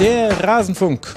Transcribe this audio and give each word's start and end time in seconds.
Der 0.00 0.30
Rasenfunk. 0.42 1.14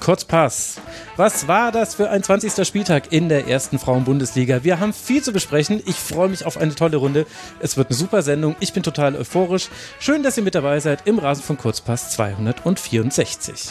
Kurzpass. 0.00 0.82
Was 1.16 1.48
war 1.48 1.72
das 1.72 1.94
für 1.94 2.10
ein 2.10 2.22
20. 2.22 2.66
Spieltag 2.68 3.10
in 3.10 3.30
der 3.30 3.48
ersten 3.48 3.78
Frauenbundesliga? 3.78 4.64
Wir 4.64 4.80
haben 4.80 4.92
viel 4.92 5.22
zu 5.22 5.32
besprechen. 5.32 5.82
Ich 5.86 5.96
freue 5.96 6.28
mich 6.28 6.44
auf 6.44 6.58
eine 6.58 6.74
tolle 6.74 6.98
Runde. 6.98 7.24
Es 7.60 7.78
wird 7.78 7.88
eine 7.88 7.96
super 7.96 8.20
Sendung. 8.20 8.54
Ich 8.60 8.74
bin 8.74 8.82
total 8.82 9.16
euphorisch. 9.16 9.70
Schön, 9.98 10.22
dass 10.22 10.36
ihr 10.36 10.42
mit 10.42 10.54
dabei 10.54 10.78
seid 10.80 11.06
im 11.06 11.18
Rasenfunk 11.18 11.60
Kurzpass 11.60 12.10
264. 12.10 13.70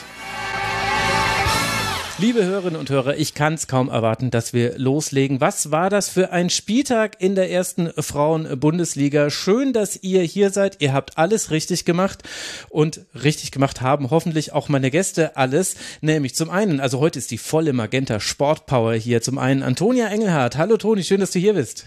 Liebe 2.20 2.44
Hörerinnen 2.44 2.80
und 2.80 2.90
Hörer, 2.90 3.16
ich 3.16 3.36
kann 3.36 3.54
es 3.54 3.68
kaum 3.68 3.90
erwarten, 3.90 4.32
dass 4.32 4.52
wir 4.52 4.80
loslegen. 4.80 5.40
Was 5.40 5.70
war 5.70 5.92
das 5.92 6.10
für 6.10 6.32
ein 6.32 6.50
Spieltag 6.50 7.22
in 7.22 7.36
der 7.36 7.52
ersten 7.52 7.92
Frauen-Bundesliga? 7.96 9.30
Schön, 9.30 9.72
dass 9.72 10.02
ihr 10.02 10.24
hier 10.24 10.50
seid. 10.50 10.78
Ihr 10.82 10.94
habt 10.94 11.20
alles 11.20 11.52
richtig 11.52 11.86
gemacht 11.86 12.24
und 12.70 13.02
richtig 13.14 13.52
gemacht 13.52 13.82
haben 13.82 14.10
hoffentlich 14.10 14.52
auch 14.52 14.68
meine 14.68 14.90
Gäste 14.90 15.38
alles. 15.38 15.76
Nämlich 16.02 16.34
zum 16.34 16.50
einen, 16.50 16.80
also 16.80 17.00
heute 17.00 17.20
ist 17.20 17.30
die 17.30 17.38
volle 17.38 17.72
Magenta 17.72 18.20
Sportpower 18.20 18.96
hier. 18.96 19.22
Zum 19.22 19.38
einen 19.38 19.62
Antonia 19.62 20.08
Engelhardt. 20.08 20.58
Hallo 20.58 20.78
Toni, 20.78 21.04
schön, 21.04 21.20
dass 21.20 21.30
du 21.30 21.38
hier 21.38 21.54
bist. 21.54 21.86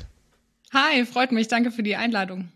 Hi, 0.72 1.04
freut 1.06 1.32
mich. 1.32 1.48
Danke 1.48 1.72
für 1.72 1.82
die 1.82 1.96
Einladung. 1.96 2.52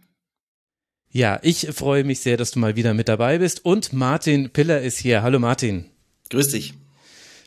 Ja, 1.10 1.40
ich 1.42 1.66
freue 1.72 2.04
mich 2.04 2.20
sehr, 2.20 2.36
dass 2.36 2.52
du 2.52 2.60
mal 2.60 2.76
wieder 2.76 2.94
mit 2.94 3.08
dabei 3.08 3.38
bist. 3.38 3.64
Und 3.64 3.92
Martin 3.92 4.50
Piller 4.50 4.80
ist 4.80 4.98
hier. 4.98 5.24
Hallo 5.24 5.40
Martin. 5.40 5.86
Grüß 6.30 6.50
dich. 6.50 6.74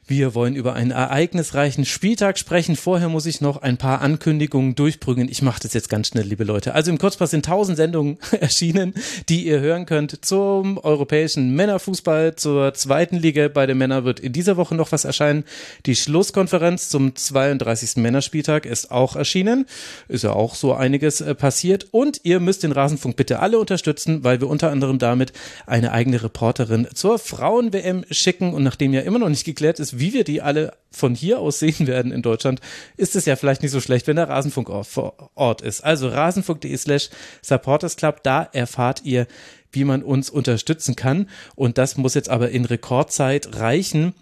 Wir 0.09 0.33
wollen 0.35 0.55
über 0.55 0.73
einen 0.73 0.91
ereignisreichen 0.91 1.83
Spieltag 1.83 2.39
sprechen. 2.39 2.77
Vorher 2.77 3.09
muss 3.09 3.25
ich 3.25 3.41
noch 3.41 3.61
ein 3.61 3.75
paar 3.75 3.99
Ankündigungen 3.99 4.73
durchbringen. 4.73 5.27
Ich 5.29 5.41
mache 5.41 5.59
das 5.61 5.73
jetzt 5.73 5.89
ganz 5.89 6.07
schnell, 6.07 6.23
liebe 6.23 6.45
Leute. 6.45 6.73
Also 6.73 6.91
im 6.91 6.97
Kurzpass 6.97 7.31
sind 7.31 7.43
tausend 7.43 7.75
Sendungen 7.75 8.17
erschienen, 8.39 8.93
die 9.27 9.45
ihr 9.45 9.59
hören 9.59 9.85
könnt 9.85 10.23
zum 10.23 10.77
europäischen 10.77 11.53
Männerfußball, 11.55 12.37
zur 12.37 12.73
zweiten 12.73 13.17
Liga. 13.17 13.49
Bei 13.49 13.65
den 13.65 13.79
Männern 13.79 14.05
wird 14.05 14.21
in 14.21 14.31
dieser 14.31 14.55
Woche 14.55 14.75
noch 14.75 14.93
was 14.93 15.03
erscheinen. 15.03 15.43
Die 15.85 15.97
Schlusskonferenz 15.97 16.87
zum 16.87 17.13
32. 17.13 17.97
Männerspieltag 17.97 18.65
ist 18.65 18.91
auch 18.91 19.17
erschienen. 19.17 19.65
Ist 20.07 20.23
ja 20.23 20.31
auch 20.31 20.55
so 20.55 20.73
einiges 20.73 21.19
äh, 21.19 21.35
passiert. 21.35 21.87
Und 21.91 22.21
ihr 22.23 22.39
müsst 22.39 22.63
den 22.63 22.71
Rasenfunk 22.71 23.17
bitte 23.17 23.39
alle 23.39 23.59
unterstützen, 23.59 24.23
weil 24.23 24.39
wir 24.39 24.47
unter 24.47 24.71
anderem 24.71 24.99
damit 24.99 25.33
eine 25.65 25.91
eigene 25.91 26.23
Reporterin 26.23 26.87
zur 26.93 27.19
Frauen-WM 27.19 28.05
schicken. 28.09 28.53
Und 28.53 28.63
nachdem 28.63 28.93
ja 28.93 29.01
immer 29.01 29.19
noch 29.19 29.27
nicht 29.27 29.43
geklärt 29.43 29.81
ist, 29.81 29.96
wie 29.99 30.13
wir 30.13 30.23
die 30.23 30.41
alle 30.41 30.73
von 30.91 31.15
hier 31.15 31.39
aus 31.39 31.59
sehen 31.59 31.87
werden 31.87 32.11
in 32.11 32.21
Deutschland, 32.21 32.59
ist 32.97 33.15
es 33.15 33.25
ja 33.25 33.35
vielleicht 33.35 33.61
nicht 33.61 33.71
so 33.71 33.81
schlecht, 33.81 34.07
wenn 34.07 34.15
der 34.15 34.29
Rasenfunk 34.29 34.69
vor 34.85 35.31
Ort 35.35 35.61
ist. 35.61 35.81
Also 35.81 36.09
rasenfunk.de 36.09 36.75
slash 36.77 37.09
supportersclub, 37.41 38.23
da 38.23 38.43
erfahrt 38.43 39.01
ihr, 39.03 39.27
wie 39.71 39.83
man 39.83 40.03
uns 40.03 40.29
unterstützen 40.29 40.95
kann. 40.95 41.29
Und 41.55 41.77
das 41.77 41.97
muss 41.97 42.13
jetzt 42.13 42.29
aber 42.29 42.49
in 42.49 42.65
Rekordzeit 42.65 43.55
reichen 43.55 44.13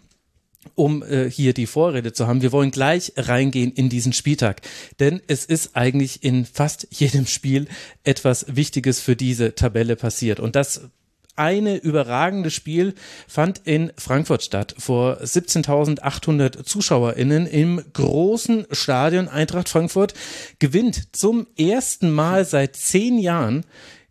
um 0.74 1.04
äh, 1.04 1.30
hier 1.30 1.54
die 1.54 1.68
Vorrede 1.68 2.12
zu 2.14 2.26
haben. 2.26 2.42
Wir 2.42 2.52
wollen 2.52 2.72
gleich 2.72 3.14
reingehen 3.16 3.72
in 3.72 3.90
diesen 3.90 4.14
Spieltag, 4.14 4.62
denn 5.00 5.22
es 5.28 5.46
ist 5.46 5.76
eigentlich 5.76 6.24
in 6.24 6.46
fast 6.46 6.88
jedem 6.90 7.28
Spiel 7.28 7.68
etwas 8.04 8.48
Wichtiges 8.56 9.00
für 9.00 9.16
diese 9.16 9.54
Tabelle 9.54 9.96
passiert 9.96 10.40
und 10.40 10.56
das 10.56 10.90
eine 11.36 11.78
überragende 11.78 12.50
Spiel 12.50 12.94
fand 13.28 13.62
in 13.66 13.92
Frankfurt 13.98 14.44
statt 14.44 14.76
vor 14.78 15.18
17.800 15.22 16.64
ZuschauerInnen 16.64 17.48
im 17.48 17.82
großen 17.94 18.66
Stadion 18.72 19.28
Eintracht 19.28 19.70
Frankfurt 19.70 20.14
gewinnt 20.60 21.16
zum 21.16 21.48
ersten 21.58 22.12
Mal 22.12 22.46
seit 22.46 22.76
zehn 22.76 23.20
Jahren 23.20 23.66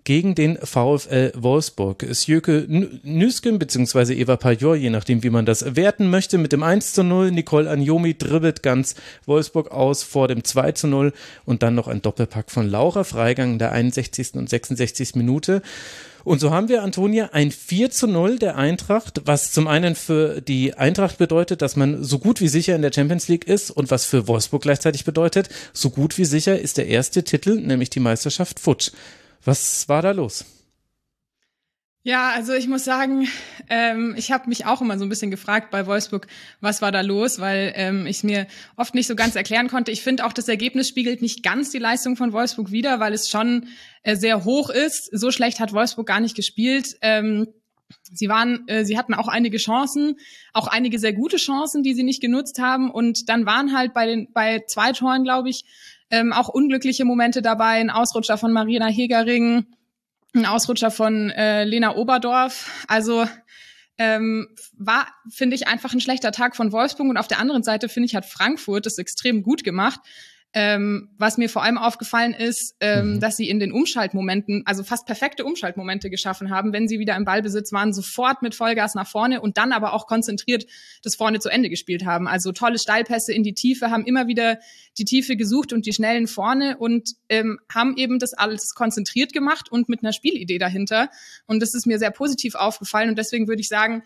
gegen 0.04 0.34
den 0.34 0.58
VfL 0.58 1.32
Wolfsburg. 1.34 2.06
Sjöke 2.12 2.66
Nüsken 3.02 3.58
bzw. 3.58 4.14
Eva 4.14 4.36
Pajor, 4.36 4.76
je 4.76 4.90
nachdem 4.90 5.22
wie 5.22 5.30
man 5.30 5.46
das 5.46 5.76
werten 5.76 6.10
möchte, 6.10 6.38
mit 6.38 6.52
dem 6.52 6.62
1 6.62 6.92
zu 6.92 7.02
0. 7.02 7.32
Nicole 7.32 7.68
Anjomi 7.68 8.16
dribbelt 8.16 8.62
ganz 8.62 8.94
Wolfsburg 9.24 9.70
aus 9.72 10.02
vor 10.02 10.28
dem 10.28 10.44
2 10.44 10.72
zu 10.72 10.86
0 10.86 11.12
und 11.46 11.62
dann 11.62 11.74
noch 11.74 11.88
ein 11.88 12.02
Doppelpack 12.02 12.50
von 12.50 12.68
Laura 12.68 13.02
Freigang 13.02 13.52
in 13.52 13.58
der 13.58 13.72
61. 13.72 14.34
und 14.34 14.48
66. 14.48 15.14
Minute. 15.14 15.62
Und 16.24 16.40
so 16.40 16.50
haben 16.50 16.68
wir, 16.68 16.82
Antonia, 16.82 17.30
ein 17.32 17.50
4 17.50 17.90
zu 17.90 18.06
0 18.06 18.38
der 18.38 18.56
Eintracht, 18.56 19.20
was 19.26 19.52
zum 19.52 19.68
einen 19.68 19.94
für 19.94 20.40
die 20.40 20.72
Eintracht 20.72 21.18
bedeutet, 21.18 21.60
dass 21.60 21.76
man 21.76 22.02
so 22.02 22.18
gut 22.18 22.40
wie 22.40 22.48
sicher 22.48 22.74
in 22.74 22.80
der 22.80 22.92
Champions 22.92 23.28
League 23.28 23.46
ist 23.46 23.70
und 23.70 23.90
was 23.90 24.06
für 24.06 24.26
Wolfsburg 24.26 24.62
gleichzeitig 24.62 25.04
bedeutet, 25.04 25.50
so 25.74 25.90
gut 25.90 26.16
wie 26.16 26.24
sicher 26.24 26.58
ist 26.58 26.78
der 26.78 26.88
erste 26.88 27.24
Titel, 27.24 27.60
nämlich 27.60 27.90
die 27.90 28.00
Meisterschaft 28.00 28.58
futsch. 28.58 28.90
Was 29.44 29.86
war 29.90 30.00
da 30.00 30.12
los? 30.12 30.46
Ja, 32.06 32.32
also 32.34 32.52
ich 32.52 32.68
muss 32.68 32.84
sagen, 32.84 33.26
ähm, 33.70 34.14
ich 34.18 34.30
habe 34.30 34.50
mich 34.50 34.66
auch 34.66 34.82
immer 34.82 34.98
so 34.98 35.06
ein 35.06 35.08
bisschen 35.08 35.30
gefragt 35.30 35.70
bei 35.70 35.86
Wolfsburg, 35.86 36.26
was 36.60 36.82
war 36.82 36.92
da 36.92 37.00
los, 37.00 37.38
weil 37.40 37.72
ähm, 37.76 38.06
ich 38.06 38.22
mir 38.22 38.46
oft 38.76 38.94
nicht 38.94 39.06
so 39.06 39.16
ganz 39.16 39.36
erklären 39.36 39.68
konnte. 39.68 39.90
Ich 39.90 40.02
finde 40.02 40.26
auch, 40.26 40.34
das 40.34 40.46
Ergebnis 40.46 40.86
spiegelt 40.86 41.22
nicht 41.22 41.42
ganz 41.42 41.70
die 41.70 41.78
Leistung 41.78 42.16
von 42.16 42.34
Wolfsburg 42.34 42.70
wider, 42.70 43.00
weil 43.00 43.14
es 43.14 43.30
schon 43.30 43.68
äh, 44.02 44.16
sehr 44.16 44.44
hoch 44.44 44.68
ist. 44.68 45.08
So 45.18 45.30
schlecht 45.30 45.60
hat 45.60 45.72
Wolfsburg 45.72 46.06
gar 46.06 46.20
nicht 46.20 46.36
gespielt. 46.36 46.94
Ähm, 47.00 47.46
sie 48.02 48.28
waren, 48.28 48.68
äh, 48.68 48.84
sie 48.84 48.98
hatten 48.98 49.14
auch 49.14 49.28
einige 49.28 49.56
Chancen, 49.56 50.16
auch 50.52 50.66
einige 50.66 50.98
sehr 50.98 51.14
gute 51.14 51.38
Chancen, 51.38 51.82
die 51.82 51.94
sie 51.94 52.04
nicht 52.04 52.20
genutzt 52.20 52.60
haben. 52.60 52.90
Und 52.90 53.30
dann 53.30 53.46
waren 53.46 53.74
halt 53.74 53.94
bei 53.94 54.04
den 54.04 54.28
bei 54.34 54.62
zwei 54.68 54.92
Toren, 54.92 55.24
glaube 55.24 55.48
ich, 55.48 55.64
ähm, 56.10 56.34
auch 56.34 56.50
unglückliche 56.50 57.06
Momente 57.06 57.40
dabei. 57.40 57.80
Ein 57.80 57.88
Ausrutscher 57.88 58.36
von 58.36 58.52
Marina 58.52 58.88
Hegering 58.88 59.64
ein 60.34 60.46
Ausrutscher 60.46 60.90
von 60.90 61.30
äh, 61.30 61.64
Lena 61.64 61.96
Oberdorf. 61.96 62.70
Also 62.88 63.26
ähm, 63.98 64.48
war, 64.76 65.06
finde 65.30 65.54
ich, 65.54 65.68
einfach 65.68 65.92
ein 65.92 66.00
schlechter 66.00 66.32
Tag 66.32 66.56
von 66.56 66.72
Wolfsburg. 66.72 67.08
Und 67.08 67.16
auf 67.16 67.28
der 67.28 67.38
anderen 67.38 67.62
Seite, 67.62 67.88
finde 67.88 68.06
ich, 68.06 68.16
hat 68.16 68.26
Frankfurt 68.26 68.86
das 68.86 68.98
extrem 68.98 69.42
gut 69.42 69.64
gemacht. 69.64 70.00
Ähm, 70.56 71.08
was 71.18 71.36
mir 71.36 71.48
vor 71.48 71.64
allem 71.64 71.78
aufgefallen 71.78 72.32
ist, 72.32 72.76
ähm, 72.78 73.14
mhm. 73.14 73.20
dass 73.20 73.36
sie 73.36 73.48
in 73.48 73.58
den 73.58 73.72
Umschaltmomenten, 73.72 74.62
also 74.66 74.84
fast 74.84 75.04
perfekte 75.04 75.44
Umschaltmomente 75.44 76.10
geschaffen 76.10 76.50
haben, 76.50 76.72
wenn 76.72 76.86
sie 76.86 77.00
wieder 77.00 77.16
im 77.16 77.24
Ballbesitz 77.24 77.72
waren, 77.72 77.92
sofort 77.92 78.40
mit 78.40 78.54
Vollgas 78.54 78.94
nach 78.94 79.08
vorne 79.08 79.40
und 79.40 79.58
dann 79.58 79.72
aber 79.72 79.92
auch 79.92 80.06
konzentriert 80.06 80.64
das 81.02 81.16
vorne 81.16 81.40
zu 81.40 81.48
Ende 81.48 81.70
gespielt 81.70 82.06
haben. 82.06 82.28
Also 82.28 82.52
tolle 82.52 82.78
Steilpässe 82.78 83.32
in 83.32 83.42
die 83.42 83.54
Tiefe, 83.54 83.90
haben 83.90 84.06
immer 84.06 84.28
wieder 84.28 84.60
die 84.96 85.04
Tiefe 85.04 85.36
gesucht 85.36 85.72
und 85.72 85.86
die 85.86 85.92
schnellen 85.92 86.28
vorne 86.28 86.76
und 86.76 87.14
ähm, 87.28 87.58
haben 87.68 87.96
eben 87.96 88.20
das 88.20 88.32
alles 88.32 88.76
konzentriert 88.76 89.32
gemacht 89.32 89.72
und 89.72 89.88
mit 89.88 90.04
einer 90.04 90.12
Spielidee 90.12 90.58
dahinter. 90.58 91.10
Und 91.46 91.62
das 91.62 91.74
ist 91.74 91.84
mir 91.84 91.98
sehr 91.98 92.12
positiv 92.12 92.54
aufgefallen 92.54 93.08
und 93.08 93.18
deswegen 93.18 93.48
würde 93.48 93.60
ich 93.60 93.68
sagen, 93.68 94.04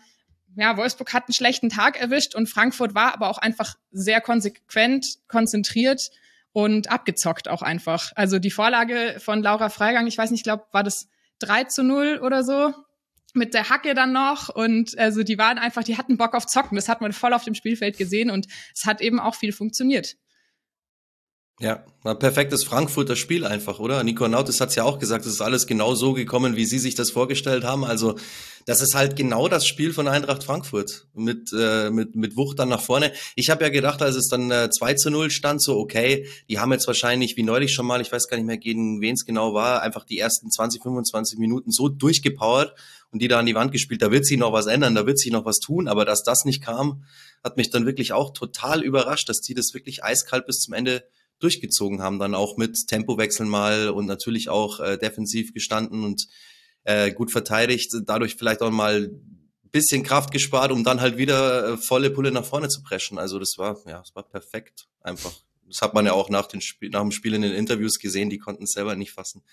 ja, 0.55 0.75
Wolfsburg 0.77 1.13
hat 1.13 1.27
einen 1.27 1.33
schlechten 1.33 1.69
Tag 1.69 2.01
erwischt 2.01 2.33
und 2.33 2.49
Frankfurt 2.49 2.95
war 2.95 3.13
aber 3.13 3.29
auch 3.29 3.37
einfach 3.37 3.75
sehr 3.91 4.19
konsequent, 4.19 5.19
konzentriert 5.27 6.09
und 6.51 6.91
abgezockt 6.91 7.47
auch 7.47 7.61
einfach. 7.61 8.11
Also 8.15 8.39
die 8.39 8.51
Vorlage 8.51 9.15
von 9.19 9.41
Laura 9.41 9.69
Freigang, 9.69 10.07
ich 10.07 10.17
weiß 10.17 10.31
nicht, 10.31 10.39
ich 10.39 10.43
glaube, 10.43 10.65
war 10.71 10.83
das 10.83 11.07
3 11.39 11.65
zu 11.65 11.83
0 11.83 12.19
oder 12.23 12.43
so 12.43 12.73
mit 13.33 13.53
der 13.53 13.69
Hacke 13.69 13.93
dann 13.93 14.11
noch 14.11 14.49
und 14.49 14.97
also 14.97 15.23
die 15.23 15.37
waren 15.37 15.59
einfach, 15.59 15.83
die 15.83 15.97
hatten 15.97 16.17
Bock 16.17 16.33
auf 16.33 16.47
Zocken. 16.47 16.75
Das 16.75 16.89
hat 16.89 17.01
man 17.01 17.13
voll 17.13 17.33
auf 17.33 17.43
dem 17.43 17.53
Spielfeld 17.53 17.97
gesehen 17.97 18.31
und 18.31 18.47
es 18.75 18.85
hat 18.85 19.01
eben 19.01 19.19
auch 19.19 19.35
viel 19.35 19.51
funktioniert. 19.51 20.15
Ja, 21.61 21.83
war 22.03 22.17
perfektes 22.17 22.63
Frankfurter 22.63 23.17
Spiel 23.17 23.45
einfach, 23.45 23.79
oder? 23.79 24.01
Nico 24.05 24.25
Nautis 24.27 24.61
hat 24.61 24.69
es 24.69 24.75
ja 24.75 24.85
auch 24.85 24.97
gesagt, 24.97 25.25
es 25.25 25.33
ist 25.33 25.41
alles 25.41 25.67
genau 25.67 25.93
so 25.93 26.13
gekommen, 26.13 26.55
wie 26.55 26.65
sie 26.65 26.79
sich 26.79 26.95
das 26.95 27.11
vorgestellt 27.11 27.65
haben. 27.65 27.83
Also 27.83 28.15
das 28.69 28.81
ist 28.81 28.93
halt 28.93 29.15
genau 29.15 29.47
das 29.47 29.65
Spiel 29.65 29.93
von 29.93 30.07
Eintracht 30.07 30.43
Frankfurt 30.43 31.07
mit, 31.15 31.51
äh, 31.57 31.89
mit, 31.89 32.13
mit 32.13 32.37
Wucht 32.37 32.59
dann 32.59 32.69
nach 32.69 32.81
vorne. 32.81 33.11
Ich 33.35 33.49
habe 33.49 33.63
ja 33.63 33.69
gedacht, 33.71 33.99
als 34.03 34.15
es 34.15 34.27
dann 34.27 34.51
äh, 34.51 34.69
2 34.69 34.93
zu 34.93 35.09
0 35.09 35.31
stand, 35.31 35.59
so 35.59 35.79
okay, 35.79 36.27
die 36.47 36.59
haben 36.59 36.71
jetzt 36.71 36.85
wahrscheinlich, 36.85 37.35
wie 37.35 37.41
neulich 37.41 37.73
schon 37.73 37.87
mal, 37.87 37.99
ich 37.99 38.11
weiß 38.11 38.27
gar 38.27 38.37
nicht 38.37 38.45
mehr, 38.45 38.59
gegen 38.59 39.01
wen 39.01 39.15
es 39.15 39.25
genau 39.25 39.55
war, 39.55 39.81
einfach 39.81 40.05
die 40.05 40.19
ersten 40.19 40.51
20, 40.51 40.83
25 40.83 41.39
Minuten 41.39 41.71
so 41.71 41.89
durchgepowert 41.89 42.75
und 43.09 43.23
die 43.23 43.27
da 43.27 43.39
an 43.39 43.47
die 43.47 43.55
Wand 43.55 43.71
gespielt. 43.71 44.03
Da 44.03 44.11
wird 44.11 44.27
sich 44.27 44.37
noch 44.37 44.53
was 44.53 44.67
ändern, 44.67 44.93
da 44.93 45.07
wird 45.07 45.17
sich 45.17 45.31
noch 45.31 45.45
was 45.45 45.57
tun, 45.57 45.87
aber 45.87 46.05
dass 46.05 46.21
das 46.21 46.45
nicht 46.45 46.61
kam, 46.61 47.05
hat 47.43 47.57
mich 47.57 47.71
dann 47.71 47.87
wirklich 47.87 48.13
auch 48.13 48.33
total 48.33 48.83
überrascht, 48.83 49.29
dass 49.29 49.41
die 49.41 49.55
das 49.55 49.73
wirklich 49.73 50.03
eiskalt 50.03 50.45
bis 50.45 50.59
zum 50.59 50.75
Ende 50.75 51.05
durchgezogen 51.39 52.03
haben, 52.03 52.19
dann 52.19 52.35
auch 52.35 52.55
mit 52.55 52.85
Tempowechseln 52.87 53.49
mal 53.49 53.89
und 53.89 54.05
natürlich 54.05 54.49
auch 54.49 54.79
äh, 54.79 54.99
defensiv 54.99 55.55
gestanden 55.55 56.03
und 56.03 56.27
äh, 56.89 57.11
gut 57.11 57.31
verteidigt, 57.31 57.91
dadurch 58.05 58.35
vielleicht 58.35 58.63
auch 58.63 58.71
mal 58.71 59.11
bisschen 59.71 60.01
Kraft 60.01 60.31
gespart, 60.31 60.71
um 60.71 60.83
dann 60.83 60.99
halt 60.99 61.17
wieder 61.17 61.73
äh, 61.73 61.77
volle 61.77 62.09
Pulle 62.09 62.31
nach 62.31 62.43
vorne 62.43 62.67
zu 62.67 62.81
preschen. 62.81 63.19
Also 63.19 63.37
das 63.37 63.53
war, 63.57 63.77
ja, 63.85 63.99
das 63.99 64.15
war 64.15 64.23
perfekt 64.23 64.87
einfach. 65.01 65.31
Das 65.67 65.83
hat 65.83 65.93
man 65.93 66.07
ja 66.07 66.13
auch 66.13 66.29
nach, 66.29 66.47
den 66.47 66.61
Spiel, 66.61 66.89
nach 66.89 67.01
dem 67.01 67.11
Spiel 67.11 67.35
in 67.35 67.43
den 67.43 67.53
Interviews 67.53 67.99
gesehen, 67.99 68.31
die 68.31 68.39
konnten 68.39 68.63
es 68.63 68.71
selber 68.71 68.95
nicht 68.95 69.11
fassen. 69.11 69.43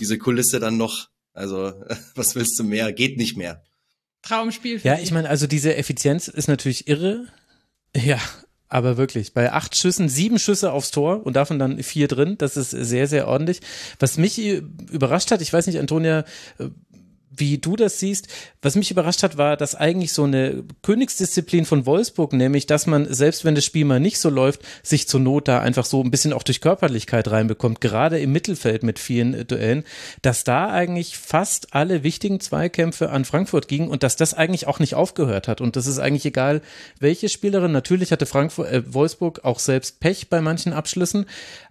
Diese 0.00 0.18
Kulisse 0.18 0.58
dann 0.58 0.76
noch, 0.76 1.10
also 1.32 1.72
was 2.16 2.34
willst 2.34 2.58
du 2.58 2.64
mehr? 2.64 2.92
Geht 2.92 3.16
nicht 3.16 3.36
mehr. 3.36 3.62
Traumspiel. 4.22 4.80
Ja, 4.82 4.98
ich 4.98 5.12
meine, 5.12 5.30
also 5.30 5.46
diese 5.46 5.76
Effizienz 5.76 6.26
ist 6.26 6.48
natürlich 6.48 6.88
irre. 6.88 7.28
Ja, 7.94 8.20
aber 8.70 8.96
wirklich, 8.96 9.34
bei 9.34 9.52
acht 9.52 9.76
Schüssen, 9.76 10.08
sieben 10.08 10.38
Schüsse 10.38 10.72
aufs 10.72 10.92
Tor 10.92 11.26
und 11.26 11.34
davon 11.34 11.58
dann 11.58 11.82
vier 11.82 12.06
drin, 12.06 12.38
das 12.38 12.56
ist 12.56 12.70
sehr, 12.70 13.08
sehr 13.08 13.26
ordentlich. 13.26 13.60
Was 13.98 14.16
mich 14.16 14.38
überrascht 14.38 15.32
hat, 15.32 15.42
ich 15.42 15.52
weiß 15.52 15.66
nicht, 15.66 15.80
Antonia, 15.80 16.20
äh, 16.58 16.68
wie 17.30 17.58
du 17.58 17.76
das 17.76 17.98
siehst. 18.00 18.28
Was 18.60 18.74
mich 18.74 18.90
überrascht 18.90 19.22
hat, 19.22 19.38
war, 19.38 19.56
dass 19.56 19.74
eigentlich 19.74 20.12
so 20.12 20.24
eine 20.24 20.64
Königsdisziplin 20.82 21.64
von 21.64 21.86
Wolfsburg, 21.86 22.32
nämlich, 22.32 22.66
dass 22.66 22.86
man, 22.86 23.12
selbst 23.12 23.44
wenn 23.44 23.54
das 23.54 23.64
Spiel 23.64 23.84
mal 23.84 24.00
nicht 24.00 24.18
so 24.18 24.28
läuft, 24.28 24.60
sich 24.82 25.08
zur 25.08 25.20
Not 25.20 25.48
da 25.48 25.60
einfach 25.60 25.84
so 25.84 26.02
ein 26.02 26.10
bisschen 26.10 26.32
auch 26.32 26.42
durch 26.42 26.60
Körperlichkeit 26.60 27.30
reinbekommt, 27.30 27.80
gerade 27.80 28.18
im 28.18 28.32
Mittelfeld 28.32 28.82
mit 28.82 28.98
vielen 28.98 29.34
äh, 29.34 29.44
Duellen, 29.44 29.84
dass 30.22 30.44
da 30.44 30.70
eigentlich 30.70 31.16
fast 31.16 31.72
alle 31.72 32.02
wichtigen 32.02 32.40
Zweikämpfe 32.40 33.10
an 33.10 33.24
Frankfurt 33.24 33.68
gingen 33.68 33.88
und 33.88 34.02
dass 34.02 34.16
das 34.16 34.34
eigentlich 34.34 34.66
auch 34.66 34.80
nicht 34.80 34.96
aufgehört 34.96 35.46
hat. 35.46 35.60
Und 35.60 35.76
das 35.76 35.86
ist 35.86 36.00
eigentlich 36.00 36.26
egal, 36.26 36.62
welche 36.98 37.28
Spielerin. 37.28 37.72
Natürlich 37.72 38.10
hatte 38.10 38.26
Frankfurt, 38.26 38.70
äh, 38.70 38.92
Wolfsburg 38.92 39.44
auch 39.44 39.60
selbst 39.60 40.00
Pech 40.00 40.28
bei 40.28 40.40
manchen 40.40 40.72
Abschlüssen, 40.72 41.26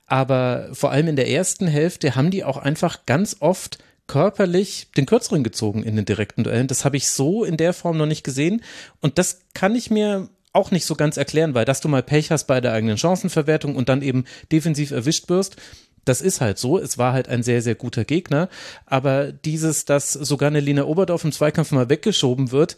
aber 0.06 0.70
vor 0.74 0.92
allem 0.92 1.10
in 1.10 1.16
der 1.16 1.30
ersten 1.30 1.68
Hälfte 1.68 2.16
haben 2.16 2.32
die 2.32 2.44
auch 2.44 2.58
einfach 2.58 3.06
ganz 3.06 3.38
oft 3.42 3.78
körperlich 4.10 4.88
den 4.98 5.06
Kürzeren 5.06 5.44
gezogen 5.44 5.84
in 5.84 5.96
den 5.96 6.04
direkten 6.04 6.44
Duellen. 6.44 6.68
Das 6.68 6.84
habe 6.84 6.98
ich 6.98 7.10
so 7.10 7.46
in 7.46 7.56
der 7.56 7.74
Form 7.74 7.98
noch 7.98 8.08
nicht 8.08 8.24
gesehen. 8.24 8.62
Und 9.00 9.18
das 9.18 9.42
kann 9.54 9.76
ich 9.76 9.90
mir 9.90 10.28
auch 10.52 10.72
nicht 10.72 10.86
so 10.86 10.96
ganz 10.96 11.16
erklären, 11.16 11.54
weil 11.54 11.64
dass 11.64 11.80
du 11.80 11.88
mal 11.88 12.04
Pech 12.04 12.32
hast 12.32 12.46
bei 12.46 12.60
der 12.60 12.74
eigenen 12.74 12.98
Chancenverwertung 12.98 13.76
und 13.76 13.88
dann 13.88 14.02
eben 14.02 14.26
defensiv 14.52 14.92
erwischt 14.92 15.30
wirst, 15.30 15.58
das 16.06 16.22
ist 16.22 16.42
halt 16.42 16.58
so. 16.58 16.80
Es 16.80 16.98
war 16.98 17.14
halt 17.14 17.30
ein 17.30 17.44
sehr, 17.44 17.62
sehr 17.62 17.76
guter 17.76 18.04
Gegner. 18.04 18.50
Aber 18.88 19.32
dieses, 19.32 19.86
dass 19.86 20.12
sogar 20.12 20.48
eine 20.48 20.60
Lina 20.60 20.86
Oberdorf 20.86 21.24
im 21.24 21.32
Zweikampf 21.32 21.72
mal 21.72 21.90
weggeschoben 21.90 22.52
wird, 22.52 22.78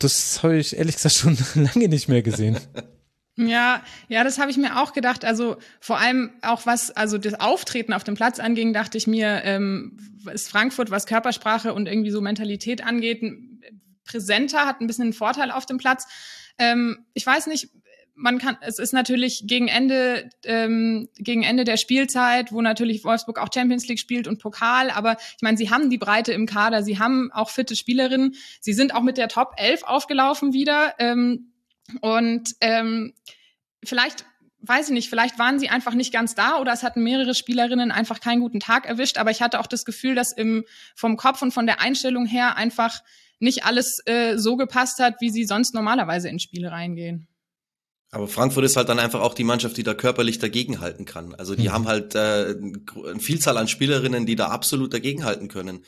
das 0.00 0.42
habe 0.42 0.58
ich 0.58 0.76
ehrlich 0.76 0.96
gesagt 0.96 1.14
schon 1.14 1.38
lange 1.54 1.88
nicht 1.88 2.08
mehr 2.08 2.22
gesehen. 2.22 2.58
Ja, 3.36 3.82
ja, 4.08 4.22
das 4.22 4.38
habe 4.38 4.50
ich 4.50 4.56
mir 4.56 4.80
auch 4.80 4.92
gedacht. 4.92 5.24
Also 5.24 5.56
vor 5.80 5.98
allem 5.98 6.30
auch 6.42 6.66
was, 6.66 6.90
also 6.92 7.18
das 7.18 7.34
Auftreten 7.34 7.92
auf 7.92 8.04
dem 8.04 8.14
Platz 8.14 8.38
anging, 8.38 8.72
dachte 8.72 8.96
ich 8.96 9.06
mir, 9.06 9.42
ähm, 9.44 9.98
ist 10.32 10.48
Frankfurt, 10.48 10.90
was 10.90 11.06
Körpersprache 11.06 11.74
und 11.74 11.88
irgendwie 11.88 12.10
so 12.10 12.20
Mentalität 12.20 12.84
angeht, 12.84 13.22
präsenter, 14.04 14.66
hat 14.66 14.80
ein 14.80 14.86
bisschen 14.86 15.04
einen 15.04 15.12
Vorteil 15.12 15.50
auf 15.50 15.66
dem 15.66 15.78
Platz. 15.78 16.06
Ähm, 16.58 17.06
ich 17.14 17.26
weiß 17.26 17.48
nicht, 17.48 17.70
man 18.16 18.38
kann, 18.38 18.56
es 18.60 18.78
ist 18.78 18.92
natürlich 18.92 19.42
gegen 19.46 19.66
Ende, 19.66 20.30
ähm, 20.44 21.08
gegen 21.16 21.42
Ende 21.42 21.64
der 21.64 21.76
Spielzeit, 21.76 22.52
wo 22.52 22.62
natürlich 22.62 23.02
Wolfsburg 23.02 23.40
auch 23.40 23.48
Champions 23.52 23.88
League 23.88 23.98
spielt 23.98 24.28
und 24.28 24.38
Pokal, 24.38 24.90
aber 24.90 25.16
ich 25.18 25.42
meine, 25.42 25.56
sie 25.56 25.70
haben 25.70 25.90
die 25.90 25.98
Breite 25.98 26.32
im 26.32 26.46
Kader, 26.46 26.84
sie 26.84 27.00
haben 27.00 27.32
auch 27.32 27.50
fitte 27.50 27.74
Spielerinnen, 27.74 28.36
sie 28.60 28.72
sind 28.72 28.94
auch 28.94 29.02
mit 29.02 29.18
der 29.18 29.26
Top 29.26 29.54
11 29.56 29.82
aufgelaufen 29.82 30.52
wieder. 30.52 30.94
Ähm, 31.00 31.53
und 32.00 32.54
ähm, 32.60 33.14
vielleicht 33.84 34.24
weiß 34.66 34.88
ich 34.88 34.94
nicht, 34.94 35.10
vielleicht 35.10 35.38
waren 35.38 35.58
sie 35.58 35.68
einfach 35.68 35.94
nicht 35.94 36.12
ganz 36.12 36.34
da 36.34 36.58
oder 36.58 36.72
es 36.72 36.82
hatten 36.82 37.02
mehrere 37.02 37.34
Spielerinnen 37.34 37.90
einfach 37.90 38.20
keinen 38.20 38.40
guten 38.40 38.60
Tag 38.60 38.86
erwischt, 38.86 39.18
aber 39.18 39.30
ich 39.30 39.42
hatte 39.42 39.60
auch 39.60 39.66
das 39.66 39.84
Gefühl, 39.84 40.14
dass 40.14 40.32
im, 40.32 40.64
vom 40.94 41.16
Kopf 41.16 41.42
und 41.42 41.52
von 41.52 41.66
der 41.66 41.80
Einstellung 41.80 42.26
her 42.26 42.56
einfach 42.56 43.02
nicht 43.40 43.64
alles 43.64 44.00
äh, 44.06 44.36
so 44.38 44.56
gepasst 44.56 45.00
hat, 45.00 45.20
wie 45.20 45.30
sie 45.30 45.44
sonst 45.44 45.74
normalerweise 45.74 46.28
in 46.28 46.38
Spiele 46.38 46.70
reingehen. 46.70 47.28
Aber 48.10 48.28
Frankfurt 48.28 48.64
ist 48.64 48.76
halt 48.76 48.88
dann 48.88 49.00
einfach 49.00 49.20
auch 49.20 49.34
die 49.34 49.44
Mannschaft, 49.44 49.76
die 49.76 49.82
da 49.82 49.92
körperlich 49.92 50.38
dagegenhalten 50.38 51.04
kann. 51.04 51.34
Also 51.34 51.56
die 51.56 51.68
mhm. 51.68 51.72
haben 51.72 51.88
halt 51.88 52.14
äh, 52.14 52.54
eine 53.04 53.18
Vielzahl 53.18 53.58
an 53.58 53.66
Spielerinnen, 53.66 54.24
die 54.24 54.36
da 54.36 54.48
absolut 54.48 54.94
dagegenhalten 54.94 55.48
können 55.48 55.84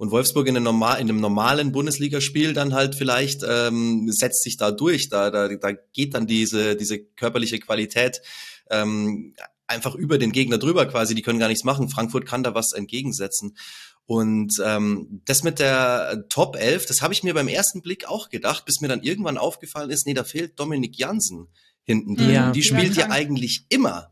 und 0.00 0.10
Wolfsburg 0.12 0.48
in 0.48 0.56
einem, 0.56 0.64
normal, 0.64 0.98
in 0.98 1.10
einem 1.10 1.20
normalen 1.20 1.72
Bundesligaspiel 1.72 2.54
dann 2.54 2.72
halt 2.72 2.94
vielleicht 2.94 3.42
ähm, 3.46 4.10
setzt 4.10 4.42
sich 4.42 4.56
da 4.56 4.70
durch, 4.70 5.10
da, 5.10 5.30
da, 5.30 5.54
da 5.54 5.72
geht 5.92 6.14
dann 6.14 6.26
diese, 6.26 6.74
diese 6.74 7.00
körperliche 7.00 7.58
Qualität 7.58 8.22
ähm, 8.70 9.34
einfach 9.66 9.94
über 9.94 10.16
den 10.16 10.32
Gegner 10.32 10.56
drüber 10.56 10.86
quasi, 10.86 11.14
die 11.14 11.20
können 11.20 11.38
gar 11.38 11.48
nichts 11.48 11.64
machen. 11.64 11.90
Frankfurt 11.90 12.24
kann 12.24 12.42
da 12.42 12.54
was 12.54 12.72
entgegensetzen. 12.72 13.58
Und 14.06 14.54
ähm, 14.64 15.20
das 15.26 15.42
mit 15.42 15.58
der 15.58 16.24
Top 16.30 16.56
11, 16.56 16.86
das 16.86 17.02
habe 17.02 17.12
ich 17.12 17.22
mir 17.22 17.34
beim 17.34 17.48
ersten 17.48 17.82
Blick 17.82 18.08
auch 18.08 18.30
gedacht, 18.30 18.64
bis 18.64 18.80
mir 18.80 18.88
dann 18.88 19.02
irgendwann 19.02 19.36
aufgefallen 19.36 19.90
ist, 19.90 20.06
nee, 20.06 20.14
da 20.14 20.24
fehlt 20.24 20.58
Dominik 20.58 20.98
Jansen 20.98 21.48
hinten 21.82 22.16
drin. 22.16 22.30
Ja, 22.30 22.52
die 22.52 22.62
spielt 22.62 22.96
ja 22.96 23.10
eigentlich 23.10 23.66
immer. 23.68 24.10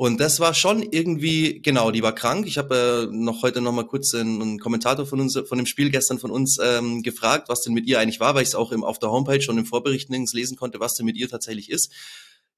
Und 0.00 0.18
das 0.18 0.40
war 0.40 0.54
schon 0.54 0.82
irgendwie, 0.82 1.60
genau, 1.60 1.90
die 1.90 2.02
war 2.02 2.14
krank. 2.14 2.46
Ich 2.46 2.56
habe 2.56 3.10
äh, 3.12 3.14
noch 3.14 3.42
heute 3.42 3.60
noch 3.60 3.72
mal 3.72 3.86
kurz 3.86 4.14
einen, 4.14 4.58
Kommentator 4.58 5.04
von 5.04 5.20
uns, 5.20 5.38
von 5.46 5.58
dem 5.58 5.66
Spiel 5.66 5.90
gestern 5.90 6.18
von 6.18 6.30
uns 6.30 6.56
ähm, 6.58 7.02
gefragt, 7.02 7.50
was 7.50 7.60
denn 7.60 7.74
mit 7.74 7.86
ihr 7.86 8.00
eigentlich 8.00 8.18
war, 8.18 8.34
weil 8.34 8.40
ich 8.40 8.48
es 8.48 8.54
auch 8.54 8.72
im, 8.72 8.82
auf 8.82 8.98
der 8.98 9.10
Homepage 9.10 9.42
schon 9.42 9.58
im 9.58 9.66
Vorberichten 9.66 10.14
lesen 10.32 10.56
konnte, 10.56 10.80
was 10.80 10.94
denn 10.94 11.04
mit 11.04 11.18
ihr 11.18 11.28
tatsächlich 11.28 11.68
ist. 11.70 11.92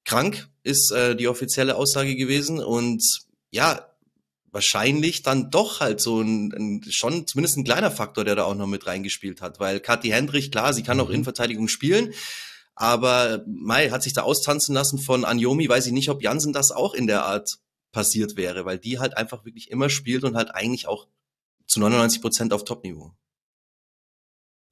Krank 0.05 0.47
ist 0.63 0.93
äh, 0.93 1.17
die 1.17 1.27
offizielle 1.27 1.75
Aussage 1.75 2.15
gewesen 2.15 2.59
und 2.59 3.03
ja, 3.51 3.89
wahrscheinlich 4.51 5.23
dann 5.23 5.51
doch 5.51 5.81
halt 5.81 5.99
so 5.99 6.21
ein, 6.21 6.53
ein 6.53 6.85
schon 6.91 7.27
zumindest 7.27 7.57
ein 7.57 7.65
kleiner 7.65 7.91
Faktor, 7.91 8.23
der 8.23 8.37
da 8.37 8.45
auch 8.45 8.55
noch 8.55 8.67
mit 8.67 8.87
reingespielt 8.87 9.41
hat, 9.41 9.59
weil 9.59 9.81
Kathi 9.81 10.11
Hendrich, 10.11 10.49
klar, 10.49 10.73
sie 10.73 10.83
kann 10.83 10.97
auch 11.01 11.09
mhm. 11.09 11.15
Innenverteidigung 11.15 11.67
spielen, 11.67 12.13
aber 12.75 13.43
Mai 13.47 13.89
hat 13.89 14.03
sich 14.03 14.13
da 14.13 14.23
austanzen 14.23 14.73
lassen 14.73 14.99
von 14.99 15.25
Anjomi. 15.25 15.69
Weiß 15.69 15.85
ich 15.85 15.93
nicht, 15.93 16.09
ob 16.09 16.23
Jansen 16.23 16.53
das 16.53 16.71
auch 16.71 16.93
in 16.93 17.07
der 17.07 17.25
Art 17.25 17.59
passiert 17.91 18.35
wäre, 18.35 18.65
weil 18.65 18.79
die 18.79 18.99
halt 18.99 19.15
einfach 19.17 19.45
wirklich 19.45 19.69
immer 19.69 19.89
spielt 19.89 20.23
und 20.23 20.35
halt 20.35 20.53
eigentlich 20.53 20.87
auch 20.87 21.07
zu 21.67 21.79
99 21.79 22.21
Prozent 22.21 22.53
auf 22.53 22.65
Topniveau. 22.65 23.13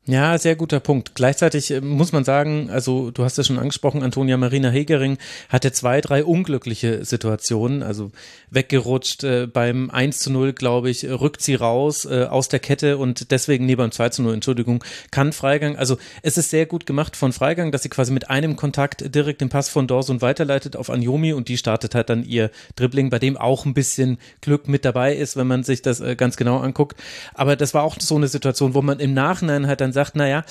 Ja, 0.07 0.35
sehr 0.39 0.55
guter 0.55 0.79
Punkt. 0.79 1.13
Gleichzeitig 1.13 1.69
äh, 1.69 1.79
muss 1.79 2.11
man 2.11 2.23
sagen, 2.23 2.71
also 2.71 3.11
du 3.11 3.23
hast 3.23 3.37
es 3.37 3.45
schon 3.45 3.59
angesprochen, 3.59 4.01
Antonia 4.01 4.35
Marina 4.35 4.69
Hegering 4.71 5.19
hatte 5.47 5.71
zwei, 5.73 6.01
drei 6.01 6.25
unglückliche 6.25 7.05
Situationen, 7.05 7.83
also 7.83 8.11
weggerutscht 8.49 9.23
äh, 9.23 9.45
beim 9.45 9.91
1 9.91 10.17
zu 10.17 10.31
0, 10.31 10.53
glaube 10.53 10.89
ich, 10.89 11.07
rückt 11.07 11.43
sie 11.43 11.53
raus 11.53 12.05
äh, 12.05 12.23
aus 12.23 12.49
der 12.49 12.59
Kette 12.59 12.97
und 12.97 13.29
deswegen, 13.29 13.67
nee, 13.67 13.75
beim 13.75 13.91
2 13.91 14.09
zu 14.09 14.23
0, 14.23 14.33
Entschuldigung, 14.33 14.83
kann 15.11 15.33
Freigang, 15.33 15.75
also 15.75 15.97
es 16.23 16.35
ist 16.35 16.49
sehr 16.49 16.65
gut 16.65 16.87
gemacht 16.87 17.15
von 17.15 17.31
Freigang, 17.31 17.71
dass 17.71 17.83
sie 17.83 17.89
quasi 17.89 18.11
mit 18.11 18.27
einem 18.27 18.55
Kontakt 18.55 19.13
direkt 19.13 19.39
den 19.41 19.49
Pass 19.49 19.69
von 19.69 19.85
Dorsun 19.85 20.23
weiterleitet 20.23 20.75
auf 20.75 20.89
Anjomi 20.89 21.33
und 21.33 21.47
die 21.47 21.57
startet 21.57 21.93
halt 21.93 22.09
dann 22.09 22.23
ihr 22.23 22.49
Dribbling, 22.75 23.11
bei 23.11 23.19
dem 23.19 23.37
auch 23.37 23.65
ein 23.65 23.75
bisschen 23.75 24.17
Glück 24.41 24.67
mit 24.67 24.83
dabei 24.83 25.15
ist, 25.15 25.37
wenn 25.37 25.45
man 25.45 25.61
sich 25.61 25.83
das 25.83 25.99
äh, 25.99 26.15
ganz 26.15 26.37
genau 26.37 26.57
anguckt. 26.57 26.99
Aber 27.35 27.55
das 27.55 27.75
war 27.75 27.83
auch 27.83 27.97
so 27.99 28.15
eine 28.15 28.27
Situation, 28.27 28.73
wo 28.73 28.81
man 28.81 28.99
im 28.99 29.13
Nachhinein 29.13 29.67
halt 29.67 29.79
dann 29.79 29.91
dann 29.91 29.93
sagt, 30.03 30.15
naja, 30.15 30.43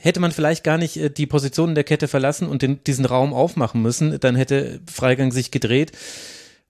hätte 0.00 0.20
man 0.20 0.32
vielleicht 0.32 0.64
gar 0.64 0.78
nicht 0.78 0.96
äh, 0.96 1.10
die 1.10 1.26
Positionen 1.26 1.74
der 1.74 1.84
Kette 1.84 2.08
verlassen 2.08 2.48
und 2.48 2.62
den, 2.62 2.82
diesen 2.84 3.04
Raum 3.04 3.32
aufmachen 3.32 3.82
müssen, 3.82 4.18
dann 4.20 4.36
hätte 4.36 4.80
Freigang 4.90 5.32
sich 5.32 5.50
gedreht. 5.50 5.92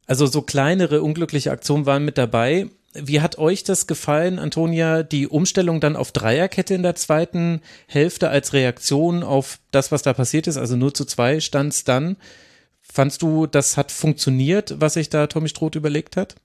Also 0.06 0.26
so 0.26 0.42
kleinere 0.42 1.02
unglückliche 1.02 1.50
Aktionen 1.50 1.86
waren 1.86 2.04
mit 2.04 2.18
dabei. 2.18 2.68
Wie 2.94 3.20
hat 3.20 3.38
euch 3.38 3.64
das 3.64 3.86
gefallen, 3.86 4.38
Antonia, 4.38 5.02
die 5.02 5.26
Umstellung 5.26 5.80
dann 5.80 5.96
auf 5.96 6.12
Dreierkette 6.12 6.74
in 6.74 6.82
der 6.82 6.94
zweiten 6.94 7.60
Hälfte 7.86 8.30
als 8.30 8.52
Reaktion 8.52 9.22
auf 9.22 9.58
das, 9.70 9.92
was 9.92 10.02
da 10.02 10.14
passiert 10.14 10.46
ist? 10.46 10.56
Also 10.56 10.76
nur 10.76 10.94
zu 10.94 11.04
zwei 11.04 11.40
stand 11.40 11.72
es 11.72 11.84
dann. 11.84 12.16
Fandst 12.80 13.20
du, 13.20 13.46
das 13.46 13.76
hat 13.76 13.92
funktioniert, 13.92 14.80
was 14.80 14.94
sich 14.94 15.10
da 15.10 15.26
Tommy 15.26 15.48
Stroth 15.48 15.74
überlegt 15.74 16.16
hat? 16.16 16.36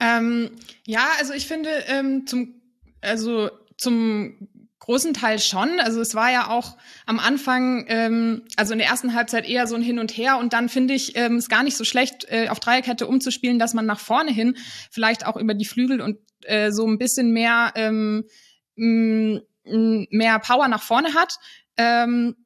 Ähm, 0.00 0.50
ja, 0.86 1.06
also 1.20 1.34
ich 1.34 1.46
finde, 1.46 1.68
ähm, 1.86 2.26
zum, 2.26 2.54
also 3.00 3.50
zum 3.84 4.48
großen 4.80 5.14
Teil 5.14 5.38
schon. 5.38 5.80
Also 5.80 6.00
es 6.00 6.14
war 6.14 6.30
ja 6.30 6.50
auch 6.50 6.76
am 7.06 7.18
Anfang, 7.18 7.86
ähm, 7.88 8.42
also 8.56 8.72
in 8.72 8.78
der 8.78 8.88
ersten 8.88 9.14
Halbzeit 9.14 9.48
eher 9.48 9.66
so 9.66 9.74
ein 9.76 9.82
Hin 9.82 9.98
und 9.98 10.14
Her 10.16 10.38
und 10.38 10.52
dann 10.52 10.68
finde 10.68 10.92
ich 10.92 11.16
ähm, 11.16 11.36
es 11.36 11.48
gar 11.48 11.62
nicht 11.62 11.76
so 11.76 11.84
schlecht, 11.84 12.26
äh, 12.28 12.48
auf 12.48 12.60
Dreierkette 12.60 13.06
umzuspielen, 13.06 13.58
dass 13.58 13.72
man 13.72 13.86
nach 13.86 14.00
vorne 14.00 14.30
hin 14.30 14.56
vielleicht 14.90 15.26
auch 15.26 15.36
über 15.36 15.54
die 15.54 15.64
Flügel 15.64 16.02
und 16.02 16.18
äh, 16.42 16.70
so 16.70 16.86
ein 16.86 16.98
bisschen 16.98 17.32
mehr 17.32 17.72
ähm, 17.76 18.24
mehr 18.76 20.38
Power 20.40 20.68
nach 20.68 20.82
vorne 20.82 21.14
hat. 21.14 21.38
Ähm, 21.76 22.36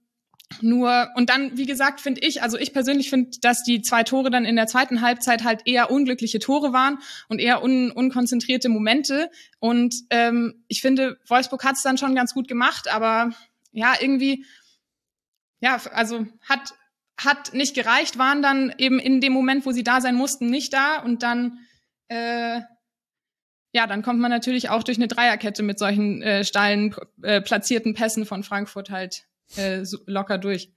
nur, 0.62 1.10
und 1.14 1.28
dann, 1.28 1.56
wie 1.56 1.66
gesagt, 1.66 2.00
finde 2.00 2.22
ich, 2.22 2.42
also 2.42 2.58
ich 2.58 2.72
persönlich 2.72 3.10
finde, 3.10 3.38
dass 3.40 3.62
die 3.62 3.82
zwei 3.82 4.02
Tore 4.02 4.30
dann 4.30 4.44
in 4.44 4.56
der 4.56 4.66
zweiten 4.66 5.02
Halbzeit 5.02 5.44
halt 5.44 5.62
eher 5.66 5.90
unglückliche 5.90 6.38
Tore 6.38 6.72
waren 6.72 6.98
und 7.28 7.38
eher 7.38 7.62
un 7.62 7.90
unkonzentrierte 7.90 8.68
Momente. 8.68 9.30
Und 9.60 9.94
ähm, 10.10 10.64
ich 10.66 10.80
finde, 10.80 11.18
Wolfsburg 11.26 11.64
hat 11.64 11.76
es 11.76 11.82
dann 11.82 11.98
schon 11.98 12.14
ganz 12.14 12.34
gut 12.34 12.48
gemacht, 12.48 12.88
aber 12.88 13.30
ja, 13.72 13.94
irgendwie, 14.00 14.46
ja, 15.60 15.80
also 15.92 16.26
hat, 16.48 16.74
hat 17.20 17.52
nicht 17.52 17.74
gereicht, 17.74 18.18
waren 18.18 18.42
dann 18.42 18.74
eben 18.78 18.98
in 18.98 19.20
dem 19.20 19.34
Moment, 19.34 19.66
wo 19.66 19.72
sie 19.72 19.84
da 19.84 20.00
sein 20.00 20.14
mussten, 20.14 20.48
nicht 20.48 20.72
da. 20.72 21.00
Und 21.00 21.22
dann, 21.22 21.58
äh, 22.08 22.62
ja, 23.74 23.86
dann 23.86 24.02
kommt 24.02 24.18
man 24.18 24.30
natürlich 24.30 24.70
auch 24.70 24.82
durch 24.82 24.96
eine 24.96 25.08
Dreierkette 25.08 25.62
mit 25.62 25.78
solchen 25.78 26.22
äh, 26.22 26.42
steilen 26.42 26.96
äh, 27.22 27.42
platzierten 27.42 27.92
Pässen 27.92 28.24
von 28.24 28.42
Frankfurt 28.42 28.88
halt 28.88 29.27
äh, 29.56 29.84
locker 30.06 30.38
durch. 30.38 30.72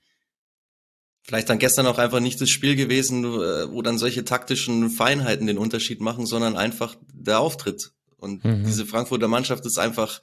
Vielleicht 1.24 1.50
dann 1.50 1.60
gestern 1.60 1.86
auch 1.86 2.00
einfach 2.00 2.20
nicht 2.20 2.42
das 2.42 2.50
Spiel 2.50 2.75
gewesen, 2.75 3.24
äh, 3.24 3.72
wo 3.72 3.82
dann 3.82 3.98
solche 3.98 4.25
taktischen 4.25 4.90
Feinheiten 4.90 5.46
den 5.48 5.58
Unterschied 5.58 6.01
machen, 6.01 6.25
sondern 6.25 6.58
einfach 6.58 6.96
der 7.13 7.40
Auftritt. 7.40 7.92
Und 8.18 8.44
mhm. 8.44 8.63
diese 8.66 8.86
Frankfurter 8.86 9.28
Mannschaft 9.28 9.66
ist 9.66 9.78
einfach 9.78 10.22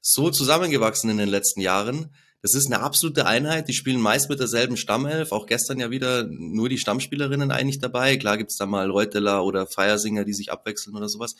so 0.00 0.30
zusammengewachsen 0.30 1.10
in 1.10 1.18
den 1.18 1.28
letzten 1.28 1.60
Jahren. 1.60 2.14
Das 2.40 2.54
ist 2.54 2.66
eine 2.66 2.80
absolute 2.80 3.26
Einheit. 3.26 3.68
Die 3.68 3.74
spielen 3.74 4.00
meist 4.00 4.30
mit 4.30 4.38
derselben 4.38 4.76
Stammelf. 4.76 5.32
Auch 5.32 5.46
gestern 5.46 5.80
ja 5.80 5.90
wieder 5.90 6.24
nur 6.24 6.68
die 6.68 6.78
Stammspielerinnen 6.78 7.50
eigentlich 7.50 7.80
dabei. 7.80 8.16
Klar 8.16 8.38
gibt's 8.38 8.56
da 8.56 8.64
mal 8.64 8.90
Reuteler 8.90 9.44
oder 9.44 9.66
Feiersinger, 9.66 10.24
die 10.24 10.34
sich 10.34 10.52
abwechseln 10.52 10.96
oder 10.96 11.08
sowas. 11.08 11.34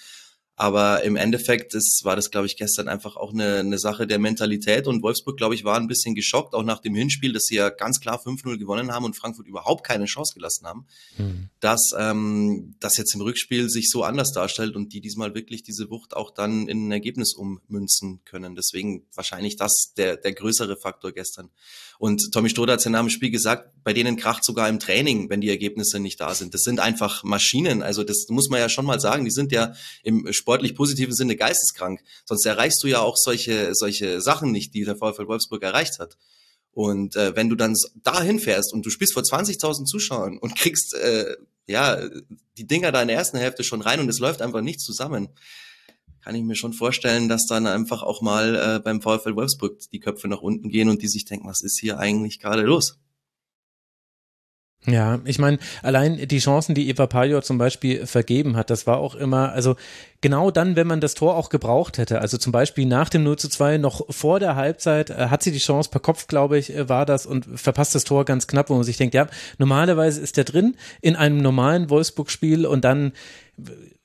Aber 0.61 1.05
im 1.05 1.15
Endeffekt 1.15 1.73
ist, 1.73 2.00
war 2.03 2.17
das, 2.17 2.33
glaube 2.33 2.49
ich, 2.49 2.57
gestern 2.57 2.88
einfach 2.88 3.15
auch 3.15 3.33
eine, 3.33 3.61
eine 3.61 3.79
Sache 3.79 4.09
der 4.09 4.19
Mentalität. 4.19 4.88
Und 4.88 5.05
Wolfsburg, 5.05 5.37
glaube 5.37 5.55
ich, 5.55 5.62
war 5.62 5.77
ein 5.77 5.87
bisschen 5.87 6.17
geschockt, 6.17 6.53
auch 6.53 6.65
nach 6.65 6.81
dem 6.81 6.97
Hinspiel, 6.97 7.33
dass 7.33 7.45
sie 7.45 7.55
ja 7.55 7.71
ganz 7.71 8.00
klar 8.00 8.21
5-0 8.21 8.59
gewonnen 8.59 8.91
haben 8.91 9.05
und 9.05 9.17
Frankfurt 9.17 9.47
überhaupt 9.47 9.87
keine 9.87 10.07
Chance 10.07 10.35
gelassen 10.35 10.67
haben, 10.67 10.87
mhm. 11.17 11.49
dass 11.61 11.93
ähm, 11.97 12.75
das 12.81 12.97
jetzt 12.97 13.15
im 13.15 13.21
Rückspiel 13.21 13.71
sich 13.71 13.88
so 13.88 14.03
anders 14.03 14.33
darstellt 14.33 14.75
und 14.75 14.93
die 14.93 15.00
diesmal 15.00 15.33
wirklich 15.33 15.62
diese 15.62 15.91
Wucht 15.91 16.17
auch 16.17 16.33
dann 16.33 16.67
in 16.67 16.88
ein 16.88 16.91
Ergebnis 16.91 17.35
ummünzen 17.35 18.19
können. 18.25 18.57
Deswegen 18.57 19.07
wahrscheinlich 19.15 19.55
das 19.55 19.93
der, 19.97 20.17
der 20.17 20.33
größere 20.33 20.77
Faktor 20.77 21.12
gestern. 21.12 21.50
Und 21.99 22.31
Tommy 22.33 22.49
Stoder 22.49 22.75
hat 22.75 22.85
ja 22.85 22.91
nach 22.91 23.00
dem 23.00 23.11
Spiel 23.11 23.31
gesagt, 23.31 23.71
bei 23.83 23.93
denen 23.93 24.17
kracht 24.17 24.45
sogar 24.45 24.69
im 24.69 24.79
Training, 24.79 25.31
wenn 25.31 25.41
die 25.41 25.49
Ergebnisse 25.49 25.99
nicht 25.99 26.21
da 26.21 26.35
sind. 26.35 26.55
Das 26.55 26.62
sind 26.62 26.79
einfach 26.79 27.25
Maschinen. 27.25 27.83
Also 27.83 28.05
das 28.05 28.27
muss 28.29 28.49
man 28.49 28.61
ja 28.61 28.69
schon 28.69 28.87
mal 28.87 29.00
sagen. 29.00 29.25
Die 29.25 29.33
sind 29.33 29.50
ja 29.50 29.75
im 30.05 30.33
sportlich 30.49 30.75
positiven 30.75 31.14
Sinne 31.14 31.37
geisteskrank. 31.37 32.00
Sonst 32.25 32.47
erreichst 32.47 32.83
du 32.83 32.87
ja 32.87 33.00
auch 33.00 33.17
solche, 33.17 33.75
solche 33.75 34.23
Sachen 34.23 34.50
nicht, 34.50 34.73
die 34.73 34.85
der 34.85 34.97
VfL 34.97 35.28
Wolfsburg 35.28 35.62
erreicht 35.62 35.99
hat. 35.99 36.17
Und 36.73 37.17
äh, 37.17 37.37
wenn 37.37 37.50
du 37.50 37.55
dann 37.55 37.75
dahin 38.02 38.38
fährst 38.38 38.73
und 38.73 38.87
du 38.87 38.88
spielst 38.88 39.12
vor 39.12 39.23
20.000 39.23 39.85
Zuschauern 39.85 40.38
und 40.38 40.57
kriegst 40.57 40.95
äh, 40.95 41.37
ja 41.67 41.99
die 42.57 42.67
Dinger 42.67 42.93
da 42.93 43.02
in 43.02 43.09
der 43.09 43.19
ersten 43.19 43.37
Hälfte 43.37 43.62
schon 43.62 43.83
rein 43.83 44.00
und 44.00 44.09
es 44.09 44.21
läuft 44.21 44.40
einfach 44.40 44.62
nicht 44.62 44.81
zusammen, 44.81 45.28
kann 46.23 46.35
ich 46.35 46.43
mir 46.43 46.57
schon 46.57 46.73
vorstellen, 46.73 47.28
dass 47.28 47.45
dann 47.47 47.67
einfach 47.67 48.02
auch 48.02 48.23
mal 48.23 48.55
äh, 48.55 48.81
beim 48.83 49.02
VfL 49.02 49.37
Wolfsburg 49.37 49.78
die 49.93 50.00
Köpfe 50.00 50.28
nach 50.28 50.40
unten 50.40 50.71
gehen 50.71 50.88
und 50.88 51.02
die 51.02 51.09
sich 51.09 51.26
denken, 51.26 51.47
was 51.47 51.61
ist 51.61 51.78
hier 51.78 51.99
eigentlich 51.99 52.40
gerade 52.40 52.62
los? 52.62 52.99
Ja, 54.87 55.19
ich 55.25 55.39
meine, 55.39 55.59
allein 55.83 56.29
die 56.29 56.39
Chancen, 56.39 56.75
die 56.75 56.89
Eva 56.89 57.07
Pajor 57.07 57.43
zum 57.43 57.59
Beispiel 57.59 58.07
vergeben 58.07 58.57
hat, 58.57 58.71
das 58.71 58.87
war 58.87 58.99
auch 58.99 59.17
immer, 59.17 59.53
also 59.53 59.77
genau 60.21 60.51
dann, 60.51 60.77
wenn 60.77 60.87
man 60.87 61.01
das 61.01 61.15
Tor 61.15 61.37
auch 61.37 61.51
gebraucht 61.51 61.99
hätte, 61.99 62.21
also 62.21 62.39
zum 62.39 62.53
Beispiel 62.53 62.87
nach 62.87 63.09
dem 63.09 63.25
0 63.25 63.39
zu 63.39 63.49
2, 63.49 63.79
noch 63.79 64.07
vor 64.09 64.39
der 64.39 64.55
Halbzeit, 64.55 65.11
äh, 65.11 65.29
hat 65.29 65.43
sie 65.43 65.53
die 65.53 65.59
Chance 65.59 65.91
per 65.91 66.01
Kopf, 66.01 66.29
glaube 66.29 66.59
ich, 66.59 66.75
äh, 66.75 66.89
war 66.89 67.07
das 67.07 67.27
und 67.27 67.47
verpasst 67.61 67.95
das 67.95 68.05
Tor 68.05 68.25
ganz 68.25 68.47
knapp, 68.47 68.71
wo 68.71 68.75
man 68.75 68.85
sich 68.85 68.97
denkt, 68.97 69.15
ja, 69.15 69.27
normalerweise 69.59 70.21
ist 70.21 70.37
der 70.37 70.45
drin 70.45 70.77
in 71.03 71.17
einem 71.17 71.39
normalen 71.39 71.91
Wolfsburg-Spiel 71.91 72.65
und 72.65 72.85
dann 72.85 73.13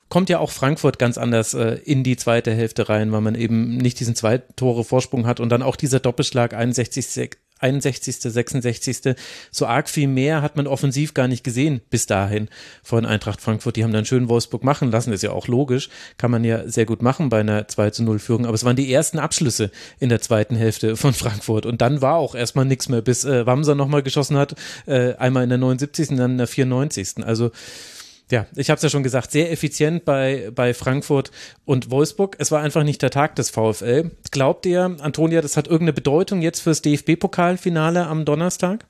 kommt 0.10 0.30
ja 0.30 0.40
auch 0.40 0.52
Frankfurt 0.52 1.00
ganz 1.00 1.18
anders 1.18 1.54
äh, 1.54 1.80
in 1.86 2.04
die 2.04 2.18
zweite 2.18 2.54
Hälfte 2.54 2.90
rein, 2.90 3.12
weil 3.12 3.22
man 3.22 3.36
eben 3.36 3.78
nicht 3.78 4.00
diesen 4.00 4.16
zwei 4.16 4.40
Tore 4.40 4.84
Vorsprung 4.84 5.26
hat 5.26 5.40
und 5.40 5.50
dann 5.50 5.64
auch 5.64 5.76
dieser 5.76 6.00
Doppelschlag 6.00 6.54
61, 6.54 7.32
61., 7.64 8.22
66. 8.22 9.16
So 9.52 9.66
arg 9.66 9.90
viel 9.90 10.08
mehr 10.08 10.42
hat 10.42 10.56
man 10.56 10.68
offensiv 10.68 11.14
gar 11.14 11.28
nicht 11.28 11.44
gesehen 11.44 11.82
bis 11.90 12.06
dahin 12.06 12.50
von 12.84 13.06
Eintracht 13.06 13.42
Frankfurt. 13.42 13.76
Die 13.76 13.84
haben 13.84 13.94
dann 13.94 14.06
schön 14.06 14.30
Wolfsburg 14.30 14.64
machen 14.64 14.92
lassen, 14.92 15.14
ist 15.14 15.24
ja 15.24 15.32
auch 15.32 15.48
logisch, 15.48 15.90
kann 16.18 16.32
man 16.32 16.44
ja 16.44 16.68
sehr 16.68 16.86
gut 16.86 17.02
machen 17.02 17.30
bei 17.30 17.40
einer 17.40 17.68
2 17.68 17.90
zu 17.92 18.04
0 18.04 18.20
Führung. 18.20 18.46
Aber 18.46 18.56
es 18.56 18.66
waren 18.66 18.76
die 18.76 18.92
ersten 18.92 19.20
Abschlüsse 19.20 19.72
in 20.00 20.10
der 20.10 20.22
zweiten 20.22 20.56
Hälfte 20.56 20.96
von 20.98 21.14
Frankfurt. 21.14 21.66
Und 21.66 21.82
dann 21.82 22.02
war 22.02 22.16
auch 22.16 22.36
erstmal 22.36 22.66
nichts 22.66 22.90
mehr, 22.90 23.02
bis 23.02 23.26
äh, 23.26 23.46
Wamser 23.46 23.76
nochmal 23.76 24.04
geschossen 24.04 24.38
hat, 24.38 24.56
äh, 24.86 25.14
einmal 25.16 25.44
in 25.44 25.50
der 25.50 25.58
79. 25.58 26.12
und 26.12 26.18
dann 26.18 26.32
in 26.32 26.38
der 26.38 26.48
94. 26.48 27.24
Also 27.24 27.52
ja, 28.32 28.46
ich 28.56 28.70
habe 28.70 28.78
es 28.78 28.84
ja 28.84 28.90
schon 28.90 29.04
gesagt, 29.04 29.32
sehr 29.32 29.52
effizient 29.52 30.06
bei, 30.06 30.50
bei 30.54 30.74
Frankfurt 30.74 31.32
und 31.66 31.92
Wolfsburg. 31.92 32.36
Es 32.40 32.52
war 32.52 32.62
einfach 32.62 32.84
nicht 32.84 33.02
der 33.02 33.12
Tag 33.12 33.36
des 33.36 33.50
VfL. 33.50 34.12
Glaubt 34.32 34.66
ihr, 34.66 34.98
Antonia, 35.00 35.42
das 35.42 35.58
hat 35.58 35.68
irgendeine 35.68 35.94
Bedeutung 35.94 36.42
jetzt 36.42 36.62
fürs 36.62 36.82
DFB-Pokalfinale 36.82 38.08
am 38.08 38.26
Donnerstag? 38.26 38.86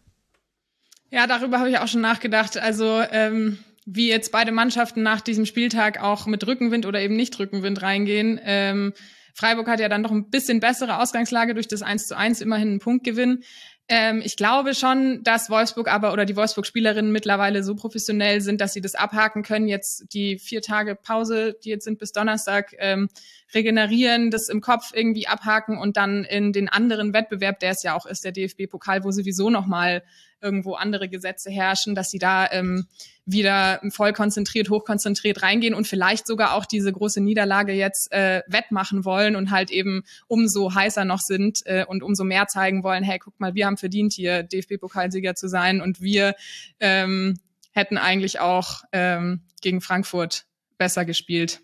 Ja, 1.10 1.28
darüber 1.28 1.60
habe 1.60 1.70
ich 1.70 1.78
auch 1.78 1.88
schon 1.88 2.02
nachgedacht. 2.02 2.58
Also 2.58 3.02
ähm, 3.12 3.60
wie 3.86 4.10
jetzt 4.10 4.32
beide 4.32 4.52
Mannschaften 4.52 5.04
nach 5.04 5.22
diesem 5.22 5.46
Spieltag 5.46 6.02
auch 6.02 6.26
mit 6.26 6.46
Rückenwind 6.48 6.86
oder 6.86 7.02
eben 7.02 7.16
nicht 7.16 7.38
Rückenwind 7.40 7.82
reingehen. 7.82 8.40
Ähm, 8.44 8.94
Freiburg 9.36 9.68
hat 9.68 9.80
ja 9.80 9.90
dann 9.90 10.02
noch 10.02 10.12
ein 10.12 10.30
bisschen 10.30 10.60
bessere 10.60 11.00
Ausgangslage 11.00 11.54
durch 11.54 11.68
das 11.68 11.82
1 11.82 12.08
zu 12.08 12.16
1, 12.16 12.42
immerhin 12.42 12.70
einen 12.70 12.80
Punktgewinn. 12.80 13.44
Ähm, 13.90 14.22
ich 14.24 14.38
glaube 14.38 14.76
schon, 14.76 15.24
dass 15.24 15.50
Wolfsburg 15.50 15.92
aber 15.92 16.14
oder 16.14 16.26
die 16.26 16.38
Wolfsburg-Spielerinnen 16.38 17.12
mittlerweile 17.12 17.64
so 17.64 17.76
professionell 17.76 18.40
sind, 18.40 18.62
dass 18.62 18.74
sie 18.74 18.82
das 18.82 18.96
abhaken 18.96 19.44
können. 19.44 19.68
Jetzt 19.68 20.14
die 20.14 20.40
vier 20.40 20.62
Tage 20.62 20.96
Pause, 20.96 21.58
die 21.64 21.70
jetzt 21.70 21.84
sind 21.84 22.00
bis 22.00 22.14
Donnerstag, 22.14 22.74
ähm, 22.80 23.10
regenerieren, 23.54 24.32
das 24.32 24.50
im 24.50 24.62
Kopf 24.62 24.92
irgendwie 24.94 25.28
abhaken 25.28 25.78
und 25.78 25.98
dann 25.98 26.24
in 26.24 26.54
den 26.54 26.70
anderen 26.70 27.14
Wettbewerb, 27.14 27.60
der 27.60 27.72
es 27.72 27.84
ja 27.84 27.96
auch 27.96 28.06
ist, 28.06 28.24
der 28.24 28.32
DFB-Pokal, 28.32 29.04
wo 29.04 29.12
sowieso 29.12 29.50
nochmal 29.50 30.04
irgendwo 30.42 30.74
andere 30.74 31.08
Gesetze 31.08 31.50
herrschen, 31.50 31.96
dass 31.96 32.10
sie 32.10 32.20
da 32.20 32.52
ähm, 32.52 32.88
wieder 33.26 33.80
voll 33.90 34.12
konzentriert, 34.12 34.70
hochkonzentriert 34.70 35.42
reingehen 35.42 35.74
und 35.74 35.88
vielleicht 35.88 36.28
sogar 36.28 36.54
auch 36.54 36.66
diese 36.66 36.92
große 36.92 37.22
Niederlage 37.22 37.72
jetzt 37.72 38.12
äh, 38.12 38.42
wettmachen 38.48 39.06
wollen 39.06 39.36
und 39.36 39.50
halt 39.50 39.72
eben 39.72 40.04
umso 40.28 40.74
heißer 40.74 41.06
noch 41.06 41.20
sind 41.20 41.62
äh, 41.66 41.86
und 41.88 42.04
umso 42.04 42.26
mehr 42.26 42.48
zeigen 42.48 42.84
wollen, 42.84 43.04
hey, 43.04 43.20
guck 43.20 43.40
mal, 43.40 43.56
wir 43.56 43.66
haben 43.66 43.78
verdient, 43.78 44.14
hier 44.14 44.44
DFB-Pokalsieger 44.44 45.36
zu 45.36 45.48
sein 45.48 45.80
und 45.82 46.02
wir 46.02 46.36
ähm, 46.82 47.40
hätten 47.72 47.98
eigentlich 47.98 48.40
auch 48.40 48.82
ähm, 48.92 49.42
gegen 49.62 49.80
Frankfurt 49.80 50.46
besser 50.78 51.06
gespielt. 51.06 51.62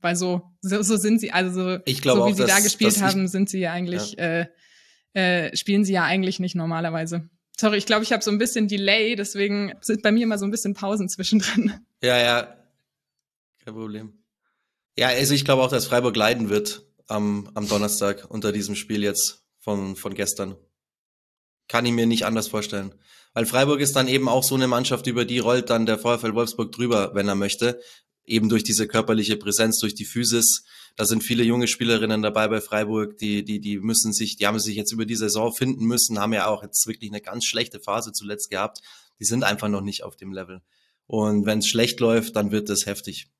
Weil 0.00 0.16
so, 0.16 0.42
so, 0.60 0.82
so 0.82 0.96
sind 0.96 1.20
sie, 1.20 1.32
also 1.32 1.50
so, 1.52 1.78
ich 1.84 2.02
so 2.02 2.16
wie 2.16 2.20
auch, 2.20 2.34
sie 2.34 2.46
da 2.46 2.60
gespielt 2.60 3.00
haben, 3.00 3.26
sind 3.28 3.50
sie 3.50 3.60
ja 3.60 3.72
eigentlich, 3.72 4.12
ja. 4.12 4.42
Äh, 4.42 4.46
äh, 5.14 5.56
spielen 5.56 5.84
sie 5.84 5.92
ja 5.92 6.04
eigentlich 6.04 6.38
nicht 6.38 6.54
normalerweise. 6.54 7.28
Sorry, 7.58 7.78
ich 7.78 7.86
glaube, 7.86 8.04
ich 8.04 8.12
habe 8.12 8.22
so 8.22 8.30
ein 8.30 8.38
bisschen 8.38 8.68
Delay, 8.68 9.16
deswegen 9.16 9.74
sind 9.80 10.02
bei 10.02 10.12
mir 10.12 10.22
immer 10.22 10.38
so 10.38 10.44
ein 10.44 10.52
bisschen 10.52 10.74
Pausen 10.74 11.08
zwischendrin. 11.08 11.72
Ja, 12.00 12.16
ja. 12.16 12.56
Kein 13.64 13.74
Problem. 13.74 14.12
Ja, 14.96 15.08
also 15.08 15.34
ich 15.34 15.44
glaube 15.44 15.62
auch, 15.62 15.70
dass 15.70 15.86
Freiburg 15.86 16.14
leiden 16.14 16.48
wird 16.48 16.86
am, 17.08 17.50
am 17.54 17.68
Donnerstag 17.68 18.26
unter 18.30 18.52
diesem 18.52 18.76
Spiel 18.76 19.02
jetzt 19.02 19.42
von, 19.58 19.96
von 19.96 20.14
gestern. 20.14 20.54
Kann 21.66 21.84
ich 21.84 21.92
mir 21.92 22.06
nicht 22.06 22.24
anders 22.24 22.46
vorstellen. 22.46 22.94
Weil 23.34 23.46
Freiburg 23.46 23.80
ist 23.80 23.96
dann 23.96 24.08
eben 24.08 24.28
auch 24.28 24.42
so 24.42 24.54
eine 24.54 24.68
Mannschaft, 24.68 25.06
über 25.06 25.24
die 25.24 25.38
rollt 25.38 25.70
dann 25.70 25.86
der 25.86 25.98
VfL 25.98 26.34
Wolfsburg 26.34 26.72
drüber, 26.72 27.14
wenn 27.14 27.28
er 27.28 27.34
möchte 27.34 27.80
eben 28.28 28.48
durch 28.48 28.62
diese 28.62 28.86
körperliche 28.86 29.36
Präsenz, 29.36 29.78
durch 29.78 29.94
die 29.94 30.04
Physis. 30.04 30.64
Da 30.96 31.04
sind 31.04 31.22
viele 31.22 31.44
junge 31.44 31.68
Spielerinnen 31.68 32.22
dabei 32.22 32.48
bei 32.48 32.60
Freiburg, 32.60 33.18
die, 33.18 33.44
die, 33.44 33.60
die 33.60 33.78
müssen 33.78 34.12
sich, 34.12 34.36
die 34.36 34.46
haben 34.46 34.58
sich 34.58 34.76
jetzt 34.76 34.92
über 34.92 35.06
die 35.06 35.16
Saison 35.16 35.52
finden 35.52 35.84
müssen, 35.86 36.18
haben 36.18 36.32
ja 36.32 36.46
auch 36.46 36.62
jetzt 36.62 36.86
wirklich 36.86 37.10
eine 37.10 37.20
ganz 37.20 37.44
schlechte 37.44 37.80
Phase 37.80 38.12
zuletzt 38.12 38.50
gehabt. 38.50 38.80
Die 39.20 39.24
sind 39.24 39.44
einfach 39.44 39.68
noch 39.68 39.82
nicht 39.82 40.02
auf 40.04 40.16
dem 40.16 40.32
Level. 40.32 40.62
Und 41.06 41.46
wenn 41.46 41.60
es 41.60 41.68
schlecht 41.68 42.00
läuft, 42.00 42.36
dann 42.36 42.50
wird 42.50 42.68
es 42.68 42.86
heftig. 42.86 43.30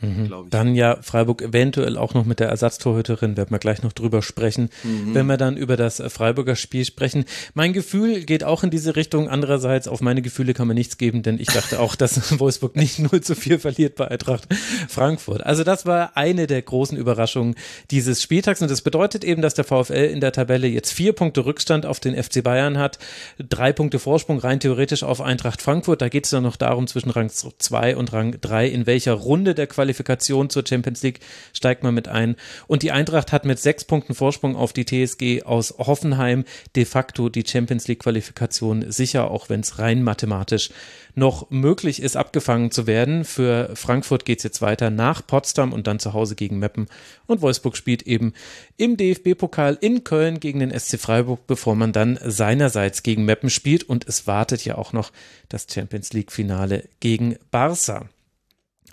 Mhm. 0.00 0.50
Dann 0.50 0.74
ja 0.74 0.98
Freiburg 1.02 1.40
eventuell 1.40 1.96
auch 1.96 2.14
noch 2.14 2.24
mit 2.24 2.40
der 2.40 2.48
Ersatztorhüterin, 2.48 3.36
werden 3.36 3.50
wir 3.52 3.58
gleich 3.58 3.82
noch 3.82 3.92
drüber 3.92 4.22
sprechen, 4.22 4.70
mhm. 4.82 5.14
wenn 5.14 5.26
wir 5.26 5.36
dann 5.36 5.56
über 5.56 5.76
das 5.76 6.02
Freiburger 6.08 6.56
Spiel 6.56 6.84
sprechen. 6.84 7.24
Mein 7.54 7.72
Gefühl 7.72 8.24
geht 8.24 8.42
auch 8.44 8.64
in 8.64 8.70
diese 8.70 8.96
Richtung. 8.96 9.28
Andererseits, 9.28 9.86
auf 9.88 10.00
meine 10.00 10.20
Gefühle 10.20 10.52
kann 10.52 10.66
man 10.66 10.74
nichts 10.74 10.98
geben, 10.98 11.22
denn 11.22 11.38
ich 11.38 11.48
dachte 11.48 11.80
auch, 11.80 11.94
dass 12.04 12.38
Wolfsburg 12.38 12.76
nicht 12.76 12.98
0 12.98 13.20
zu 13.20 13.34
4 13.34 13.60
verliert 13.60 13.94
bei 13.94 14.08
Eintracht 14.08 14.48
Frankfurt. 14.88 15.44
Also 15.44 15.62
das 15.64 15.86
war 15.86 16.16
eine 16.16 16.46
der 16.46 16.62
großen 16.62 16.98
Überraschungen 16.98 17.54
dieses 17.90 18.22
Spieltags 18.22 18.62
und 18.62 18.70
das 18.70 18.82
bedeutet 18.82 19.24
eben, 19.24 19.42
dass 19.42 19.54
der 19.54 19.64
VfL 19.64 20.10
in 20.12 20.20
der 20.20 20.32
Tabelle 20.32 20.66
jetzt 20.66 20.92
vier 20.92 21.12
Punkte 21.12 21.46
Rückstand 21.46 21.86
auf 21.86 22.00
den 22.00 22.20
FC 22.20 22.42
Bayern 22.42 22.78
hat, 22.78 22.98
drei 23.38 23.72
Punkte 23.72 23.98
Vorsprung 23.98 24.38
rein 24.38 24.60
theoretisch 24.60 25.04
auf 25.04 25.20
Eintracht 25.20 25.62
Frankfurt. 25.62 26.02
Da 26.02 26.08
geht 26.08 26.24
es 26.24 26.30
dann 26.30 26.42
noch 26.42 26.56
darum, 26.56 26.86
zwischen 26.88 27.10
Rang 27.10 27.30
2 27.30 27.96
und 27.96 28.12
Rang 28.12 28.36
3, 28.40 28.68
in 28.68 28.86
welcher 28.86 29.12
Runde 29.12 29.54
der 29.54 29.66
Qualität 29.66 29.83
Qualifikation 29.84 30.48
zur 30.48 30.64
Champions 30.66 31.02
League 31.02 31.20
steigt 31.52 31.82
man 31.82 31.94
mit 31.94 32.08
ein. 32.08 32.36
Und 32.66 32.82
die 32.82 32.90
Eintracht 32.90 33.32
hat 33.32 33.44
mit 33.44 33.58
sechs 33.58 33.84
Punkten 33.84 34.14
Vorsprung 34.14 34.56
auf 34.56 34.72
die 34.72 34.86
TSG 34.86 35.42
aus 35.44 35.74
Hoffenheim 35.76 36.44
de 36.74 36.86
facto 36.86 37.28
die 37.28 37.44
Champions 37.46 37.86
League 37.86 38.00
Qualifikation 38.00 38.90
sicher, 38.90 39.30
auch 39.30 39.50
wenn 39.50 39.60
es 39.60 39.78
rein 39.78 40.02
mathematisch 40.02 40.70
noch 41.14 41.50
möglich 41.50 42.02
ist, 42.02 42.16
abgefangen 42.16 42.70
zu 42.70 42.86
werden. 42.86 43.24
Für 43.24 43.70
Frankfurt 43.74 44.24
geht 44.24 44.38
es 44.38 44.44
jetzt 44.44 44.62
weiter 44.62 44.88
nach 44.88 45.24
Potsdam 45.26 45.74
und 45.74 45.86
dann 45.86 45.98
zu 45.98 46.14
Hause 46.14 46.34
gegen 46.34 46.58
Meppen. 46.58 46.88
Und 47.26 47.42
Wolfsburg 47.42 47.76
spielt 47.76 48.02
eben 48.02 48.32
im 48.78 48.96
DFB-Pokal 48.96 49.76
in 49.80 50.02
Köln 50.02 50.40
gegen 50.40 50.60
den 50.60 50.76
SC 50.76 50.98
Freiburg, 50.98 51.46
bevor 51.46 51.76
man 51.76 51.92
dann 51.92 52.18
seinerseits 52.24 53.02
gegen 53.02 53.26
Meppen 53.26 53.50
spielt. 53.50 53.84
Und 53.84 54.08
es 54.08 54.26
wartet 54.26 54.64
ja 54.64 54.76
auch 54.76 54.94
noch 54.94 55.12
das 55.50 55.66
Champions 55.70 56.12
League-Finale 56.14 56.84
gegen 57.00 57.36
Barca. 57.50 58.08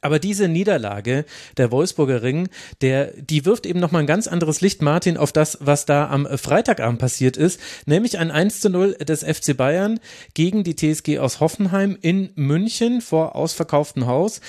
Aber 0.01 0.17
diese 0.17 0.48
Niederlage 0.48 1.25
der 1.58 1.72
Wolfsburger 1.72 2.24
Ring, 2.24 2.50
der, 2.81 3.13
die 3.15 3.46
wirft 3.46 3.67
eben 3.67 3.79
nochmal 3.79 4.01
ein 4.01 4.08
ganz 4.08 4.27
anderes 4.27 4.60
Licht, 4.60 4.81
Martin, 4.81 5.15
auf 5.15 5.31
das, 5.31 5.60
was 5.62 5.86
da 5.86 6.10
am 6.10 6.27
Freitagabend 6.38 7.00
passiert 7.00 7.38
ist, 7.38 7.60
nämlich 7.86 8.17
ein 8.17 8.31
1 8.31 8.62
zu 8.62 8.70
0 8.70 8.96
des 8.96 9.24
FC 9.24 9.55
Bayern 9.55 10.00
gegen 10.34 10.63
die 10.63 10.75
TSG 10.75 11.20
aus 11.20 11.39
Hoffenheim 11.39 11.98
in 12.01 12.31
München 12.36 13.01
vor 13.01 13.36
ausverkauftem 13.36 14.08
Haus. 14.08 14.41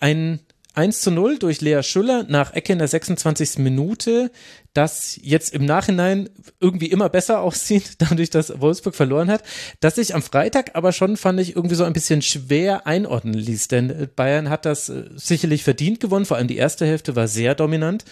Ein 0.00 0.40
1 0.74 1.00
zu 1.00 1.10
0 1.10 1.38
durch 1.38 1.60
Lea 1.60 1.82
Schüller 1.82 2.24
nach 2.28 2.52
Ecke 2.52 2.72
in 2.72 2.78
der 2.78 2.88
26. 2.88 3.58
Minute, 3.58 4.30
das 4.72 5.18
jetzt 5.20 5.52
im 5.52 5.64
Nachhinein 5.64 6.28
irgendwie 6.60 6.86
immer 6.86 7.08
besser 7.08 7.40
aussieht, 7.40 7.94
dadurch, 7.98 8.30
dass 8.30 8.60
Wolfsburg 8.60 8.94
verloren 8.94 9.30
hat, 9.30 9.42
das 9.80 9.96
sich 9.96 10.14
am 10.14 10.22
Freitag 10.22 10.76
aber 10.76 10.92
schon, 10.92 11.16
fand 11.16 11.40
ich, 11.40 11.56
irgendwie 11.56 11.74
so 11.74 11.84
ein 11.84 11.92
bisschen 11.92 12.22
schwer 12.22 12.86
einordnen 12.86 13.34
ließ, 13.34 13.68
denn 13.68 14.08
Bayern 14.14 14.48
hat 14.48 14.64
das 14.64 14.88
äh, 14.88 15.04
sicherlich 15.16 15.64
verdient 15.64 15.98
gewonnen, 15.98 16.26
vor 16.26 16.36
allem 16.36 16.48
die 16.48 16.56
erste 16.56 16.86
Hälfte 16.86 17.16
war 17.16 17.26
sehr 17.26 17.54
dominant, 17.54 18.04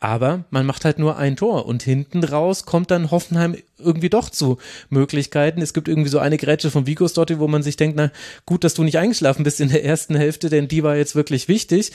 aber 0.00 0.44
man 0.50 0.64
macht 0.64 0.86
halt 0.86 0.98
nur 0.98 1.18
ein 1.18 1.36
Tor 1.36 1.66
und 1.66 1.82
hinten 1.82 2.24
raus 2.24 2.64
kommt 2.64 2.90
dann 2.90 3.10
Hoffenheim 3.10 3.54
irgendwie 3.78 4.08
doch 4.08 4.30
zu 4.30 4.56
Möglichkeiten. 4.88 5.60
Es 5.60 5.74
gibt 5.74 5.88
irgendwie 5.88 6.08
so 6.08 6.18
eine 6.18 6.38
Grätsche 6.38 6.70
von 6.70 6.86
Vigos 6.86 7.12
dort, 7.12 7.38
wo 7.38 7.46
man 7.46 7.62
sich 7.62 7.76
denkt, 7.76 7.96
na 7.96 8.10
gut, 8.46 8.64
dass 8.64 8.74
du 8.74 8.82
nicht 8.82 8.98
eingeschlafen 8.98 9.44
bist 9.44 9.60
in 9.60 9.68
der 9.68 9.84
ersten 9.84 10.16
Hälfte, 10.16 10.48
denn 10.48 10.68
die 10.68 10.82
war 10.82 10.96
jetzt 10.96 11.14
wirklich 11.14 11.48
wichtig. 11.48 11.92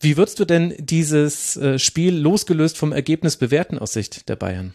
Wie 0.00 0.16
würdest 0.16 0.40
du 0.40 0.46
denn 0.46 0.74
dieses 0.78 1.56
äh, 1.58 1.78
Spiel 1.78 2.16
losgelöst 2.16 2.78
vom 2.78 2.90
Ergebnis 2.90 3.36
bewerten 3.36 3.78
aus 3.78 3.92
Sicht 3.92 4.28
der 4.30 4.36
Bayern? 4.36 4.74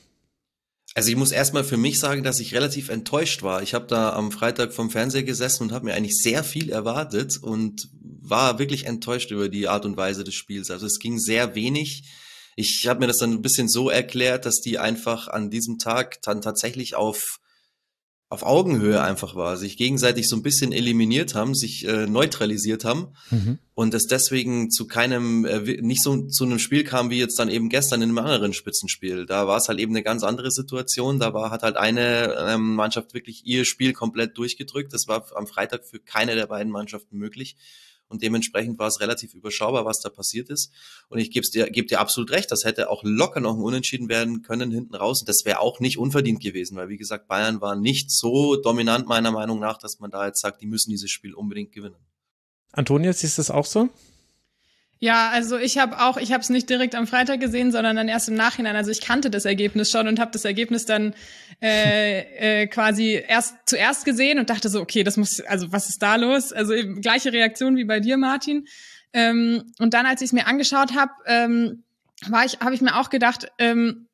Also 0.94 1.10
ich 1.10 1.16
muss 1.16 1.32
erstmal 1.32 1.64
für 1.64 1.78
mich 1.78 2.00
sagen, 2.00 2.24
dass 2.24 2.40
ich 2.40 2.54
relativ 2.54 2.90
enttäuscht 2.90 3.44
war. 3.44 3.62
Ich 3.62 3.74
habe 3.74 3.88
da 3.88 4.14
am 4.14 4.32
Freitag 4.32 4.72
vom 4.72 4.90
Fernseher 4.90 5.24
gesessen 5.24 5.64
und 5.64 5.72
habe 5.72 5.86
mir 5.86 5.96
eigentlich 5.96 6.18
sehr 6.18 6.44
viel 6.44 6.70
erwartet 6.70 7.38
und 7.42 7.90
war 8.22 8.60
wirklich 8.60 8.86
enttäuscht 8.86 9.32
über 9.32 9.50
die 9.50 9.68
Art 9.68 9.86
und 9.86 9.98
Weise 9.98 10.24
des 10.24 10.36
Spiels. 10.36 10.72
Also 10.72 10.86
es 10.86 11.00
ging 11.00 11.20
sehr 11.20 11.56
wenig 11.56 12.04
ich 12.58 12.88
habe 12.88 13.02
mir 13.02 13.08
das 13.08 13.20
dann 13.20 13.32
ein 13.34 13.44
bisschen 13.44 13.70
so 13.70 13.90
erklärt, 13.90 14.46
dass 14.46 14.56
die 14.62 14.80
einfach 14.80 15.28
an 15.28 15.52
diesem 15.52 15.78
Tag 15.78 16.22
dann 16.24 16.42
tatsächlich 16.42 16.96
auf 16.96 17.40
auf 18.30 18.44
Augenhöhe 18.44 19.02
einfach 19.02 19.36
war, 19.36 19.56
sich 19.56 19.78
gegenseitig 19.78 20.28
so 20.28 20.36
ein 20.36 20.42
bisschen 20.42 20.74
eliminiert 20.74 21.34
haben, 21.34 21.56
sich 21.56 21.88
äh, 21.88 22.08
neutralisiert 22.08 22.84
haben 22.84 23.14
mhm. 23.30 23.60
und 23.74 23.94
es 23.94 24.06
deswegen 24.06 24.70
zu 24.70 24.86
keinem, 24.86 25.46
äh, 25.46 25.60
nicht 25.82 26.04
so 26.04 26.28
zu 26.28 26.44
einem 26.44 26.60
Spiel 26.60 26.84
kam 26.84 27.10
wie 27.10 27.20
jetzt 27.20 27.40
dann 27.40 27.48
eben 27.48 27.70
gestern 27.70 28.02
in 28.02 28.10
einem 28.10 28.18
anderen 28.18 28.52
Spitzenspiel. 28.52 29.26
Da 29.26 29.48
war 29.48 29.60
es 29.60 29.70
halt 29.70 29.80
eben 29.80 29.94
eine 29.94 30.04
ganz 30.04 30.24
andere 30.24 30.52
Situation. 30.52 31.20
Da 31.20 31.34
war, 31.34 31.52
hat 31.52 31.64
halt 31.64 31.78
eine 31.78 32.36
ähm, 32.38 32.76
Mannschaft 32.76 33.14
wirklich 33.14 33.44
ihr 33.46 33.64
Spiel 33.64 33.94
komplett 33.94 34.38
durchgedrückt. 34.38 34.92
Das 34.92 35.08
war 35.08 35.26
am 35.34 35.48
Freitag 35.48 35.86
für 35.86 36.00
keine 36.00 36.36
der 36.36 36.48
beiden 36.48 36.72
Mannschaften 36.72 37.18
möglich 37.18 37.56
und 38.10 38.22
dementsprechend 38.22 38.80
war 38.80 38.88
es 38.88 39.00
relativ 39.00 39.34
überschaubar, 39.34 39.86
was 39.86 40.00
da 40.00 40.10
passiert 40.10 40.50
ist. 40.50 40.72
Und 41.10 41.20
ich 41.20 41.32
gebe 41.32 41.46
dir, 41.48 41.70
geb 41.70 41.88
dir 41.88 42.00
absolut 42.00 42.32
recht, 42.32 42.52
das 42.52 42.64
hätte 42.64 42.90
auch 42.90 43.04
locker 43.04 43.40
noch 43.40 43.56
ein 43.56 43.62
Unentschieden 43.62 44.10
werden 44.10 44.42
können 44.42 44.72
hinten 44.72 44.96
raus. 44.96 45.22
Und 45.22 45.30
das 45.30 45.44
wäre 45.46 45.60
auch 45.60 45.80
nicht 45.80 45.98
unverdient 45.98 46.42
gewesen, 46.42 46.78
weil 46.78 46.90
wie 46.90 46.98
gesagt, 46.98 47.28
Bayern 47.28 47.62
war 47.62 47.76
nicht 47.76 48.12
so 48.12 48.56
dominant 48.56 49.08
meiner 49.08 49.32
Meinung 49.32 49.60
nach, 49.60 49.78
dass 49.78 50.00
man 50.00 50.12
da 50.12 50.26
jetzt 50.26 50.42
sagt, 50.42 50.62
die 50.62 50.68
müssen 50.68 50.90
dieses 50.92 51.12
Spiel 51.12 51.34
unbedingt 51.34 51.72
gewinnen. 51.72 51.98
Antonia, 52.72 53.14
siehst 53.14 53.38
du 53.38 53.42
das 53.42 53.52
auch 53.52 53.66
so? 53.66 53.90
Ja, 55.00 55.30
also 55.30 55.58
ich 55.58 55.78
habe 55.78 56.00
auch, 56.00 56.18
ich 56.18 56.32
habe 56.32 56.42
es 56.42 56.50
nicht 56.50 56.70
direkt 56.70 56.96
am 56.96 57.06
Freitag 57.06 57.40
gesehen, 57.40 57.72
sondern 57.72 57.96
dann 57.96 58.08
erst 58.08 58.30
im 58.30 58.36
Nachhinein. 58.36 58.76
Also 58.76 58.90
ich 58.90 59.02
kannte 59.02 59.30
das 59.30 59.46
Ergebnis 59.46 59.92
schon 59.92 60.08
und 60.08 60.20
habe 60.20 60.32
das 60.32 60.44
Ergebnis 60.44 60.86
dann 60.86 61.14
äh, 61.62 62.64
äh, 62.64 62.68
quasi 62.68 63.24
erst 63.28 63.56
zuerst 63.68 64.06
gesehen 64.06 64.40
und 64.40 64.50
dachte 64.50 64.70
so, 64.70 64.82
okay, 64.82 65.04
das 65.04 65.18
muss, 65.18 65.40
also 65.42 65.72
was 65.72 65.90
ist 65.90 66.02
da 66.02 66.16
los? 66.16 66.52
Also 66.52 66.74
eben 66.74 67.02
gleiche 67.02 67.32
Reaktion 67.32 67.76
wie 67.78 67.86
bei 67.86 68.00
dir, 68.00 68.18
Martin. 68.18 68.68
Ähm, 69.14 69.72
und 69.78 69.94
dann, 69.94 70.06
als 70.06 70.22
ich 70.22 70.28
es 70.28 70.34
mir 70.34 70.48
angeschaut 70.48 70.96
habe, 70.96 71.12
ähm, 71.28 71.84
war 72.28 72.46
ich, 72.46 72.60
habe 72.60 72.74
ich 72.74 72.82
mir 72.82 72.96
auch 73.00 73.10
gedacht, 73.10 73.52
ähm, 73.60 74.07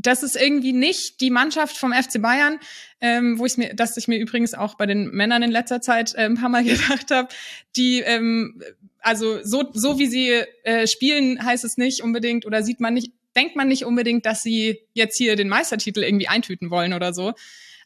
das 0.00 0.22
ist 0.22 0.36
irgendwie 0.36 0.72
nicht 0.72 1.20
die 1.20 1.30
Mannschaft 1.30 1.76
vom 1.76 1.92
FC 1.92 2.22
Bayern, 2.22 2.60
ähm, 3.00 3.38
wo 3.38 3.46
ich 3.46 3.56
mir, 3.56 3.74
dass 3.74 3.96
ich 3.96 4.06
mir 4.06 4.18
übrigens 4.18 4.54
auch 4.54 4.76
bei 4.76 4.86
den 4.86 5.10
Männern 5.10 5.42
in 5.42 5.50
letzter 5.50 5.80
Zeit 5.80 6.14
äh, 6.14 6.24
ein 6.24 6.36
paar 6.36 6.48
Mal 6.48 6.64
gedacht 6.64 7.10
habe, 7.10 7.28
die 7.76 8.00
ähm, 8.00 8.62
also 9.00 9.42
so 9.42 9.70
so 9.74 9.98
wie 9.98 10.06
sie 10.06 10.30
äh, 10.62 10.86
spielen, 10.86 11.44
heißt 11.44 11.64
es 11.64 11.76
nicht 11.76 12.02
unbedingt 12.02 12.46
oder 12.46 12.62
sieht 12.62 12.80
man 12.80 12.94
nicht, 12.94 13.12
denkt 13.34 13.56
man 13.56 13.68
nicht 13.68 13.84
unbedingt, 13.84 14.24
dass 14.24 14.42
sie 14.42 14.78
jetzt 14.94 15.16
hier 15.16 15.34
den 15.34 15.48
Meistertitel 15.48 16.02
irgendwie 16.02 16.28
eintüten 16.28 16.70
wollen 16.70 16.92
oder 16.92 17.12
so. 17.12 17.34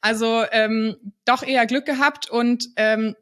Also 0.02 0.45
ähm, 0.50 0.97
doch 1.25 1.42
eher 1.42 1.64
Glück 1.66 1.87
gehabt 1.87 2.28
und 2.28 2.69
ähm, 2.76 3.16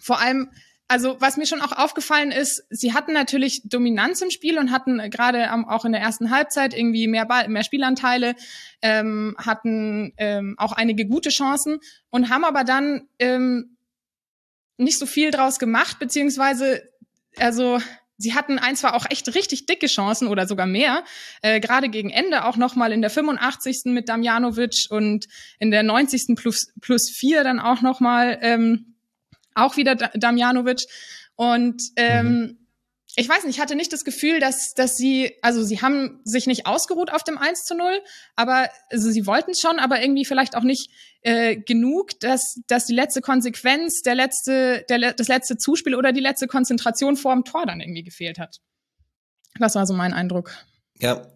vor 0.00 0.20
allem 0.20 0.50
also 0.88 1.20
was 1.20 1.36
mir 1.36 1.46
schon 1.46 1.60
auch 1.60 1.72
aufgefallen 1.72 2.32
ist, 2.32 2.64
sie 2.70 2.94
hatten 2.94 3.12
natürlich 3.12 3.60
Dominanz 3.64 4.22
im 4.22 4.30
Spiel 4.30 4.58
und 4.58 4.72
hatten 4.72 4.98
gerade 5.10 5.52
auch 5.68 5.84
in 5.84 5.92
der 5.92 6.00
ersten 6.00 6.30
Halbzeit 6.30 6.74
irgendwie 6.74 7.06
mehr, 7.06 7.26
Ball, 7.26 7.48
mehr 7.48 7.62
Spielanteile, 7.62 8.34
ähm, 8.80 9.36
hatten 9.38 10.14
ähm, 10.16 10.54
auch 10.56 10.72
einige 10.72 11.06
gute 11.06 11.28
Chancen 11.28 11.80
und 12.08 12.30
haben 12.30 12.44
aber 12.44 12.64
dann 12.64 13.06
ähm, 13.18 13.76
nicht 14.78 14.98
so 14.98 15.04
viel 15.04 15.30
draus 15.30 15.58
gemacht, 15.58 15.98
beziehungsweise 15.98 16.82
also 17.36 17.80
sie 18.16 18.34
hatten 18.34 18.58
ein 18.58 18.74
zwar 18.74 18.94
auch 18.94 19.06
echt 19.10 19.34
richtig 19.34 19.66
dicke 19.66 19.86
Chancen 19.86 20.26
oder 20.26 20.46
sogar 20.46 20.66
mehr, 20.66 21.04
äh, 21.42 21.60
gerade 21.60 21.90
gegen 21.90 22.10
Ende 22.10 22.44
auch 22.44 22.56
nochmal 22.56 22.92
in 22.92 23.02
der 23.02 23.10
85. 23.10 23.82
mit 23.86 24.08
Damjanovic 24.08 24.86
und 24.88 25.26
in 25.58 25.70
der 25.70 25.82
90. 25.82 26.34
plus, 26.34 26.72
plus 26.80 27.10
vier 27.10 27.44
dann 27.44 27.60
auch 27.60 27.82
nochmal 27.82 28.38
ähm, 28.40 28.97
auch 29.58 29.76
wieder 29.76 29.94
Damjanovic. 29.94 30.84
Und 31.36 31.82
ähm, 31.96 32.26
mhm. 32.26 32.58
ich 33.16 33.28
weiß 33.28 33.44
nicht, 33.44 33.56
ich 33.56 33.60
hatte 33.60 33.76
nicht 33.76 33.92
das 33.92 34.04
Gefühl, 34.04 34.40
dass, 34.40 34.74
dass 34.74 34.96
sie, 34.96 35.34
also 35.42 35.62
sie 35.62 35.80
haben 35.80 36.20
sich 36.24 36.46
nicht 36.46 36.66
ausgeruht 36.66 37.12
auf 37.12 37.22
dem 37.22 37.38
1 37.38 37.64
zu 37.64 37.76
0, 37.76 38.00
aber 38.36 38.68
also 38.90 39.10
sie 39.10 39.26
wollten 39.26 39.52
es 39.52 39.60
schon, 39.60 39.78
aber 39.78 40.00
irgendwie 40.00 40.24
vielleicht 40.24 40.56
auch 40.56 40.64
nicht 40.64 40.90
äh, 41.22 41.56
genug, 41.56 42.18
dass, 42.20 42.60
dass 42.66 42.86
die 42.86 42.94
letzte 42.94 43.20
Konsequenz, 43.20 44.02
der 44.02 44.14
letzte, 44.14 44.84
der, 44.88 45.12
das 45.12 45.28
letzte 45.28 45.56
Zuspiel 45.56 45.94
oder 45.94 46.12
die 46.12 46.20
letzte 46.20 46.46
Konzentration 46.46 47.16
vor 47.16 47.34
dem 47.34 47.44
Tor 47.44 47.66
dann 47.66 47.80
irgendwie 47.80 48.02
gefehlt 48.02 48.38
hat. 48.38 48.58
Das 49.58 49.74
war 49.74 49.86
so 49.86 49.94
mein 49.94 50.12
Eindruck. 50.12 50.52
Ja, 51.00 51.26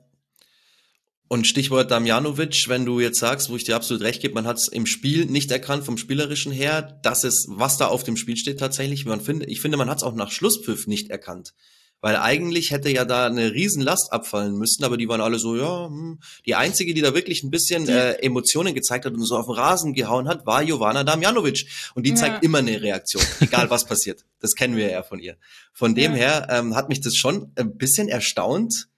und 1.32 1.46
Stichwort 1.46 1.90
Damjanovic, 1.90 2.64
wenn 2.68 2.84
du 2.84 3.00
jetzt 3.00 3.18
sagst, 3.18 3.48
wo 3.48 3.56
ich 3.56 3.64
dir 3.64 3.74
absolut 3.74 4.02
recht 4.02 4.20
gebe, 4.20 4.34
man 4.34 4.46
hat 4.46 4.58
es 4.58 4.68
im 4.68 4.84
Spiel 4.84 5.24
nicht 5.24 5.50
erkannt 5.50 5.82
vom 5.82 5.96
Spielerischen 5.96 6.52
her, 6.52 7.00
dass 7.02 7.24
es, 7.24 7.46
was 7.48 7.78
da 7.78 7.86
auf 7.86 8.04
dem 8.04 8.18
Spiel 8.18 8.36
steht 8.36 8.60
tatsächlich. 8.60 9.06
Man 9.06 9.22
finde, 9.22 9.46
ich 9.46 9.62
finde, 9.62 9.78
man 9.78 9.88
hat 9.88 9.96
es 9.96 10.02
auch 10.02 10.14
nach 10.14 10.30
Schlusspfiff 10.30 10.86
nicht 10.86 11.08
erkannt. 11.08 11.54
Weil 12.02 12.16
eigentlich 12.16 12.70
hätte 12.70 12.90
ja 12.90 13.06
da 13.06 13.24
eine 13.24 13.54
Riesenlast 13.54 14.12
abfallen 14.12 14.58
müssen, 14.58 14.84
aber 14.84 14.98
die 14.98 15.08
waren 15.08 15.22
alle 15.22 15.38
so, 15.38 15.56
ja, 15.56 15.86
hm. 15.86 16.18
die 16.44 16.54
einzige, 16.54 16.92
die 16.92 17.00
da 17.00 17.14
wirklich 17.14 17.42
ein 17.44 17.50
bisschen 17.50 17.88
äh, 17.88 18.12
Emotionen 18.16 18.74
gezeigt 18.74 19.06
hat 19.06 19.14
und 19.14 19.24
so 19.24 19.38
auf 19.38 19.46
den 19.46 19.54
Rasen 19.54 19.94
gehauen 19.94 20.28
hat, 20.28 20.44
war 20.44 20.62
Jovana 20.62 21.02
Damjanovic. 21.02 21.64
Und 21.94 22.04
die 22.04 22.10
ja. 22.10 22.16
zeigt 22.16 22.44
immer 22.44 22.58
eine 22.58 22.82
Reaktion, 22.82 23.24
egal 23.40 23.70
was 23.70 23.86
passiert. 23.86 24.26
Das 24.40 24.52
kennen 24.52 24.76
wir 24.76 24.90
ja 24.90 25.02
von 25.02 25.18
ihr. 25.18 25.38
Von 25.72 25.94
dem 25.94 26.12
ja. 26.12 26.18
her 26.18 26.46
ähm, 26.50 26.76
hat 26.76 26.90
mich 26.90 27.00
das 27.00 27.16
schon 27.16 27.52
ein 27.56 27.78
bisschen 27.78 28.08
erstaunt, 28.10 28.90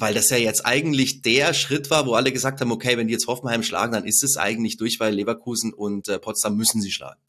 weil 0.00 0.14
das 0.14 0.30
ja 0.30 0.36
jetzt 0.36 0.64
eigentlich 0.64 1.22
der 1.22 1.54
Schritt 1.54 1.90
war, 1.90 2.06
wo 2.06 2.14
alle 2.14 2.32
gesagt 2.32 2.60
haben, 2.60 2.72
okay, 2.72 2.96
wenn 2.96 3.08
die 3.08 3.12
jetzt 3.12 3.26
Hoffenheim 3.26 3.62
schlagen, 3.62 3.92
dann 3.92 4.06
ist 4.06 4.22
es 4.24 4.36
eigentlich 4.36 4.76
durch, 4.76 4.98
weil 4.98 5.14
Leverkusen 5.14 5.72
und 5.72 6.08
äh, 6.08 6.18
Potsdam 6.18 6.56
müssen 6.56 6.80
sie 6.80 6.90
schlagen. 6.90 7.20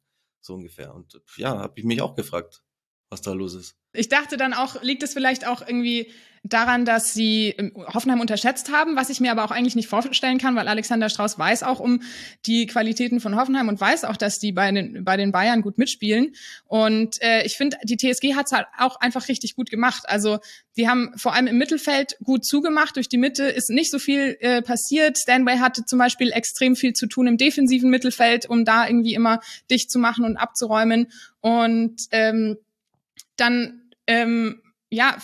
So 0.42 0.56
ungefähr. 0.56 0.94
Und 0.94 1.22
ja, 1.36 1.58
habe 1.60 1.74
ich 1.76 1.84
mich 1.84 2.02
auch 2.02 2.16
gefragt, 2.16 2.64
was 3.10 3.22
da 3.22 3.34
los 3.34 3.54
ist. 3.54 3.76
Ich 3.94 4.10
dachte 4.10 4.38
dann 4.38 4.54
auch, 4.54 4.82
liegt 4.82 5.04
es 5.04 5.14
vielleicht 5.14 5.46
auch 5.46 5.62
irgendwie 5.62 6.12
daran, 6.44 6.86
dass 6.86 7.14
sie 7.14 7.50
ähm, 7.58 7.72
Hoffenheim 7.76 8.20
unterschätzt 8.20 8.72
haben, 8.72 8.96
was 8.96 9.10
ich 9.10 9.20
mir 9.20 9.32
aber 9.32 9.44
auch 9.44 9.52
eigentlich 9.52 9.76
nicht 9.76 9.88
vorstellen 9.88 10.40
kann, 10.40 10.56
weil 10.56 10.68
Alexander 10.68 11.10
Strauß 11.10 11.38
weiß 11.38 11.64
auch 11.64 11.80
um 11.80 12.02
die 12.46 12.66
Qualitäten 12.66 13.20
von 13.20 13.36
Hoffenheim 13.36 13.68
und 13.68 13.80
weiß 13.80 14.06
auch, 14.06 14.18
dass 14.18 14.40
die 14.40 14.52
bei 14.52 14.72
den, 14.72 15.04
bei 15.04 15.18
den 15.18 15.32
Bayern 15.32 15.62
gut 15.62 15.78
mitspielen. 15.78 16.34
Und 16.66 17.22
äh, 17.22 17.44
ich 17.44 17.58
finde, 17.58 17.78
die 17.84 17.98
TSG 17.98 18.36
hat 18.36 18.48
es 18.48 18.54
halt 18.54 18.66
auch 18.78 18.96
einfach 18.96 19.28
richtig 19.28 19.56
gut 19.56 19.70
gemacht. 19.70 20.04
Also 20.06 20.40
die 20.78 20.88
haben 20.88 21.12
vor 21.16 21.34
allem 21.36 21.48
im 21.48 21.58
Mittelfeld 21.58 22.18
gut 22.24 22.44
zugemacht. 22.44 22.96
Durch 22.96 23.10
die 23.10 23.18
Mitte 23.20 23.44
ist 23.44 23.70
nicht 23.70 23.92
so 23.92 24.00
viel 24.00 24.38
äh, 24.40 24.64
passiert. 24.64 25.20
Stanway 25.20 25.58
hatte 25.58 25.86
zum 25.86 26.00
Beispiel 26.00 26.32
extrem 26.32 26.76
viel 26.76 26.94
zu 26.94 27.06
tun 27.06 27.28
im 27.28 27.38
defensiven 27.38 27.92
Mittelfeld, 27.92 28.48
um 28.48 28.66
da 28.66 28.88
irgendwie 28.88 29.14
immer 29.14 29.42
dicht 29.70 29.92
zu 29.92 30.00
machen 30.00 30.26
und 30.26 30.38
abzuräumen. 30.38 31.12
Und 31.40 32.02
ähm, 32.12 32.58
dann 33.36 33.82
ähm, 34.08 34.62
ja, 34.92 35.18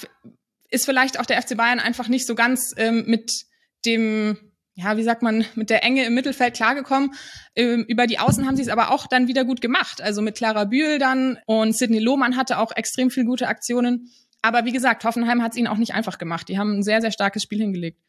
ist 0.69 0.85
vielleicht 0.85 1.19
auch 1.19 1.25
der 1.25 1.41
FC 1.41 1.55
Bayern 1.57 1.79
einfach 1.79 2.07
nicht 2.07 2.25
so 2.25 2.35
ganz 2.35 2.73
ähm, 2.77 3.05
mit 3.07 3.45
dem 3.85 4.37
ja, 4.79 4.95
wie 4.95 5.03
sagt 5.03 5.23
man, 5.23 5.43
mit 5.55 5.71
der 5.71 5.83
Enge 5.83 6.05
im 6.05 6.13
Mittelfeld 6.13 6.53
klargekommen. 6.53 7.15
Ähm, 7.55 7.83
über 7.87 8.05
die 8.05 8.19
Außen 8.19 8.45
haben 8.45 8.55
sie 8.55 8.61
es 8.61 8.67
aber 8.67 8.91
auch 8.91 9.07
dann 9.07 9.27
wieder 9.27 9.43
gut 9.43 9.59
gemacht. 9.59 10.01
Also 10.01 10.21
mit 10.21 10.37
Clara 10.37 10.65
Bühl 10.65 10.99
dann 10.99 11.39
und 11.47 11.75
Sidney 11.75 11.97
Lohmann 11.97 12.37
hatte 12.37 12.59
auch 12.59 12.71
extrem 12.75 13.09
viel 13.09 13.25
gute 13.25 13.47
Aktionen. 13.47 14.11
Aber 14.43 14.65
wie 14.65 14.71
gesagt, 14.71 15.03
Hoffenheim 15.03 15.41
hat 15.41 15.53
es 15.53 15.57
ihnen 15.57 15.67
auch 15.67 15.77
nicht 15.77 15.95
einfach 15.95 16.19
gemacht. 16.19 16.47
Die 16.47 16.59
haben 16.59 16.77
ein 16.77 16.83
sehr, 16.83 17.01
sehr 17.01 17.11
starkes 17.11 17.41
Spiel 17.41 17.57
hingelegt. 17.57 17.99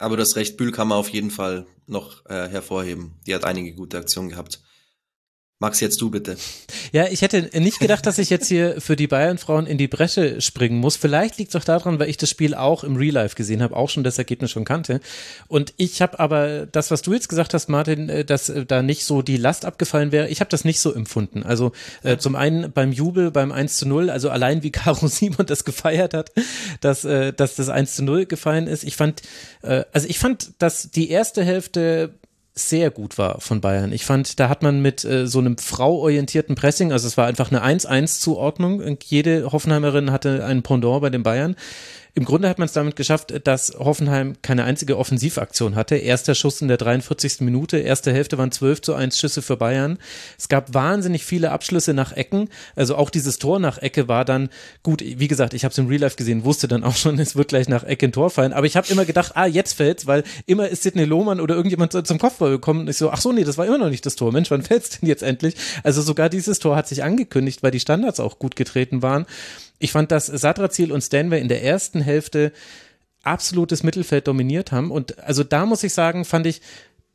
Aber 0.00 0.16
das 0.16 0.34
Recht 0.34 0.56
Bühl 0.56 0.72
kann 0.72 0.88
man 0.88 0.98
auf 0.98 1.10
jeden 1.10 1.30
Fall 1.30 1.68
noch 1.86 2.26
äh, 2.26 2.48
hervorheben. 2.48 3.14
Die 3.24 3.36
hat 3.36 3.44
einige 3.44 3.72
gute 3.72 3.98
Aktionen 3.98 4.30
gehabt. 4.30 4.63
Max, 5.60 5.78
jetzt 5.78 6.00
du 6.00 6.10
bitte. 6.10 6.36
Ja, 6.92 7.06
ich 7.06 7.22
hätte 7.22 7.48
nicht 7.60 7.78
gedacht, 7.78 8.04
dass 8.06 8.18
ich 8.18 8.28
jetzt 8.28 8.48
hier 8.48 8.80
für 8.80 8.96
die 8.96 9.06
Bayern-Frauen 9.06 9.66
in 9.66 9.78
die 9.78 9.86
Bresche 9.86 10.40
springen 10.40 10.78
muss. 10.78 10.96
Vielleicht 10.96 11.38
liegt 11.38 11.54
es 11.54 11.56
auch 11.60 11.64
daran, 11.64 12.00
weil 12.00 12.08
ich 12.08 12.16
das 12.16 12.28
Spiel 12.28 12.56
auch 12.56 12.82
im 12.82 12.96
Real 12.96 13.14
Life 13.14 13.36
gesehen 13.36 13.62
habe, 13.62 13.76
auch 13.76 13.88
schon 13.88 14.02
das 14.02 14.18
Ergebnis 14.18 14.50
schon 14.50 14.64
kannte. 14.64 15.00
Und 15.46 15.72
ich 15.76 16.02
habe 16.02 16.18
aber 16.18 16.66
das, 16.66 16.90
was 16.90 17.02
du 17.02 17.12
jetzt 17.12 17.28
gesagt 17.28 17.54
hast, 17.54 17.68
Martin, 17.68 18.08
äh, 18.08 18.24
dass 18.24 18.48
äh, 18.48 18.66
da 18.66 18.82
nicht 18.82 19.04
so 19.04 19.22
die 19.22 19.36
Last 19.36 19.64
abgefallen 19.64 20.10
wäre, 20.10 20.28
ich 20.28 20.40
habe 20.40 20.50
das 20.50 20.64
nicht 20.64 20.80
so 20.80 20.92
empfunden. 20.92 21.44
Also 21.44 21.70
äh, 22.02 22.16
zum 22.16 22.34
einen 22.34 22.72
beim 22.72 22.90
Jubel, 22.90 23.30
beim 23.30 23.52
1 23.52 23.76
zu 23.76 23.86
0, 23.86 24.10
also 24.10 24.30
allein 24.30 24.64
wie 24.64 24.72
Caro 24.72 25.06
Simon 25.06 25.46
das 25.46 25.64
gefeiert 25.64 26.14
hat, 26.14 26.32
dass, 26.80 27.04
äh, 27.04 27.32
dass 27.32 27.54
das 27.54 27.68
1 27.68 27.94
zu 27.94 28.02
0 28.02 28.26
gefallen 28.26 28.66
ist. 28.66 28.82
Ich 28.82 28.96
fand, 28.96 29.22
äh, 29.62 29.84
also 29.92 30.08
ich 30.08 30.18
fand, 30.18 30.50
dass 30.58 30.90
die 30.90 31.10
erste 31.10 31.44
Hälfte 31.44 32.12
sehr 32.54 32.90
gut 32.90 33.18
war 33.18 33.40
von 33.40 33.60
Bayern. 33.60 33.92
Ich 33.92 34.04
fand, 34.04 34.38
da 34.38 34.48
hat 34.48 34.62
man 34.62 34.80
mit 34.80 35.04
äh, 35.04 35.26
so 35.26 35.40
einem 35.40 35.58
frauorientierten 35.58 36.54
Pressing, 36.54 36.92
also 36.92 37.08
es 37.08 37.16
war 37.16 37.26
einfach 37.26 37.50
eine 37.50 37.64
1-1-Zuordnung. 37.64 38.98
Jede 39.02 39.50
Hoffenheimerin 39.50 40.12
hatte 40.12 40.44
einen 40.44 40.62
Pendant 40.62 41.00
bei 41.00 41.10
den 41.10 41.24
Bayern. 41.24 41.56
Im 42.16 42.24
Grunde 42.24 42.48
hat 42.48 42.60
man 42.60 42.66
es 42.66 42.72
damit 42.72 42.94
geschafft, 42.94 43.34
dass 43.44 43.74
Hoffenheim 43.76 44.34
keine 44.40 44.62
einzige 44.62 44.98
Offensivaktion 44.98 45.74
hatte. 45.74 45.96
Erster 45.96 46.36
Schuss 46.36 46.62
in 46.62 46.68
der 46.68 46.76
43. 46.76 47.40
Minute, 47.40 47.78
erste 47.78 48.12
Hälfte 48.12 48.38
waren 48.38 48.52
12 48.52 48.82
zu 48.82 48.94
1 48.94 49.18
Schüsse 49.18 49.42
für 49.42 49.56
Bayern. 49.56 49.98
Es 50.38 50.48
gab 50.48 50.72
wahnsinnig 50.74 51.24
viele 51.24 51.50
Abschlüsse 51.50 51.92
nach 51.92 52.12
Ecken. 52.12 52.50
Also 52.76 52.94
auch 52.94 53.10
dieses 53.10 53.38
Tor 53.38 53.58
nach 53.58 53.78
Ecke 53.78 54.06
war 54.06 54.24
dann 54.24 54.48
gut. 54.84 55.02
Wie 55.02 55.26
gesagt, 55.26 55.54
ich 55.54 55.64
habe 55.64 55.72
es 55.72 55.78
im 55.78 55.88
Real 55.88 56.02
Life 56.02 56.14
gesehen, 56.14 56.44
wusste 56.44 56.68
dann 56.68 56.84
auch 56.84 56.94
schon, 56.94 57.18
es 57.18 57.34
wird 57.34 57.48
gleich 57.48 57.68
nach 57.68 57.82
Ecke 57.82 58.06
ein 58.06 58.12
Tor 58.12 58.30
fallen. 58.30 58.52
Aber 58.52 58.66
ich 58.66 58.76
habe 58.76 58.86
immer 58.90 59.04
gedacht, 59.04 59.32
ah, 59.34 59.46
jetzt 59.46 59.72
fällt's, 59.72 60.06
weil 60.06 60.22
immer 60.46 60.68
ist 60.68 60.84
Sidney 60.84 61.06
Lohmann 61.06 61.40
oder 61.40 61.56
irgendjemand 61.56 62.06
zum 62.06 62.18
Kopfball 62.20 62.50
gekommen 62.50 62.82
und 62.82 62.90
ich 62.90 62.96
so, 62.96 63.10
ach 63.10 63.20
so, 63.20 63.32
nee, 63.32 63.42
das 63.42 63.58
war 63.58 63.66
immer 63.66 63.78
noch 63.78 63.90
nicht 63.90 64.06
das 64.06 64.14
Tor. 64.14 64.30
Mensch, 64.30 64.52
wann 64.52 64.62
fällt's 64.62 65.00
denn 65.00 65.08
jetzt 65.08 65.24
endlich? 65.24 65.56
Also 65.82 66.00
sogar 66.00 66.28
dieses 66.28 66.60
Tor 66.60 66.76
hat 66.76 66.86
sich 66.86 67.02
angekündigt, 67.02 67.64
weil 67.64 67.72
die 67.72 67.80
Standards 67.80 68.20
auch 68.20 68.38
gut 68.38 68.54
getreten 68.54 69.02
waren. 69.02 69.26
Ich 69.84 69.92
fand, 69.92 70.10
dass 70.10 70.24
Sadrazil 70.24 70.92
und 70.92 71.02
Stanway 71.02 71.42
in 71.42 71.48
der 71.48 71.62
ersten 71.62 72.00
Hälfte 72.00 72.52
absolutes 73.22 73.82
Mittelfeld 73.82 74.26
dominiert 74.26 74.72
haben. 74.72 74.90
Und 74.90 75.18
also 75.18 75.44
da 75.44 75.66
muss 75.66 75.84
ich 75.84 75.92
sagen, 75.92 76.24
fand 76.24 76.46
ich 76.46 76.62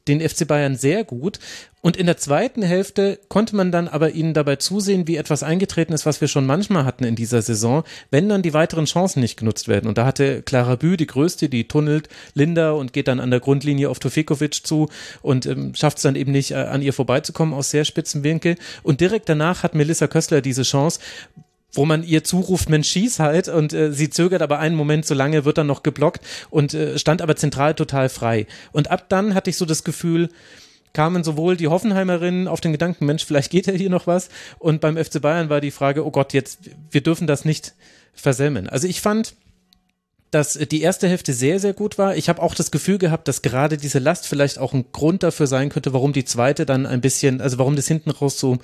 den 0.08 0.22
FC 0.22 0.48
Bayern 0.48 0.76
sehr 0.76 1.04
gut. 1.04 1.40
Und 1.82 1.98
in 1.98 2.06
der 2.06 2.18
zweiten 2.18 2.62
Hälfte 2.62 3.20
konnte 3.28 3.56
man 3.56 3.72
dann 3.72 3.88
aber 3.88 4.12
ihnen 4.12 4.36
dabei 4.36 4.58
zusehen, 4.58 5.08
wie 5.08 5.16
etwas 5.16 5.42
eingetreten 5.42 5.94
ist, 5.94 6.06
was 6.06 6.22
wir 6.22 6.28
schon 6.28 6.46
manchmal 6.46 6.86
hatten 6.86 7.06
in 7.06 7.16
dieser 7.16 7.42
Saison, 7.42 7.84
wenn 8.12 8.30
dann 8.30 8.44
die 8.44 8.54
weiteren 8.54 8.86
Chancen 8.86 9.22
nicht 9.22 9.38
genutzt 9.38 9.68
werden. 9.68 9.88
Und 9.88 9.98
da 9.98 10.06
hatte 10.06 10.44
Clara 10.44 10.76
Bü, 10.76 10.96
die 10.96 11.08
größte, 11.08 11.50
die 11.50 11.68
tunnelt 11.68 12.08
Linda 12.36 12.74
und 12.74 12.94
geht 12.94 13.08
dann 13.08 13.20
an 13.20 13.32
der 13.32 13.40
Grundlinie 13.40 13.90
auf 13.90 13.98
Tofikovic 13.98 14.64
zu 14.64 14.90
und 15.24 15.48
ähm, 15.48 15.74
schafft 15.74 15.98
es 15.98 16.04
dann 16.04 16.16
eben 16.16 16.32
nicht, 16.32 16.52
äh, 16.52 16.58
an 16.58 16.84
ihr 16.84 16.94
vorbeizukommen 16.94 17.56
aus 17.56 17.72
sehr 17.72 17.84
spitzen 17.84 18.24
Winkel. 18.24 18.58
Und 18.84 19.02
direkt 19.02 19.28
danach 19.28 19.64
hat 19.64 19.74
Melissa 19.74 20.06
Köstler 20.06 20.42
diese 20.42 20.62
Chance, 20.62 21.00
wo 21.80 21.86
man 21.86 22.04
ihr 22.04 22.26
zuruft, 22.26 22.70
Mensch, 22.70 22.89
schieß 22.89 23.20
halt 23.20 23.48
und 23.48 23.72
äh, 23.72 23.94
sie 23.94 24.10
zögert 24.10 24.42
aber 24.42 24.60
einen 24.60 24.76
Moment 24.76 25.06
so 25.06 25.15
lange, 25.15 25.46
wird 25.46 25.58
dann 25.58 25.68
noch 25.68 25.82
geblockt 25.82 26.22
und 26.50 26.74
äh, 26.74 27.00
stand 27.00 27.22
aber 27.22 27.38
zentral 27.38 27.74
total 27.74 28.10
frei. 28.10 28.48
Und 28.74 28.92
ab 28.92 29.06
dann 29.08 29.34
hatte 29.34 29.50
ich 29.50 29.56
so 29.56 29.65
das 29.65 29.86
Gefühl, 29.86 30.28
kamen 30.92 31.24
sowohl 31.24 31.56
die 31.56 31.70
Hoffenheimerinnen 31.70 32.50
auf 32.50 32.60
den 32.60 32.74
Gedanken, 32.74 33.06
Mensch, 33.06 33.24
vielleicht 33.26 33.50
geht 33.50 33.65
ja 33.65 33.74
hier 33.74 33.89
noch 33.89 34.08
was 34.08 34.28
und 34.60 34.82
beim 34.82 34.98
FC 34.98 35.22
Bayern 35.22 35.50
war 35.50 35.62
die 35.62 35.72
Frage, 35.72 36.06
oh 36.06 36.12
Gott, 36.12 36.34
jetzt, 36.34 36.60
wir 36.92 37.00
dürfen 37.00 37.28
das 37.28 37.46
nicht 37.46 37.74
versemmeln. 38.13 38.68
Also 38.68 38.86
ich 38.86 39.00
fand, 39.00 39.36
dass 40.32 40.56
die 40.56 40.82
erste 40.82 41.08
Hälfte 41.08 41.32
sehr, 41.32 41.60
sehr 41.60 41.74
gut 41.74 41.98
war. 41.98 42.18
Ich 42.18 42.28
habe 42.28 42.42
auch 42.42 42.56
das 42.56 42.72
Gefühl 42.72 42.98
gehabt, 42.98 43.30
dass 43.30 43.42
gerade 43.42 43.78
diese 43.78 44.00
Last 44.00 44.28
vielleicht 44.28 44.60
auch 44.60 44.74
ein 44.74 44.92
Grund 44.92 45.24
dafür 45.24 45.48
sein 45.48 45.70
könnte, 45.70 45.94
warum 45.94 46.12
die 46.12 46.26
zweite 46.26 46.65
dann 46.65 46.86
ein 46.86 47.00
bisschen, 47.00 47.39
also 47.39 47.58
warum 47.58 47.78
das 47.78 47.88
hinten 47.88 48.12
raus 48.12 48.38
so 48.38 48.58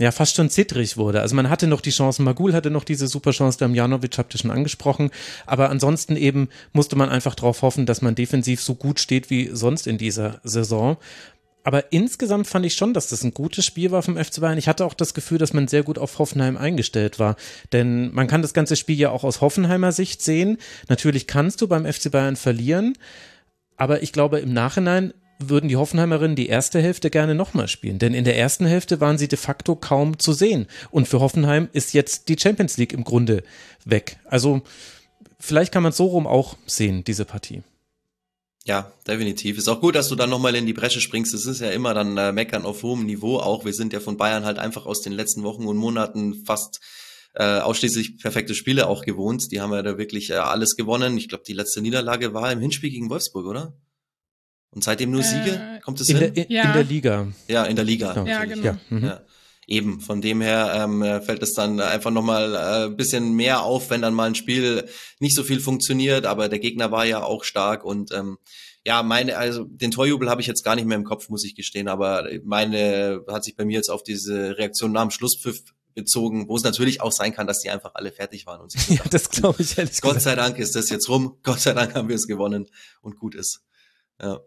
ja 0.00 0.12
fast 0.12 0.36
schon 0.36 0.50
zittrig 0.50 0.96
wurde. 0.96 1.20
Also 1.20 1.36
man 1.36 1.50
hatte 1.50 1.66
noch 1.66 1.80
die 1.80 1.90
Chancen, 1.90 2.24
Magul 2.24 2.54
hatte 2.54 2.70
noch 2.70 2.84
diese 2.84 3.06
super 3.06 3.32
Chance, 3.32 3.58
Damjanovic 3.58 4.16
habt 4.18 4.34
ihr 4.34 4.38
schon 4.38 4.50
angesprochen, 4.50 5.10
aber 5.46 5.70
ansonsten 5.70 6.16
eben 6.16 6.48
musste 6.72 6.96
man 6.96 7.10
einfach 7.10 7.34
darauf 7.34 7.62
hoffen, 7.62 7.86
dass 7.86 8.02
man 8.02 8.14
defensiv 8.14 8.62
so 8.62 8.74
gut 8.74 8.98
steht 8.98 9.30
wie 9.30 9.50
sonst 9.52 9.86
in 9.86 9.98
dieser 9.98 10.40
Saison. 10.42 10.96
Aber 11.62 11.92
insgesamt 11.92 12.46
fand 12.46 12.64
ich 12.64 12.74
schon, 12.74 12.94
dass 12.94 13.08
das 13.08 13.22
ein 13.22 13.34
gutes 13.34 13.66
Spiel 13.66 13.90
war 13.90 14.02
vom 14.02 14.16
FC 14.16 14.40
Bayern. 14.40 14.56
Ich 14.56 14.66
hatte 14.66 14.86
auch 14.86 14.94
das 14.94 15.12
Gefühl, 15.12 15.36
dass 15.36 15.52
man 15.52 15.68
sehr 15.68 15.82
gut 15.82 15.98
auf 15.98 16.18
Hoffenheim 16.18 16.56
eingestellt 16.56 17.18
war. 17.18 17.36
Denn 17.72 18.14
man 18.14 18.28
kann 18.28 18.40
das 18.40 18.54
ganze 18.54 18.76
Spiel 18.76 18.98
ja 18.98 19.10
auch 19.10 19.24
aus 19.24 19.42
Hoffenheimer 19.42 19.92
Sicht 19.92 20.22
sehen. 20.22 20.56
Natürlich 20.88 21.26
kannst 21.26 21.60
du 21.60 21.68
beim 21.68 21.84
FC 21.84 22.10
Bayern 22.10 22.36
verlieren. 22.36 22.96
Aber 23.76 24.02
ich 24.02 24.12
glaube, 24.12 24.40
im 24.40 24.52
Nachhinein 24.54 25.12
würden 25.40 25.68
die 25.68 25.76
Hoffenheimerinnen 25.76 26.36
die 26.36 26.48
erste 26.48 26.80
Hälfte 26.80 27.10
gerne 27.10 27.34
nochmal 27.34 27.68
spielen. 27.68 27.98
Denn 27.98 28.14
in 28.14 28.24
der 28.24 28.36
ersten 28.36 28.66
Hälfte 28.66 29.00
waren 29.00 29.18
sie 29.18 29.28
de 29.28 29.38
facto 29.38 29.74
kaum 29.74 30.18
zu 30.18 30.32
sehen. 30.32 30.66
Und 30.90 31.08
für 31.08 31.20
Hoffenheim 31.20 31.68
ist 31.72 31.94
jetzt 31.94 32.28
die 32.28 32.36
Champions 32.38 32.76
League 32.76 32.92
im 32.92 33.04
Grunde 33.04 33.42
weg. 33.84 34.18
Also 34.26 34.62
vielleicht 35.38 35.72
kann 35.72 35.82
man 35.82 35.90
es 35.90 35.96
so 35.96 36.06
rum 36.06 36.26
auch 36.26 36.56
sehen, 36.66 37.04
diese 37.04 37.24
Partie. 37.24 37.62
Ja, 38.66 38.92
definitiv. 39.06 39.56
Ist 39.56 39.68
auch 39.68 39.80
gut, 39.80 39.94
dass 39.94 40.08
du 40.08 40.16
dann 40.16 40.30
nochmal 40.30 40.54
in 40.54 40.66
die 40.66 40.74
Bresche 40.74 41.00
springst. 41.00 41.32
Es 41.32 41.46
ist 41.46 41.60
ja 41.60 41.70
immer 41.70 41.94
dann 41.94 42.16
äh, 42.18 42.30
Meckern 42.30 42.66
auf 42.66 42.82
hohem 42.82 43.06
Niveau 43.06 43.38
auch. 43.38 43.64
Wir 43.64 43.72
sind 43.72 43.92
ja 43.92 44.00
von 44.00 44.16
Bayern 44.18 44.44
halt 44.44 44.58
einfach 44.58 44.84
aus 44.84 45.00
den 45.00 45.12
letzten 45.12 45.42
Wochen 45.42 45.66
und 45.66 45.78
Monaten 45.78 46.44
fast 46.44 46.80
äh, 47.34 47.60
ausschließlich 47.60 48.18
perfekte 48.18 48.54
Spiele 48.54 48.88
auch 48.88 49.02
gewohnt. 49.02 49.50
Die 49.50 49.60
haben 49.60 49.72
ja 49.72 49.82
da 49.82 49.96
wirklich 49.96 50.30
äh, 50.30 50.34
alles 50.34 50.76
gewonnen. 50.76 51.16
Ich 51.16 51.28
glaube, 51.28 51.44
die 51.46 51.54
letzte 51.54 51.80
Niederlage 51.80 52.34
war 52.34 52.52
im 52.52 52.60
Hinspiel 52.60 52.90
gegen 52.90 53.08
Wolfsburg, 53.08 53.46
oder? 53.46 53.72
Und 54.72 54.84
seitdem 54.84 55.10
nur 55.10 55.22
Siege? 55.22 55.60
Äh, 55.76 55.80
Kommt 55.80 56.00
es 56.00 56.08
in 56.08 56.16
hin? 56.16 56.34
Der, 56.34 56.48
in, 56.48 56.52
ja. 56.52 56.62
in 56.64 56.72
der 56.74 56.84
Liga. 56.84 57.26
Ja, 57.48 57.64
in 57.64 57.76
der 57.76 57.84
Liga. 57.84 58.12
Genau. 58.12 58.26
Ja, 58.26 58.44
genau. 58.44 58.64
Ja. 58.64 58.78
Mhm. 58.88 59.04
ja. 59.04 59.20
Eben, 59.66 60.00
von 60.00 60.20
dem 60.20 60.40
her 60.40 60.72
ähm, 60.74 61.00
fällt 61.22 61.42
es 61.44 61.52
dann 61.52 61.80
einfach 61.80 62.10
nochmal 62.10 62.54
äh, 62.54 62.86
ein 62.86 62.96
bisschen 62.96 63.34
mehr 63.34 63.62
auf, 63.62 63.90
wenn 63.90 64.02
dann 64.02 64.14
mal 64.14 64.28
ein 64.28 64.34
Spiel 64.34 64.88
nicht 65.20 65.36
so 65.36 65.44
viel 65.44 65.60
funktioniert, 65.60 66.26
aber 66.26 66.48
der 66.48 66.58
Gegner 66.58 66.90
war 66.90 67.04
ja 67.04 67.22
auch 67.22 67.44
stark 67.44 67.84
und 67.84 68.10
ähm, 68.12 68.38
ja, 68.84 69.02
meine, 69.04 69.36
also 69.36 69.64
den 69.64 69.92
Torjubel 69.92 70.28
habe 70.28 70.40
ich 70.40 70.48
jetzt 70.48 70.64
gar 70.64 70.74
nicht 70.74 70.86
mehr 70.86 70.96
im 70.96 71.04
Kopf, 71.04 71.28
muss 71.28 71.44
ich 71.44 71.54
gestehen, 71.54 71.86
aber 71.86 72.28
meine 72.42 73.22
hat 73.28 73.44
sich 73.44 73.54
bei 73.54 73.64
mir 73.64 73.76
jetzt 73.76 73.90
auf 73.90 74.02
diese 74.02 74.58
Reaktion 74.58 74.90
nach 74.90 75.02
dem 75.02 75.10
Schlusspfiff 75.12 75.62
bezogen, 75.94 76.48
wo 76.48 76.56
es 76.56 76.64
natürlich 76.64 77.00
auch 77.00 77.12
sein 77.12 77.32
kann, 77.32 77.46
dass 77.46 77.60
die 77.60 77.70
einfach 77.70 77.94
alle 77.94 78.10
fertig 78.10 78.46
waren 78.46 78.60
und 78.60 78.72
sich 78.72 78.88
ja, 78.98 79.04
das 79.10 79.30
glaube 79.30 79.62
ich 79.62 79.78
ehrlich 79.78 80.00
Gott 80.00 80.20
sei 80.20 80.34
Dank 80.34 80.58
ist 80.58 80.74
das 80.74 80.88
jetzt 80.88 81.08
rum, 81.08 81.38
Gott 81.42 81.60
sei 81.60 81.74
Dank 81.74 81.94
haben 81.94 82.08
wir 82.08 82.16
es 82.16 82.26
gewonnen 82.26 82.66
und 83.02 83.18
gut 83.18 83.34
ist. 83.34 83.60
Ja. 84.20 84.40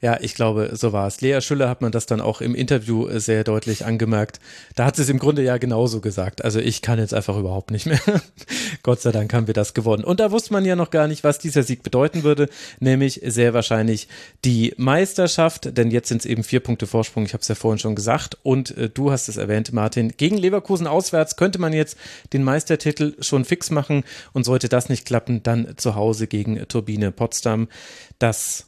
Ja, 0.00 0.16
ich 0.20 0.36
glaube, 0.36 0.70
so 0.74 0.92
war 0.92 1.08
es. 1.08 1.20
Lea 1.20 1.40
Schüller 1.40 1.68
hat 1.68 1.80
man 1.80 1.90
das 1.90 2.06
dann 2.06 2.20
auch 2.20 2.40
im 2.40 2.54
Interview 2.54 3.08
äh, 3.08 3.18
sehr 3.18 3.42
deutlich 3.42 3.84
angemerkt. 3.84 4.38
Da 4.76 4.84
hat 4.84 4.94
sie 4.94 5.02
es 5.02 5.08
im 5.08 5.18
Grunde 5.18 5.42
ja 5.42 5.58
genauso 5.58 6.00
gesagt. 6.00 6.44
Also 6.44 6.60
ich 6.60 6.82
kann 6.82 7.00
jetzt 7.00 7.14
einfach 7.14 7.36
überhaupt 7.36 7.72
nicht 7.72 7.86
mehr. 7.86 7.98
Gott 8.84 9.00
sei 9.00 9.10
Dank 9.10 9.34
haben 9.34 9.48
wir 9.48 9.54
das 9.54 9.74
gewonnen. 9.74 10.04
Und 10.04 10.20
da 10.20 10.30
wusste 10.30 10.52
man 10.52 10.64
ja 10.64 10.76
noch 10.76 10.90
gar 10.90 11.08
nicht, 11.08 11.24
was 11.24 11.40
dieser 11.40 11.64
Sieg 11.64 11.82
bedeuten 11.82 12.22
würde, 12.22 12.48
nämlich 12.78 13.22
sehr 13.24 13.54
wahrscheinlich 13.54 14.06
die 14.44 14.72
Meisterschaft, 14.76 15.76
denn 15.76 15.90
jetzt 15.90 16.08
sind 16.08 16.18
es 16.18 16.26
eben 16.26 16.44
vier 16.44 16.60
Punkte 16.60 16.86
Vorsprung. 16.86 17.24
Ich 17.24 17.32
habe 17.32 17.42
es 17.42 17.48
ja 17.48 17.56
vorhin 17.56 17.80
schon 17.80 17.96
gesagt. 17.96 18.38
Und 18.44 18.76
äh, 18.76 18.88
du 18.88 19.10
hast 19.10 19.28
es 19.28 19.36
erwähnt, 19.36 19.72
Martin. 19.72 20.12
Gegen 20.16 20.38
Leverkusen 20.38 20.86
auswärts 20.86 21.34
könnte 21.34 21.58
man 21.58 21.72
jetzt 21.72 21.98
den 22.32 22.44
Meistertitel 22.44 23.16
schon 23.18 23.44
fix 23.44 23.70
machen. 23.70 24.04
Und 24.32 24.44
sollte 24.44 24.68
das 24.68 24.88
nicht 24.88 25.06
klappen, 25.06 25.42
dann 25.42 25.76
zu 25.76 25.96
Hause 25.96 26.28
gegen 26.28 26.68
Turbine 26.68 27.10
Potsdam. 27.10 27.66
Das 28.20 28.67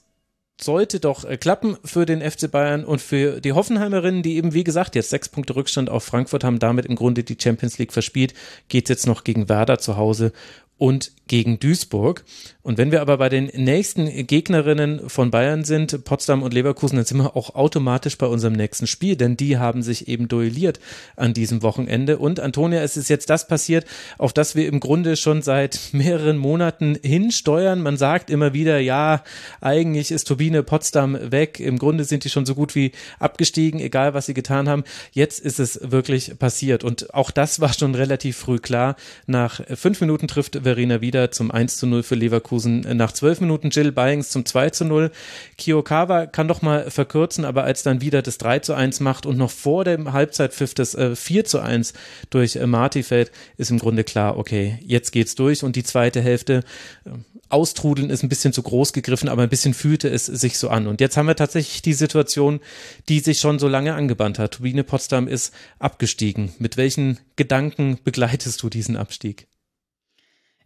sollte 0.62 1.00
doch 1.00 1.24
äh, 1.24 1.36
klappen 1.36 1.76
für 1.84 2.06
den 2.06 2.20
FC 2.20 2.50
Bayern 2.50 2.84
und 2.84 3.00
für 3.00 3.40
die 3.40 3.52
Hoffenheimerinnen, 3.52 4.22
die 4.22 4.36
eben, 4.36 4.54
wie 4.54 4.64
gesagt, 4.64 4.94
jetzt 4.94 5.10
sechs 5.10 5.28
Punkte 5.28 5.56
Rückstand 5.56 5.90
auf 5.90 6.04
Frankfurt 6.04 6.44
haben, 6.44 6.58
damit 6.58 6.86
im 6.86 6.96
Grunde 6.96 7.24
die 7.24 7.36
Champions 7.40 7.78
League 7.78 7.92
verspielt, 7.92 8.34
geht 8.68 8.88
jetzt 8.88 9.06
noch 9.06 9.24
gegen 9.24 9.48
Werder 9.48 9.78
zu 9.78 9.96
Hause 9.96 10.32
und 10.80 11.12
gegen 11.28 11.60
Duisburg. 11.60 12.24
Und 12.62 12.76
wenn 12.76 12.90
wir 12.90 13.00
aber 13.00 13.18
bei 13.18 13.28
den 13.28 13.46
nächsten 13.54 14.26
Gegnerinnen 14.26 15.08
von 15.08 15.30
Bayern 15.30 15.62
sind, 15.62 16.04
Potsdam 16.04 16.42
und 16.42 16.52
Leverkusen, 16.52 16.96
dann 16.96 17.04
sind 17.04 17.18
wir 17.18 17.36
auch 17.36 17.54
automatisch 17.54 18.18
bei 18.18 18.26
unserem 18.26 18.54
nächsten 18.54 18.86
Spiel, 18.86 19.14
denn 19.14 19.36
die 19.36 19.56
haben 19.56 19.82
sich 19.82 20.08
eben 20.08 20.26
duelliert 20.26 20.80
an 21.16 21.32
diesem 21.32 21.62
Wochenende. 21.62 22.18
Und 22.18 22.40
Antonia, 22.40 22.82
es 22.82 22.96
ist 22.96 23.08
jetzt 23.08 23.30
das 23.30 23.46
passiert, 23.46 23.86
auf 24.18 24.32
das 24.32 24.56
wir 24.56 24.66
im 24.66 24.80
Grunde 24.80 25.16
schon 25.16 25.42
seit 25.42 25.90
mehreren 25.92 26.36
Monaten 26.36 26.98
hinsteuern. 27.00 27.80
Man 27.82 27.96
sagt 27.96 28.28
immer 28.28 28.52
wieder, 28.52 28.80
ja, 28.80 29.22
eigentlich 29.60 30.10
ist 30.10 30.26
Turbine 30.26 30.62
Potsdam 30.62 31.16
weg. 31.30 31.60
Im 31.60 31.78
Grunde 31.78 32.04
sind 32.04 32.24
die 32.24 32.30
schon 32.30 32.46
so 32.46 32.54
gut 32.54 32.74
wie 32.74 32.92
abgestiegen, 33.20 33.78
egal 33.78 34.14
was 34.14 34.26
sie 34.26 34.34
getan 34.34 34.68
haben. 34.68 34.84
Jetzt 35.12 35.40
ist 35.40 35.60
es 35.60 35.78
wirklich 35.82 36.38
passiert. 36.38 36.82
Und 36.82 37.14
auch 37.14 37.30
das 37.30 37.60
war 37.60 37.72
schon 37.72 37.94
relativ 37.94 38.36
früh 38.36 38.58
klar. 38.58 38.96
Nach 39.26 39.60
fünf 39.76 40.00
Minuten 40.00 40.26
trifft 40.26 40.64
Verena 40.70 41.00
wieder 41.00 41.32
zum 41.32 41.50
1 41.50 41.78
zu 41.78 41.88
0 41.88 42.04
für 42.04 42.14
Leverkusen. 42.14 42.82
Nach 42.96 43.10
zwölf 43.10 43.40
Minuten 43.40 43.70
Jill 43.70 43.90
Byings 43.90 44.28
zum 44.28 44.46
2 44.46 44.70
zu 44.70 44.84
0. 44.84 45.10
Kiyokawa 45.58 46.26
kann 46.26 46.46
doch 46.46 46.62
mal 46.62 46.92
verkürzen, 46.92 47.44
aber 47.44 47.64
als 47.64 47.82
dann 47.82 48.00
wieder 48.00 48.22
das 48.22 48.38
3 48.38 48.60
zu 48.60 48.74
1 48.74 49.00
macht 49.00 49.26
und 49.26 49.36
noch 49.36 49.50
vor 49.50 49.84
dem 49.84 50.12
Halbzeitpfiff 50.12 50.72
das 50.74 50.94
äh, 50.94 51.16
4 51.16 51.44
zu 51.44 51.58
1 51.58 51.92
durch 52.30 52.54
äh, 52.54 52.68
Marti 52.68 53.02
fällt, 53.02 53.32
ist 53.56 53.72
im 53.72 53.80
Grunde 53.80 54.04
klar, 54.04 54.38
okay, 54.38 54.78
jetzt 54.86 55.10
geht's 55.10 55.34
durch 55.34 55.64
und 55.64 55.74
die 55.74 55.82
zweite 55.82 56.20
Hälfte 56.20 56.62
äh, 57.04 57.10
austrudeln 57.48 58.10
ist 58.10 58.22
ein 58.22 58.28
bisschen 58.28 58.52
zu 58.52 58.62
groß 58.62 58.92
gegriffen, 58.92 59.28
aber 59.28 59.42
ein 59.42 59.48
bisschen 59.48 59.74
fühlte 59.74 60.08
es 60.08 60.26
sich 60.26 60.56
so 60.56 60.68
an. 60.68 60.86
Und 60.86 61.00
jetzt 61.00 61.16
haben 61.16 61.26
wir 61.26 61.34
tatsächlich 61.34 61.82
die 61.82 61.94
Situation, 61.94 62.60
die 63.08 63.18
sich 63.18 63.40
schon 63.40 63.58
so 63.58 63.66
lange 63.66 63.94
angebannt 63.94 64.38
hat. 64.38 64.52
Turbine 64.52 64.84
Potsdam 64.84 65.26
ist 65.26 65.52
abgestiegen. 65.80 66.52
Mit 66.60 66.76
welchen 66.76 67.18
Gedanken 67.34 67.98
begleitest 68.04 68.62
du 68.62 68.68
diesen 68.68 68.96
Abstieg? 68.96 69.49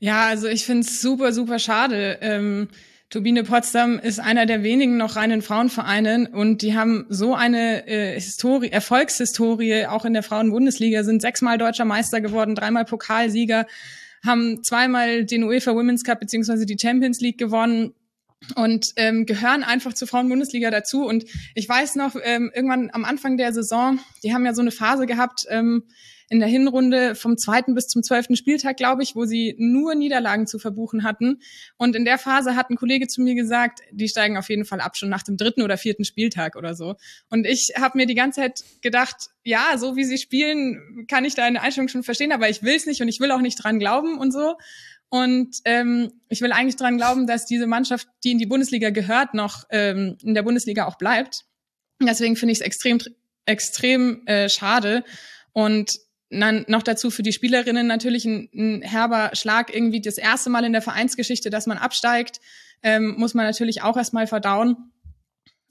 Ja, 0.04 0.26
also 0.26 0.48
ich 0.48 0.66
finde 0.66 0.86
es 0.86 1.00
super, 1.00 1.32
super 1.32 1.58
schade. 1.58 2.18
Ähm, 2.20 2.68
Turbine 3.08 3.42
Potsdam 3.42 3.98
ist 3.98 4.20
einer 4.20 4.44
der 4.44 4.62
wenigen 4.62 4.98
noch 4.98 5.16
reinen 5.16 5.40
Frauenvereine 5.40 6.28
und 6.30 6.60
die 6.60 6.76
haben 6.76 7.06
so 7.08 7.34
eine 7.34 7.86
äh, 7.88 8.12
Historie, 8.12 8.68
Erfolgshistorie, 8.68 9.86
auch 9.86 10.04
in 10.04 10.12
der 10.12 10.22
Frauenbundesliga, 10.22 11.04
sind 11.04 11.22
sechsmal 11.22 11.56
deutscher 11.56 11.86
Meister 11.86 12.20
geworden, 12.20 12.54
dreimal 12.54 12.84
Pokalsieger, 12.84 13.66
haben 14.22 14.62
zweimal 14.62 15.24
den 15.24 15.42
UEFA 15.42 15.74
Women's 15.74 16.04
Cup 16.04 16.20
beziehungsweise 16.20 16.66
die 16.66 16.76
Champions 16.78 17.22
League 17.22 17.38
gewonnen 17.38 17.94
und 18.56 18.92
ähm, 18.96 19.24
gehören 19.24 19.62
einfach 19.64 19.94
zur 19.94 20.06
Frauenbundesliga 20.06 20.70
dazu. 20.70 21.06
Und 21.06 21.24
ich 21.54 21.66
weiß 21.66 21.94
noch, 21.94 22.14
ähm, 22.22 22.52
irgendwann 22.54 22.90
am 22.92 23.06
Anfang 23.06 23.38
der 23.38 23.54
Saison, 23.54 23.98
die 24.22 24.34
haben 24.34 24.44
ja 24.44 24.52
so 24.52 24.60
eine 24.60 24.70
Phase 24.70 25.06
gehabt, 25.06 25.46
ähm, 25.48 25.84
in 26.34 26.40
der 26.40 26.48
Hinrunde 26.48 27.14
vom 27.14 27.38
zweiten 27.38 27.76
bis 27.76 27.86
zum 27.86 28.02
zwölften 28.02 28.34
Spieltag, 28.34 28.76
glaube 28.76 29.04
ich, 29.04 29.14
wo 29.14 29.24
sie 29.24 29.54
nur 29.56 29.94
Niederlagen 29.94 30.48
zu 30.48 30.58
verbuchen 30.58 31.04
hatten. 31.04 31.38
Und 31.76 31.94
in 31.94 32.04
der 32.04 32.18
Phase 32.18 32.56
hat 32.56 32.70
ein 32.70 32.76
Kollege 32.76 33.06
zu 33.06 33.22
mir 33.22 33.36
gesagt, 33.36 33.82
die 33.92 34.08
steigen 34.08 34.36
auf 34.36 34.48
jeden 34.48 34.64
Fall 34.64 34.80
ab, 34.80 34.96
schon 34.96 35.08
nach 35.08 35.22
dem 35.22 35.36
dritten 35.36 35.62
oder 35.62 35.78
vierten 35.78 36.04
Spieltag 36.04 36.56
oder 36.56 36.74
so. 36.74 36.96
Und 37.30 37.46
ich 37.46 37.74
habe 37.78 37.96
mir 37.96 38.06
die 38.06 38.16
ganze 38.16 38.40
Zeit 38.40 38.64
gedacht, 38.82 39.28
ja, 39.44 39.78
so 39.78 39.94
wie 39.94 40.02
sie 40.02 40.18
spielen, 40.18 41.06
kann 41.06 41.24
ich 41.24 41.36
deine 41.36 41.62
Einstellung 41.62 41.86
schon 41.86 42.02
verstehen, 42.02 42.32
aber 42.32 42.48
ich 42.48 42.64
will 42.64 42.74
es 42.74 42.86
nicht 42.86 43.00
und 43.00 43.06
ich 43.06 43.20
will 43.20 43.30
auch 43.30 43.40
nicht 43.40 43.62
dran 43.62 43.78
glauben 43.78 44.18
und 44.18 44.32
so. 44.32 44.56
Und 45.10 45.58
ähm, 45.66 46.14
ich 46.28 46.40
will 46.40 46.50
eigentlich 46.50 46.74
dran 46.74 46.96
glauben, 46.96 47.28
dass 47.28 47.46
diese 47.46 47.68
Mannschaft, 47.68 48.08
die 48.24 48.32
in 48.32 48.38
die 48.38 48.46
Bundesliga 48.46 48.90
gehört, 48.90 49.34
noch 49.34 49.62
ähm, 49.70 50.18
in 50.20 50.34
der 50.34 50.42
Bundesliga 50.42 50.86
auch 50.86 50.98
bleibt. 50.98 51.44
Deswegen 52.02 52.34
finde 52.34 52.50
ich 52.54 52.58
es 52.58 52.66
extrem, 52.66 52.98
extrem 53.46 54.26
äh, 54.26 54.48
schade. 54.48 55.04
Und 55.52 56.00
dann 56.40 56.64
noch 56.68 56.82
dazu 56.82 57.10
für 57.10 57.22
die 57.22 57.32
Spielerinnen 57.32 57.86
natürlich 57.86 58.24
ein, 58.24 58.48
ein 58.54 58.82
herber 58.82 59.30
Schlag, 59.34 59.74
irgendwie 59.74 60.00
das 60.00 60.18
erste 60.18 60.50
Mal 60.50 60.64
in 60.64 60.72
der 60.72 60.82
Vereinsgeschichte, 60.82 61.50
dass 61.50 61.66
man 61.66 61.78
absteigt, 61.78 62.40
ähm, 62.82 63.14
muss 63.18 63.34
man 63.34 63.46
natürlich 63.46 63.82
auch 63.82 63.96
erstmal 63.96 64.26
verdauen. 64.26 64.92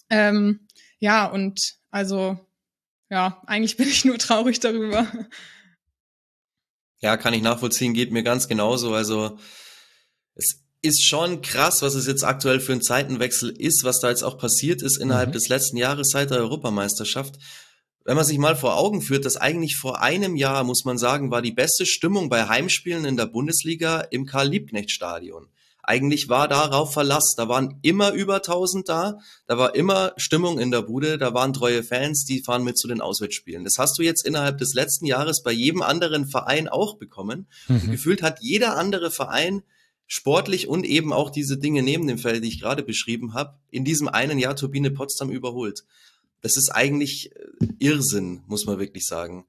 Ähm, 0.09 0.67
ja, 0.99 1.25
und 1.25 1.59
also, 1.91 2.39
ja, 3.09 3.41
eigentlich 3.45 3.77
bin 3.77 3.87
ich 3.87 4.05
nur 4.05 4.17
traurig 4.17 4.59
darüber. 4.59 5.07
Ja, 7.01 7.17
kann 7.17 7.33
ich 7.33 7.41
nachvollziehen, 7.41 7.93
geht 7.93 8.11
mir 8.11 8.23
ganz 8.23 8.47
genauso. 8.47 8.93
Also, 8.93 9.37
es 10.35 10.63
ist 10.81 11.03
schon 11.05 11.41
krass, 11.41 11.81
was 11.81 11.95
es 11.95 12.07
jetzt 12.07 12.23
aktuell 12.23 12.59
für 12.59 12.73
ein 12.73 12.81
Zeitenwechsel 12.81 13.49
ist, 13.49 13.83
was 13.83 13.99
da 13.99 14.09
jetzt 14.09 14.23
auch 14.23 14.37
passiert 14.37 14.81
ist 14.81 14.97
innerhalb 14.97 15.29
mhm. 15.29 15.33
des 15.33 15.49
letzten 15.49 15.77
Jahres 15.77 16.09
seit 16.11 16.29
der 16.29 16.39
Europameisterschaft 16.39 17.35
wenn 18.05 18.15
man 18.15 18.25
sich 18.25 18.37
mal 18.37 18.55
vor 18.55 18.77
Augen 18.77 19.01
führt, 19.01 19.25
dass 19.25 19.37
eigentlich 19.37 19.77
vor 19.77 20.01
einem 20.01 20.35
Jahr, 20.35 20.63
muss 20.63 20.83
man 20.83 20.97
sagen, 20.97 21.31
war 21.31 21.41
die 21.41 21.53
beste 21.53 21.85
Stimmung 21.85 22.29
bei 22.29 22.47
Heimspielen 22.47 23.05
in 23.05 23.17
der 23.17 23.27
Bundesliga 23.27 24.01
im 24.01 24.25
Karl-Liebknecht-Stadion. 24.25 25.47
Eigentlich 25.85 26.29
war 26.29 26.47
darauf 26.47 26.93
Verlass. 26.93 27.33
Da 27.35 27.49
waren 27.49 27.79
immer 27.81 28.11
über 28.13 28.35
1000 28.35 28.87
da. 28.87 29.19
Da 29.47 29.57
war 29.57 29.75
immer 29.75 30.13
Stimmung 30.15 30.57
in 30.57 30.71
der 30.71 30.81
Bude. 30.81 31.17
Da 31.17 31.33
waren 31.33 31.51
treue 31.51 31.83
Fans, 31.83 32.23
die 32.23 32.41
fahren 32.41 32.63
mit 32.63 32.77
zu 32.77 32.87
den 32.87 33.01
Auswärtsspielen. 33.01 33.65
Das 33.65 33.75
hast 33.77 33.99
du 33.99 34.03
jetzt 34.03 34.25
innerhalb 34.25 34.57
des 34.57 34.73
letzten 34.73 35.05
Jahres 35.05 35.43
bei 35.43 35.51
jedem 35.51 35.81
anderen 35.81 36.25
Verein 36.25 36.69
auch 36.69 36.97
bekommen. 36.97 37.47
Mhm. 37.67 37.91
gefühlt 37.91 38.21
hat 38.21 38.39
jeder 38.41 38.77
andere 38.77 39.11
Verein 39.11 39.63
sportlich 40.07 40.67
und 40.67 40.85
eben 40.85 41.11
auch 41.11 41.29
diese 41.29 41.57
Dinge 41.57 41.81
neben 41.81 42.07
dem 42.07 42.17
Feld, 42.17 42.43
die 42.43 42.49
ich 42.49 42.61
gerade 42.61 42.83
beschrieben 42.83 43.33
habe, 43.33 43.55
in 43.69 43.83
diesem 43.83 44.07
einen 44.07 44.39
Jahr 44.39 44.55
Turbine 44.55 44.91
Potsdam 44.91 45.31
überholt 45.31 45.83
das 46.43 46.57
ist 46.57 46.69
eigentlich 46.69 47.31
äh, 47.35 47.67
Irrsinn, 47.79 48.43
muss 48.47 48.65
man 48.65 48.77
wirklich 48.77 49.07
sagen. 49.07 49.45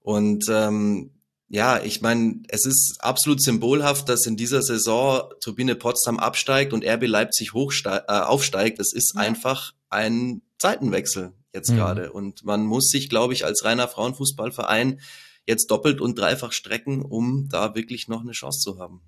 Und 0.00 0.46
ähm, 0.48 1.10
ja, 1.48 1.82
ich 1.82 2.00
meine, 2.00 2.42
es 2.48 2.64
ist 2.64 2.96
absolut 3.00 3.42
symbolhaft, 3.42 4.08
dass 4.08 4.26
in 4.26 4.36
dieser 4.36 4.62
Saison 4.62 5.28
Turbine 5.40 5.74
Potsdam 5.74 6.18
absteigt 6.18 6.72
und 6.72 6.84
RB 6.84 7.06
Leipzig 7.06 7.52
hochsteigt, 7.52 8.06
äh, 8.08 8.12
aufsteigt. 8.12 8.78
Das 8.78 8.92
ist 8.92 9.12
ja. 9.14 9.20
einfach 9.20 9.72
ein 9.90 10.42
Zeitenwechsel 10.58 11.32
jetzt 11.52 11.70
mhm. 11.70 11.76
gerade. 11.76 12.12
Und 12.12 12.44
man 12.44 12.64
muss 12.64 12.88
sich, 12.88 13.08
glaube 13.08 13.34
ich, 13.34 13.44
als 13.44 13.64
reiner 13.64 13.88
Frauenfußballverein 13.88 15.00
jetzt 15.46 15.70
doppelt 15.70 16.00
und 16.00 16.18
dreifach 16.18 16.52
strecken, 16.52 17.02
um 17.02 17.48
da 17.48 17.74
wirklich 17.74 18.08
noch 18.08 18.22
eine 18.22 18.32
Chance 18.32 18.60
zu 18.60 18.78
haben. 18.78 19.02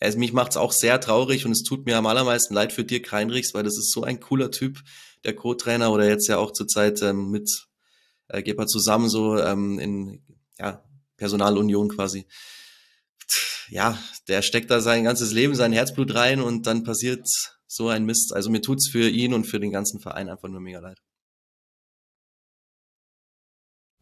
Also 0.00 0.18
mich 0.18 0.32
macht's 0.32 0.56
auch 0.56 0.72
sehr 0.72 1.00
traurig 1.00 1.46
und 1.46 1.52
es 1.52 1.62
tut 1.62 1.86
mir 1.86 1.96
am 1.96 2.06
allermeisten 2.06 2.54
leid 2.54 2.72
für 2.72 2.84
Dirk 2.84 3.10
Heinrichs, 3.12 3.54
weil 3.54 3.62
das 3.62 3.78
ist 3.78 3.92
so 3.92 4.02
ein 4.02 4.20
cooler 4.20 4.50
Typ, 4.50 4.82
der 5.24 5.34
Co-Trainer 5.34 5.92
oder 5.92 6.08
jetzt 6.08 6.28
ja 6.28 6.38
auch 6.38 6.52
zurzeit 6.52 7.02
ähm, 7.02 7.30
mit 7.30 7.50
äh, 8.28 8.42
Gebhardt 8.42 8.70
zusammen 8.70 9.08
so 9.08 9.38
ähm, 9.38 9.78
in 9.78 10.22
ja, 10.58 10.84
Personalunion 11.16 11.88
quasi. 11.88 12.26
Ja, 13.70 13.98
der 14.28 14.42
steckt 14.42 14.70
da 14.70 14.80
sein 14.80 15.04
ganzes 15.04 15.32
Leben, 15.32 15.54
sein 15.54 15.72
Herzblut 15.72 16.14
rein 16.14 16.40
und 16.40 16.66
dann 16.66 16.84
passiert 16.84 17.26
so 17.66 17.88
ein 17.88 18.04
Mist. 18.04 18.34
Also 18.34 18.50
mir 18.50 18.60
tut's 18.60 18.88
für 18.90 19.08
ihn 19.08 19.32
und 19.32 19.46
für 19.46 19.58
den 19.58 19.72
ganzen 19.72 20.00
Verein 20.00 20.28
einfach 20.28 20.48
nur 20.48 20.60
mega 20.60 20.80
leid. 20.80 21.00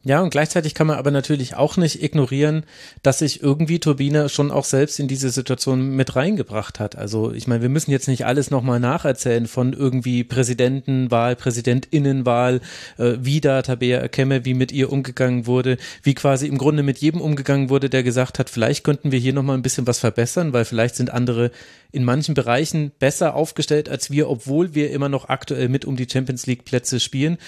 Ja, 0.05 0.21
und 0.21 0.31
gleichzeitig 0.31 0.75
kann 0.75 0.89
man 0.89 0.99
aber 0.99 1.13
natürlich 1.13 1.55
auch 1.55 1.77
nicht 1.77 2.03
ignorieren, 2.03 2.65
dass 3.05 3.21
sich 3.21 3.41
irgendwie 3.41 3.79
Turbine 3.79 4.29
schon 4.29 4.51
auch 4.51 4.65
selbst 4.65 4.99
in 4.99 5.07
diese 5.07 5.31
Situation 5.31 5.95
mit 5.95 6.17
reingebracht 6.17 6.81
hat. 6.81 6.97
Also 6.97 7.33
ich 7.33 7.47
meine, 7.47 7.63
wir 7.63 7.69
müssen 7.69 7.93
jetzt 7.93 8.09
nicht 8.09 8.27
alles 8.27 8.51
nochmal 8.51 8.81
nacherzählen 8.81 9.47
von 9.47 9.73
irgendwie 9.73 10.25
Präsidentenwahl, 10.25 11.37
Präsidentinnenwahl, 11.37 12.61
äh, 12.99 13.13
wie 13.21 13.41
da 13.41 13.63
Tabea 13.63 14.09
Kemme, 14.09 14.45
wie 14.45 14.55
mit 14.55 14.73
ihr 14.73 14.93
umgegangen 14.93 15.47
wurde, 15.47 15.77
wie 16.03 16.15
quasi 16.15 16.49
im 16.49 16.59
Grunde 16.59 16.83
mit 16.83 16.99
jedem 16.99 17.21
umgegangen 17.21 17.71
wurde, 17.71 17.89
der 17.89 18.03
gesagt 18.03 18.41
hat, 18.41 18.51
vielleicht 18.51 18.83
könnten 18.83 19.13
wir 19.13 19.21
hier 19.21 19.33
nochmal 19.33 19.57
ein 19.57 19.63
bisschen 19.63 19.87
was 19.87 20.01
verbessern, 20.01 20.53
weil 20.53 20.65
vielleicht 20.65 20.97
sind 20.97 21.11
andere 21.11 21.53
in 21.93 22.03
manchen 22.03 22.35
Bereichen 22.35 22.91
besser 22.99 23.37
aufgestellt 23.37 23.89
als 23.89 24.11
wir, 24.11 24.29
obwohl 24.29 24.75
wir 24.75 24.91
immer 24.91 25.09
noch 25.09 25.29
aktuell 25.29 25.69
mit 25.69 25.85
um 25.85 25.95
die 25.95 26.09
Champions 26.11 26.47
League 26.47 26.65
Plätze 26.65 26.99
spielen. 26.99 27.39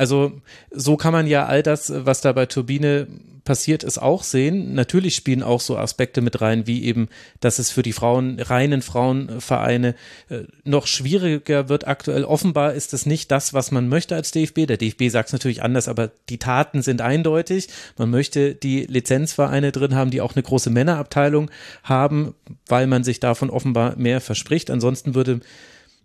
Also 0.00 0.32
so 0.70 0.96
kann 0.96 1.12
man 1.12 1.26
ja 1.26 1.44
all 1.44 1.62
das, 1.62 1.92
was 1.94 2.22
da 2.22 2.32
bei 2.32 2.46
Turbine 2.46 3.06
passiert 3.44 3.84
ist, 3.84 3.98
auch 3.98 4.22
sehen. 4.22 4.74
Natürlich 4.74 5.14
spielen 5.14 5.42
auch 5.42 5.60
so 5.60 5.76
Aspekte 5.76 6.22
mit 6.22 6.40
rein, 6.40 6.66
wie 6.66 6.84
eben, 6.84 7.10
dass 7.40 7.58
es 7.58 7.70
für 7.70 7.82
die 7.82 7.92
Frauen, 7.92 8.40
reinen 8.40 8.80
Frauenvereine 8.80 9.94
äh, 10.30 10.44
noch 10.64 10.86
schwieriger 10.86 11.68
wird 11.68 11.86
aktuell. 11.86 12.24
Offenbar 12.24 12.72
ist 12.72 12.94
es 12.94 13.04
nicht 13.04 13.30
das, 13.30 13.52
was 13.52 13.72
man 13.72 13.90
möchte 13.90 14.16
als 14.16 14.30
DFB. 14.30 14.66
Der 14.66 14.78
DFB 14.78 15.10
sagt 15.10 15.28
es 15.28 15.32
natürlich 15.34 15.62
anders, 15.62 15.86
aber 15.86 16.10
die 16.30 16.38
Taten 16.38 16.80
sind 16.80 17.02
eindeutig. 17.02 17.68
Man 17.98 18.08
möchte 18.08 18.54
die 18.54 18.86
Lizenzvereine 18.86 19.70
drin 19.70 19.94
haben, 19.94 20.10
die 20.10 20.22
auch 20.22 20.34
eine 20.34 20.42
große 20.42 20.70
Männerabteilung 20.70 21.50
haben, 21.82 22.34
weil 22.68 22.86
man 22.86 23.04
sich 23.04 23.20
davon 23.20 23.50
offenbar 23.50 23.96
mehr 23.96 24.22
verspricht. 24.22 24.70
Ansonsten 24.70 25.14
würde 25.14 25.40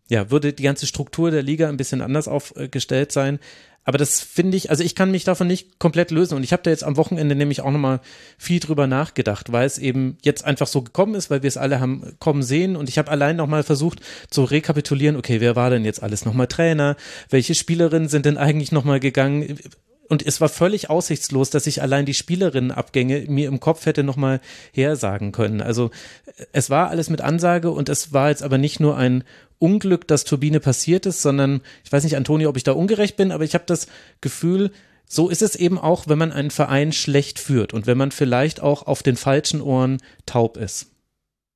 ja, 0.07 0.29
würde 0.29 0.53
die 0.53 0.63
ganze 0.63 0.85
Struktur 0.85 1.31
der 1.31 1.41
Liga 1.41 1.67
ein 1.67 1.77
bisschen 1.77 2.01
anders 2.01 2.27
aufgestellt 2.27 3.11
sein. 3.11 3.39
Aber 3.85 3.99
das 3.99 4.19
finde 4.19 4.57
ich, 4.57 4.71
also 4.71 4.83
ich 4.83 4.95
kann 4.95 5.11
mich 5.11 5.23
davon 5.23 5.47
nicht 5.47 5.79
komplett 5.79 6.11
lösen. 6.11 6.35
Und 6.35 6.43
ich 6.43 6.51
habe 6.51 6.63
da 6.63 6.71
jetzt 6.71 6.83
am 6.83 6.97
Wochenende 6.97 7.35
nämlich 7.35 7.61
auch 7.61 7.71
nochmal 7.71 8.01
viel 8.37 8.59
drüber 8.59 8.87
nachgedacht, 8.87 9.51
weil 9.51 9.65
es 9.65 9.77
eben 9.77 10.17
jetzt 10.23 10.43
einfach 10.43 10.67
so 10.67 10.81
gekommen 10.81 11.13
ist, 11.13 11.29
weil 11.29 11.43
wir 11.43 11.47
es 11.47 11.55
alle 11.55 11.79
haben 11.79 12.15
kommen 12.19 12.41
sehen. 12.41 12.75
Und 12.75 12.89
ich 12.89 12.97
habe 12.97 13.11
allein 13.11 13.35
nochmal 13.35 13.63
versucht 13.63 14.01
zu 14.29 14.43
rekapitulieren, 14.43 15.15
okay, 15.15 15.39
wer 15.39 15.55
war 15.55 15.69
denn 15.69 15.85
jetzt 15.85 16.01
alles 16.01 16.25
nochmal 16.25 16.47
Trainer? 16.47 16.97
Welche 17.29 17.53
Spielerinnen 17.53 18.09
sind 18.09 18.25
denn 18.25 18.37
eigentlich 18.37 18.71
nochmal 18.71 18.99
gegangen? 18.99 19.59
Und 20.07 20.25
es 20.25 20.39
war 20.41 20.49
völlig 20.49 20.89
aussichtslos, 20.89 21.49
dass 21.49 21.67
ich 21.67 21.81
allein 21.81 22.05
die 22.05 22.13
Spielerinnenabgänge 22.13 23.25
mir 23.27 23.47
im 23.47 23.59
Kopf 23.59 23.85
hätte 23.85 24.03
nochmal 24.03 24.39
hersagen 24.71 25.31
können. 25.31 25.61
Also 25.61 25.91
es 26.51 26.69
war 26.69 26.89
alles 26.89 27.09
mit 27.09 27.21
Ansage 27.21 27.71
und 27.71 27.89
es 27.89 28.13
war 28.13 28.29
jetzt 28.29 28.43
aber 28.43 28.57
nicht 28.57 28.79
nur 28.79 28.97
ein 28.97 29.23
Unglück, 29.57 30.07
dass 30.07 30.25
Turbine 30.25 30.59
passiert 30.59 31.05
ist, 31.05 31.21
sondern 31.21 31.61
ich 31.83 31.91
weiß 31.91 32.03
nicht, 32.03 32.17
Antonio, 32.17 32.49
ob 32.49 32.57
ich 32.57 32.63
da 32.63 32.73
ungerecht 32.73 33.17
bin, 33.17 33.31
aber 33.31 33.43
ich 33.43 33.53
habe 33.53 33.65
das 33.65 33.87
Gefühl, 34.21 34.71
so 35.07 35.29
ist 35.29 35.41
es 35.41 35.55
eben 35.55 35.77
auch, 35.77 36.07
wenn 36.07 36.17
man 36.17 36.31
einen 36.31 36.51
Verein 36.51 36.91
schlecht 36.91 37.39
führt 37.39 37.73
und 37.73 37.87
wenn 37.87 37.97
man 37.97 38.11
vielleicht 38.11 38.59
auch 38.59 38.87
auf 38.87 39.03
den 39.03 39.15
falschen 39.15 39.61
Ohren 39.61 40.01
taub 40.25 40.57
ist 40.57 40.91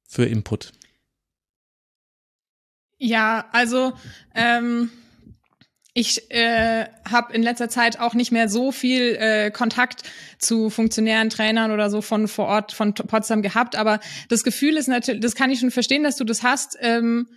für 0.08 0.26
Input. 0.26 0.72
Ja, 2.98 3.46
also 3.52 3.94
ähm, 4.36 4.90
ich 6.00 6.32
äh, 6.32 6.86
habe 7.10 7.34
in 7.34 7.44
letzter 7.44 7.68
Zeit 7.68 8.00
auch 8.00 8.14
nicht 8.14 8.32
mehr 8.32 8.48
so 8.48 8.72
viel 8.72 9.18
äh, 9.20 9.52
Kontakt 9.52 10.04
zu 10.38 10.70
Funktionären, 10.70 11.30
Trainern 11.30 11.72
oder 11.72 11.90
so 11.90 12.02
von 12.02 12.30
vor 12.30 12.46
Ort 12.46 12.72
von 12.72 12.94
Potsdam 12.94 13.42
gehabt, 13.42 13.76
aber 13.76 14.00
das 14.30 14.46
Gefühl 14.46 14.78
ist 14.78 14.88
natürlich, 14.88 15.20
das 15.20 15.36
kann 15.36 15.52
ich 15.52 15.60
schon 15.60 15.72
verstehen, 15.72 16.04
dass 16.04 16.16
du 16.16 16.24
das 16.24 16.42
hast. 16.42 16.78
Ähm, 16.80 17.28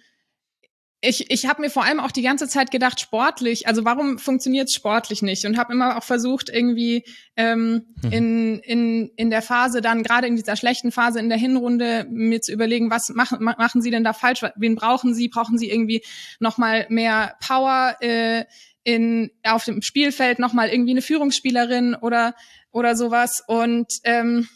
ich, 1.04 1.32
ich 1.32 1.46
habe 1.46 1.60
mir 1.60 1.68
vor 1.68 1.82
allem 1.84 1.98
auch 1.98 2.12
die 2.12 2.22
ganze 2.22 2.46
Zeit 2.46 2.70
gedacht, 2.70 3.00
sportlich, 3.00 3.66
also 3.66 3.84
warum 3.84 4.20
funktioniert 4.20 4.68
es 4.68 4.74
sportlich 4.74 5.20
nicht? 5.20 5.44
Und 5.44 5.58
habe 5.58 5.72
immer 5.72 5.98
auch 5.98 6.04
versucht, 6.04 6.48
irgendwie 6.48 7.04
ähm, 7.36 7.86
mhm. 8.02 8.12
in, 8.12 8.58
in, 8.60 9.10
in 9.16 9.30
der 9.30 9.42
Phase 9.42 9.80
dann, 9.80 10.04
gerade 10.04 10.28
in 10.28 10.36
dieser 10.36 10.54
schlechten 10.54 10.92
Phase 10.92 11.18
in 11.18 11.28
der 11.28 11.38
Hinrunde, 11.38 12.06
mir 12.08 12.40
zu 12.40 12.52
überlegen, 12.52 12.88
was 12.88 13.08
machen, 13.08 13.42
machen 13.42 13.82
sie 13.82 13.90
denn 13.90 14.04
da 14.04 14.12
falsch? 14.12 14.42
Wen 14.54 14.76
brauchen 14.76 15.12
sie? 15.12 15.26
Brauchen 15.26 15.58
sie 15.58 15.68
irgendwie 15.68 16.04
nochmal 16.38 16.86
mehr 16.88 17.34
Power 17.44 17.96
äh, 18.00 18.44
in, 18.84 19.32
auf 19.42 19.64
dem 19.64 19.82
Spielfeld, 19.82 20.38
nochmal 20.38 20.68
irgendwie 20.68 20.92
eine 20.92 21.02
Führungsspielerin 21.02 21.96
oder, 21.96 22.36
oder 22.70 22.94
sowas? 22.94 23.42
Und 23.48 23.88
ähm, 24.04 24.48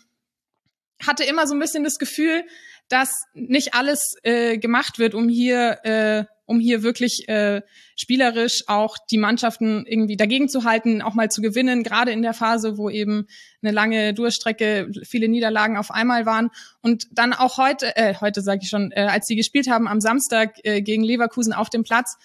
hatte 1.04 1.24
immer 1.24 1.48
so 1.48 1.54
ein 1.54 1.60
bisschen 1.60 1.82
das 1.82 1.98
Gefühl, 1.98 2.44
dass 2.88 3.24
nicht 3.34 3.74
alles 3.74 4.14
äh, 4.22 4.58
gemacht 4.58 5.00
wird, 5.00 5.14
um 5.14 5.28
hier 5.28 5.84
äh, 5.84 6.35
um 6.46 6.58
hier 6.60 6.82
wirklich 6.82 7.28
äh, 7.28 7.60
spielerisch 7.96 8.64
auch 8.68 8.96
die 9.10 9.18
Mannschaften 9.18 9.84
irgendwie 9.86 10.16
dagegen 10.16 10.48
zu 10.48 10.64
halten, 10.64 11.02
auch 11.02 11.14
mal 11.14 11.30
zu 11.30 11.42
gewinnen, 11.42 11.82
gerade 11.82 12.12
in 12.12 12.22
der 12.22 12.32
Phase, 12.32 12.78
wo 12.78 12.88
eben 12.88 13.26
eine 13.62 13.72
lange 13.72 14.14
Durchstrecke, 14.14 14.90
viele 15.04 15.28
Niederlagen 15.28 15.76
auf 15.76 15.90
einmal 15.90 16.24
waren. 16.24 16.50
Und 16.82 17.06
dann 17.10 17.32
auch 17.32 17.58
heute, 17.58 17.96
äh, 17.96 18.14
heute 18.20 18.40
sage 18.40 18.60
ich 18.62 18.68
schon, 18.68 18.92
äh, 18.92 19.02
als 19.02 19.26
sie 19.26 19.36
gespielt 19.36 19.68
haben 19.68 19.88
am 19.88 20.00
Samstag 20.00 20.54
äh, 20.62 20.80
gegen 20.80 21.04
Leverkusen 21.04 21.52
auf 21.52 21.68
dem 21.68 21.82
Platz, 21.82 22.16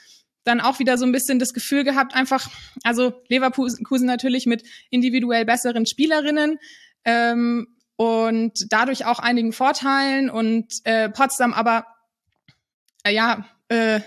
dann 0.43 0.62
auch 0.62 0.79
wieder 0.79 0.97
so 0.97 1.05
ein 1.05 1.12
bisschen 1.12 1.38
das 1.38 1.53
Gefühl 1.53 1.84
gehabt, 1.84 2.15
einfach, 2.15 2.49
also 2.84 3.13
Leverkusen 3.27 4.07
natürlich 4.07 4.45
mit 4.45 4.63
individuell 4.89 5.45
besseren 5.45 5.86
Spielerinnen, 5.86 6.57
ähm, 7.05 7.67
und 8.01 8.53
dadurch 8.69 9.05
auch 9.05 9.19
einigen 9.19 9.53
Vorteilen 9.53 10.31
und 10.31 10.73
äh, 10.86 11.07
Potsdam 11.10 11.53
aber 11.53 11.86
äh, 13.03 13.13
ja 13.13 13.45
äh, 13.71 14.01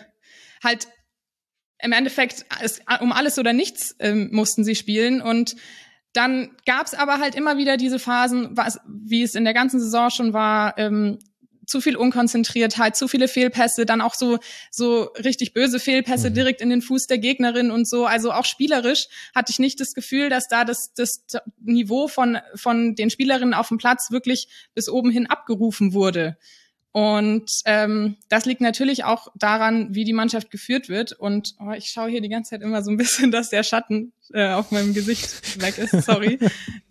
halt 0.63 0.89
im 1.83 1.93
Endeffekt 1.93 2.47
es, 2.63 2.81
um 3.01 3.13
alles 3.13 3.39
oder 3.39 3.53
nichts 3.53 3.97
ähm, 3.99 4.29
mussten 4.33 4.65
sie 4.65 4.75
spielen 4.75 5.21
und 5.21 5.57
dann 6.13 6.57
gab 6.65 6.87
es 6.87 6.95
aber 6.95 7.19
halt 7.19 7.35
immer 7.35 7.57
wieder 7.59 7.77
diese 7.77 7.99
Phasen, 7.99 8.57
was, 8.57 8.79
wie 8.87 9.23
es 9.23 9.35
in 9.35 9.45
der 9.45 9.55
ganzen 9.55 9.81
Saison 9.81 10.11
schon 10.11 10.33
war, 10.33 10.79
ähm, 10.79 11.19
zu 11.67 11.81
viel 11.81 11.97
Unkonzentriertheit, 11.97 12.95
zu 12.95 13.09
viele 13.09 13.27
Fehlpässe, 13.27 13.87
dann 13.87 14.01
auch 14.01 14.15
so 14.15 14.39
so 14.71 15.05
richtig 15.25 15.55
böse 15.55 15.81
Fehlpässe 15.81 16.31
mhm. 16.31 16.35
direkt 16.35 16.61
in 16.61 16.71
den 16.71 16.83
Fuß 16.83 17.07
der 17.07 17.19
Gegnerin 17.19 17.71
und 17.71 17.89
so. 17.89 18.07
Also 18.07 18.33
auch 18.33 18.45
spielerisch 18.45 19.07
hatte 19.35 19.51
ich 19.51 19.59
nicht 19.59 19.81
das 19.81 19.95
Gefühl, 19.95 20.29
dass 20.29 20.47
da 20.47 20.65
das 20.65 20.93
das 20.95 21.25
Niveau 21.63 22.07
von 22.07 22.39
von 22.55 22.95
den 22.95 23.11
Spielerinnen 23.11 23.55
auf 23.55 23.69
dem 23.69 23.79
Platz 23.79 24.11
wirklich 24.11 24.49
bis 24.75 24.89
oben 24.89 25.11
hin 25.11 25.27
abgerufen 25.27 25.95
wurde. 25.95 26.37
Und 26.97 27.51
ähm, 27.65 28.19
das 28.29 28.45
liegt 28.45 28.61
natürlich 28.61 29.03
auch 29.03 29.27
daran, 29.35 29.93
wie 29.97 30.05
die 30.05 30.13
Mannschaft 30.13 30.53
geführt 30.53 30.89
wird. 30.89 31.11
Und 31.11 31.57
oh, 31.59 31.73
ich 31.73 31.87
schaue 31.87 32.09
hier 32.09 32.21
die 32.21 32.29
ganze 32.29 32.51
Zeit 32.51 32.63
immer 32.63 32.85
so 32.85 32.93
ein 32.93 32.97
bisschen, 32.99 33.33
dass 33.33 33.51
der 33.51 33.65
Schatten 33.65 34.13
äh, 34.33 34.51
auf 34.51 34.71
meinem 34.71 34.95
Gesicht 34.95 35.61
weg 35.61 35.77
ist. 35.77 35.91
Sorry, 36.07 36.39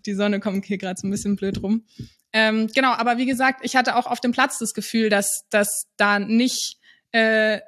die 0.04 0.12
Sonne 0.12 0.40
kommt 0.40 0.66
hier 0.66 0.76
gerade 0.76 1.00
so 1.00 1.06
ein 1.08 1.10
bisschen 1.10 1.36
blöd 1.36 1.62
rum. 1.62 1.86
Ähm, 2.34 2.66
genau, 2.74 2.92
aber 2.92 3.16
wie 3.16 3.24
gesagt, 3.24 3.60
ich 3.62 3.76
hatte 3.76 3.96
auch 3.96 4.06
auf 4.06 4.20
dem 4.20 4.32
Platz 4.32 4.58
das 4.58 4.74
Gefühl, 4.74 5.08
dass, 5.08 5.46
dass 5.48 5.86
da 5.96 6.18
nicht 6.18 6.76
äh, 7.12 7.60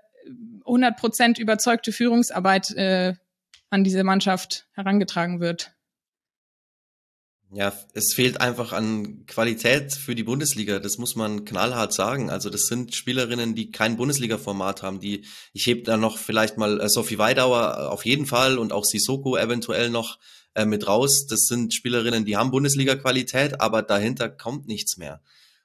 100% 0.66 1.40
überzeugte 1.40 1.90
Führungsarbeit 1.90 2.70
äh, 2.72 3.14
an 3.70 3.82
diese 3.82 4.04
Mannschaft 4.04 4.68
herangetragen 4.74 5.40
wird. 5.40 5.72
Ja, 7.52 7.72
es 7.94 8.12
fehlt 8.12 8.40
einfach 8.40 8.72
an 8.72 9.24
Qualität 9.26 9.92
für 9.92 10.16
die 10.16 10.24
Bundesliga. 10.24 10.80
Das 10.80 10.98
muss 10.98 11.14
man 11.14 11.44
knallhart 11.44 11.92
sagen. 11.92 12.28
Also 12.28 12.50
das 12.50 12.62
sind 12.62 12.94
Spielerinnen, 12.94 13.54
die 13.54 13.70
kein 13.70 13.96
Bundesliga-Format 13.96 14.82
haben. 14.82 14.98
Die, 14.98 15.24
ich 15.52 15.66
heb 15.66 15.84
da 15.84 15.96
noch 15.96 16.18
vielleicht 16.18 16.58
mal 16.58 16.80
äh, 16.80 16.88
Sophie 16.88 17.18
Weidauer 17.18 17.92
auf 17.92 18.04
jeden 18.04 18.26
Fall 18.26 18.58
und 18.58 18.72
auch 18.72 18.84
Sissoko 18.84 19.36
eventuell 19.36 19.90
noch 19.90 20.18
äh, 20.54 20.66
mit 20.66 20.88
raus. 20.88 21.26
Das 21.26 21.42
sind 21.42 21.72
Spielerinnen, 21.72 22.24
die 22.24 22.36
haben 22.36 22.50
Bundesliga-Qualität, 22.50 23.60
aber 23.60 23.82
dahinter 23.82 24.28
kommt 24.28 24.66
nichts 24.66 24.96
mehr. 24.96 25.20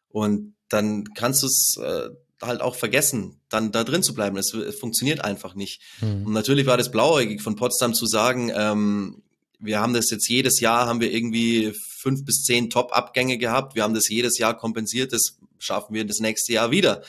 Und 0.08 0.54
dann 0.70 1.14
kannst 1.16 1.42
du 1.42 1.48
es 1.48 1.78
äh, 1.82 2.10
halt 2.42 2.62
auch 2.62 2.76
vergessen, 2.76 3.40
dann 3.50 3.72
da 3.72 3.84
drin 3.84 4.04
zu 4.04 4.14
bleiben. 4.14 4.38
Es, 4.38 4.54
es 4.54 4.80
funktioniert 4.80 5.24
einfach 5.24 5.56
nicht. 5.56 5.82
Mhm. 6.00 6.28
Und 6.28 6.34
natürlich 6.34 6.68
war 6.68 6.78
das 6.78 6.92
blauäugig 6.92 7.42
von 7.42 7.56
Potsdam 7.56 7.96
zu 7.96 8.06
sagen, 8.06 8.52
ähm, 8.56 9.24
wir 9.62 9.80
haben 9.80 9.94
das 9.94 10.10
jetzt 10.10 10.28
jedes 10.28 10.60
Jahr, 10.60 10.88
haben 10.88 11.02
wir 11.02 11.14
irgendwie 11.14 11.74
fünf 12.02 12.26
bis 12.26 12.44
zehn 12.44 12.70
Top-Abgänge 12.70 13.38
gehabt. 13.38 13.76
Wir 13.76 13.84
haben 13.84 13.94
das 13.94 14.10
jedes 14.10 14.38
Jahr 14.38 14.58
kompensiert. 14.58 15.14
Das 15.14 15.38
schaffen 15.60 15.94
wir 15.94 16.06
das 16.06 16.20
nächste 16.20 16.54
Jahr 16.54 16.72
wieder. 16.72 17.04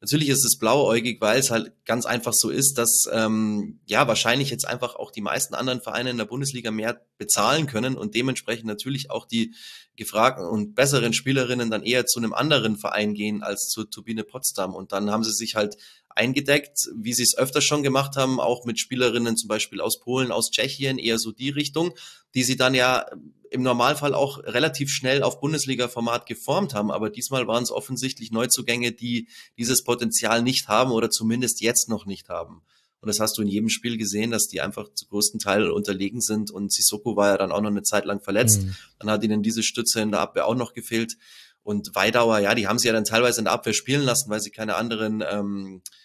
Natürlich 0.00 0.28
ist 0.28 0.44
es 0.44 0.58
blauäugig, 0.58 1.22
weil 1.22 1.38
es 1.38 1.50
halt 1.50 1.72
ganz 1.86 2.04
einfach 2.04 2.34
so 2.34 2.50
ist, 2.50 2.74
dass 2.74 3.04
ähm, 3.10 3.80
ja 3.86 4.06
wahrscheinlich 4.06 4.50
jetzt 4.50 4.68
einfach 4.68 4.96
auch 4.96 5.10
die 5.10 5.22
meisten 5.22 5.54
anderen 5.54 5.80
Vereine 5.80 6.10
in 6.10 6.18
der 6.18 6.26
Bundesliga 6.26 6.70
mehr 6.70 7.00
bezahlen 7.16 7.66
können 7.66 7.96
und 7.96 8.14
dementsprechend 8.14 8.66
natürlich 8.66 9.10
auch 9.10 9.24
die 9.24 9.54
gefragten 9.96 10.44
und 10.44 10.74
besseren 10.74 11.14
Spielerinnen 11.14 11.70
dann 11.70 11.82
eher 11.82 12.04
zu 12.04 12.20
einem 12.20 12.34
anderen 12.34 12.76
Verein 12.76 13.14
gehen 13.14 13.42
als 13.42 13.68
zur 13.68 13.88
Turbine 13.88 14.24
Potsdam. 14.24 14.74
Und 14.74 14.92
dann 14.92 15.10
haben 15.10 15.24
sie 15.24 15.32
sich 15.32 15.54
halt 15.54 15.78
eingedeckt, 16.14 16.88
wie 16.94 17.12
sie 17.12 17.22
es 17.22 17.36
öfter 17.36 17.60
schon 17.60 17.82
gemacht 17.82 18.16
haben, 18.16 18.40
auch 18.40 18.64
mit 18.64 18.78
Spielerinnen 18.78 19.36
zum 19.36 19.48
Beispiel 19.48 19.80
aus 19.80 20.00
Polen, 20.00 20.32
aus 20.32 20.50
Tschechien, 20.50 20.98
eher 20.98 21.18
so 21.18 21.32
die 21.32 21.50
Richtung, 21.50 21.94
die 22.34 22.44
sie 22.44 22.56
dann 22.56 22.74
ja 22.74 23.06
im 23.50 23.62
Normalfall 23.62 24.14
auch 24.14 24.38
relativ 24.38 24.90
schnell 24.90 25.22
auf 25.22 25.40
Bundesliga-Format 25.40 26.26
geformt 26.26 26.74
haben. 26.74 26.90
Aber 26.90 27.08
diesmal 27.10 27.46
waren 27.46 27.62
es 27.62 27.70
offensichtlich 27.70 28.32
Neuzugänge, 28.32 28.92
die 28.92 29.28
dieses 29.56 29.84
Potenzial 29.84 30.42
nicht 30.42 30.68
haben 30.68 30.90
oder 30.90 31.10
zumindest 31.10 31.60
jetzt 31.60 31.88
noch 31.88 32.04
nicht 32.04 32.28
haben. 32.28 32.62
Und 33.00 33.08
das 33.08 33.20
hast 33.20 33.36
du 33.36 33.42
in 33.42 33.48
jedem 33.48 33.68
Spiel 33.68 33.98
gesehen, 33.98 34.30
dass 34.30 34.48
die 34.48 34.60
einfach 34.60 34.92
zu 34.94 35.06
größten 35.06 35.38
Teil 35.38 35.70
unterlegen 35.70 36.20
sind. 36.20 36.50
Und 36.50 36.72
Sissoko 36.72 37.16
war 37.16 37.28
ja 37.28 37.36
dann 37.36 37.52
auch 37.52 37.60
noch 37.60 37.70
eine 37.70 37.82
Zeit 37.82 38.06
lang 38.06 38.20
verletzt. 38.20 38.62
Mhm. 38.62 38.74
Dann 38.98 39.10
hat 39.10 39.22
ihnen 39.22 39.42
diese 39.42 39.62
Stütze 39.62 40.00
in 40.00 40.10
der 40.10 40.20
Abwehr 40.20 40.46
auch 40.46 40.54
noch 40.54 40.72
gefehlt. 40.72 41.16
Und 41.62 41.94
Weidauer, 41.94 42.38
ja, 42.38 42.54
die 42.54 42.66
haben 42.66 42.78
sie 42.78 42.88
ja 42.88 42.92
dann 42.92 43.04
teilweise 43.04 43.40
in 43.40 43.44
der 43.44 43.52
Abwehr 43.52 43.74
spielen 43.74 44.02
lassen, 44.02 44.30
weil 44.30 44.40
sie 44.40 44.50
keine 44.50 44.76
anderen 44.76 45.22
ähm, 45.30 45.82
äh, 45.84 46.03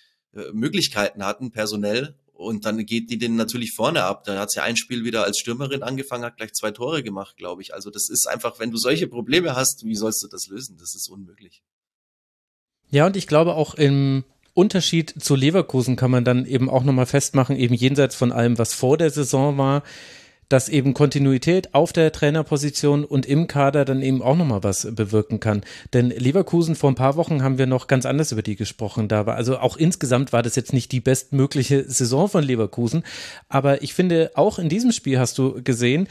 Möglichkeiten 0.54 1.26
hatten, 1.26 1.52
personell. 1.52 2.16
Und 2.34 2.66
dann 2.66 2.86
geht 2.86 3.10
die 3.10 3.18
den 3.18 3.36
natürlich 3.36 3.74
vorne 3.74 4.04
ab. 4.04 4.24
Da 4.24 4.40
hat 4.40 4.52
sie 4.52 4.62
ein 4.62 4.78
Spiel 4.78 5.04
wieder 5.04 5.26
als 5.26 5.40
Stürmerin 5.40 5.84
angefangen, 5.84 6.24
hat 6.24 6.38
gleich 6.38 6.54
zwei 6.54 6.72
Tore 6.72 7.04
gemacht, 7.04 7.36
glaube 7.36 7.62
ich. 7.62 7.74
Also 7.74 7.90
das 7.90 8.10
ist 8.10 8.30
einfach, 8.30 8.60
wenn 8.60 8.72
du 8.72 8.78
solche 8.78 9.08
Probleme 9.08 9.56
hast, 9.56 9.84
wie 9.84 9.96
sollst 9.96 10.24
du 10.24 10.28
das 10.28 10.48
lösen? 10.48 10.78
Das 10.80 10.96
ist 10.96 11.10
unmöglich. 11.10 11.62
Ja, 12.92 13.06
und 13.06 13.18
ich 13.18 13.28
glaube 13.28 13.56
auch 13.56 13.76
im 13.76 14.24
Unterschied 14.54 15.14
zu 15.22 15.36
Leverkusen 15.36 15.96
kann 15.96 16.12
man 16.12 16.24
dann 16.24 16.46
eben 16.46 16.70
auch 16.70 16.84
nochmal 16.84 17.06
festmachen, 17.06 17.56
eben 17.56 17.74
jenseits 17.74 18.16
von 18.16 18.32
allem, 18.32 18.58
was 18.58 18.74
vor 18.74 18.98
der 18.98 19.10
Saison 19.10 19.58
war, 19.58 19.84
dass 20.50 20.68
eben 20.68 20.94
Kontinuität 20.94 21.74
auf 21.74 21.94
der 21.94 22.12
Trainerposition 22.12 23.06
und 23.06 23.26
im 23.26 23.48
Kader 23.48 23.86
dann 23.86 24.02
eben 24.02 24.22
auch 24.22 24.36
nochmal 24.36 24.64
was 24.64 24.88
bewirken 24.92 25.40
kann. 25.40 25.62
Denn 25.94 26.10
Leverkusen 26.10 26.76
vor 26.76 26.92
ein 26.92 26.96
paar 26.96 27.16
Wochen 27.16 27.44
haben 27.44 27.58
wir 27.58 27.68
noch 27.68 27.88
ganz 27.88 28.06
anders 28.06 28.32
über 28.32 28.42
die 28.42 28.56
gesprochen. 28.56 29.08
Da 29.08 29.26
war, 29.26 29.36
also 29.36 29.60
auch 29.60 29.78
insgesamt 29.78 30.34
war 30.34 30.42
das 30.42 30.56
jetzt 30.56 30.74
nicht 30.74 30.92
die 30.92 31.00
bestmögliche 31.00 31.84
Saison 31.88 32.28
von 32.28 32.44
Leverkusen. 32.44 33.04
Aber 33.48 33.84
ich 33.84 33.94
finde, 33.94 34.32
auch 34.34 34.60
in 34.60 34.70
diesem 34.70 34.92
Spiel 34.92 35.20
hast 35.20 35.38
du 35.38 35.64
gesehen, 35.64 36.08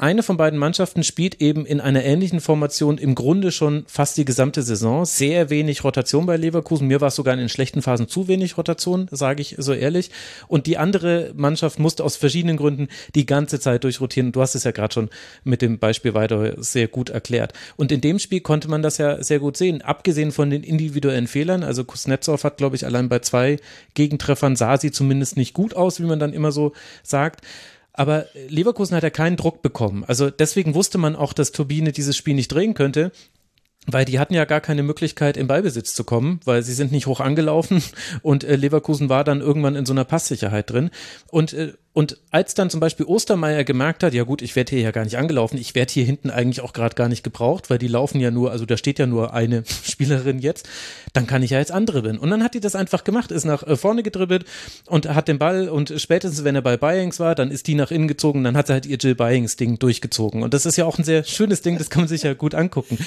eine 0.00 0.22
von 0.22 0.36
beiden 0.36 0.60
Mannschaften 0.60 1.02
spielt 1.02 1.42
eben 1.42 1.66
in 1.66 1.80
einer 1.80 2.04
ähnlichen 2.04 2.40
Formation 2.40 2.98
im 2.98 3.16
Grunde 3.16 3.50
schon 3.50 3.82
fast 3.88 4.16
die 4.16 4.24
gesamte 4.24 4.62
Saison. 4.62 5.04
Sehr 5.04 5.50
wenig 5.50 5.82
Rotation 5.82 6.24
bei 6.24 6.36
Leverkusen. 6.36 6.86
Mir 6.86 7.00
war 7.00 7.08
es 7.08 7.16
sogar 7.16 7.34
in 7.34 7.40
den 7.40 7.48
schlechten 7.48 7.82
Phasen 7.82 8.06
zu 8.06 8.28
wenig 8.28 8.56
Rotation, 8.56 9.08
sage 9.10 9.42
ich 9.42 9.56
so 9.58 9.72
ehrlich. 9.72 10.12
Und 10.46 10.68
die 10.68 10.78
andere 10.78 11.32
Mannschaft 11.34 11.80
musste 11.80 12.04
aus 12.04 12.14
verschiedenen 12.14 12.56
Gründen 12.56 12.86
die 13.16 13.26
ganze 13.26 13.58
Zeit 13.58 13.82
durchrotieren. 13.82 14.30
Du 14.30 14.40
hast 14.40 14.54
es 14.54 14.62
ja 14.62 14.70
gerade 14.70 14.94
schon 14.94 15.10
mit 15.42 15.62
dem 15.62 15.80
Beispiel 15.80 16.14
weiter 16.14 16.62
sehr 16.62 16.86
gut 16.86 17.10
erklärt. 17.10 17.52
Und 17.74 17.90
in 17.90 18.00
dem 18.00 18.20
Spiel 18.20 18.40
konnte 18.40 18.68
man 18.68 18.82
das 18.82 18.98
ja 18.98 19.20
sehr 19.20 19.40
gut 19.40 19.56
sehen. 19.56 19.82
Abgesehen 19.82 20.30
von 20.30 20.48
den 20.48 20.62
individuellen 20.62 21.26
Fehlern, 21.26 21.64
also 21.64 21.82
Kuznetsov 21.82 22.44
hat, 22.44 22.58
glaube 22.58 22.76
ich, 22.76 22.86
allein 22.86 23.08
bei 23.08 23.18
zwei 23.18 23.56
Gegentreffern 23.94 24.54
sah 24.54 24.76
sie 24.76 24.92
zumindest 24.92 25.36
nicht 25.36 25.54
gut 25.54 25.74
aus, 25.74 25.98
wie 25.98 26.06
man 26.06 26.20
dann 26.20 26.34
immer 26.34 26.52
so 26.52 26.72
sagt. 27.02 27.42
Aber 27.98 28.26
Leverkusen 28.46 28.96
hat 28.96 29.02
ja 29.02 29.10
keinen 29.10 29.36
Druck 29.36 29.60
bekommen. 29.60 30.04
Also 30.04 30.30
deswegen 30.30 30.76
wusste 30.76 30.98
man 30.98 31.16
auch, 31.16 31.32
dass 31.32 31.50
Turbine 31.50 31.90
dieses 31.90 32.16
Spiel 32.16 32.34
nicht 32.34 32.46
drehen 32.46 32.74
könnte. 32.74 33.10
Weil 33.90 34.04
die 34.04 34.20
hatten 34.20 34.34
ja 34.34 34.44
gar 34.44 34.60
keine 34.60 34.82
Möglichkeit, 34.84 35.36
im 35.36 35.46
Ballbesitz 35.46 35.94
zu 35.94 36.04
kommen, 36.04 36.40
weil 36.44 36.62
sie 36.62 36.74
sind 36.74 36.92
nicht 36.92 37.06
hoch 37.06 37.20
angelaufen 37.20 37.82
und 38.22 38.44
äh, 38.44 38.54
Leverkusen 38.54 39.08
war 39.08 39.24
dann 39.24 39.40
irgendwann 39.40 39.76
in 39.76 39.86
so 39.86 39.94
einer 39.94 40.04
Passsicherheit 40.04 40.70
drin. 40.70 40.90
Und 41.30 41.54
äh, 41.54 41.72
Und 41.94 42.16
als 42.30 42.54
dann 42.54 42.70
zum 42.70 42.78
Beispiel 42.78 43.06
Ostermeier 43.06 43.64
gemerkt 43.64 44.04
hat, 44.04 44.14
ja 44.14 44.22
gut, 44.22 44.40
ich 44.40 44.54
werde 44.54 44.70
hier 44.70 44.80
ja 44.82 44.90
gar 44.92 45.02
nicht 45.02 45.18
angelaufen, 45.18 45.58
ich 45.58 45.74
werde 45.74 45.92
hier 45.92 46.04
hinten 46.04 46.30
eigentlich 46.30 46.60
auch 46.60 46.72
gerade 46.72 46.94
gar 46.94 47.08
nicht 47.08 47.24
gebraucht, 47.24 47.70
weil 47.70 47.78
die 47.78 47.88
laufen 47.88 48.20
ja 48.20 48.30
nur, 48.30 48.52
also 48.52 48.66
da 48.66 48.76
steht 48.76 49.00
ja 49.00 49.06
nur 49.06 49.34
eine 49.34 49.64
Spielerin 49.82 50.38
jetzt, 50.38 50.68
dann 51.12 51.26
kann 51.26 51.42
ich 51.42 51.50
ja 51.50 51.58
jetzt 51.58 51.72
andribbeln. 51.72 52.18
Und 52.18 52.30
dann 52.30 52.44
hat 52.44 52.54
die 52.54 52.60
das 52.60 52.76
einfach 52.76 53.02
gemacht, 53.02 53.32
ist 53.32 53.44
nach 53.44 53.66
äh, 53.66 53.76
vorne 53.76 54.04
gedribbelt 54.04 54.44
und 54.86 55.08
hat 55.08 55.26
den 55.26 55.38
Ball 55.38 55.68
und 55.68 55.92
spätestens, 55.96 56.44
wenn 56.44 56.54
er 56.54 56.62
bei 56.62 56.76
Byings 56.76 57.18
war, 57.18 57.34
dann 57.34 57.50
ist 57.50 57.66
die 57.66 57.74
nach 57.74 57.90
innen 57.90 58.06
gezogen, 58.06 58.44
dann 58.44 58.56
hat 58.56 58.68
sie 58.68 58.74
halt 58.74 58.86
ihr 58.86 58.98
Jill 58.98 59.16
Byings 59.16 59.56
Ding 59.56 59.80
durchgezogen. 59.80 60.42
Und 60.44 60.54
das 60.54 60.66
ist 60.66 60.76
ja 60.76 60.84
auch 60.84 60.98
ein 60.98 61.04
sehr 61.04 61.24
schönes 61.24 61.62
Ding, 61.62 61.78
das 61.78 61.90
kann 61.90 62.02
man 62.02 62.08
sich 62.08 62.22
ja 62.22 62.34
gut 62.34 62.54
angucken. 62.54 62.98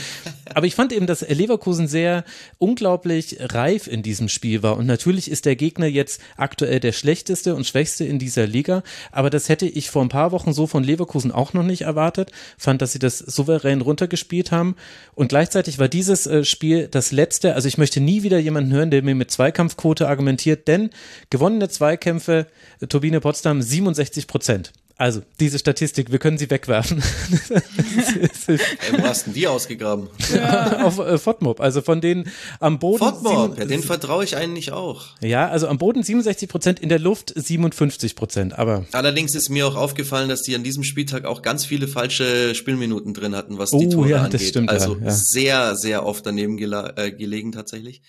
Aber 0.53 0.65
ich 0.65 0.75
fand 0.75 0.91
eben, 0.91 1.07
dass 1.07 1.21
Leverkusen 1.21 1.87
sehr 1.87 2.25
unglaublich 2.57 3.37
reif 3.39 3.87
in 3.87 4.03
diesem 4.03 4.27
Spiel 4.27 4.63
war. 4.63 4.75
Und 4.75 4.86
natürlich 4.86 5.32
ist 5.32 5.45
der 5.45 5.55
Gegner 5.55 5.88
jetzt 5.88 6.19
aktuell 6.36 6.82
der 6.82 6.91
schlechteste 6.91 7.55
und 7.55 7.65
schwächste 7.65 8.03
in 8.03 8.19
dieser 8.19 8.47
Liga 8.47 8.70
aber 9.11 9.30
das 9.30 9.49
hätte 9.49 9.65
ich 9.65 9.89
vor 9.89 10.01
ein 10.01 10.09
paar 10.09 10.32
Wochen 10.32 10.53
so 10.53 10.67
von 10.67 10.84
Leverkusen 10.84 11.32
auch 11.32 11.53
noch 11.53 11.63
nicht 11.63 11.82
erwartet. 11.82 12.32
Fand, 12.57 12.82
dass 12.82 12.93
sie 12.93 12.99
das 12.99 13.17
souverän 13.19 13.82
runtergespielt 13.82 14.51
haben. 14.51 14.76
Und 15.13 15.30
gleichzeitig 15.30 15.80
war 15.80 15.88
dieses 15.88 16.28
äh, 16.28 16.43
Spiel 16.43 16.88
das 16.88 17.11
letzte. 17.11 17.55
Also 17.55 17.67
ich 17.67 17.78
möchte 17.78 18.01
nie 18.01 18.24
wieder 18.24 18.39
jemanden 18.39 18.72
hören, 18.72 18.91
der 18.91 19.03
mir 19.03 19.15
mit 19.15 19.32
Zweikampfquote 19.32 20.07
argumentiert, 20.07 20.67
denn 20.67 20.89
gewonnene 21.30 21.69
Zweikämpfe, 21.69 22.47
äh, 22.80 22.88
Turbine 22.88 23.19
Potsdam 23.19 23.61
67 23.61 24.28
Prozent. 24.28 24.72
Also, 25.02 25.24
diese 25.39 25.58
Statistik, 25.58 26.12
wir 26.12 26.20
können 26.20 26.38
sie 26.38 26.47
wegwerfen. 26.52 27.02
hey, 27.49 28.60
wo 28.91 29.02
hast 29.02 29.26
denn 29.26 29.34
die 29.34 29.47
ausgegraben? 29.47 30.10
Ja. 30.32 30.86
Auf 30.86 30.99
äh, 30.99 31.18
FODMOB, 31.18 31.60
also 31.60 31.82
von 31.82 32.02
denen 32.02 32.30
am 32.60 32.78
Boden. 32.78 32.99
FODMOB, 32.99 33.58
ja, 33.58 33.66
den 33.66 33.82
vertraue 33.82 34.24
ich 34.24 34.36
eigentlich 34.36 34.72
auch. 34.72 35.08
Ja, 35.20 35.49
also 35.49 35.68
am 35.70 35.80
Boden 35.80 36.04
67 36.04 36.47
Prozent, 36.47 36.80
in 36.80 36.89
der 36.89 36.99
Luft 36.99 37.34
57 37.36 38.16
Prozent, 38.16 38.60
aber. 38.60 38.86
Allerdings 38.91 39.34
ist 39.34 39.49
mir 39.49 39.66
auch 39.66 39.76
aufgefallen, 39.76 40.30
dass 40.30 40.43
die 40.43 40.54
an 40.54 40.62
diesem 40.62 40.84
Spieltag 40.84 41.26
auch 41.26 41.41
ganz 41.41 41.66
viele 41.66 41.88
falsche 41.88 42.54
Spielminuten 42.54 43.16
drin 43.16 43.36
hatten, 43.36 43.58
was 43.58 43.72
die 43.72 43.88
oh, 43.88 43.89
Tore 43.89 44.10
ja, 44.10 44.18
angeht. 44.18 44.36
Das 44.36 44.47
stimmt, 44.47 44.70
also 44.70 44.97
ja, 44.97 45.06
ja. 45.06 45.12
sehr, 45.12 45.76
sehr 45.78 46.06
oft 46.06 46.28
daneben 46.28 46.58
gele 46.58 46.93
äh, 46.97 47.12
gelegen 47.12 47.52
tatsächlich 47.52 48.04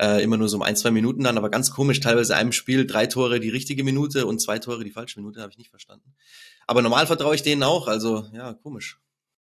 äh, 0.00 0.22
immer 0.22 0.38
nur 0.38 0.48
so 0.48 0.56
um 0.56 0.62
ein, 0.62 0.76
zwei 0.76 0.90
Minuten 0.90 1.24
dann, 1.24 1.36
aber 1.36 1.50
ganz 1.50 1.70
komisch, 1.70 2.00
teilweise 2.00 2.34
einem 2.34 2.52
Spiel 2.52 2.86
drei 2.86 3.06
Tore 3.06 3.38
die 3.38 3.50
richtige 3.50 3.84
Minute 3.84 4.26
und 4.26 4.40
zwei 4.40 4.58
Tore 4.58 4.82
die 4.82 4.90
falsche 4.90 5.20
Minute, 5.20 5.42
habe 5.42 5.52
ich 5.52 5.58
nicht 5.58 5.70
verstanden. 5.70 6.14
Aber 6.66 6.80
normal 6.80 7.06
vertraue 7.06 7.34
ich 7.34 7.42
denen 7.42 7.62
auch, 7.62 7.86
also 7.86 8.26
ja, 8.32 8.54
komisch. 8.54 8.98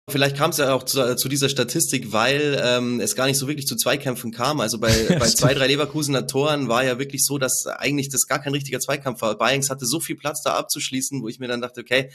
Vielleicht 0.07 0.37
kam 0.37 0.51
es 0.51 0.57
ja 0.57 0.71
auch 0.71 0.83
zu, 0.83 1.15
zu, 1.15 1.27
dieser 1.27 1.49
Statistik, 1.49 2.11
weil 2.11 2.61
ähm, 2.63 2.99
es 2.99 3.15
gar 3.15 3.25
nicht 3.25 3.39
so 3.39 3.47
wirklich 3.47 3.65
zu 3.65 3.75
Zweikämpfen 3.75 4.31
kam. 4.31 4.59
Also 4.59 4.79
bei, 4.79 4.91
bei 5.19 5.27
zwei, 5.27 5.55
drei 5.55 5.65
Leverkusener 5.65 6.27
Toren 6.27 6.67
war 6.67 6.83
ja 6.83 6.99
wirklich 6.99 7.25
so, 7.25 7.39
dass 7.39 7.65
eigentlich 7.65 8.09
das 8.09 8.27
gar 8.27 8.39
kein 8.39 8.53
richtiger 8.53 8.79
Zweikampf 8.79 9.21
war. 9.23 9.35
Bayings 9.35 9.71
hatte 9.71 9.87
so 9.87 9.99
viel 9.99 10.15
Platz 10.15 10.43
da 10.43 10.53
abzuschließen, 10.53 11.23
wo 11.23 11.27
ich 11.27 11.39
mir 11.39 11.47
dann 11.47 11.61
dachte, 11.61 11.81
okay, 11.81 12.11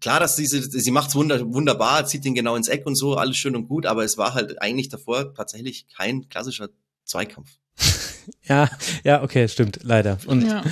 klar, 0.00 0.20
dass 0.20 0.36
diese, 0.36 0.62
sie 0.62 0.90
macht's 0.90 1.14
wunder, 1.14 1.52
wunderbar, 1.52 2.06
zieht 2.06 2.24
den 2.24 2.34
genau 2.34 2.56
ins 2.56 2.68
Eck 2.68 2.86
und 2.86 2.96
so, 2.96 3.16
alles 3.16 3.36
schön 3.36 3.54
und 3.54 3.68
gut, 3.68 3.84
aber 3.84 4.02
es 4.02 4.16
war 4.16 4.32
halt 4.32 4.62
eigentlich 4.62 4.88
davor 4.88 5.34
tatsächlich 5.34 5.86
kein 5.94 6.30
klassischer 6.30 6.70
Zweikampf. 7.10 7.50
Ja, 8.44 8.68
ja, 9.02 9.22
okay, 9.22 9.48
stimmt, 9.48 9.80
leider. 9.82 10.18
Und 10.26 10.46
ja. 10.46 10.62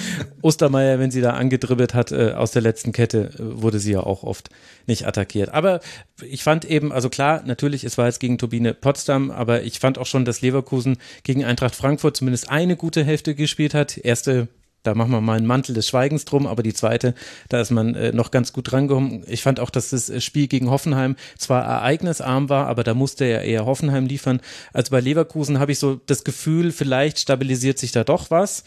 Ostermeier, 0.42 0.98
wenn 0.98 1.10
sie 1.10 1.20
da 1.20 1.30
angedribbelt 1.30 1.94
hat 1.94 2.12
äh, 2.12 2.32
aus 2.32 2.50
der 2.52 2.62
letzten 2.62 2.92
Kette, 2.92 3.30
äh, 3.34 3.62
wurde 3.62 3.78
sie 3.80 3.92
ja 3.92 4.00
auch 4.00 4.22
oft 4.22 4.50
nicht 4.86 5.06
attackiert. 5.06 5.48
Aber 5.50 5.80
ich 6.22 6.42
fand 6.42 6.64
eben, 6.64 6.92
also 6.92 7.08
klar, 7.08 7.42
natürlich, 7.46 7.84
es 7.84 7.98
war 7.98 8.06
jetzt 8.06 8.20
gegen 8.20 8.38
Turbine 8.38 8.74
Potsdam, 8.74 9.30
aber 9.30 9.62
ich 9.62 9.80
fand 9.80 9.98
auch 9.98 10.06
schon, 10.06 10.24
dass 10.24 10.40
Leverkusen 10.40 10.98
gegen 11.24 11.44
Eintracht 11.44 11.74
Frankfurt 11.74 12.16
zumindest 12.16 12.48
eine 12.50 12.76
gute 12.76 13.04
Hälfte 13.04 13.34
gespielt 13.34 13.74
hat. 13.74 13.96
Erste 13.96 14.48
da 14.88 14.94
machen 14.94 15.10
wir 15.10 15.20
mal 15.20 15.36
einen 15.36 15.46
Mantel 15.46 15.74
des 15.74 15.86
Schweigens 15.86 16.24
drum, 16.24 16.46
aber 16.46 16.62
die 16.62 16.72
zweite, 16.72 17.14
da 17.50 17.60
ist 17.60 17.70
man 17.70 17.94
äh, 17.94 18.10
noch 18.12 18.30
ganz 18.30 18.54
gut 18.54 18.72
drangekommen. 18.72 19.22
Ich 19.26 19.42
fand 19.42 19.60
auch, 19.60 19.68
dass 19.68 19.90
das 19.90 20.24
Spiel 20.24 20.48
gegen 20.48 20.70
Hoffenheim 20.70 21.16
zwar 21.36 21.62
ereignisarm 21.62 22.48
war, 22.48 22.68
aber 22.68 22.84
da 22.84 22.94
musste 22.94 23.26
er 23.26 23.42
eher 23.42 23.66
Hoffenheim 23.66 24.06
liefern. 24.06 24.40
Also 24.72 24.90
bei 24.90 25.00
Leverkusen 25.00 25.58
habe 25.58 25.72
ich 25.72 25.78
so 25.78 26.00
das 26.06 26.24
Gefühl, 26.24 26.72
vielleicht 26.72 27.18
stabilisiert 27.18 27.78
sich 27.78 27.92
da 27.92 28.02
doch 28.02 28.30
was 28.30 28.64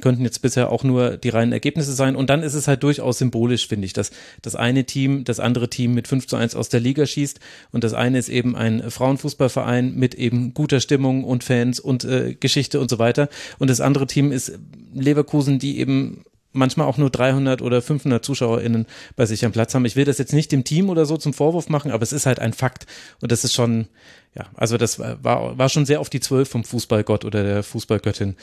könnten 0.00 0.24
jetzt 0.24 0.40
bisher 0.40 0.70
auch 0.70 0.84
nur 0.84 1.16
die 1.16 1.28
reinen 1.28 1.52
Ergebnisse 1.52 1.92
sein. 1.92 2.16
Und 2.16 2.30
dann 2.30 2.42
ist 2.42 2.54
es 2.54 2.68
halt 2.68 2.82
durchaus 2.82 3.18
symbolisch, 3.18 3.66
finde 3.68 3.86
ich, 3.86 3.92
dass 3.92 4.10
das 4.42 4.54
eine 4.54 4.84
Team 4.84 5.24
das 5.24 5.40
andere 5.40 5.68
Team 5.68 5.94
mit 5.94 6.08
5 6.08 6.26
zu 6.26 6.36
1 6.36 6.54
aus 6.54 6.68
der 6.68 6.80
Liga 6.80 7.06
schießt. 7.06 7.40
Und 7.72 7.84
das 7.84 7.94
eine 7.94 8.18
ist 8.18 8.28
eben 8.28 8.56
ein 8.56 8.90
Frauenfußballverein 8.90 9.94
mit 9.94 10.14
eben 10.14 10.54
guter 10.54 10.80
Stimmung 10.80 11.24
und 11.24 11.44
Fans 11.44 11.80
und 11.80 12.04
äh, 12.04 12.34
Geschichte 12.34 12.80
und 12.80 12.90
so 12.90 12.98
weiter. 12.98 13.28
Und 13.58 13.70
das 13.70 13.80
andere 13.80 14.06
Team 14.06 14.32
ist 14.32 14.58
Leverkusen, 14.94 15.58
die 15.58 15.78
eben 15.78 16.24
manchmal 16.52 16.86
auch 16.86 16.98
nur 16.98 17.10
300 17.10 17.62
oder 17.62 17.82
500 17.82 18.24
ZuschauerInnen 18.24 18.86
bei 19.16 19.26
sich 19.26 19.44
am 19.44 19.52
Platz 19.52 19.74
haben. 19.74 19.84
Ich 19.84 19.96
will 19.96 20.04
das 20.04 20.18
jetzt 20.18 20.32
nicht 20.32 20.52
dem 20.52 20.64
Team 20.64 20.88
oder 20.88 21.06
so 21.06 21.16
zum 21.16 21.32
Vorwurf 21.32 21.68
machen, 21.68 21.90
aber 21.90 22.02
es 22.02 22.12
ist 22.12 22.26
halt 22.26 22.40
ein 22.40 22.52
Fakt. 22.52 22.86
Und 23.20 23.32
das 23.32 23.44
ist 23.44 23.54
schon, 23.54 23.88
ja, 24.34 24.46
also 24.54 24.76
das 24.76 24.98
war, 24.98 25.58
war 25.58 25.68
schon 25.68 25.86
sehr 25.86 26.00
auf 26.00 26.10
die 26.10 26.20
Zwölf 26.20 26.48
vom 26.48 26.64
Fußballgott 26.64 27.24
oder 27.24 27.42
der 27.42 27.62
Fußballgöttin 27.62 28.36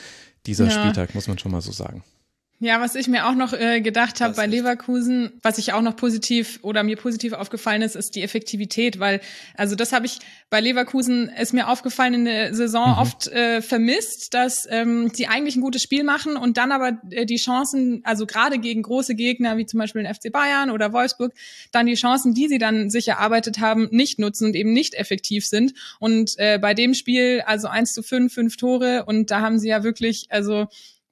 dieser 0.46 0.66
ja. 0.66 0.72
Spieltag, 0.72 1.16
muss 1.16 1.28
man 1.28 1.38
schon 1.38 1.52
mal 1.52 1.62
so 1.62 1.72
sagen. 1.72 2.04
Ja, 2.60 2.80
was 2.80 2.96
ich 2.96 3.10
mir 3.10 3.28
auch 3.28 3.36
noch 3.36 3.52
äh, 3.52 3.82
gedacht 3.82 4.22
habe 4.22 4.34
bei 4.34 4.46
Leverkusen, 4.46 5.34
was 5.44 5.58
ich 5.58 5.74
auch 5.74 5.82
noch 5.82 5.98
positiv 5.98 6.60
oder 6.62 6.84
mir 6.84 6.96
positiv 6.96 7.34
aufgefallen 7.34 7.82
ist, 7.82 7.98
ist 7.98 8.16
die 8.16 8.22
Effektivität, 8.22 8.98
weil 8.98 9.20
also 9.56 9.76
das 9.76 9.92
habe 9.92 10.06
ich 10.06 10.20
bei 10.50 10.62
Leverkusen 10.62 11.28
ist 11.28 11.54
mir 11.54 11.68
aufgefallen 11.68 12.14
in 12.14 12.26
der 12.26 12.54
Saison 12.54 12.92
mhm. 12.92 12.98
oft 12.98 13.28
äh, 13.28 13.62
vermisst, 13.62 14.34
dass 14.34 14.66
ähm, 14.72 15.12
sie 15.14 15.28
eigentlich 15.28 15.58
ein 15.58 15.62
gutes 15.62 15.82
Spiel 15.82 16.06
machen 16.06 16.38
und 16.38 16.56
dann 16.56 16.72
aber 16.72 16.98
äh, 17.10 17.26
die 17.26 17.36
Chancen, 17.36 18.00
also 18.06 18.26
gerade 18.26 18.58
gegen 18.58 18.84
große 18.84 19.16
Gegner 19.16 19.58
wie 19.58 19.66
zum 19.66 19.82
Beispiel 19.82 20.04
den 20.04 20.14
FC 20.14 20.32
Bayern 20.32 20.72
oder 20.72 20.94
Wolfsburg, 20.94 21.34
dann 21.74 21.88
die 21.88 21.96
Chancen, 21.96 22.34
die 22.34 22.48
sie 22.48 22.58
dann 22.58 22.90
sich 22.90 23.10
erarbeitet 23.10 23.60
haben, 23.60 23.90
nicht 23.92 24.18
nutzen 24.18 24.46
und 24.46 24.56
eben 24.56 24.72
nicht 24.72 24.94
effektiv 24.94 25.46
sind. 25.46 25.74
Und 26.00 26.36
äh, 26.38 26.58
bei 26.58 26.74
dem 26.74 26.94
Spiel 26.94 27.44
also 27.46 27.68
eins 27.68 27.92
zu 27.92 28.02
fünf, 28.02 28.34
fünf 28.34 28.56
Tore 28.56 29.04
und 29.06 29.30
da 29.30 29.42
haben 29.42 29.60
sie 29.60 29.68
ja 29.68 29.84
wirklich 29.84 30.28
also 30.30 30.68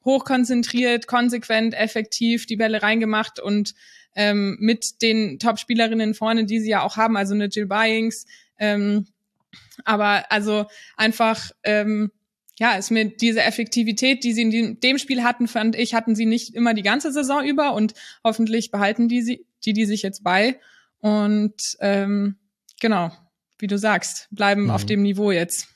hochkonzentriert, 0.05 1.07
konsequent, 1.07 1.73
effektiv 1.73 2.45
die 2.45 2.55
Bälle 2.55 2.81
reingemacht 2.83 3.39
und 3.39 3.73
ähm, 4.15 4.57
mit 4.59 5.01
den 5.01 5.39
Top-Spielerinnen 5.39 6.13
vorne, 6.13 6.45
die 6.45 6.59
sie 6.59 6.69
ja 6.69 6.81
auch 6.83 6.97
haben, 6.97 7.17
also 7.17 7.33
eine 7.33 7.45
Jill 7.45 7.65
Byings. 7.65 8.25
Ähm, 8.59 9.07
aber 9.85 10.31
also 10.31 10.65
einfach, 10.97 11.51
ähm, 11.63 12.11
ja, 12.59 12.73
ist 12.73 12.91
mir 12.91 13.05
diese 13.05 13.41
Effektivität, 13.41 14.23
die 14.23 14.33
sie 14.33 14.43
in 14.43 14.79
dem 14.79 14.97
Spiel 14.99 15.23
hatten, 15.23 15.47
fand 15.47 15.75
ich, 15.75 15.95
hatten 15.95 16.15
sie 16.15 16.25
nicht 16.25 16.53
immer 16.53 16.73
die 16.73 16.83
ganze 16.83 17.11
Saison 17.11 17.43
über 17.43 17.73
und 17.73 17.93
hoffentlich 18.23 18.69
behalten 18.69 19.07
die 19.07 19.21
sie, 19.21 19.45
die, 19.65 19.73
die 19.73 19.85
sich 19.85 20.03
jetzt 20.03 20.23
bei. 20.23 20.59
Und 20.99 21.55
ähm, 21.79 22.35
genau, 22.79 23.11
wie 23.57 23.67
du 23.67 23.77
sagst, 23.77 24.27
bleiben 24.31 24.65
mhm. 24.65 24.69
auf 24.69 24.85
dem 24.85 25.01
Niveau 25.01 25.31
jetzt. 25.31 25.72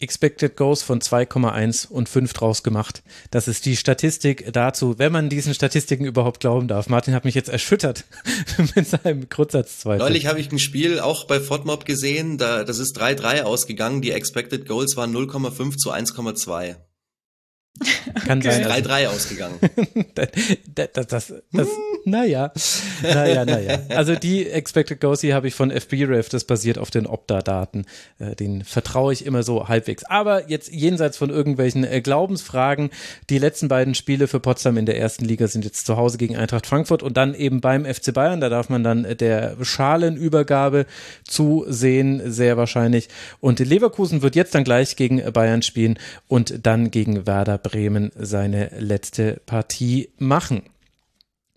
Expected 0.00 0.56
Goals 0.56 0.82
von 0.82 1.00
2,1 1.00 1.88
und 1.88 2.08
5 2.08 2.32
draus 2.32 2.62
gemacht. 2.62 3.02
Das 3.30 3.48
ist 3.48 3.66
die 3.66 3.76
Statistik 3.76 4.52
dazu, 4.52 4.98
wenn 4.98 5.12
man 5.12 5.28
diesen 5.28 5.54
Statistiken 5.54 6.04
überhaupt 6.04 6.40
glauben 6.40 6.68
darf. 6.68 6.88
Martin 6.88 7.14
hat 7.14 7.24
mich 7.24 7.34
jetzt 7.34 7.48
erschüttert 7.48 8.04
mit 8.74 8.86
seinem 8.86 9.28
Grundsatzzweifel. 9.28 9.98
Neulich 9.98 10.26
habe 10.26 10.40
ich 10.40 10.50
ein 10.50 10.58
Spiel 10.58 11.00
auch 11.00 11.24
bei 11.24 11.38
FODMOB 11.38 11.84
gesehen, 11.84 12.38
da, 12.38 12.64
das 12.64 12.78
ist 12.78 12.98
3-3 12.98 13.42
ausgegangen. 13.42 14.02
Die 14.02 14.12
Expected 14.12 14.66
Goals 14.66 14.96
waren 14.96 15.14
0,5 15.14 15.76
zu 15.76 15.92
1,2. 15.92 16.76
Kann 18.26 18.42
sein. 18.42 18.64
3-3 18.64 19.08
ausgegangen. 19.08 19.58
das, 20.14 20.28
das, 20.74 21.06
das, 21.06 21.34
das, 21.52 21.68
naja, 22.04 22.52
naja, 23.02 23.44
naja. 23.44 23.78
Also 23.88 24.14
die 24.16 24.48
Expected 24.48 25.00
Goals, 25.00 25.20
die 25.20 25.32
habe 25.32 25.48
ich 25.48 25.54
von 25.54 25.70
FBref, 25.70 26.28
das 26.28 26.44
basiert 26.44 26.78
auf 26.78 26.90
den 26.90 27.06
Opta-Daten. 27.06 27.86
Äh, 28.18 28.34
den 28.36 28.64
vertraue 28.64 29.12
ich 29.12 29.24
immer 29.24 29.42
so 29.42 29.68
halbwegs. 29.68 30.04
Aber 30.04 30.50
jetzt 30.50 30.70
jenseits 30.72 31.16
von 31.16 31.30
irgendwelchen 31.30 31.84
äh, 31.84 32.00
Glaubensfragen, 32.00 32.90
die 33.30 33.38
letzten 33.38 33.68
beiden 33.68 33.94
Spiele 33.94 34.28
für 34.28 34.40
Potsdam 34.40 34.76
in 34.76 34.86
der 34.86 34.98
ersten 34.98 35.24
Liga 35.24 35.46
sind 35.48 35.64
jetzt 35.64 35.86
zu 35.86 35.96
Hause 35.96 36.18
gegen 36.18 36.36
Eintracht 36.36 36.66
Frankfurt 36.66 37.02
und 37.02 37.16
dann 37.16 37.34
eben 37.34 37.60
beim 37.60 37.84
FC 37.84 38.12
Bayern. 38.12 38.40
Da 38.40 38.48
darf 38.48 38.68
man 38.68 38.84
dann 38.84 39.06
der 39.18 39.56
Schalenübergabe 39.62 40.86
zusehen, 41.26 42.30
sehr 42.30 42.56
wahrscheinlich. 42.56 43.08
Und 43.40 43.58
Leverkusen 43.58 44.22
wird 44.22 44.36
jetzt 44.36 44.54
dann 44.54 44.64
gleich 44.64 44.96
gegen 44.96 45.32
Bayern 45.32 45.62
spielen 45.62 45.98
und 46.28 46.66
dann 46.66 46.90
gegen 46.90 47.26
Werder 47.26 47.59
Bremen 47.62 48.10
seine 48.16 48.70
letzte 48.78 49.40
Partie 49.46 50.10
machen. 50.18 50.62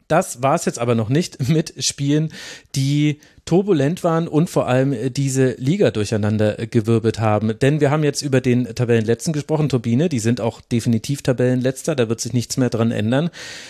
Das 0.07 0.43
war 0.43 0.55
es 0.55 0.65
jetzt 0.65 0.79
aber 0.79 0.95
noch 0.95 1.09
nicht 1.09 1.49
mit 1.49 1.73
Spielen, 1.83 2.31
die 2.75 3.19
turbulent 3.45 4.03
waren 4.03 4.27
und 4.27 4.49
vor 4.49 4.67
allem 4.67 4.93
äh, 4.93 5.09
diese 5.09 5.51
Liga 5.57 5.91
durcheinander 5.91 6.59
äh, 6.59 6.67
gewirbelt 6.67 7.19
haben. 7.19 7.57
Denn 7.59 7.81
wir 7.81 7.91
haben 7.91 8.03
jetzt 8.03 8.21
über 8.21 8.39
den 8.39 8.73
Tabellenletzten 8.73 9.33
gesprochen, 9.33 9.67
Turbine, 9.69 10.07
die 10.07 10.19
sind 10.19 10.39
auch 10.39 10.61
definitiv 10.61 11.21
Tabellenletzter, 11.21 11.95
da 11.95 12.07
wird 12.07 12.21
sich 12.21 12.31
nichts 12.31 12.55
mehr 12.57 12.69
dran 12.69 12.91
ändern. 12.91 13.29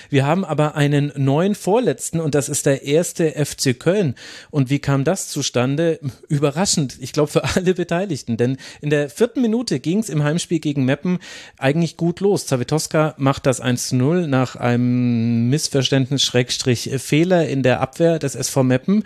Wir 0.10 0.26
haben 0.26 0.46
aber 0.46 0.76
einen 0.76 1.12
neuen 1.16 1.56
Vorletzten 1.56 2.20
und 2.20 2.36
das 2.36 2.50
ist 2.50 2.68
der 2.68 2.84
erste 2.84 3.32
FC 3.32 3.80
Köln. 3.80 4.16
Und 4.52 4.70
wie 4.70 4.80
kam 4.80 5.04
das 5.04 5.30
zustande? 5.30 6.00
Überraschend, 6.28 6.98
ich 7.00 7.12
glaube 7.12 7.32
für 7.32 7.44
alle 7.44 7.74
Beteiligten, 7.74 8.38
denn 8.38 8.58
in 8.82 8.92
der 8.92 9.10
vierten 9.10 9.42
Minute 9.42 9.80
ging 9.80 10.00
es 10.00 10.10
im 10.10 10.24
Heimspiel 10.24 10.60
gegen 10.60 10.86
Meppen 10.86 11.18
eigentlich 11.58 11.98
gut 11.98 12.20
los. 12.20 12.46
Zawitoska 12.46 13.16
macht 13.18 13.48
das 13.48 13.60
1 13.60 13.90
zu 13.90 13.96
0 13.96 14.28
nach 14.28 14.56
einem 14.56 15.50
Missverständnis 15.50 16.22
Schrägstrich 16.22 16.92
Fehler 16.98 17.48
in 17.48 17.64
der 17.64 17.82
Abwehr 17.82 18.20
des 18.20 18.36
SV 18.36 18.64
Meppen. 18.64 19.04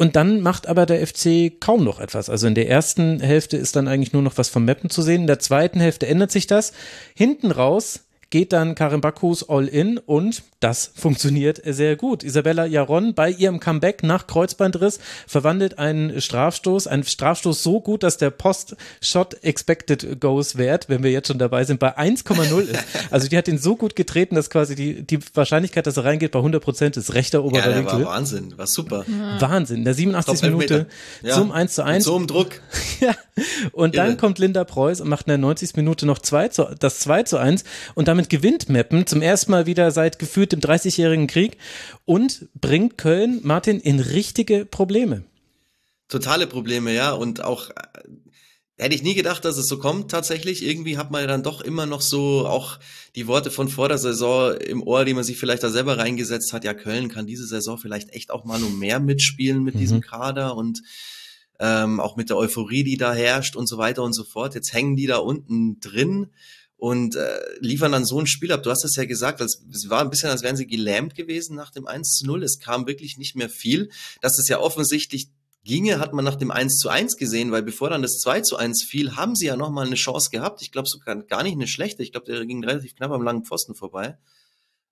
Und 0.00 0.16
dann 0.16 0.40
macht 0.40 0.66
aber 0.66 0.86
der 0.86 1.06
FC 1.06 1.52
kaum 1.60 1.84
noch 1.84 2.00
etwas. 2.00 2.30
Also 2.30 2.46
in 2.46 2.54
der 2.54 2.70
ersten 2.70 3.20
Hälfte 3.20 3.58
ist 3.58 3.76
dann 3.76 3.86
eigentlich 3.86 4.14
nur 4.14 4.22
noch 4.22 4.38
was 4.38 4.48
vom 4.48 4.64
Mappen 4.64 4.88
zu 4.88 5.02
sehen. 5.02 5.20
In 5.20 5.26
der 5.26 5.40
zweiten 5.40 5.78
Hälfte 5.78 6.06
ändert 6.06 6.30
sich 6.30 6.46
das. 6.46 6.72
Hinten 7.14 7.50
raus 7.50 8.04
geht 8.30 8.52
dann 8.52 8.74
Karin 8.74 9.00
Bakus 9.00 9.48
all 9.48 9.66
in 9.66 9.98
und 9.98 10.42
das 10.60 10.92
funktioniert 10.94 11.60
sehr 11.64 11.96
gut. 11.96 12.22
Isabella 12.22 12.66
Jaron 12.66 13.14
bei 13.14 13.30
ihrem 13.30 13.60
Comeback 13.60 14.02
nach 14.02 14.26
Kreuzbandriss 14.26 15.00
verwandelt 15.26 15.78
einen 15.78 16.20
Strafstoß, 16.20 16.86
einen 16.86 17.02
Strafstoß 17.02 17.62
so 17.62 17.80
gut, 17.80 18.02
dass 18.02 18.18
der 18.18 18.30
Post-Shot 18.30 19.42
Expected 19.42 20.20
Goes 20.20 20.58
Wert, 20.58 20.88
wenn 20.88 21.02
wir 21.02 21.10
jetzt 21.10 21.28
schon 21.28 21.38
dabei 21.38 21.64
sind, 21.64 21.80
bei 21.80 21.96
1,0 21.98 22.60
ist. 22.60 22.84
Also 23.10 23.28
die 23.28 23.36
hat 23.36 23.48
ihn 23.48 23.58
so 23.58 23.76
gut 23.76 23.96
getreten, 23.96 24.34
dass 24.34 24.50
quasi 24.50 24.74
die, 24.74 25.02
die 25.02 25.18
Wahrscheinlichkeit, 25.34 25.86
dass 25.86 25.96
er 25.96 26.04
reingeht, 26.04 26.30
bei 26.30 26.38
100 26.38 26.62
Prozent 26.62 26.96
ist. 26.96 27.14
Rechter 27.14 27.42
oberer 27.42 27.70
ja, 27.70 27.76
Winkel. 27.76 28.04
war 28.04 28.14
Wahnsinn, 28.16 28.56
war 28.56 28.66
super. 28.66 29.04
Wahnsinn. 29.38 29.78
In 29.78 29.84
der 29.84 29.94
87. 29.94 30.42
Minute 30.42 30.86
ja. 31.22 31.34
zum 31.34 31.50
1 31.50 31.74
zu 31.74 31.82
1. 31.82 31.96
Mit 31.96 32.02
so 32.04 32.16
einem 32.16 32.26
Druck. 32.26 32.60
ja. 33.00 33.14
Und 33.72 33.96
dann 33.96 34.16
kommt 34.16 34.38
Linda 34.38 34.64
Preuß 34.64 35.00
und 35.00 35.08
macht 35.08 35.26
in 35.26 35.30
der 35.30 35.38
90. 35.38 35.76
Minute 35.76 36.06
noch 36.06 36.18
2 36.18 36.48
zu, 36.48 36.68
das 36.78 37.00
2 37.00 37.22
zu 37.24 37.38
1 37.38 37.64
und 37.94 38.06
damit 38.06 38.19
gewinnt 38.28 38.68
Meppen 38.68 39.06
zum 39.06 39.22
ersten 39.22 39.52
Mal 39.52 39.66
wieder 39.66 39.90
seit 39.90 40.18
gefühlt 40.18 40.52
dem 40.52 40.60
30-jährigen 40.60 41.26
Krieg 41.26 41.56
und 42.04 42.48
bringt 42.60 42.98
Köln, 42.98 43.40
Martin, 43.42 43.80
in 43.80 44.00
richtige 44.00 44.64
Probleme. 44.64 45.24
Totale 46.08 46.46
Probleme, 46.46 46.92
ja. 46.92 47.12
Und 47.12 47.42
auch 47.42 47.70
äh, 47.70 47.74
hätte 48.78 48.94
ich 48.94 49.02
nie 49.02 49.14
gedacht, 49.14 49.44
dass 49.44 49.56
es 49.56 49.68
so 49.68 49.78
kommt 49.78 50.10
tatsächlich. 50.10 50.64
Irgendwie 50.64 50.98
hat 50.98 51.10
man 51.10 51.20
ja 51.22 51.26
dann 51.26 51.42
doch 51.42 51.60
immer 51.60 51.86
noch 51.86 52.00
so 52.00 52.46
auch 52.46 52.78
die 53.14 53.26
Worte 53.26 53.50
von 53.50 53.68
vor 53.68 53.88
der 53.88 53.98
Saison 53.98 54.54
im 54.56 54.82
Ohr, 54.82 55.04
die 55.04 55.14
man 55.14 55.24
sich 55.24 55.38
vielleicht 55.38 55.62
da 55.62 55.70
selber 55.70 55.98
reingesetzt 55.98 56.52
hat. 56.52 56.64
Ja, 56.64 56.74
Köln 56.74 57.08
kann 57.08 57.26
diese 57.26 57.46
Saison 57.46 57.78
vielleicht 57.78 58.10
echt 58.10 58.30
auch 58.30 58.44
mal 58.44 58.58
nur 58.58 58.70
mehr 58.70 59.00
mitspielen 59.00 59.62
mit 59.62 59.76
mhm. 59.76 59.78
diesem 59.78 60.00
Kader 60.00 60.56
und 60.56 60.82
ähm, 61.60 62.00
auch 62.00 62.16
mit 62.16 62.30
der 62.30 62.38
Euphorie, 62.38 62.82
die 62.84 62.96
da 62.96 63.12
herrscht 63.12 63.54
und 63.54 63.66
so 63.66 63.78
weiter 63.78 64.02
und 64.02 64.14
so 64.14 64.24
fort. 64.24 64.54
Jetzt 64.54 64.72
hängen 64.72 64.96
die 64.96 65.06
da 65.06 65.18
unten 65.18 65.78
drin 65.80 66.28
und 66.80 67.14
äh, 67.14 67.40
liefern 67.60 67.92
dann 67.92 68.06
so 68.06 68.18
ein 68.18 68.26
Spiel 68.26 68.52
ab. 68.52 68.62
Du 68.62 68.70
hast 68.70 68.86
es 68.86 68.96
ja 68.96 69.04
gesagt, 69.04 69.42
als, 69.42 69.62
es 69.70 69.90
war 69.90 70.00
ein 70.00 70.08
bisschen, 70.08 70.30
als 70.30 70.42
wären 70.42 70.56
sie 70.56 70.66
gelähmt 70.66 71.14
gewesen 71.14 71.54
nach 71.54 71.70
dem 71.70 71.86
1 71.86 72.16
zu 72.16 72.26
0. 72.26 72.42
Es 72.42 72.58
kam 72.58 72.86
wirklich 72.86 73.18
nicht 73.18 73.36
mehr 73.36 73.50
viel. 73.50 73.90
Dass 74.22 74.38
es 74.38 74.48
ja 74.48 74.58
offensichtlich 74.58 75.28
ginge, 75.62 75.98
hat 75.98 76.14
man 76.14 76.24
nach 76.24 76.36
dem 76.36 76.50
1 76.50 76.78
zu 76.78 76.88
1 76.88 77.18
gesehen, 77.18 77.52
weil 77.52 77.62
bevor 77.62 77.90
dann 77.90 78.00
das 78.00 78.18
2 78.20 78.40
zu 78.40 78.56
1 78.56 78.84
fiel, 78.84 79.14
haben 79.14 79.36
sie 79.36 79.44
ja 79.44 79.56
nochmal 79.56 79.86
eine 79.86 79.94
Chance 79.94 80.30
gehabt. 80.30 80.62
Ich 80.62 80.72
glaube 80.72 80.88
sogar 80.88 81.16
gar 81.16 81.42
nicht 81.42 81.52
eine 81.52 81.66
schlechte. 81.66 82.02
Ich 82.02 82.12
glaube, 82.12 82.32
der 82.32 82.46
ging 82.46 82.64
relativ 82.64 82.96
knapp 82.96 83.10
am 83.10 83.22
langen 83.22 83.44
Pfosten 83.44 83.74
vorbei. 83.74 84.16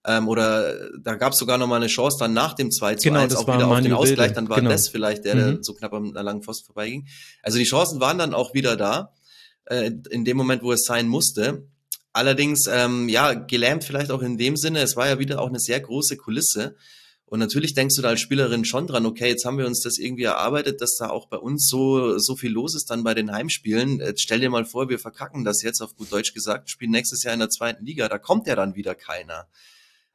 Ähm, 0.05 0.29
oder 0.29 0.91
da 1.01 1.15
gab 1.15 1.33
es 1.33 1.39
sogar 1.39 1.57
nochmal 1.57 1.79
eine 1.79 1.89
Chance 1.89 2.19
dann 2.21 2.35
nach 2.35 2.53
dem 2.53 2.71
2 2.71 2.97
zu 2.97 3.09
genau, 3.09 3.21
1 3.21 3.35
auch 3.35 3.47
wieder 3.47 3.67
auf 3.67 3.81
den 3.81 3.95
Ausgleich. 3.95 4.17
Bilde. 4.17 4.35
Dann 4.35 4.51
war 4.51 4.59
genau. 4.59 4.71
das 4.71 4.89
vielleicht 4.89 5.25
der, 5.25 5.37
der 5.37 5.47
mhm. 5.53 5.63
so 5.63 5.73
knapp 5.73 5.95
am 5.95 6.13
langen 6.13 6.43
Pfosten 6.43 6.67
vorbeiging. 6.67 7.09
Also 7.43 7.57
die 7.57 7.65
Chancen 7.65 7.99
waren 7.99 8.19
dann 8.19 8.35
auch 8.35 8.53
wieder 8.53 8.77
da, 8.77 9.15
äh, 9.65 9.91
in 10.11 10.27
dem 10.27 10.37
Moment, 10.37 10.63
wo 10.63 10.73
es 10.73 10.85
sein 10.85 11.09
musste. 11.09 11.67
Allerdings, 12.19 12.67
ähm, 12.67 13.09
ja, 13.09 13.33
gelähmt 13.33 13.85
vielleicht 13.85 14.11
auch 14.11 14.23
in 14.23 14.39
dem 14.39 14.57
Sinne, 14.57 14.81
es 14.81 14.97
war 14.97 15.07
ja 15.07 15.21
wieder 15.21 15.41
auch 15.41 15.51
eine 15.51 15.61
sehr 15.61 15.79
große 15.79 16.17
Kulisse. 16.17 16.75
Und 17.27 17.39
natürlich 17.39 17.75
denkst 17.75 17.95
du 17.95 18.03
da 18.03 18.09
als 18.09 18.19
Spielerin 18.19 18.65
schon 18.65 18.89
dran, 18.89 19.07
okay, 19.07 19.29
jetzt 19.29 19.45
haben 19.45 19.57
wir 19.57 19.69
uns 19.69 19.83
das 19.83 19.99
irgendwie 19.99 20.25
erarbeitet, 20.25 20.81
dass 20.81 20.97
da 20.97 21.11
auch 21.11 21.29
bei 21.29 21.37
uns 21.37 21.69
so, 21.69 22.19
so 22.19 22.35
viel 22.35 22.51
los 22.51 22.75
ist 22.75 22.91
dann 22.91 23.05
bei 23.05 23.15
den 23.15 23.31
Heimspielen. 23.31 24.01
Jetzt 24.01 24.23
stell 24.23 24.41
dir 24.41 24.51
mal 24.51 24.65
vor, 24.65 24.89
wir 24.89 24.99
verkacken 24.99 25.45
das 25.45 25.63
jetzt 25.63 25.81
auf 25.81 25.95
gut 25.95 26.11
Deutsch 26.11 26.35
gesagt, 26.35 26.71
spielen 26.71 26.91
nächstes 26.91 27.23
Jahr 27.23 27.35
in 27.35 27.41
der 27.41 27.51
zweiten 27.51 27.87
Liga, 27.87 28.09
da 28.09 28.19
kommt 28.19 28.49
ja 28.49 28.57
dann 28.57 28.75
wieder 28.75 28.97
keiner. 28.97 29.47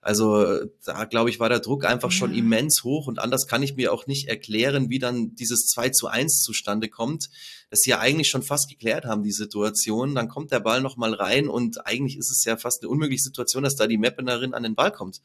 Also 0.03 0.65
da 0.83 1.05
glaube 1.05 1.29
ich, 1.29 1.39
war 1.39 1.47
der 1.49 1.61
Druck 1.61 1.85
einfach 1.85 2.11
schon 2.11 2.33
immens 2.33 2.83
hoch 2.83 3.07
und 3.07 3.19
anders 3.19 3.47
kann 3.47 3.63
ich 3.63 3.75
mir 3.75 3.93
auch 3.93 4.05
nicht 4.05 4.27
erklären, 4.27 4.89
wie 4.89 4.99
dann 4.99 5.33
dieses 5.35 5.67
2 5.67 5.89
zu 5.89 6.07
1 6.07 6.41
zustande 6.41 6.89
kommt, 6.89 7.29
dass 7.69 7.79
sie 7.79 7.91
ja 7.91 7.99
eigentlich 7.99 8.29
schon 8.29 8.43
fast 8.43 8.69
geklärt 8.69 9.05
haben, 9.05 9.23
die 9.23 9.31
Situation. 9.31 10.13
Dann 10.13 10.27
kommt 10.27 10.51
der 10.51 10.59
Ball 10.59 10.81
nochmal 10.81 11.13
rein 11.13 11.47
und 11.47 11.87
eigentlich 11.87 12.17
ist 12.17 12.31
es 12.31 12.43
ja 12.43 12.57
fast 12.57 12.81
eine 12.81 12.89
unmögliche 12.89 13.23
Situation, 13.23 13.63
dass 13.63 13.75
da 13.75 13.87
die 13.87 13.97
Mappenerin 13.97 14.53
an 14.53 14.63
den 14.63 14.75
Ball 14.75 14.91
kommt. 14.91 15.21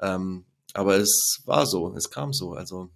Ähm, 0.00 0.46
aber 0.72 0.96
es 0.96 1.42
war 1.44 1.66
so, 1.66 1.94
es 1.94 2.10
kam 2.10 2.32
so. 2.32 2.52
Also 2.52 2.90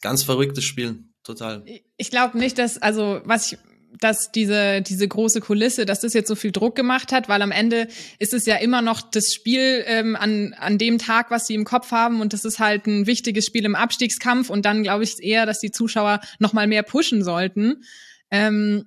ganz 0.00 0.22
verrücktes 0.22 0.64
Spiel, 0.64 1.04
total. 1.22 1.64
Ich 1.96 2.10
glaube 2.10 2.38
nicht, 2.38 2.58
dass, 2.58 2.78
also 2.78 3.20
was 3.24 3.52
ich 3.52 3.58
dass 3.98 4.32
diese, 4.32 4.82
diese 4.82 5.08
große 5.08 5.40
Kulisse, 5.40 5.86
dass 5.86 6.00
das 6.00 6.14
jetzt 6.14 6.28
so 6.28 6.34
viel 6.34 6.52
Druck 6.52 6.76
gemacht 6.76 7.12
hat, 7.12 7.28
weil 7.28 7.42
am 7.42 7.50
Ende 7.50 7.88
ist 8.18 8.32
es 8.32 8.46
ja 8.46 8.56
immer 8.56 8.82
noch 8.82 9.02
das 9.02 9.32
Spiel 9.32 9.84
ähm, 9.86 10.16
an, 10.16 10.54
an 10.58 10.78
dem 10.78 10.98
Tag, 10.98 11.30
was 11.30 11.46
sie 11.46 11.54
im 11.54 11.64
Kopf 11.64 11.90
haben 11.90 12.20
und 12.20 12.32
das 12.32 12.44
ist 12.44 12.58
halt 12.58 12.86
ein 12.86 13.06
wichtiges 13.06 13.46
Spiel 13.46 13.64
im 13.64 13.74
Abstiegskampf 13.74 14.50
und 14.50 14.64
dann 14.64 14.82
glaube 14.82 15.04
ich 15.04 15.22
eher, 15.22 15.46
dass 15.46 15.60
die 15.60 15.70
Zuschauer 15.72 16.20
noch 16.38 16.52
mal 16.52 16.66
mehr 16.66 16.82
pushen 16.82 17.24
sollten. 17.24 17.84
Ähm, 18.30 18.86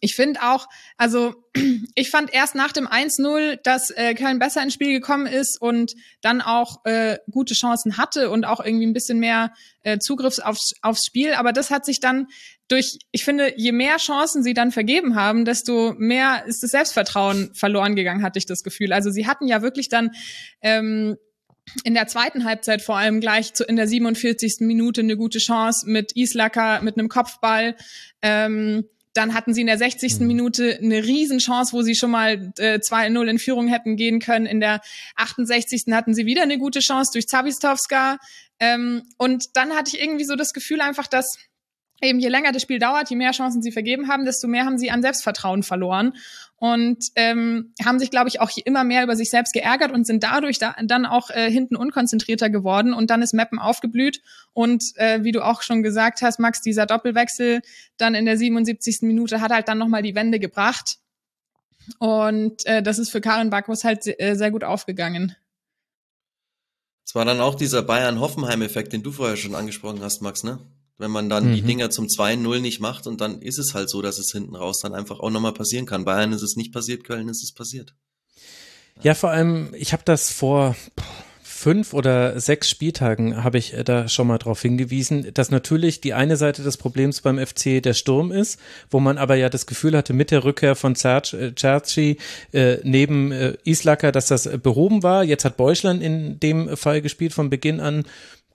ich 0.00 0.14
finde 0.14 0.42
auch, 0.42 0.68
also 0.96 1.34
ich 1.94 2.10
fand 2.10 2.32
erst 2.32 2.54
nach 2.54 2.72
dem 2.72 2.86
1-0, 2.86 3.58
dass 3.62 3.90
äh, 3.90 4.14
Köln 4.14 4.38
besser 4.38 4.62
ins 4.62 4.74
Spiel 4.74 4.92
gekommen 4.92 5.26
ist 5.26 5.60
und 5.60 5.94
dann 6.20 6.40
auch 6.40 6.84
äh, 6.84 7.18
gute 7.30 7.54
Chancen 7.54 7.96
hatte 7.96 8.30
und 8.30 8.44
auch 8.44 8.64
irgendwie 8.64 8.86
ein 8.86 8.92
bisschen 8.92 9.18
mehr 9.18 9.52
äh, 9.82 9.98
Zugriff 9.98 10.38
aufs, 10.38 10.74
aufs 10.82 11.06
Spiel. 11.06 11.34
Aber 11.34 11.52
das 11.52 11.70
hat 11.70 11.84
sich 11.84 12.00
dann 12.00 12.26
durch, 12.68 12.98
ich 13.10 13.24
finde, 13.24 13.54
je 13.56 13.72
mehr 13.72 13.96
Chancen 13.96 14.42
sie 14.42 14.54
dann 14.54 14.70
vergeben 14.72 15.14
haben, 15.14 15.44
desto 15.44 15.94
mehr 15.98 16.44
ist 16.46 16.62
das 16.62 16.70
Selbstvertrauen 16.70 17.54
verloren 17.54 17.96
gegangen, 17.96 18.22
hatte 18.22 18.38
ich 18.38 18.46
das 18.46 18.62
Gefühl. 18.62 18.92
Also 18.92 19.10
sie 19.10 19.26
hatten 19.26 19.48
ja 19.48 19.62
wirklich 19.62 19.88
dann 19.88 20.10
ähm, 20.60 21.16
in 21.84 21.94
der 21.94 22.06
zweiten 22.06 22.44
Halbzeit 22.44 22.82
vor 22.82 22.96
allem 22.96 23.20
gleich 23.20 23.54
zu, 23.54 23.64
in 23.64 23.76
der 23.76 23.88
47. 23.88 24.56
Minute 24.60 25.00
eine 25.00 25.16
gute 25.16 25.38
Chance 25.38 25.88
mit 25.88 26.14
Islacker, 26.14 26.82
mit 26.82 26.98
einem 26.98 27.08
Kopfball. 27.08 27.74
Ähm, 28.22 28.84
dann 29.14 29.34
hatten 29.34 29.52
sie 29.52 29.62
in 29.62 29.66
der 29.66 29.78
60. 29.78 30.20
Mhm. 30.20 30.26
Minute 30.26 30.78
eine 30.80 31.02
Riesenchance, 31.04 31.72
wo 31.72 31.82
sie 31.82 31.94
schon 31.94 32.10
mal 32.10 32.52
äh, 32.58 32.78
2-0 32.78 33.26
in 33.26 33.38
Führung 33.38 33.68
hätten 33.68 33.96
gehen 33.96 34.20
können. 34.20 34.46
In 34.46 34.60
der 34.60 34.80
68. 35.16 35.84
hatten 35.90 36.14
sie 36.14 36.26
wieder 36.26 36.42
eine 36.42 36.58
gute 36.58 36.80
Chance 36.80 37.12
durch 37.14 37.26
Zabistowska. 37.26 38.18
Ähm, 38.60 39.02
und 39.16 39.56
dann 39.56 39.72
hatte 39.72 39.92
ich 39.94 40.02
irgendwie 40.02 40.24
so 40.24 40.36
das 40.36 40.52
Gefühl 40.52 40.80
einfach, 40.80 41.06
dass 41.06 41.38
eben 42.00 42.20
je 42.20 42.28
länger 42.28 42.52
das 42.52 42.62
Spiel 42.62 42.78
dauert, 42.78 43.10
je 43.10 43.16
mehr 43.16 43.32
Chancen 43.32 43.62
sie 43.62 43.72
vergeben 43.72 44.08
haben, 44.08 44.24
desto 44.24 44.46
mehr 44.48 44.64
haben 44.64 44.78
sie 44.78 44.90
an 44.90 45.02
Selbstvertrauen 45.02 45.62
verloren 45.62 46.14
und 46.56 47.04
ähm, 47.14 47.72
haben 47.84 47.98
sich, 47.98 48.10
glaube 48.10 48.28
ich, 48.28 48.40
auch 48.40 48.50
immer 48.64 48.84
mehr 48.84 49.04
über 49.04 49.16
sich 49.16 49.30
selbst 49.30 49.52
geärgert 49.52 49.92
und 49.92 50.06
sind 50.06 50.22
dadurch 50.22 50.58
da, 50.58 50.74
dann 50.82 51.06
auch 51.06 51.30
äh, 51.30 51.50
hinten 51.50 51.76
unkonzentrierter 51.76 52.50
geworden 52.50 52.92
und 52.92 53.10
dann 53.10 53.22
ist 53.22 53.34
Mappen 53.34 53.58
aufgeblüht 53.58 54.22
und 54.52 54.84
äh, 54.96 55.22
wie 55.22 55.32
du 55.32 55.44
auch 55.44 55.62
schon 55.62 55.82
gesagt 55.82 56.22
hast, 56.22 56.40
Max, 56.40 56.60
dieser 56.60 56.86
Doppelwechsel 56.86 57.62
dann 57.96 58.14
in 58.14 58.24
der 58.24 58.36
77. 58.36 59.02
Minute 59.02 59.40
hat 59.40 59.52
halt 59.52 59.68
dann 59.68 59.78
nochmal 59.78 60.02
die 60.02 60.14
Wende 60.14 60.38
gebracht 60.38 60.98
und 61.98 62.66
äh, 62.66 62.82
das 62.82 62.98
ist 62.98 63.10
für 63.10 63.20
Karin 63.20 63.50
Backhaus 63.50 63.84
halt 63.84 64.06
äh, 64.20 64.34
sehr 64.34 64.50
gut 64.50 64.64
aufgegangen. 64.64 65.36
Es 67.04 67.14
war 67.14 67.24
dann 67.24 67.40
auch 67.40 67.54
dieser 67.54 67.82
Bayern-Hoffenheim-Effekt, 67.82 68.92
den 68.92 69.02
du 69.02 69.12
vorher 69.12 69.38
schon 69.38 69.54
angesprochen 69.54 70.02
hast, 70.02 70.20
Max, 70.20 70.44
ne? 70.44 70.58
Wenn 70.98 71.10
man 71.10 71.28
dann 71.28 71.48
mhm. 71.48 71.54
die 71.54 71.62
Dinger 71.62 71.90
zum 71.90 72.06
2-0 72.06 72.60
nicht 72.60 72.80
macht 72.80 73.06
und 73.06 73.20
dann 73.20 73.40
ist 73.40 73.58
es 73.58 73.74
halt 73.74 73.88
so, 73.88 74.02
dass 74.02 74.18
es 74.18 74.30
hinten 74.32 74.56
raus 74.56 74.80
dann 74.82 74.94
einfach 74.94 75.20
auch 75.20 75.30
nochmal 75.30 75.54
passieren 75.54 75.86
kann. 75.86 76.04
Bayern 76.04 76.32
ist 76.32 76.42
es 76.42 76.56
nicht 76.56 76.72
passiert, 76.72 77.04
Köln 77.04 77.28
ist 77.28 77.42
es 77.42 77.52
passiert. 77.52 77.94
Ja, 79.02 79.14
vor 79.14 79.30
allem, 79.30 79.72
ich 79.74 79.92
habe 79.92 80.02
das 80.04 80.32
vor 80.32 80.74
fünf 81.58 81.92
oder 81.92 82.38
sechs 82.38 82.70
Spieltagen 82.70 83.42
habe 83.42 83.58
ich 83.58 83.74
da 83.84 84.06
schon 84.06 84.28
mal 84.28 84.38
darauf 84.38 84.62
hingewiesen, 84.62 85.34
dass 85.34 85.50
natürlich 85.50 86.00
die 86.00 86.14
eine 86.14 86.36
Seite 86.36 86.62
des 86.62 86.76
Problems 86.76 87.20
beim 87.20 87.44
FC 87.44 87.82
der 87.82 87.94
Sturm 87.94 88.30
ist, 88.30 88.60
wo 88.90 89.00
man 89.00 89.18
aber 89.18 89.34
ja 89.34 89.48
das 89.48 89.66
Gefühl 89.66 89.96
hatte 89.96 90.12
mit 90.12 90.30
der 90.30 90.44
Rückkehr 90.44 90.76
von 90.76 90.94
Cerci 90.94 92.16
äh, 92.52 92.76
neben 92.84 93.32
äh, 93.32 93.54
Islacker, 93.64 94.12
dass 94.12 94.26
das 94.26 94.48
behoben 94.58 95.02
war. 95.02 95.24
Jetzt 95.24 95.44
hat 95.44 95.56
Beuschland 95.56 96.00
in 96.00 96.38
dem 96.38 96.76
Fall 96.76 97.02
gespielt 97.02 97.32
von 97.32 97.50
Beginn 97.50 97.80
an 97.80 98.04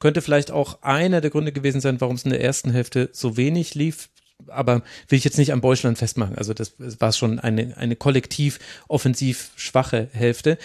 könnte 0.04 0.22
vielleicht 0.22 0.52
auch 0.52 0.82
einer 0.82 1.22
der 1.22 1.32
Gründe 1.32 1.54
gewesen 1.54 1.80
sein, 1.80 2.02
warum 2.02 2.18
es 2.18 2.26
in 2.26 2.32
der 2.32 2.44
ersten 2.44 2.72
Hälfte 2.72 3.10
so 3.14 3.38
wenig 3.38 3.74
lief. 3.74 4.10
aber 4.48 4.82
will 5.08 5.18
ich 5.18 5.24
jetzt 5.24 5.38
nicht 5.38 5.54
am 5.54 5.62
Beuschland 5.62 5.98
festmachen. 5.98 6.38
Also 6.38 6.54
das 6.54 6.74
war 7.00 7.14
schon 7.14 7.40
eine, 7.40 7.78
eine 7.78 7.96
kollektiv 7.96 8.60
offensiv 8.90 9.52
schwache 9.56 10.10
Hälfte. 10.12 10.58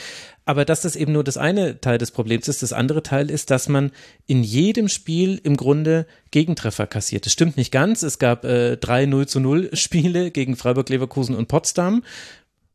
Aber 0.45 0.64
dass 0.64 0.80
das 0.80 0.97
eben 0.97 1.12
nur 1.12 1.22
das 1.22 1.36
eine 1.36 1.80
Teil 1.80 1.99
des 1.99 2.11
Problems 2.11 2.49
ist, 2.49 2.64
das 2.64 2.72
andere 2.72 3.05
Teil 3.05 3.30
ist, 3.30 3.53
dass 3.53 3.68
man 3.68 3.93
in 4.26 4.43
jedem 4.43 4.89
Spiel 4.89 5.41
im 5.45 5.57
Grunde 5.57 6.09
Gegentreffer 6.32 6.89
kassiert. 6.89 7.24
Das 7.24 7.32
stimmt 7.32 7.57
nicht 7.57 7.70
ganz. 7.70 8.03
Es 8.03 8.18
gab 8.18 8.45
äh, 8.45 8.76
drei 8.76 9.07
0 9.07 9.28
zu 9.28 9.39
0 9.39 9.70
Spiele 9.74 10.32
gegen 10.32 10.57
Freiburg, 10.57 10.89
Leverkusen 10.89 11.36
und 11.36 11.47
Potsdam. 11.47 12.03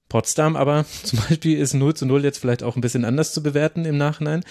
Potsdam 0.07 0.55
aber 0.55 0.86
zum 1.03 1.20
Beispiel 1.28 1.57
ist 1.57 1.74
0 1.74 1.93
zu 1.93 2.05
0 2.05 2.24
jetzt 2.24 2.38
vielleicht 2.38 2.64
auch 2.64 2.78
ein 2.78 2.82
bisschen 2.82 3.03
anders 3.03 3.34
zu 3.34 3.43
bewerten 3.43 3.84
im 3.84 3.97
Nachhinein. 3.97 4.45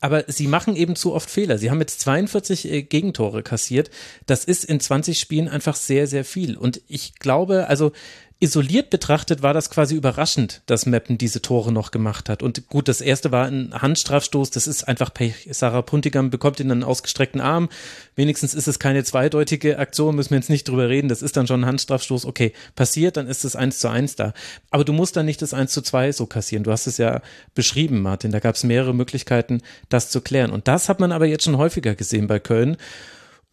Aber 0.00 0.24
sie 0.26 0.48
machen 0.48 0.74
eben 0.74 0.96
zu 0.96 1.14
oft 1.14 1.30
Fehler. 1.30 1.58
Sie 1.58 1.70
haben 1.70 1.80
jetzt 1.80 2.00
42 2.00 2.70
äh, 2.70 2.82
Gegentore 2.82 3.42
kassiert. 3.42 3.90
Das 4.26 4.44
ist 4.44 4.64
in 4.64 4.80
20 4.80 5.18
Spielen 5.18 5.48
einfach 5.48 5.76
sehr, 5.76 6.06
sehr 6.06 6.24
viel. 6.24 6.56
Und 6.56 6.80
ich 6.88 7.14
glaube, 7.14 7.68
also 7.68 7.92
isoliert 8.38 8.90
betrachtet 8.90 9.42
war 9.42 9.54
das 9.54 9.70
quasi 9.70 9.94
überraschend, 9.94 10.60
dass 10.66 10.84
Meppen 10.84 11.16
diese 11.16 11.40
Tore 11.40 11.72
noch 11.72 11.90
gemacht 11.90 12.28
hat. 12.28 12.42
Und 12.42 12.68
gut, 12.68 12.86
das 12.86 13.00
erste 13.00 13.32
war 13.32 13.46
ein 13.46 13.72
Handstrafstoß, 13.72 14.50
das 14.50 14.66
ist 14.66 14.86
einfach 14.86 15.12
Pech. 15.12 15.48
Sarah 15.52 15.80
Puntigam 15.80 16.28
bekommt 16.28 16.60
ihn 16.60 16.70
einen 16.70 16.84
ausgestreckten 16.84 17.40
Arm. 17.40 17.70
Wenigstens 18.14 18.52
ist 18.52 18.68
es 18.68 18.78
keine 18.78 19.04
zweideutige 19.04 19.78
Aktion, 19.78 20.16
müssen 20.16 20.30
wir 20.30 20.38
jetzt 20.38 20.50
nicht 20.50 20.68
drüber 20.68 20.90
reden. 20.90 21.08
Das 21.08 21.22
ist 21.22 21.36
dann 21.38 21.46
schon 21.46 21.62
ein 21.62 21.66
Handstrafstoß. 21.66 22.26
Okay, 22.26 22.52
passiert, 22.74 23.16
dann 23.16 23.26
ist 23.26 23.44
es 23.44 23.56
eins 23.56 23.78
zu 23.78 23.88
eins 23.88 24.16
da. 24.16 24.34
Aber 24.70 24.84
du 24.84 24.92
musst 24.92 25.16
dann 25.16 25.24
nicht 25.26 25.40
das 25.40 25.54
eins 25.54 25.72
zu 25.72 25.80
zwei 25.80 26.12
so 26.12 26.26
kassieren. 26.26 26.64
Du 26.64 26.72
hast 26.72 26.86
es 26.86 26.98
ja 26.98 27.22
beschrieben, 27.54 28.02
Martin. 28.02 28.32
Da 28.32 28.40
gab 28.40 28.54
es 28.54 28.64
mehrere 28.64 28.94
Möglichkeiten, 28.94 29.62
das 29.88 30.10
zu 30.10 30.20
klären. 30.20 30.50
Und 30.50 30.68
das 30.68 30.90
hat 30.90 31.00
man 31.00 31.10
aber 31.10 31.24
jetzt 31.24 31.44
schon 31.44 31.56
häufiger 31.56 31.94
gesehen 31.94 32.26
bei 32.26 32.38
Köln. 32.38 32.76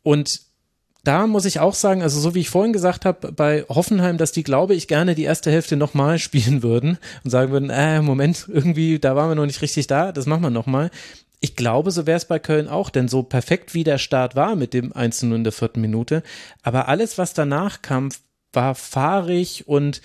Und 0.01 0.41
da 1.03 1.27
muss 1.27 1.45
ich 1.45 1.59
auch 1.59 1.73
sagen, 1.73 2.01
also 2.01 2.19
so 2.19 2.33
wie 2.33 2.39
ich 2.39 2.49
vorhin 2.49 2.71
gesagt 2.71 3.03
habe, 3.03 3.33
bei 3.33 3.65
Hoffenheim, 3.67 4.17
dass 4.17 4.31
die, 4.31 4.43
glaube 4.43 4.73
ich, 4.73 4.87
gerne 4.87 5.15
die 5.15 5.23
erste 5.23 5.51
Hälfte 5.51 5.75
nochmal 5.75 6.17
spielen 6.19 6.63
würden 6.63 6.97
und 7.23 7.29
sagen 7.29 7.51
würden, 7.51 7.69
äh, 7.69 8.01
Moment, 8.01 8.45
irgendwie, 8.47 8.99
da 8.99 9.15
waren 9.15 9.29
wir 9.29 9.35
noch 9.35 9.45
nicht 9.45 9.61
richtig 9.61 9.87
da, 9.87 10.11
das 10.11 10.25
machen 10.25 10.43
wir 10.43 10.49
nochmal. 10.49 10.91
Ich 11.41 11.57
glaube, 11.57 11.91
so 11.91 12.07
wäre 12.07 12.15
es 12.15 12.25
bei 12.25 12.39
Köln 12.39 12.69
auch, 12.69 12.89
denn 12.89 13.09
so 13.09 13.21
perfekt 13.21 13.73
wie 13.73 13.83
der 13.83 13.97
Start 13.97 14.37
war 14.37 14.55
mit 14.55 14.73
dem 14.73 14.93
1 14.93 15.23
in 15.23 15.43
der 15.43 15.51
vierten 15.51 15.81
Minute, 15.81 16.23
aber 16.61 16.87
alles, 16.87 17.17
was 17.17 17.33
danach 17.33 17.81
kam, 17.81 18.09
war 18.53 18.75
fahrig 18.75 19.67
und 19.67 20.01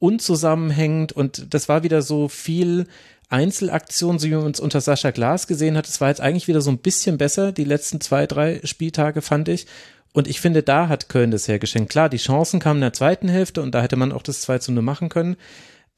unzusammenhängend 0.00 1.12
und 1.12 1.54
das 1.54 1.68
war 1.68 1.84
wieder 1.84 2.02
so 2.02 2.28
viel 2.28 2.86
Einzelaktion, 3.28 4.18
so 4.18 4.26
wie 4.26 4.34
man 4.34 4.50
es 4.50 4.58
unter 4.58 4.80
Sascha 4.80 5.12
Glas 5.12 5.46
gesehen 5.46 5.76
hat. 5.76 5.86
Es 5.86 6.00
war 6.00 6.08
jetzt 6.08 6.20
eigentlich 6.20 6.48
wieder 6.48 6.60
so 6.60 6.70
ein 6.70 6.78
bisschen 6.78 7.16
besser, 7.18 7.52
die 7.52 7.64
letzten 7.64 8.00
zwei, 8.00 8.26
drei 8.26 8.60
Spieltage 8.64 9.22
fand 9.22 9.48
ich. 9.48 9.66
Und 10.12 10.26
ich 10.26 10.40
finde, 10.40 10.62
da 10.62 10.88
hat 10.88 11.08
Köln 11.08 11.30
das 11.30 11.46
hergeschenkt. 11.46 11.90
Klar, 11.90 12.08
die 12.08 12.16
Chancen 12.16 12.58
kamen 12.60 12.78
in 12.78 12.82
der 12.82 12.92
zweiten 12.92 13.28
Hälfte 13.28 13.62
und 13.62 13.74
da 13.74 13.82
hätte 13.82 13.96
man 13.96 14.12
auch 14.12 14.22
das 14.22 14.40
2 14.42 14.58
zu 14.58 14.72
0 14.72 14.82
machen 14.82 15.08
können. 15.08 15.36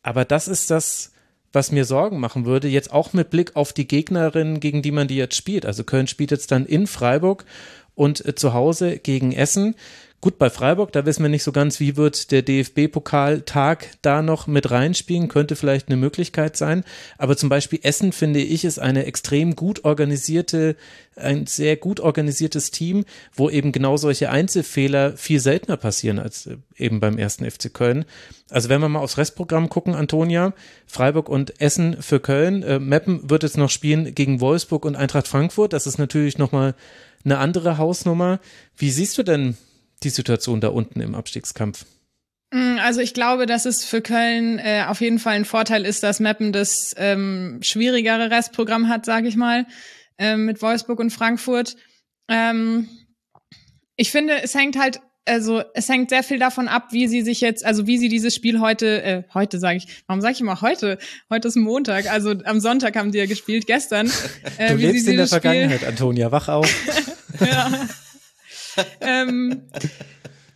Aber 0.02 0.24
das 0.24 0.48
ist 0.48 0.70
das, 0.70 1.12
was 1.52 1.72
mir 1.72 1.84
Sorgen 1.84 2.20
machen 2.20 2.44
würde, 2.44 2.68
jetzt 2.68 2.92
auch 2.92 3.12
mit 3.12 3.30
Blick 3.30 3.56
auf 3.56 3.72
die 3.72 3.88
Gegnerin, 3.88 4.60
gegen 4.60 4.82
die 4.82 4.90
man 4.90 5.08
die 5.08 5.16
jetzt 5.16 5.36
spielt. 5.36 5.66
Also 5.66 5.84
Köln 5.84 6.06
spielt 6.06 6.30
jetzt 6.30 6.50
dann 6.50 6.66
in 6.66 6.86
Freiburg 6.86 7.44
und 7.94 8.24
äh, 8.26 8.34
zu 8.34 8.52
Hause 8.52 8.98
gegen 8.98 9.32
Essen. 9.32 9.74
Gut, 10.22 10.38
bei 10.38 10.50
Freiburg, 10.50 10.92
da 10.92 11.04
wissen 11.04 11.24
wir 11.24 11.28
nicht 11.28 11.42
so 11.42 11.50
ganz, 11.50 11.80
wie 11.80 11.96
wird 11.96 12.30
der 12.30 12.42
DFB-Pokaltag 12.42 13.88
da 14.02 14.22
noch 14.22 14.46
mit 14.46 14.70
reinspielen, 14.70 15.26
könnte 15.26 15.56
vielleicht 15.56 15.88
eine 15.88 15.96
Möglichkeit 15.96 16.56
sein. 16.56 16.84
Aber 17.18 17.36
zum 17.36 17.48
Beispiel 17.48 17.80
Essen, 17.82 18.12
finde 18.12 18.38
ich, 18.38 18.64
ist 18.64 18.78
eine 18.78 19.04
extrem 19.06 19.56
gut 19.56 19.84
organisierte, 19.84 20.76
ein 21.16 21.48
sehr 21.48 21.74
gut 21.74 21.98
organisiertes 21.98 22.70
Team, 22.70 23.04
wo 23.34 23.50
eben 23.50 23.72
genau 23.72 23.96
solche 23.96 24.30
Einzelfehler 24.30 25.16
viel 25.16 25.40
seltener 25.40 25.76
passieren 25.76 26.20
als 26.20 26.46
äh, 26.46 26.58
eben 26.76 27.00
beim 27.00 27.18
ersten 27.18 27.44
FC 27.44 27.74
Köln. 27.74 28.04
Also 28.48 28.68
wenn 28.68 28.80
wir 28.80 28.88
mal 28.88 29.00
aufs 29.00 29.18
Restprogramm 29.18 29.70
gucken, 29.70 29.96
Antonia, 29.96 30.54
Freiburg 30.86 31.28
und 31.28 31.60
Essen 31.60 32.00
für 32.00 32.20
Köln. 32.20 32.62
Äh, 32.62 32.78
Meppen 32.78 33.28
wird 33.28 33.42
jetzt 33.42 33.58
noch 33.58 33.70
spielen 33.70 34.14
gegen 34.14 34.40
Wolfsburg 34.40 34.84
und 34.84 34.94
Eintracht 34.94 35.26
Frankfurt. 35.26 35.72
Das 35.72 35.88
ist 35.88 35.98
natürlich 35.98 36.38
nochmal 36.38 36.76
eine 37.24 37.38
andere 37.38 37.76
Hausnummer. 37.76 38.38
Wie 38.76 38.92
siehst 38.92 39.18
du 39.18 39.24
denn 39.24 39.56
die 40.04 40.10
Situation 40.10 40.60
da 40.60 40.68
unten 40.68 41.00
im 41.00 41.14
Abstiegskampf? 41.14 41.84
Mm, 42.52 42.78
also 42.78 43.00
ich 43.00 43.14
glaube, 43.14 43.46
dass 43.46 43.64
es 43.64 43.84
für 43.84 44.02
Köln 44.02 44.58
äh, 44.58 44.84
auf 44.86 45.00
jeden 45.00 45.18
Fall 45.18 45.34
ein 45.34 45.44
Vorteil 45.44 45.84
ist, 45.84 46.02
dass 46.02 46.20
Meppen 46.20 46.52
das 46.52 46.94
ähm, 46.96 47.58
schwierigere 47.62 48.30
Restprogramm 48.30 48.88
hat, 48.88 49.06
sage 49.06 49.26
ich 49.26 49.36
mal, 49.36 49.66
äh, 50.18 50.36
mit 50.36 50.60
Wolfsburg 50.60 51.00
und 51.00 51.10
Frankfurt. 51.10 51.76
Ähm, 52.28 52.88
ich 53.96 54.10
finde, 54.10 54.42
es 54.42 54.54
hängt 54.54 54.78
halt, 54.78 55.00
also 55.24 55.62
es 55.74 55.88
hängt 55.88 56.10
sehr 56.10 56.22
viel 56.22 56.38
davon 56.38 56.68
ab, 56.68 56.88
wie 56.90 57.08
sie 57.08 57.22
sich 57.22 57.40
jetzt, 57.40 57.64
also 57.64 57.86
wie 57.86 57.96
sie 57.96 58.08
dieses 58.08 58.34
Spiel 58.34 58.60
heute, 58.60 59.02
äh, 59.02 59.22
heute 59.32 59.58
sage 59.58 59.78
ich, 59.78 60.02
warum 60.06 60.20
sage 60.20 60.34
ich 60.34 60.40
immer 60.40 60.60
heute? 60.60 60.98
Heute 61.30 61.48
ist 61.48 61.56
Montag, 61.56 62.10
also 62.10 62.34
am 62.44 62.60
Sonntag 62.60 62.96
haben 62.96 63.12
die 63.12 63.18
ja 63.18 63.26
gespielt, 63.26 63.66
gestern. 63.66 64.10
Äh, 64.58 64.72
du 64.72 64.76
lebst 64.76 65.08
in 65.08 65.16
der 65.16 65.26
Vergangenheit, 65.26 65.78
Spiel, 65.78 65.88
Antonia, 65.88 66.30
wach 66.30 66.48
auf. 66.48 66.68
ja 67.40 67.70
ähm, 69.00 69.68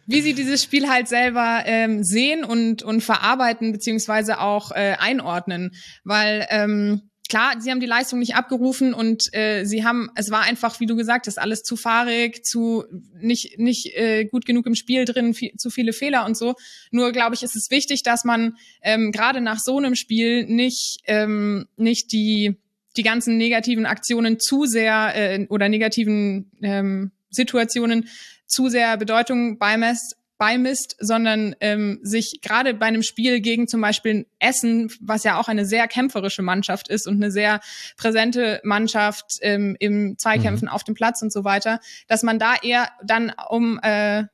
wie 0.07 0.21
sie 0.21 0.35
dieses 0.35 0.62
Spiel 0.62 0.89
halt 0.89 1.09
selber 1.09 1.62
ähm, 1.67 2.05
sehen 2.05 2.45
und, 2.45 2.83
und 2.83 3.03
verarbeiten, 3.03 3.73
beziehungsweise 3.73 4.41
auch 4.41 4.71
äh, 4.71 4.97
einordnen. 4.99 5.73
Weil 6.05 6.47
ähm, 6.51 7.11
klar, 7.29 7.55
sie 7.61 7.71
haben 7.71 7.81
die 7.81 7.87
Leistung 7.87 8.21
nicht 8.21 8.37
abgerufen 8.37 8.95
und 8.95 9.25
äh, 9.33 9.64
sie 9.64 9.85
haben, 9.85 10.11
es 10.14 10.31
war 10.31 10.43
einfach, 10.43 10.81
wie 10.81 10.87
du 10.87 10.97
gesagt 10.97 11.27
hast, 11.27 11.39
alles 11.39 11.62
zu 11.62 11.77
fahrig, 11.77 12.45
zu 12.45 12.85
nicht 13.21 13.59
nicht 13.59 13.97
äh, 13.97 14.25
gut 14.25 14.47
genug 14.47 14.67
im 14.67 14.75
Spiel 14.75 15.05
drin, 15.05 15.35
viel, 15.35 15.53
zu 15.57 15.71
viele 15.71 15.93
Fehler 15.93 16.25
und 16.25 16.37
so. 16.37 16.55
Nur 16.91 17.12
glaube 17.12 17.35
ich, 17.35 17.43
ist 17.43 17.57
es 17.57 17.71
wichtig, 17.71 18.03
dass 18.03 18.25
man 18.25 18.57
ähm, 18.83 19.12
gerade 19.12 19.41
nach 19.41 19.59
so 19.59 19.77
einem 19.77 19.97
Spiel 19.97 20.47
nicht 20.47 20.99
ähm, 21.07 21.67
nicht 21.77 22.12
die 22.12 22.57
die 22.97 23.03
ganzen 23.03 23.37
negativen 23.37 23.87
Aktionen 23.87 24.39
zu 24.41 24.64
sehr 24.64 25.12
äh, 25.14 25.47
oder 25.49 25.69
negativen 25.69 26.51
ähm, 26.62 27.12
Situationen 27.31 28.09
zu 28.47 28.68
sehr 28.68 28.97
Bedeutung 28.97 29.59
beimisst, 29.59 30.16
beimisst 30.39 30.97
sondern 30.99 31.57
ähm, 31.61 31.99
sich 32.03 32.41
gerade 32.43 32.74
bei 32.74 32.87
einem 32.87 33.03
Spiel 33.03 33.41
gegen 33.41 33.68
zum 33.68 33.81
Beispiel 33.81 34.27
Essen, 34.39 34.93
was 35.01 35.24
ja 35.24 35.39
auch 35.41 35.49
eine 35.49 35.64
sehr 35.64 35.89
kämpferische 35.89 36.43
Mannschaft 36.43 36.89
ist 36.89 37.07
und 37.07 37.14
eine 37.14 37.31
sehr 37.31 37.61
präsente 37.97 38.61
Mannschaft 38.62 39.24
ähm, 39.41 39.77
im 39.81 40.16
Zweikämpfen 40.18 40.66
mhm. 40.66 40.72
auf 40.72 40.85
dem 40.85 40.95
Platz 40.95 41.22
und 41.22 41.33
so 41.33 41.45
weiter, 41.45 41.81
dass 42.07 42.22
man 42.22 42.39
da 42.39 42.55
eher 42.62 42.91
dann 43.03 43.33
um 43.49 43.79
äh, 43.83 44.24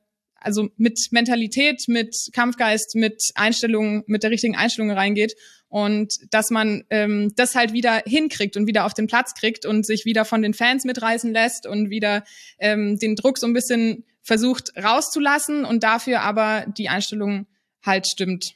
also 0.43 0.67
mit 0.75 0.99
Mentalität, 1.11 1.85
mit 1.87 2.15
Kampfgeist, 2.33 2.95
mit 2.95 3.31
Einstellungen, 3.35 4.03
mit 4.07 4.23
der 4.23 4.31
richtigen 4.31 4.57
Einstellung 4.57 4.91
reingeht 4.91 5.35
und 5.73 6.19
dass 6.29 6.51
man 6.51 6.83
ähm, 6.91 7.33
das 7.35 7.55
halt 7.55 7.73
wieder 7.73 8.03
hinkriegt 8.05 8.57
und 8.57 8.67
wieder 8.67 8.85
auf 8.85 8.93
den 8.93 9.07
Platz 9.07 9.33
kriegt 9.33 9.65
und 9.65 9.87
sich 9.87 10.05
wieder 10.05 10.23
von 10.23 10.43
den 10.43 10.53
Fans 10.53 10.85
mitreißen 10.85 11.33
lässt 11.33 11.65
und 11.65 11.89
wieder 11.89 12.23
ähm, 12.59 12.99
den 12.99 13.15
Druck 13.15 13.39
so 13.39 13.47
ein 13.47 13.53
bisschen 13.53 14.05
versucht 14.21 14.71
rauszulassen 14.77 15.65
und 15.65 15.81
dafür 15.81 16.21
aber 16.21 16.67
die 16.77 16.89
Einstellung 16.89 17.47
halt 17.81 18.05
stimmt. 18.05 18.53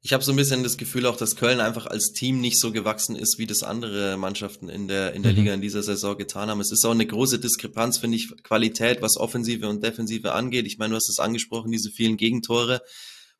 Ich 0.00 0.14
habe 0.14 0.24
so 0.24 0.32
ein 0.32 0.36
bisschen 0.36 0.62
das 0.62 0.78
Gefühl 0.78 1.04
auch, 1.04 1.18
dass 1.18 1.36
Köln 1.36 1.60
einfach 1.60 1.84
als 1.84 2.12
Team 2.14 2.40
nicht 2.40 2.58
so 2.58 2.72
gewachsen 2.72 3.14
ist, 3.14 3.38
wie 3.38 3.46
das 3.46 3.62
andere 3.62 4.16
Mannschaften 4.16 4.70
in 4.70 4.88
der, 4.88 5.12
in 5.12 5.22
der 5.22 5.32
mhm. 5.32 5.38
Liga 5.38 5.52
in 5.52 5.60
dieser 5.60 5.82
Saison 5.82 6.16
getan 6.16 6.48
haben. 6.48 6.60
Es 6.60 6.72
ist 6.72 6.86
auch 6.86 6.92
eine 6.92 7.06
große 7.06 7.38
Diskrepanz, 7.38 7.98
finde 7.98 8.16
ich, 8.16 8.30
Qualität, 8.44 9.02
was 9.02 9.18
Offensive 9.18 9.68
und 9.68 9.84
Defensive 9.84 10.32
angeht. 10.32 10.66
Ich 10.66 10.78
meine, 10.78 10.92
du 10.92 10.96
hast 10.96 11.10
es 11.10 11.18
angesprochen, 11.18 11.70
diese 11.70 11.90
vielen 11.90 12.16
Gegentore 12.16 12.80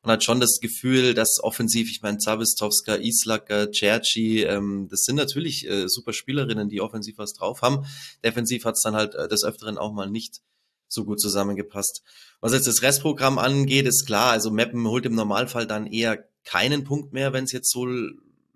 man 0.03 0.13
hat 0.13 0.23
schon 0.23 0.39
das 0.39 0.59
Gefühl, 0.61 1.13
dass 1.13 1.39
offensiv, 1.41 1.89
ich 1.89 2.01
meine, 2.01 2.17
Zabistowska, 2.17 2.95
Islacker, 2.95 3.71
Cerci, 3.71 4.43
ähm, 4.43 4.87
das 4.89 5.01
sind 5.03 5.15
natürlich 5.15 5.67
äh, 5.67 5.87
super 5.87 6.13
Spielerinnen, 6.13 6.69
die 6.69 6.81
offensiv 6.81 7.17
was 7.17 7.33
drauf 7.33 7.61
haben. 7.61 7.85
Defensiv 8.23 8.65
hat 8.65 8.75
es 8.75 8.81
dann 8.81 8.95
halt 8.95 9.15
äh, 9.15 9.27
des 9.27 9.43
Öfteren 9.43 9.77
auch 9.77 9.91
mal 9.91 10.09
nicht 10.09 10.41
so 10.87 11.03
gut 11.03 11.19
zusammengepasst. 11.19 12.03
Was 12.39 12.53
jetzt 12.53 12.67
das 12.67 12.81
Restprogramm 12.81 13.39
angeht, 13.39 13.87
ist 13.87 14.05
klar, 14.05 14.31
also 14.31 14.51
Meppen 14.51 14.87
holt 14.87 15.05
im 15.05 15.15
Normalfall 15.15 15.67
dann 15.67 15.87
eher 15.87 16.23
keinen 16.45 16.83
Punkt 16.85 17.11
mehr, 17.11 17.33
wenn 17.33 17.43
es 17.43 17.51
jetzt 17.51 17.71
so 17.71 17.85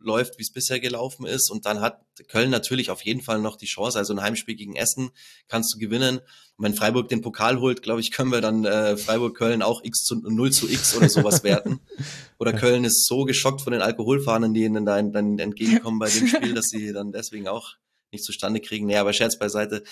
läuft, 0.03 0.37
wie 0.37 0.43
es 0.43 0.51
bisher 0.51 0.79
gelaufen 0.79 1.25
ist. 1.25 1.49
Und 1.49 1.65
dann 1.65 1.81
hat 1.81 2.01
Köln 2.27 2.49
natürlich 2.49 2.89
auf 2.89 3.03
jeden 3.03 3.21
Fall 3.21 3.39
noch 3.39 3.55
die 3.55 3.65
Chance. 3.65 3.97
Also 3.97 4.13
ein 4.13 4.21
Heimspiel 4.21 4.55
gegen 4.55 4.75
Essen 4.75 5.11
kannst 5.47 5.73
du 5.73 5.79
gewinnen. 5.79 6.19
Und 6.19 6.65
wenn 6.65 6.73
Freiburg 6.73 7.09
den 7.09 7.21
Pokal 7.21 7.59
holt, 7.59 7.81
glaube 7.81 8.01
ich, 8.01 8.11
können 8.11 8.31
wir 8.31 8.41
dann 8.41 8.65
äh, 8.65 8.97
Freiburg-Köln 8.97 9.61
auch 9.61 9.83
x 9.83 10.03
zu 10.03 10.15
0 10.15 10.51
zu 10.51 10.69
x 10.69 10.95
oder 10.95 11.09
sowas 11.09 11.43
werten. 11.43 11.79
Oder 12.39 12.53
Köln 12.53 12.85
ist 12.85 13.05
so 13.05 13.23
geschockt 13.25 13.61
von 13.61 13.71
den 13.71 13.83
Alkoholfahnen, 13.83 14.55
die 14.55 14.63
ihnen 14.63 14.83
dann, 14.83 15.11
dann 15.11 15.37
entgegenkommen 15.37 15.99
bei 15.99 16.09
dem 16.09 16.27
Spiel, 16.27 16.55
dass 16.55 16.69
sie 16.69 16.91
dann 16.91 17.11
deswegen 17.11 17.47
auch 17.47 17.75
nicht 18.11 18.23
zustande 18.23 18.59
kriegen. 18.61 18.87
Nee, 18.87 18.97
aber 18.97 19.13
Scherz 19.13 19.37
beiseite. 19.37 19.83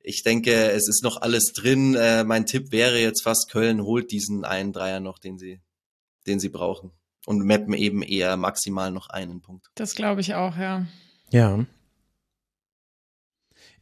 Ich 0.00 0.22
denke, 0.22 0.52
es 0.52 0.86
ist 0.86 1.02
noch 1.02 1.22
alles 1.22 1.54
drin. 1.54 1.94
Äh, 1.94 2.24
mein 2.24 2.44
Tipp 2.44 2.72
wäre 2.72 3.00
jetzt 3.00 3.22
fast, 3.22 3.50
Köln 3.50 3.82
holt 3.84 4.10
diesen 4.10 4.44
einen 4.44 4.74
Dreier 4.74 5.00
noch, 5.00 5.18
den 5.18 5.38
sie, 5.38 5.62
den 6.26 6.40
sie 6.40 6.50
brauchen 6.50 6.92
und 7.26 7.44
mappen 7.44 7.74
eben 7.74 8.02
eher 8.02 8.36
maximal 8.36 8.90
noch 8.90 9.10
einen 9.10 9.40
Punkt. 9.40 9.66
Das 9.74 9.94
glaube 9.94 10.20
ich 10.20 10.34
auch, 10.34 10.56
ja. 10.56 10.86
Ja. 11.30 11.64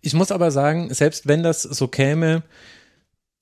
Ich 0.00 0.14
muss 0.14 0.32
aber 0.32 0.50
sagen, 0.50 0.92
selbst 0.92 1.28
wenn 1.28 1.42
das 1.42 1.62
so 1.62 1.86
käme, 1.88 2.42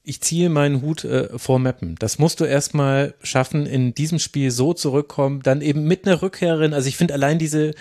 ich 0.02 0.22
ziehe 0.22 0.48
meinen 0.48 0.80
Hut 0.80 1.04
äh, 1.04 1.28
vor 1.38 1.58
Mappen. 1.58 1.94
Das 1.98 2.18
musst 2.18 2.40
du 2.40 2.44
erstmal 2.44 3.12
schaffen, 3.22 3.66
in 3.66 3.94
diesem 3.94 4.18
Spiel 4.18 4.50
so 4.50 4.72
zurückkommen, 4.72 5.40
dann 5.42 5.60
eben 5.60 5.84
mit 5.84 6.06
einer 6.06 6.22
Rückkehrerin. 6.22 6.72
Also 6.72 6.88
ich 6.88 6.96
finde 6.96 7.12
allein 7.14 7.38
diese 7.38 7.72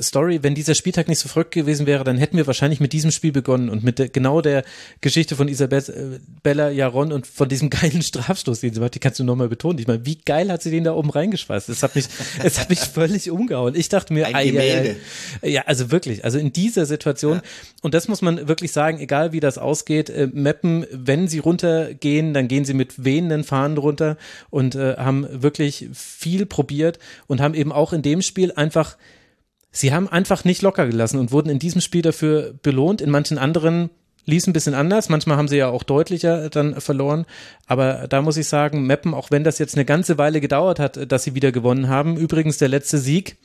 Story, 0.00 0.40
wenn 0.42 0.56
dieser 0.56 0.74
Spieltag 0.74 1.06
nicht 1.08 1.20
so 1.20 1.28
verrückt 1.28 1.52
gewesen 1.52 1.86
wäre, 1.86 2.02
dann 2.02 2.18
hätten 2.18 2.36
wir 2.36 2.48
wahrscheinlich 2.48 2.80
mit 2.80 2.92
diesem 2.92 3.12
Spiel 3.12 3.30
begonnen 3.30 3.68
und 3.70 3.84
mit 3.84 4.00
der, 4.00 4.08
genau 4.08 4.40
der 4.40 4.64
Geschichte 5.00 5.36
von 5.36 5.46
Isabella 5.48 6.70
Jaron 6.70 7.12
und 7.12 7.26
von 7.28 7.48
diesem 7.48 7.70
geilen 7.70 8.02
Strafstoß, 8.02 8.60
den 8.60 8.74
sie 8.74 8.80
macht, 8.80 8.94
die 8.96 8.98
kannst 8.98 9.20
du 9.20 9.24
nochmal 9.24 9.48
betonen. 9.48 9.78
Ich 9.78 9.86
meine, 9.86 10.04
wie 10.04 10.16
geil 10.16 10.50
hat 10.50 10.62
sie 10.62 10.70
den 10.72 10.82
da 10.84 10.94
oben 10.94 11.10
reingeschweißt? 11.10 11.68
Es 11.68 11.82
hat 11.84 11.94
mich, 11.94 12.06
es 12.42 12.58
hat 12.58 12.70
mich 12.70 12.80
völlig 12.80 13.30
umgehauen. 13.30 13.74
Ich 13.76 13.88
dachte 13.88 14.12
mir, 14.12 14.26
Ein 14.34 14.48
Gemälde. 14.48 14.96
ja, 15.42 15.48
ja, 15.48 15.62
also 15.66 15.90
wirklich, 15.92 16.24
also 16.24 16.38
in 16.38 16.52
dieser 16.52 16.86
Situation, 16.86 17.36
Ja. 17.36 17.42
und 17.82 17.94
das 17.94 18.08
muss 18.08 18.20
man 18.20 18.48
wirklich 18.48 18.72
sagen, 18.72 18.98
egal 18.98 19.32
wie 19.32 19.40
das 19.40 19.58
ausgeht, 19.58 20.10
äh, 20.10 20.28
Mappen, 20.32 20.86
wenn 20.90 21.28
sie 21.28 21.38
runtergehen, 21.52 22.34
dann 22.34 22.48
gehen 22.48 22.64
sie 22.64 22.74
mit 22.74 23.04
wehenden 23.04 23.44
Fahnen 23.44 23.78
runter 23.78 24.16
und 24.50 24.74
äh, 24.74 24.96
haben 24.96 25.26
wirklich 25.30 25.88
viel 25.92 26.46
probiert 26.46 26.98
und 27.26 27.40
haben 27.40 27.54
eben 27.54 27.72
auch 27.72 27.92
in 27.92 28.02
dem 28.02 28.22
Spiel 28.22 28.52
einfach, 28.52 28.96
sie 29.70 29.92
haben 29.92 30.08
einfach 30.08 30.44
nicht 30.44 30.62
locker 30.62 30.86
gelassen 30.86 31.18
und 31.18 31.30
wurden 31.30 31.50
in 31.50 31.58
diesem 31.58 31.80
Spiel 31.80 32.02
dafür 32.02 32.54
belohnt. 32.62 33.00
In 33.00 33.10
manchen 33.10 33.38
anderen 33.38 33.90
lief 34.24 34.46
ein 34.46 34.52
bisschen 34.52 34.74
anders. 34.74 35.08
Manchmal 35.08 35.36
haben 35.36 35.48
sie 35.48 35.56
ja 35.56 35.68
auch 35.68 35.82
deutlicher 35.82 36.48
dann 36.50 36.80
verloren. 36.80 37.26
Aber 37.66 38.06
da 38.08 38.22
muss 38.22 38.36
ich 38.36 38.46
sagen, 38.48 38.86
Meppen, 38.86 39.14
auch 39.14 39.30
wenn 39.30 39.44
das 39.44 39.58
jetzt 39.58 39.74
eine 39.74 39.84
ganze 39.84 40.18
Weile 40.18 40.40
gedauert 40.40 40.78
hat, 40.78 41.10
dass 41.10 41.24
sie 41.24 41.34
wieder 41.34 41.52
gewonnen 41.52 41.88
haben. 41.88 42.16
Übrigens 42.16 42.58
der 42.58 42.68
letzte 42.68 42.98
Sieg 42.98 43.36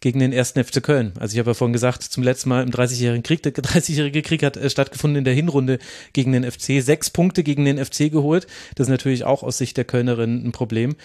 gegen 0.00 0.18
den 0.18 0.32
ersten 0.32 0.62
FC 0.62 0.82
Köln. 0.82 1.12
Also 1.18 1.34
ich 1.34 1.38
habe 1.38 1.50
ja 1.50 1.54
vorhin 1.54 1.72
gesagt, 1.72 2.02
zum 2.02 2.22
letzten 2.22 2.48
Mal 2.48 2.62
im 2.62 2.70
30-jährigen 2.70 3.22
Krieg, 3.22 3.42
der 3.42 3.52
30-jährige 3.52 4.22
Krieg 4.22 4.42
hat 4.42 4.56
äh, 4.56 4.68
stattgefunden 4.68 5.18
in 5.18 5.24
der 5.24 5.34
Hinrunde 5.34 5.78
gegen 6.12 6.32
den 6.32 6.50
FC. 6.50 6.82
Sechs 6.82 7.10
Punkte 7.10 7.42
gegen 7.42 7.64
den 7.64 7.82
FC 7.82 8.10
geholt. 8.10 8.46
Das 8.74 8.88
ist 8.88 8.90
natürlich 8.90 9.24
auch 9.24 9.42
aus 9.42 9.58
Sicht 9.58 9.76
der 9.76 9.84
Kölnerin 9.84 10.46
ein 10.46 10.52
Problem. 10.52 10.96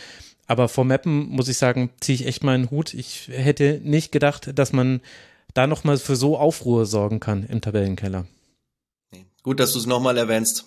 Aber 0.48 0.70
vor 0.70 0.86
Meppen 0.86 1.28
muss 1.30 1.50
ich 1.50 1.58
sagen, 1.58 1.92
ziehe 2.00 2.16
ich 2.16 2.26
echt 2.26 2.44
meinen 2.44 2.72
Hut. 2.72 2.94
Ich 2.94 3.30
hätte 3.32 3.82
nicht 3.84 4.12
gedacht, 4.12 4.58
dass 4.58 4.74
man 4.74 5.02
da 5.54 5.68
nochmal 5.68 5.98
für 5.98 6.16
so 6.16 6.38
Aufruhr 6.38 6.86
sorgen 6.86 7.20
kann 7.20 7.44
im 7.44 7.62
Tabellenkeller. 7.62 8.26
Gut, 9.48 9.62
dass 9.62 9.72
du 9.72 9.80
es 9.80 9.86
nochmal 9.86 10.18
erwähnst. 10.18 10.66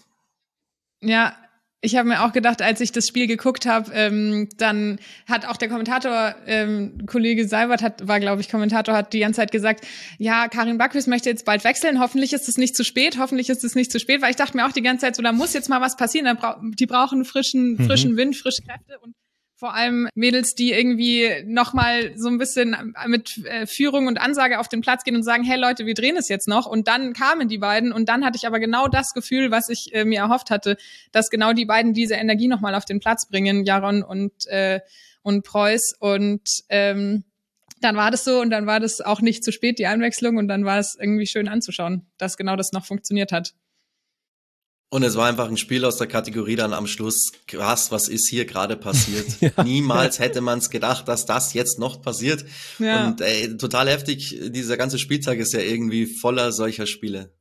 Ja, 1.02 1.36
ich 1.82 1.96
habe 1.96 2.08
mir 2.08 2.24
auch 2.24 2.32
gedacht, 2.32 2.62
als 2.62 2.80
ich 2.80 2.92
das 2.92 3.06
Spiel 3.06 3.26
geguckt 3.26 3.66
habe, 3.66 3.92
ähm, 3.92 4.48
dann 4.56 4.98
hat 5.28 5.44
auch 5.44 5.58
der 5.58 5.68
Kommentator, 5.68 6.34
ähm, 6.46 7.04
Kollege 7.04 7.46
Seibert 7.46 7.82
hat, 7.82 8.08
war 8.08 8.20
glaube 8.20 8.40
ich 8.40 8.48
Kommentator, 8.48 8.94
hat 8.94 9.12
die 9.12 9.20
ganze 9.20 9.36
Zeit 9.36 9.52
gesagt, 9.52 9.86
ja, 10.16 10.48
Karin 10.48 10.78
Backwies 10.78 11.08
möchte 11.08 11.28
jetzt 11.28 11.44
bald 11.44 11.62
wechseln, 11.64 12.00
hoffentlich 12.00 12.32
ist 12.32 12.48
es 12.48 12.56
nicht 12.56 12.74
zu 12.74 12.82
spät, 12.82 13.18
hoffentlich 13.18 13.50
ist 13.50 13.64
es 13.64 13.74
nicht 13.74 13.92
zu 13.92 14.00
spät, 14.00 14.22
weil 14.22 14.30
ich 14.30 14.36
dachte 14.36 14.56
mir 14.56 14.66
auch 14.66 14.72
die 14.72 14.80
ganze 14.80 15.04
Zeit 15.04 15.16
so, 15.16 15.22
da 15.22 15.32
muss 15.32 15.52
jetzt 15.52 15.68
mal 15.68 15.82
was 15.82 15.98
passieren, 15.98 16.24
da 16.24 16.32
brau 16.32 16.54
die 16.62 16.86
brauchen 16.86 17.26
frischen, 17.26 17.72
Mhm. 17.72 17.86
frischen 17.86 18.16
Wind, 18.16 18.34
frische 18.34 18.62
Kräfte 18.62 18.98
und 19.02 19.14
vor 19.60 19.74
allem 19.74 20.08
Mädels, 20.14 20.54
die 20.54 20.72
irgendwie 20.72 21.44
nochmal 21.44 22.16
so 22.16 22.28
ein 22.28 22.38
bisschen 22.38 22.94
mit 23.06 23.44
äh, 23.44 23.66
Führung 23.66 24.06
und 24.06 24.18
Ansage 24.18 24.58
auf 24.58 24.68
den 24.68 24.80
Platz 24.80 25.04
gehen 25.04 25.14
und 25.14 25.22
sagen, 25.22 25.44
hey 25.44 25.60
Leute, 25.60 25.84
wir 25.84 25.92
drehen 25.92 26.16
es 26.16 26.30
jetzt 26.30 26.48
noch. 26.48 26.64
Und 26.64 26.88
dann 26.88 27.12
kamen 27.12 27.46
die 27.46 27.58
beiden 27.58 27.92
und 27.92 28.08
dann 28.08 28.24
hatte 28.24 28.38
ich 28.38 28.46
aber 28.46 28.58
genau 28.58 28.88
das 28.88 29.12
Gefühl, 29.12 29.50
was 29.50 29.68
ich 29.68 29.94
äh, 29.94 30.06
mir 30.06 30.20
erhofft 30.20 30.48
hatte, 30.48 30.78
dass 31.12 31.28
genau 31.28 31.52
die 31.52 31.66
beiden 31.66 31.92
diese 31.92 32.14
Energie 32.14 32.48
nochmal 32.48 32.74
auf 32.74 32.86
den 32.86 33.00
Platz 33.00 33.28
bringen, 33.28 33.66
Jaron 33.66 34.02
und, 34.02 34.46
äh, 34.46 34.80
und 35.20 35.44
Preuß. 35.44 35.96
Und 35.98 36.48
ähm, 36.70 37.24
dann 37.82 37.96
war 37.96 38.10
das 38.10 38.24
so 38.24 38.40
und 38.40 38.48
dann 38.48 38.66
war 38.66 38.80
das 38.80 39.02
auch 39.02 39.20
nicht 39.20 39.44
zu 39.44 39.52
spät, 39.52 39.78
die 39.78 39.86
Einwechslung. 39.86 40.38
Und 40.38 40.48
dann 40.48 40.64
war 40.64 40.78
es 40.78 40.96
irgendwie 40.98 41.26
schön 41.26 41.48
anzuschauen, 41.48 42.06
dass 42.16 42.38
genau 42.38 42.56
das 42.56 42.72
noch 42.72 42.86
funktioniert 42.86 43.30
hat. 43.30 43.52
Und 44.92 45.04
es 45.04 45.14
war 45.14 45.28
einfach 45.28 45.48
ein 45.48 45.56
Spiel 45.56 45.84
aus 45.84 45.98
der 45.98 46.08
Kategorie 46.08 46.56
dann 46.56 46.72
am 46.72 46.88
Schluss, 46.88 47.30
krass, 47.46 47.92
was 47.92 48.08
ist 48.08 48.28
hier 48.28 48.44
gerade 48.44 48.76
passiert? 48.76 49.26
Ja. 49.40 49.62
Niemals 49.62 50.18
hätte 50.18 50.40
man 50.40 50.58
es 50.58 50.68
gedacht, 50.68 51.06
dass 51.08 51.24
das 51.24 51.54
jetzt 51.54 51.78
noch 51.78 52.02
passiert. 52.02 52.44
Ja. 52.78 53.06
Und 53.06 53.20
ey, 53.20 53.56
total 53.56 53.88
heftig, 53.88 54.38
dieser 54.48 54.76
ganze 54.76 54.98
Spieltag 54.98 55.38
ist 55.38 55.52
ja 55.52 55.60
irgendwie 55.60 56.06
voller 56.06 56.52
solcher 56.52 56.86
Spiele. 56.86 57.32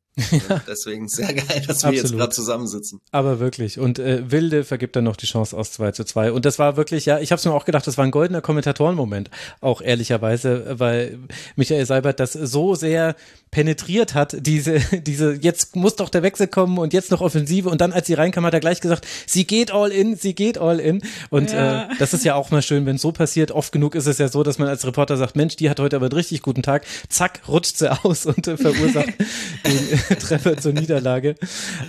Und 0.49 0.61
Deswegen 0.67 1.07
sehr 1.07 1.33
geil, 1.33 1.63
dass 1.67 1.83
wir 1.83 1.91
jetzt 1.91 2.01
Absolut. 2.05 2.19
gerade 2.19 2.33
zusammensitzen. 2.35 3.01
Aber 3.11 3.39
wirklich. 3.39 3.79
Und 3.79 3.99
äh, 3.99 4.29
Wilde 4.31 4.63
vergibt 4.63 4.95
dann 4.95 5.03
noch 5.05 5.15
die 5.15 5.25
Chance 5.25 5.55
aus 5.57 5.71
2 5.73 5.91
zu 5.91 6.03
2. 6.03 6.31
Und 6.31 6.45
das 6.45 6.59
war 6.59 6.77
wirklich, 6.77 7.05
ja, 7.05 7.19
ich 7.19 7.31
habe 7.31 7.39
es 7.39 7.45
mir 7.45 7.53
auch 7.53 7.65
gedacht, 7.65 7.85
das 7.87 7.97
war 7.97 8.05
ein 8.05 8.11
goldener 8.11 8.41
Kommentatorenmoment. 8.41 9.29
Auch 9.61 9.81
ehrlicherweise, 9.81 10.79
weil 10.79 11.19
Michael 11.55 11.85
Seibert 11.85 12.19
das 12.19 12.33
so 12.33 12.75
sehr 12.75 13.15
penetriert 13.51 14.13
hat, 14.13 14.35
diese, 14.39 14.79
diese, 15.01 15.33
jetzt 15.33 15.75
muss 15.75 15.95
doch 15.95 16.09
der 16.09 16.21
Wechsel 16.23 16.47
kommen 16.47 16.77
und 16.77 16.93
jetzt 16.93 17.11
noch 17.11 17.21
Offensive. 17.21 17.69
Und 17.69 17.81
dann, 17.81 17.91
als 17.93 18.07
sie 18.07 18.13
reinkam, 18.13 18.45
hat 18.45 18.53
er 18.53 18.59
gleich 18.59 18.81
gesagt, 18.81 19.07
sie 19.25 19.45
geht 19.47 19.71
all 19.71 19.91
in, 19.91 20.15
sie 20.15 20.35
geht 20.35 20.57
all 20.57 20.79
in. 20.79 21.01
Und 21.29 21.51
Ja. 21.51 21.83
äh, 21.83 21.87
das 21.97 22.13
ist 22.13 22.23
ja 22.25 22.35
auch 22.35 22.51
mal 22.51 22.61
schön, 22.61 22.85
wenn 22.85 22.97
so 22.97 23.11
passiert. 23.11 23.51
Oft 23.51 23.71
genug 23.71 23.95
ist 23.95 24.05
es 24.05 24.17
ja 24.19 24.27
so, 24.27 24.43
dass 24.43 24.59
man 24.59 24.67
als 24.67 24.85
Reporter 24.85 25.17
sagt, 25.17 25.35
Mensch, 25.35 25.55
die 25.55 25.69
hat 25.69 25.79
heute 25.79 25.95
aber 25.95 26.05
einen 26.05 26.13
richtig 26.13 26.41
guten 26.41 26.61
Tag. 26.61 26.85
Zack, 27.09 27.41
rutscht 27.47 27.77
sie 27.77 27.91
aus 27.91 28.25
und 28.25 28.47
äh, 28.47 28.57
verursacht 28.57 29.07
den 29.65 30.08
Treffer 30.17 30.57
zur 30.57 30.73
Niederlage. 30.73 31.35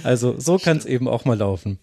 Also 0.03 0.35
so 0.39 0.59
kann 0.59 0.77
es 0.77 0.85
eben 0.85 1.09
auch 1.09 1.25
mal 1.25 1.39
laufen. 1.39 1.79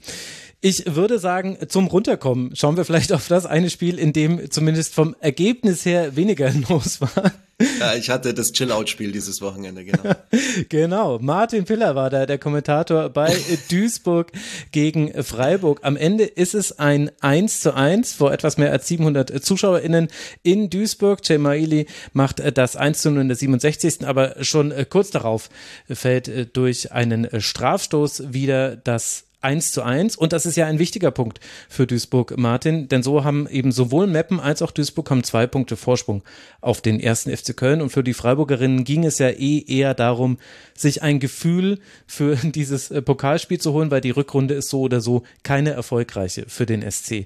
Ich 0.59 0.95
würde 0.95 1.19
sagen, 1.19 1.57
zum 1.67 1.85
Runterkommen 1.85 2.55
schauen 2.55 2.77
wir 2.77 2.85
vielleicht 2.85 3.13
auf 3.13 3.27
das 3.27 3.45
eine 3.45 3.69
Spiel, 3.69 3.99
in 3.99 4.11
dem 4.11 4.49
zumindest 4.49 4.95
vom 4.95 5.15
Ergebnis 5.19 5.85
her 5.85 6.15
weniger 6.15 6.51
los 6.69 6.99
war. 6.99 7.31
Ja, 7.79 7.95
ich 7.95 8.09
hatte 8.09 8.35
das 8.35 8.51
Chill-Out-Spiel 8.51 9.11
dieses 9.11 9.41
Wochenende, 9.41 9.83
genau. 9.83 10.15
Genau, 10.69 11.19
Martin 11.19 11.65
Piller 11.65 11.95
war 11.95 12.09
da 12.09 12.25
der 12.25 12.37
Kommentator 12.39 13.09
bei 13.09 13.35
Duisburg 13.71 14.31
gegen 14.71 15.23
Freiburg. 15.23 15.79
Am 15.83 15.95
Ende 15.95 16.23
ist 16.23 16.55
es 16.55 16.77
ein 16.77 17.11
1 17.21 17.61
zu 17.61 17.75
1 17.75 18.13
vor 18.13 18.31
etwas 18.31 18.57
mehr 18.57 18.71
als 18.71 18.87
700 18.87 19.43
ZuschauerInnen 19.43 20.07
in 20.41 20.69
Duisburg. 20.69 21.23
Cemaili 21.23 21.87
macht 22.13 22.41
das 22.57 22.75
1 22.75 23.01
zu 23.01 23.11
0 23.11 23.21
in 23.21 23.27
der 23.27 23.37
67. 23.37 24.07
Aber 24.07 24.35
schon 24.43 24.73
kurz 24.89 25.11
darauf 25.11 25.49
fällt 25.87 26.55
durch 26.55 26.91
einen 26.91 27.27
Strafstoß 27.41 28.33
wieder 28.33 28.75
das 28.75 29.26
1 29.41 29.71
zu 29.71 29.83
1. 29.83 30.15
Und 30.15 30.33
das 30.33 30.45
ist 30.45 30.57
ja 30.57 30.65
ein 30.65 30.79
wichtiger 30.79 31.11
Punkt 31.11 31.39
für 31.69 31.87
Duisburg, 31.87 32.37
Martin, 32.37 32.87
denn 32.87 33.03
so 33.03 33.23
haben 33.23 33.47
eben 33.47 33.71
sowohl 33.71 34.07
Meppen 34.07 34.39
als 34.39 34.61
auch 34.61 34.71
Duisburg 34.71 35.09
haben 35.09 35.23
zwei 35.23 35.47
Punkte 35.47 35.77
Vorsprung 35.77 36.23
auf 36.61 36.81
den 36.81 36.99
ersten 36.99 37.35
FC 37.35 37.55
Köln. 37.55 37.81
Und 37.81 37.89
für 37.89 38.03
die 38.03 38.13
Freiburgerinnen 38.13 38.83
ging 38.83 39.05
es 39.05 39.19
ja 39.19 39.29
eh 39.29 39.63
eher 39.67 39.93
darum, 39.93 40.37
sich 40.75 41.03
ein 41.03 41.19
Gefühl 41.19 41.79
für 42.05 42.35
dieses 42.43 42.91
äh, 42.91 43.01
Pokalspiel 43.01 43.59
zu 43.59 43.73
holen, 43.73 43.91
weil 43.91 44.01
die 44.01 44.11
Rückrunde 44.11 44.55
ist 44.55 44.69
so 44.69 44.81
oder 44.81 45.01
so 45.01 45.23
keine 45.43 45.71
erfolgreiche 45.71 46.45
für 46.47 46.65
den 46.65 46.89
SC. 46.89 47.25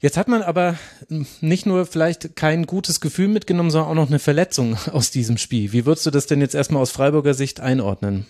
Jetzt 0.00 0.16
hat 0.16 0.28
man 0.28 0.42
aber 0.42 0.78
nicht 1.42 1.66
nur 1.66 1.84
vielleicht 1.84 2.34
kein 2.34 2.64
gutes 2.64 3.02
Gefühl 3.02 3.28
mitgenommen, 3.28 3.70
sondern 3.70 3.90
auch 3.90 3.94
noch 3.94 4.08
eine 4.08 4.18
Verletzung 4.18 4.78
aus 4.92 5.10
diesem 5.10 5.36
Spiel. 5.36 5.72
Wie 5.72 5.84
würdest 5.84 6.06
du 6.06 6.10
das 6.10 6.26
denn 6.26 6.40
jetzt 6.40 6.54
erstmal 6.54 6.80
aus 6.80 6.90
Freiburger 6.90 7.34
Sicht 7.34 7.60
einordnen? 7.60 8.26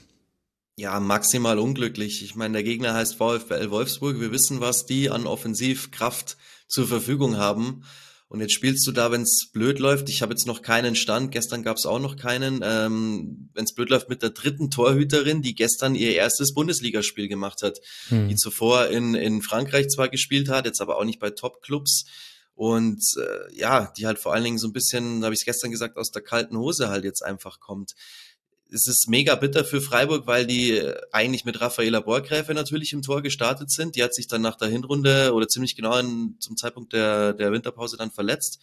Ja, 0.77 0.99
maximal 0.99 1.59
unglücklich. 1.59 2.23
Ich 2.23 2.35
meine, 2.35 2.55
der 2.55 2.63
Gegner 2.63 2.95
heißt 2.95 3.17
VfL 3.17 3.71
Wolfsburg. 3.71 4.19
Wir 4.21 4.33
wissen, 4.33 4.61
was 4.61 4.87
die 4.87 5.11
an 5.11 5.27
Offensivkraft 5.27 6.37
zur 6.69 6.87
Verfügung 6.87 7.37
haben. 7.37 7.85
Und 8.29 8.41
jetzt 8.41 8.55
spielst 8.55 8.87
du 8.87 8.93
da, 8.93 9.11
wenn 9.11 9.23
es 9.23 9.51
blöd 9.53 9.81
läuft. 9.81 10.09
Ich 10.09 10.23
habe 10.23 10.33
jetzt 10.33 10.47
noch 10.47 10.63
keinen 10.63 10.95
Stand. 10.95 11.33
Gestern 11.33 11.65
gab 11.65 11.77
es 11.77 11.85
auch 11.85 11.99
noch 11.99 12.17
keinen. 12.17 12.61
Ähm, 12.63 13.51
wenn 13.55 13.65
es 13.65 13.75
blöd 13.75 13.91
läuft 13.91 14.09
mit 14.09 14.23
der 14.23 14.31
dritten 14.31 14.71
Torhüterin, 14.71 15.43
die 15.43 15.57
gestern 15.57 15.97
ihr 15.97 16.15
erstes 16.15 16.55
Bundesligaspiel 16.55 17.27
gemacht 17.27 17.63
hat, 17.63 17.79
Hm. 18.09 18.29
die 18.29 18.37
zuvor 18.37 18.87
in, 18.87 19.15
in 19.17 19.43
Frankreich 19.43 19.89
zwar 19.89 20.09
gespielt 20.09 20.49
hat, 20.49 20.65
jetzt 20.65 20.81
aber 20.81 20.97
auch 20.97 21.05
nicht 21.05 21.19
bei 21.19 21.31
Top-Clubs. 21.31 22.05
Und 22.55 23.03
äh, 23.19 23.55
ja, 23.57 23.93
die 23.97 24.07
halt 24.07 24.19
vor 24.21 24.33
allen 24.33 24.45
Dingen 24.45 24.59
so 24.59 24.69
ein 24.69 24.73
bisschen, 24.73 25.25
habe 25.25 25.35
ich 25.35 25.41
es 25.41 25.45
gestern 25.47 25.73
gesagt, 25.73 25.97
aus 25.97 26.13
der 26.13 26.23
kalten 26.23 26.57
Hose 26.57 26.89
halt 26.89 27.05
jetzt 27.05 27.25
einfach 27.25 27.59
kommt 27.59 27.95
es 28.73 28.87
ist 28.87 29.09
mega 29.09 29.35
bitter 29.35 29.65
für 29.65 29.81
Freiburg, 29.81 30.27
weil 30.27 30.47
die 30.47 30.73
äh, 30.73 30.97
eigentlich 31.13 31.45
mit 31.45 31.61
Raffaela 31.61 32.01
Borgräfe 32.01 32.55
natürlich 32.55 32.93
im 32.93 33.03
Tor 33.03 33.23
gestartet 33.23 33.71
sind. 33.71 33.97
Die 33.97 34.03
hat 34.03 34.15
sich 34.15 34.29
dann 34.29 34.43
nach 34.43 34.57
der 34.57 34.69
Hinrunde 34.69 35.33
oder 35.35 35.49
ziemlich 35.49 35.77
genau 35.77 35.99
in, 35.99 36.37
zum 36.41 36.57
Zeitpunkt 36.57 36.93
der, 36.93 37.33
der 37.33 37.53
Winterpause 37.53 37.97
dann 37.97 38.11
verletzt. 38.11 38.61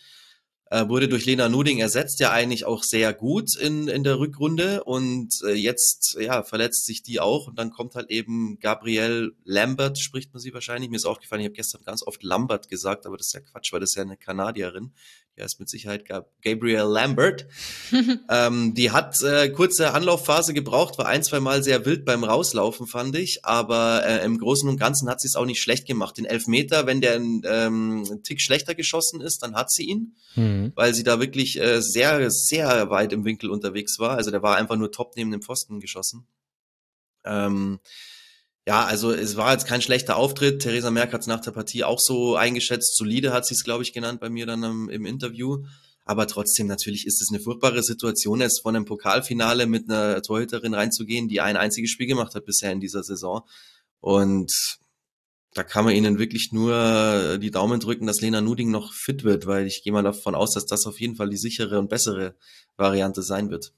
Äh, 0.70 0.90
wurde 0.90 1.08
durch 1.08 1.26
Lena 1.26 1.48
Nuding 1.48 1.80
ersetzt, 1.80 2.20
ja 2.20 2.32
eigentlich 2.32 2.66
auch 2.66 2.84
sehr 2.84 3.14
gut 3.14 3.56
in, 3.56 3.88
in 3.88 4.04
der 4.04 4.20
Rückrunde 4.20 4.84
und 4.84 5.30
äh, 5.46 5.54
jetzt 5.54 6.18
ja 6.20 6.44
verletzt 6.44 6.86
sich 6.86 7.02
die 7.02 7.22
auch 7.22 7.48
und 7.48 7.58
dann 7.58 7.72
kommt 7.72 7.96
halt 7.96 8.10
eben 8.10 8.60
Gabrielle 8.60 9.32
Lambert, 9.46 9.98
spricht 9.98 10.34
man 10.34 10.42
sie 10.42 10.54
wahrscheinlich. 10.54 10.90
Mir 10.90 10.98
ist 10.98 11.06
aufgefallen, 11.06 11.40
ich 11.40 11.48
habe 11.48 11.56
gestern 11.56 11.86
ganz 11.86 12.06
oft 12.06 12.22
Lambert 12.22 12.68
gesagt, 12.68 13.06
aber 13.06 13.16
das 13.16 13.28
ist 13.28 13.34
ja 13.34 13.40
Quatsch, 13.40 13.72
weil 13.72 13.80
das 13.80 13.92
ist 13.92 13.96
ja 13.96 14.04
eine 14.04 14.18
Kanadierin. 14.18 14.92
Die 15.38 15.44
heißt 15.44 15.60
mit 15.60 15.70
Sicherheit 15.70 16.06
Gab 16.06 16.32
Gabrielle 16.42 16.92
Lambert. 16.92 17.46
ähm, 18.30 18.74
die 18.74 18.90
hat 18.92 19.22
äh, 19.22 19.50
kurze 19.50 19.94
Anlaufphase 19.94 20.54
gebraucht, 20.54 20.98
war 20.98 21.06
ein, 21.06 21.24
zwei 21.24 21.40
Mal 21.40 21.64
sehr 21.64 21.86
wild 21.86 22.06
beim 22.06 22.24
Rauslaufen, 22.24 22.88
fand 22.88 23.16
ich. 23.16 23.46
Aber 23.46 24.04
äh, 24.04 24.26
im 24.26 24.40
Großen 24.40 24.68
und 24.68 24.80
Ganzen 24.80 25.08
hat 25.10 25.22
sie 25.22 25.28
es 25.28 25.36
auch 25.36 25.46
nicht 25.46 25.62
schlecht 25.62 25.86
gemacht. 25.86 26.18
Den 26.18 26.26
Elfmeter, 26.26 26.88
wenn 26.88 27.02
der 27.02 27.18
ähm, 27.18 28.04
ein 28.10 28.24
Tick 28.24 28.42
schlechter 28.42 28.74
geschossen 28.74 29.22
ist, 29.22 29.44
dann 29.44 29.56
hat 29.56 29.72
sie 29.72 29.84
ihn, 29.84 30.16
Hm. 30.34 30.72
weil 30.76 30.94
sie 30.94 31.04
da 31.04 31.20
wirklich 31.20 31.60
äh, 31.60 31.82
sehr, 31.82 32.30
sehr 32.32 32.90
weit 32.90 33.14
im 33.14 33.24
Winkel 33.24 33.50
unterwegs 33.50 34.00
war. 34.00 34.18
Also 34.18 34.32
der 34.32 34.42
war 34.42 34.56
einfach 34.56 34.76
nur 34.76 34.92
top 34.92 35.14
neben 35.16 35.32
dem 35.32 35.42
Pfosten 35.42 35.80
geschossen. 35.80 36.28
Ähm, 37.26 37.80
Ja, 38.68 38.84
also 38.84 39.14
es 39.14 39.38
war 39.38 39.54
jetzt 39.54 39.66
kein 39.66 39.82
schlechter 39.82 40.18
Auftritt. 40.18 40.62
Theresa 40.62 40.92
Merck 40.92 41.14
hat 41.14 41.22
es 41.22 41.28
nach 41.28 41.40
der 41.40 41.52
Partie 41.52 41.86
auch 41.86 42.00
so 42.02 42.36
eingeschätzt. 42.36 42.98
Solide 42.98 43.32
hat 43.32 43.46
sie 43.46 43.54
es, 43.54 43.64
glaube 43.64 43.82
ich, 43.84 43.94
genannt 43.94 44.20
bei 44.20 44.30
mir 44.30 44.46
dann 44.46 44.62
im, 44.62 44.90
im 44.90 45.06
Interview. 45.06 45.64
Aber 46.04 46.28
trotzdem, 46.28 46.68
natürlich 46.68 47.08
ist 47.08 47.22
es 47.22 47.30
eine 47.32 47.40
furchtbare 47.40 47.82
Situation, 47.82 48.42
jetzt 48.42 48.62
von 48.62 48.76
einem 48.76 48.84
Pokalfinale 48.84 49.68
mit 49.68 49.90
einer 49.90 50.22
Torhüterin 50.22 50.74
reinzugehen, 50.74 51.30
die 51.30 51.40
ein 51.40 51.56
einziges 51.56 51.92
Spiel 51.92 52.08
gemacht 52.08 52.36
hat 52.36 52.44
bisher 52.44 52.74
in 52.74 52.82
dieser 52.82 53.04
Saison. 53.04 53.44
Und 54.02 54.52
da 55.54 55.64
kann 55.64 55.86
man 55.86 55.96
ihnen 55.96 56.20
wirklich 56.20 56.50
nur 56.52 57.38
die 57.38 57.52
Daumen 57.52 57.80
drücken, 57.80 58.06
dass 58.06 58.20
Lena 58.20 58.42
Nuding 58.42 58.70
noch 58.70 58.94
fit 58.94 59.24
wird, 59.24 59.48
weil 59.48 59.66
ich 59.66 59.82
gehe 59.82 59.94
mal 59.94 60.04
davon 60.04 60.36
aus, 60.36 60.54
dass 60.54 60.66
das 60.66 60.86
auf 60.86 61.00
jeden 61.00 61.16
Fall 61.16 61.30
die 61.30 61.38
sichere 61.38 61.80
und 61.80 61.88
bessere 61.88 62.36
Variante 62.76 63.22
sein 63.22 63.50
wird. 63.50 63.72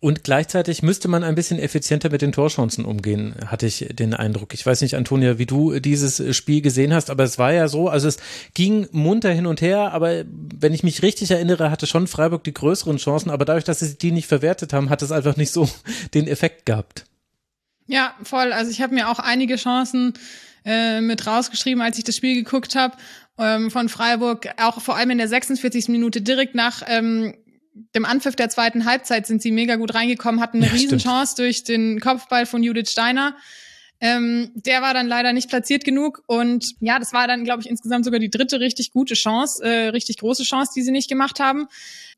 Und 0.00 0.22
gleichzeitig 0.22 0.82
müsste 0.84 1.08
man 1.08 1.24
ein 1.24 1.34
bisschen 1.34 1.58
effizienter 1.58 2.08
mit 2.10 2.22
den 2.22 2.30
Torchancen 2.30 2.84
umgehen, 2.84 3.34
hatte 3.46 3.66
ich 3.66 3.88
den 3.90 4.14
Eindruck. 4.14 4.54
Ich 4.54 4.64
weiß 4.64 4.80
nicht, 4.82 4.94
Antonia, 4.94 5.38
wie 5.38 5.46
du 5.46 5.80
dieses 5.80 6.36
Spiel 6.36 6.60
gesehen 6.62 6.94
hast, 6.94 7.10
aber 7.10 7.24
es 7.24 7.36
war 7.36 7.52
ja 7.52 7.66
so, 7.66 7.88
also 7.88 8.06
es 8.06 8.18
ging 8.54 8.86
munter 8.92 9.30
hin 9.30 9.46
und 9.46 9.60
her, 9.60 9.92
aber 9.92 10.24
wenn 10.28 10.72
ich 10.72 10.84
mich 10.84 11.02
richtig 11.02 11.32
erinnere, 11.32 11.72
hatte 11.72 11.88
schon 11.88 12.06
Freiburg 12.06 12.44
die 12.44 12.54
größeren 12.54 12.98
Chancen, 12.98 13.30
aber 13.30 13.44
dadurch, 13.44 13.64
dass 13.64 13.80
sie 13.80 13.98
die 13.98 14.12
nicht 14.12 14.28
verwertet 14.28 14.72
haben, 14.72 14.88
hat 14.88 15.02
es 15.02 15.10
einfach 15.10 15.36
nicht 15.36 15.50
so 15.50 15.68
den 16.14 16.28
Effekt 16.28 16.64
gehabt. 16.66 17.04
Ja, 17.88 18.14
voll. 18.22 18.52
Also 18.52 18.70
ich 18.70 18.80
habe 18.80 18.94
mir 18.94 19.08
auch 19.08 19.18
einige 19.18 19.56
Chancen 19.56 20.12
äh, 20.64 21.00
mit 21.00 21.26
rausgeschrieben, 21.26 21.82
als 21.82 21.98
ich 21.98 22.04
das 22.04 22.14
Spiel 22.14 22.36
geguckt 22.36 22.76
habe 22.76 22.96
ähm, 23.36 23.68
von 23.72 23.88
Freiburg, 23.88 24.48
auch 24.58 24.80
vor 24.80 24.96
allem 24.96 25.10
in 25.10 25.18
der 25.18 25.28
46. 25.28 25.88
Minute 25.88 26.20
direkt 26.20 26.54
nach 26.54 26.82
ähm, 26.86 27.34
dem 27.94 28.04
Anpfiff 28.04 28.36
der 28.36 28.48
zweiten 28.48 28.84
Halbzeit 28.84 29.26
sind 29.26 29.42
sie 29.42 29.52
mega 29.52 29.76
gut 29.76 29.94
reingekommen, 29.94 30.40
hatten 30.40 30.58
eine 30.58 30.66
ja, 30.66 30.72
Riesenchance 30.72 31.36
durch 31.36 31.64
den 31.64 32.00
Kopfball 32.00 32.46
von 32.46 32.62
Judith 32.62 32.90
Steiner. 32.90 33.36
Ähm, 34.00 34.52
der 34.54 34.80
war 34.80 34.94
dann 34.94 35.08
leider 35.08 35.32
nicht 35.32 35.48
platziert 35.48 35.84
genug 35.84 36.22
und 36.28 36.64
ja, 36.78 37.00
das 37.00 37.12
war 37.12 37.26
dann, 37.26 37.42
glaube 37.42 37.62
ich, 37.62 37.68
insgesamt 37.68 38.04
sogar 38.04 38.20
die 38.20 38.30
dritte 38.30 38.60
richtig 38.60 38.92
gute 38.92 39.14
Chance, 39.14 39.64
äh, 39.64 39.88
richtig 39.88 40.18
große 40.18 40.44
Chance, 40.44 40.70
die 40.76 40.82
sie 40.82 40.92
nicht 40.92 41.08
gemacht 41.08 41.40
haben. 41.40 41.66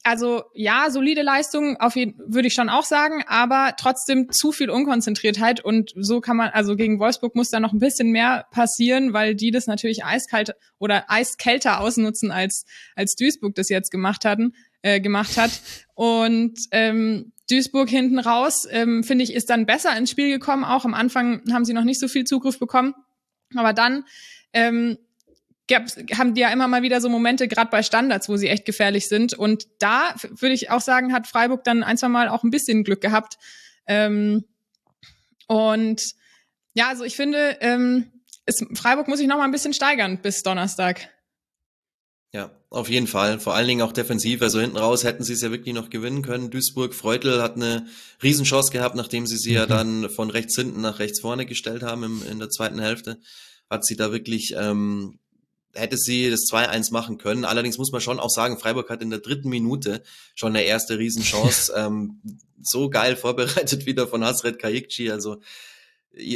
Also 0.02 0.44
ja, 0.54 0.90
solide 0.90 1.22
Leistung, 1.22 1.78
auf 1.78 1.96
jeden 1.96 2.18
würde 2.26 2.48
ich 2.48 2.54
schon 2.54 2.68
auch 2.68 2.84
sagen, 2.84 3.24
aber 3.26 3.74
trotzdem 3.78 4.30
zu 4.30 4.52
viel 4.52 4.68
Unkonzentriertheit 4.68 5.64
und 5.64 5.92
so 5.96 6.20
kann 6.20 6.36
man, 6.36 6.50
also 6.50 6.76
gegen 6.76 6.98
Wolfsburg 6.98 7.34
muss 7.34 7.50
da 7.50 7.60
noch 7.60 7.72
ein 7.72 7.78
bisschen 7.78 8.10
mehr 8.10 8.46
passieren, 8.50 9.14
weil 9.14 9.34
die 9.34 9.50
das 9.50 9.66
natürlich 9.66 10.04
eiskalt 10.04 10.54
oder 10.78 11.10
eiskälter 11.10 11.80
ausnutzen 11.80 12.30
als 12.30 12.66
als 12.94 13.14
Duisburg 13.14 13.54
das 13.54 13.70
jetzt 13.70 13.90
gemacht 13.90 14.26
hatten 14.26 14.52
äh, 14.82 15.00
gemacht 15.00 15.36
hat. 15.36 15.60
Und 15.94 16.58
ähm, 16.70 17.32
Duisburg 17.50 17.88
hinten 17.88 18.18
raus, 18.18 18.66
ähm, 18.70 19.02
finde 19.02 19.24
ich, 19.24 19.34
ist 19.34 19.50
dann 19.50 19.66
besser 19.66 19.96
ins 19.96 20.10
Spiel 20.10 20.30
gekommen. 20.30 20.64
Auch 20.64 20.84
am 20.84 20.94
Anfang 20.94 21.42
haben 21.52 21.64
sie 21.64 21.72
noch 21.72 21.84
nicht 21.84 22.00
so 22.00 22.08
viel 22.08 22.24
Zugriff 22.24 22.58
bekommen. 22.58 22.94
Aber 23.56 23.72
dann 23.72 24.04
ähm, 24.52 24.98
haben 26.16 26.34
die 26.34 26.40
ja 26.40 26.50
immer 26.50 26.68
mal 26.68 26.82
wieder 26.82 27.00
so 27.00 27.08
Momente, 27.08 27.48
gerade 27.48 27.70
bei 27.70 27.82
Standards, 27.82 28.28
wo 28.28 28.36
sie 28.36 28.48
echt 28.48 28.64
gefährlich 28.64 29.08
sind. 29.08 29.34
Und 29.34 29.66
da 29.78 30.14
würde 30.22 30.54
ich 30.54 30.70
auch 30.70 30.80
sagen, 30.80 31.12
hat 31.12 31.26
Freiburg 31.26 31.64
dann 31.64 31.82
ein, 31.82 31.96
zwei 31.96 32.08
Mal 32.08 32.28
auch 32.28 32.42
ein 32.42 32.50
bisschen 32.50 32.84
Glück 32.84 33.00
gehabt. 33.00 33.38
Ähm, 33.86 34.44
und 35.46 36.14
ja, 36.74 36.88
also 36.88 37.04
ich 37.04 37.16
finde, 37.16 37.58
ähm, 37.60 38.10
es, 38.46 38.64
Freiburg 38.74 39.08
muss 39.08 39.18
sich 39.18 39.28
noch 39.28 39.38
mal 39.38 39.44
ein 39.44 39.50
bisschen 39.50 39.74
steigern 39.74 40.18
bis 40.22 40.42
Donnerstag. 40.42 41.08
Ja, 42.32 42.52
auf 42.68 42.88
jeden 42.88 43.08
Fall. 43.08 43.40
Vor 43.40 43.54
allen 43.54 43.66
Dingen 43.66 43.82
auch 43.82 43.92
defensiv. 43.92 44.40
Also 44.40 44.60
hinten 44.60 44.76
raus 44.76 45.02
hätten 45.02 45.24
sie 45.24 45.32
es 45.32 45.40
ja 45.40 45.50
wirklich 45.50 45.74
noch 45.74 45.90
gewinnen 45.90 46.22
können. 46.22 46.50
Duisburg, 46.50 46.94
Freutel 46.94 47.42
hat 47.42 47.56
eine 47.56 47.88
Riesenchance 48.22 48.70
gehabt, 48.70 48.94
nachdem 48.94 49.26
sie 49.26 49.36
sie 49.36 49.50
mhm. 49.50 49.56
ja 49.56 49.66
dann 49.66 50.10
von 50.10 50.30
rechts 50.30 50.54
hinten 50.54 50.80
nach 50.80 51.00
rechts 51.00 51.20
vorne 51.20 51.44
gestellt 51.44 51.82
haben 51.82 52.04
im, 52.04 52.22
in 52.30 52.38
der 52.38 52.48
zweiten 52.48 52.78
Hälfte. 52.78 53.18
Hat 53.68 53.84
sie 53.84 53.96
da 53.96 54.12
wirklich, 54.12 54.54
ähm, 54.56 55.18
hätte 55.74 55.96
sie 55.96 56.30
das 56.30 56.42
2-1 56.42 56.92
machen 56.92 57.18
können. 57.18 57.44
Allerdings 57.44 57.78
muss 57.78 57.90
man 57.90 58.00
schon 58.00 58.20
auch 58.20 58.30
sagen, 58.30 58.58
Freiburg 58.58 58.90
hat 58.90 59.02
in 59.02 59.10
der 59.10 59.20
dritten 59.20 59.48
Minute 59.48 60.04
schon 60.36 60.54
eine 60.54 60.64
erste 60.64 60.98
Riesenchance. 60.98 61.72
ähm, 61.76 62.20
so 62.62 62.90
geil 62.90 63.16
vorbereitet 63.16 63.86
wieder 63.86 64.06
von 64.06 64.24
Hasret 64.24 64.60
Kayikci. 64.60 65.10
Also 65.10 65.40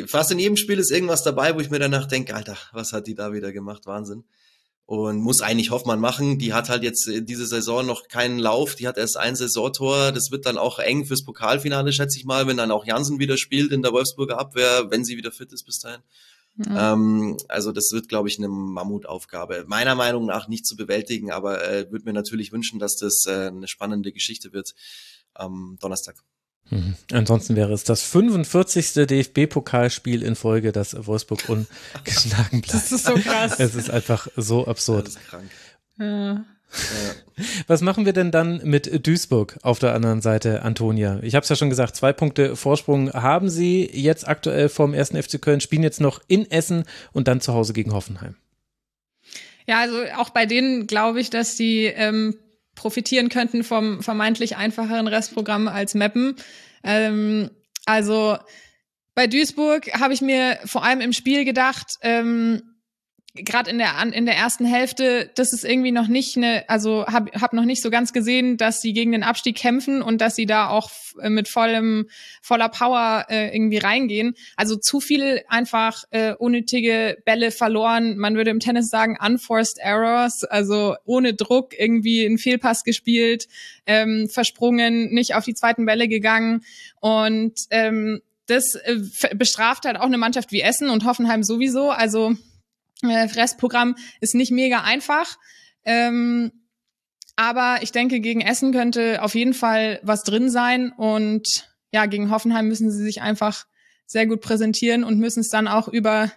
fast 0.09 0.33
in 0.33 0.41
jedem 0.41 0.57
Spiel 0.57 0.81
ist 0.81 0.91
irgendwas 0.91 1.23
dabei, 1.23 1.55
wo 1.55 1.61
ich 1.61 1.71
mir 1.71 1.79
danach 1.79 2.07
denke, 2.07 2.35
Alter, 2.35 2.59
was 2.73 2.93
hat 2.93 3.07
die 3.07 3.15
da 3.15 3.33
wieder 3.33 3.53
gemacht? 3.53 3.87
Wahnsinn 3.87 4.25
und 4.87 5.21
muss 5.21 5.41
eigentlich 5.41 5.71
Hoffmann 5.71 6.01
machen. 6.01 6.39
Die 6.39 6.53
hat 6.53 6.69
halt 6.69 6.83
jetzt 6.83 7.11
diese 7.11 7.47
Saison 7.47 7.87
noch 7.87 8.09
keinen 8.09 8.39
Lauf, 8.39 8.75
die 8.75 8.87
hat 8.87 8.99
erst 8.99 9.17
ein 9.17 9.35
Saisontor. 9.35 10.13
Das 10.13 10.31
wird 10.31 10.47
dann 10.47 10.59
auch 10.59 10.79
eng 10.79 11.07
fürs 11.07 11.25
Pokalfinale, 11.25 11.93
schätze 11.93 12.19
ich 12.19 12.25
mal, 12.25 12.47
wenn 12.47 12.57
dann 12.57 12.71
auch 12.71 12.85
Jansen 12.85 13.19
wieder 13.19 13.37
spielt 13.37 13.73
in 13.73 13.83
der 13.83 13.93
Wolfsburger 13.93 14.39
Abwehr, 14.39 14.91
wenn 14.91 15.05
sie 15.05 15.17
wieder 15.17 15.33
fit 15.33 15.53
ist 15.53 15.65
bis 15.65 15.79
dahin. 15.79 16.03
Mhm. 16.57 16.77
Ähm, 16.77 17.37
also 17.49 17.73
das 17.73 17.91
wird, 17.93 18.09
glaube 18.09 18.29
ich, 18.29 18.39
eine 18.39 18.49
Mammutaufgabe. 18.49 19.65
Meiner 19.67 19.95
Meinung 19.95 20.27
nach 20.27 20.49
nicht 20.49 20.67
zu 20.67 20.77
bewältigen, 20.77 21.33
aber 21.33 21.67
äh, 21.69 21.91
würde 21.91 22.05
mir 22.05 22.13
natürlich 22.13 22.53
wünschen, 22.53 22.79
dass 22.79 22.97
das 22.97 23.25
äh, 23.27 23.49
eine 23.49 23.67
spannende 23.67 24.13
Geschichte 24.13 24.53
wird 24.53 24.75
am 25.33 25.79
Donnerstag. 25.81 26.17
Mhm. 26.71 26.95
Ansonsten 27.13 27.57
wäre 27.57 27.73
es 27.73 27.85
das 27.85 28.03
45. 28.03 29.07
DFB-Pokalspiel 29.07 30.23
in 30.23 30.35
Folge, 30.35 30.73
das 30.73 31.07
Wolfsburg 31.07 31.49
ungeschlagen 31.49 32.61
bleibt. 32.63 32.75
Das 32.75 32.93
ist 32.93 33.07
so 33.07 33.15
krass. 33.15 33.59
Es 33.59 33.75
ist 33.75 33.91
einfach 33.91 34.29
so 34.37 34.67
absurd. 34.67 35.09
Das 35.09 35.17
ist 35.17 35.29
krank. 35.29 35.51
Ja. 35.99 36.45
Was 37.69 37.83
machen 37.83 38.05
wir 38.05 38.13
denn 38.13 38.31
dann 38.31 38.61
mit 38.65 39.07
Duisburg 39.07 39.59
auf 39.63 39.79
der 39.79 39.95
anderen 39.95 40.21
Seite, 40.21 40.63
Antonia? 40.63 41.21
Ich 41.23 41.35
habe 41.35 41.45
es 41.45 41.49
ja 41.49 41.57
schon 41.57 41.71
gesagt, 41.71 41.95
zwei 41.95 42.13
Punkte 42.13 42.57
Vorsprung 42.57 43.13
haben 43.13 43.49
sie 43.49 43.89
jetzt 43.93 44.27
aktuell 44.27 44.69
vom 44.69 44.93
ersten 44.93 45.21
FC 45.23 45.41
Köln, 45.41 45.61
spielen 45.61 45.83
jetzt 45.85 46.01
noch 46.01 46.21
in 46.27 46.51
Essen 46.51 46.85
und 47.13 47.29
dann 47.29 47.41
zu 47.41 47.55
Hause 47.55 47.75
gegen 47.75 47.93
Hoffenheim. 47.93 48.35
Ja, 49.67 49.81
also 49.81 50.03
auch 50.17 50.31
bei 50.31 50.47
denen 50.47 50.87
glaube 50.87 51.21
ich, 51.21 51.31
dass 51.31 51.57
die 51.57 51.85
ähm, 51.85 52.37
profitieren 52.75 53.29
könnten 53.29 53.65
vom 53.65 54.03
vermeintlich 54.03 54.57
einfacheren 54.57 55.09
Restprogramm 55.09 55.69
als 55.69 55.95
Mappen. 55.95 56.37
Ähm, 56.83 57.51
also 57.87 58.37
bei 59.15 59.27
Duisburg 59.27 59.93
habe 59.95 60.15
ich 60.15 60.21
mir 60.21 60.59
vor 60.65 60.85
allem 60.85 61.01
im 61.01 61.13
Spiel 61.13 61.45
gedacht, 61.45 61.99
ähm, 62.03 62.74
gerade 63.35 63.69
in 63.69 63.79
der 63.79 63.95
in 64.13 64.27
der 64.27 64.37
ersten 64.37 64.65
Hälfte, 64.65 65.31
das 65.35 65.53
ist 65.53 65.65
irgendwie 65.65 65.91
noch 65.91 66.07
nicht 66.07 66.37
eine, 66.37 66.69
also 66.69 67.05
habe 67.07 67.33
hab 67.41 67.53
noch 67.53 67.65
nicht 67.65 67.83
so 67.83 67.91
ganz 67.91 68.13
gesehen, 68.13 68.57
dass 68.57 68.81
sie 68.81 68.93
gegen 68.93 69.11
den 69.11 69.25
Abstieg 69.25 69.57
kämpfen 69.57 70.03
und 70.03 70.21
dass 70.21 70.37
sie 70.37 70.47
da 70.47 70.69
auch 70.69 70.91
äh, 71.21 71.31
mit 71.31 71.49
vollem 71.49 72.09
voller 72.43 72.69
Power 72.69 73.27
äh, 73.29 73.55
irgendwie 73.55 73.79
reingehen. 73.79 74.35
Also 74.57 74.77
zu 74.77 75.01
viel 75.01 75.43
einfach 75.49 76.05
äh, 76.11 76.35
unnötige 76.35 77.19
Bälle 77.25 77.51
verloren. 77.51 78.17
Man 78.19 78.37
würde 78.37 78.51
im 78.51 78.61
Tennis 78.61 78.89
sagen 78.89 79.17
unforced 79.21 79.79
errors, 79.79 80.45
also 80.45 80.95
ohne 81.05 81.35
Druck 81.35 81.77
irgendwie 81.77 82.25
einen 82.25 82.39
Fehlpass 82.39 82.85
gespielt, 82.85 83.49
ähm, 83.87 84.29
versprungen, 84.29 85.13
nicht 85.13 85.35
auf 85.35 85.45
die 85.45 85.55
zweiten 85.55 85.87
Bälle 85.87 86.07
gegangen 86.07 86.63
und 87.01 87.55
ähm, 87.71 88.21
das 88.47 88.75
äh, 88.75 89.01
bestraft 89.35 89.87
halt 89.87 89.97
auch 89.97 90.03
eine 90.03 90.19
Mannschaft 90.19 90.53
wie 90.53 90.61
Essen 90.61 90.91
und 90.91 91.05
Hoffenheim 91.05 91.43
sowieso. 91.43 91.91
Also 91.91 92.37
äh, 93.09 93.23
Restprogramm 93.23 93.97
ist 94.21 94.35
nicht 94.35 94.51
mega 94.51 94.83
einfach. 94.83 95.37
Ähm, 95.85 96.53
aber 97.37 97.79
ich 97.83 97.93
denke, 97.93 98.21
gegen 98.21 98.41
Essen 98.41 98.73
könnte 98.73 99.23
auf 99.23 99.35
jeden 99.35 99.55
Fall 99.55 100.01
was 100.03 100.23
drin 100.23 100.51
sein. 100.51 100.93
Und 100.93 101.69
ja, 101.93 102.07
gegen 102.07 102.31
Hoffenheim 102.31 102.69
müssen 102.69 102.91
sie 102.91 103.03
sich 103.03 103.23
einfach 103.23 103.65
sehr 104.07 104.27
gut 104.27 104.41
präsentieren 104.41 105.05
und 105.05 105.19
müssen 105.19 105.41
es 105.41 105.49
dann 105.49 105.69
auch 105.69 105.89
über 105.89 106.31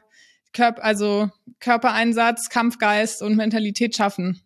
Körper, 0.53 0.83
also 0.83 1.29
Körpereinsatz, 1.59 2.49
Kampfgeist 2.49 3.21
und 3.21 3.35
Mentalität 3.35 3.95
schaffen. 3.95 4.41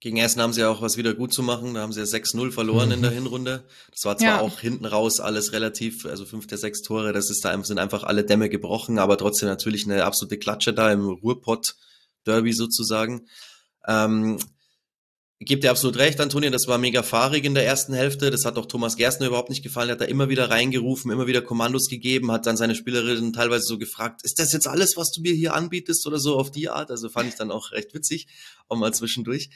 Gegen 0.00 0.18
Essen 0.18 0.42
haben 0.42 0.52
sie 0.52 0.64
auch 0.64 0.82
was 0.82 0.98
wieder 0.98 1.14
gut 1.14 1.32
zu 1.32 1.42
machen. 1.42 1.74
Da 1.74 1.80
haben 1.80 1.92
sie 1.92 2.00
ja 2.00 2.06
6-0 2.06 2.50
verloren 2.50 2.88
mhm. 2.88 2.94
in 2.94 3.02
der 3.02 3.10
mhm. 3.12 3.16
Hinrunde. 3.16 3.64
Das 3.90 4.04
war 4.04 4.18
zwar 4.18 4.28
ja. 4.28 4.40
auch 4.40 4.60
hinten 4.60 4.84
raus 4.84 5.20
alles 5.20 5.52
relativ, 5.52 6.04
also 6.04 6.26
fünf 6.26 6.46
der 6.46 6.58
sechs 6.58 6.82
Tore, 6.82 7.12
das 7.12 7.30
ist 7.30 7.44
da 7.44 7.62
sind 7.64 7.78
einfach 7.78 8.04
alle 8.04 8.24
Dämme 8.24 8.50
gebrochen, 8.50 8.98
aber 8.98 9.16
trotzdem 9.16 9.48
natürlich 9.48 9.86
eine 9.86 10.04
absolute 10.04 10.38
Klatsche 10.38 10.74
da 10.74 10.92
im 10.92 11.08
Ruhrpott-Derby 11.08 12.52
sozusagen. 12.52 13.26
Ähm, 13.86 14.38
gebe 15.40 15.60
dir 15.60 15.70
absolut 15.70 15.98
recht, 15.98 16.20
Antonio, 16.20 16.50
das 16.50 16.66
war 16.66 16.78
mega 16.78 17.02
fahrig 17.02 17.44
in 17.44 17.54
der 17.54 17.66
ersten 17.66 17.92
Hälfte. 17.92 18.30
Das 18.30 18.44
hat 18.44 18.56
auch 18.56 18.66
Thomas 18.66 18.96
Gerstner 18.96 19.26
überhaupt 19.26 19.50
nicht 19.50 19.62
gefallen. 19.62 19.90
Er 19.90 19.92
hat 19.92 20.00
da 20.00 20.06
immer 20.06 20.28
wieder 20.28 20.50
reingerufen, 20.50 21.10
immer 21.10 21.26
wieder 21.26 21.42
Kommandos 21.42 21.88
gegeben, 21.88 22.32
hat 22.32 22.46
dann 22.46 22.56
seine 22.56 22.74
Spielerinnen 22.74 23.32
teilweise 23.32 23.64
so 23.64 23.78
gefragt, 23.78 24.22
ist 24.24 24.38
das 24.38 24.52
jetzt 24.52 24.66
alles, 24.66 24.96
was 24.96 25.10
du 25.12 25.20
mir 25.20 25.34
hier 25.34 25.54
anbietest 25.54 26.06
oder 26.06 26.18
so 26.18 26.36
auf 26.36 26.50
die 26.50 26.68
Art? 26.68 26.90
Also 26.90 27.08
fand 27.08 27.28
ich 27.28 27.34
dann 27.34 27.50
auch 27.50 27.72
recht 27.72 27.94
witzig, 27.94 28.26
auch 28.68 28.76
mal 28.76 28.94
zwischendurch. 28.94 29.50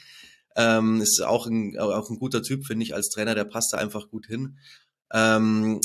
Ähm, 0.55 1.01
ist 1.01 1.21
auch 1.21 1.47
ein, 1.47 1.77
auch 1.79 2.09
ein 2.09 2.19
guter 2.19 2.43
Typ, 2.43 2.65
finde 2.65 2.83
ich, 2.83 2.93
als 2.93 3.09
Trainer, 3.09 3.35
der 3.35 3.45
passt 3.45 3.73
da 3.73 3.77
einfach 3.77 4.09
gut 4.09 4.27
hin. 4.27 4.57
Ähm, 5.13 5.81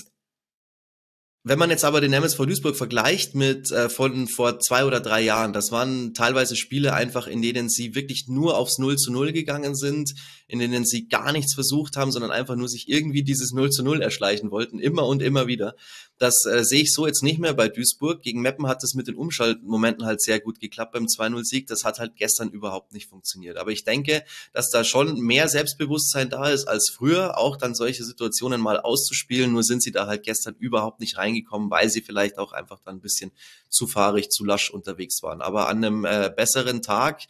wenn 1.49 1.61
man 1.61 1.71
jetzt 1.71 1.85
aber 1.85 2.01
den 2.01 2.13
MSV 2.13 2.39
Duisburg 2.39 2.75
vergleicht 2.75 3.37
mit 3.37 3.71
äh, 3.71 3.89
von 3.89 4.27
vor 4.27 4.59
zwei 4.59 4.85
oder 4.85 4.99
drei 4.99 5.21
Jahren, 5.21 5.53
das 5.53 5.71
waren 5.71 6.13
teilweise 6.13 6.57
Spiele 6.57 6.93
einfach, 6.93 7.29
in 7.29 7.41
denen 7.41 7.69
sie 7.69 7.95
wirklich 7.95 8.27
nur 8.27 8.59
aufs 8.59 8.79
0 8.79 8.97
zu 8.97 9.13
0 9.13 9.33
gegangen 9.33 9.77
sind, 9.77 10.13
in 10.49 10.59
denen 10.61 10.85
sie 10.85 11.09
gar 11.09 11.33
nichts 11.33 11.55
versucht 11.55 11.97
haben, 11.97 12.13
sondern 12.13 12.31
einfach 12.31 12.55
nur 12.55 12.69
sich 12.69 12.89
irgendwie 12.89 13.23
dieses 13.23 13.53
0 13.53 13.71
zu 13.71 13.83
0 13.83 14.01
erschleichen 14.01 14.51
wollten, 14.51 14.79
immer 14.79 15.07
und 15.07 15.23
immer 15.23 15.47
wieder. 15.47 15.75
Das 16.19 16.47
äh, 16.47 16.65
sehe 16.65 16.83
ich 16.83 16.93
so 16.93 17.07
jetzt 17.07 17.23
nicht 17.23 17.39
mehr 17.39 17.53
bei 17.53 17.69
Duisburg. 17.69 18.23
Gegen 18.23 18.41
Meppen 18.41 18.67
hat 18.67 18.83
es 18.83 18.95
mit 18.95 19.07
den 19.07 19.17
Umschaltmomenten 19.17 20.07
halt 20.07 20.23
sehr 20.23 20.41
gut 20.41 20.61
geklappt 20.61 20.93
beim 20.93 21.05
2-0-Sieg. 21.05 21.67
Das 21.67 21.85
hat 21.85 21.99
halt 21.99 22.17
gestern 22.17 22.49
überhaupt 22.49 22.93
nicht 22.95 23.09
funktioniert. 23.09 23.59
Aber 23.59 23.71
ich 23.71 23.85
denke, 23.85 24.25
dass 24.53 24.71
da 24.71 24.85
schon 24.85 25.21
mehr 25.21 25.49
Selbstbewusstsein 25.49 26.31
da 26.31 26.49
ist 26.49 26.69
als 26.69 26.91
früher, 26.95 27.37
auch 27.37 27.57
dann 27.57 27.75
solche 27.75 28.05
Situationen 28.05 28.61
mal 28.61 28.81
auszuspielen. 28.81 29.53
Nur 29.53 29.63
sind 29.63 29.83
sie 29.83 29.93
da 29.93 30.07
halt 30.07 30.23
gestern 30.23 30.55
überhaupt 30.59 31.01
nicht 31.01 31.19
reingekommen, 31.19 31.71
weil 31.71 31.91
sie 31.91 32.01
vielleicht 32.01 32.39
auch 32.39 32.53
einfach 32.53 32.81
dann 32.85 32.97
ein 32.97 33.03
bisschen 33.03 33.33
zu 33.69 33.87
fahrig, 33.87 34.31
zu 34.31 34.45
lasch 34.45 34.71
unterwegs 34.71 35.23
waren. 35.23 35.43
Aber 35.43 35.69
an 35.69 35.85
einem 35.85 36.05
äh, 36.07 36.33
besseren 36.35 36.81
Tag 36.81 37.27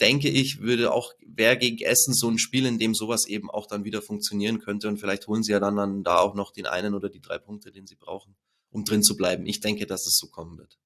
denke 0.00 0.28
ich, 0.28 0.60
würde 0.60 0.92
auch, 0.92 1.12
wer 1.26 1.56
gegen 1.56 1.84
Essen 1.84 2.14
so 2.14 2.28
ein 2.28 2.38
Spiel, 2.38 2.66
in 2.66 2.78
dem 2.78 2.94
sowas 2.94 3.26
eben 3.26 3.50
auch 3.50 3.66
dann 3.66 3.84
wieder 3.84 4.02
funktionieren 4.02 4.58
könnte 4.60 4.88
und 4.88 4.98
vielleicht 4.98 5.26
holen 5.26 5.42
sie 5.42 5.52
ja 5.52 5.60
dann, 5.60 5.76
dann 5.76 6.02
da 6.02 6.18
auch 6.18 6.34
noch 6.34 6.52
den 6.52 6.66
einen 6.66 6.94
oder 6.94 7.08
die 7.08 7.20
drei 7.20 7.38
Punkte, 7.38 7.72
den 7.72 7.86
sie 7.86 7.96
brauchen, 7.96 8.36
um 8.70 8.84
drin 8.84 9.02
zu 9.02 9.16
bleiben. 9.16 9.46
Ich 9.46 9.60
denke, 9.60 9.86
dass 9.86 10.06
es 10.06 10.16
so 10.18 10.28
kommen 10.28 10.58
wird. 10.58 10.78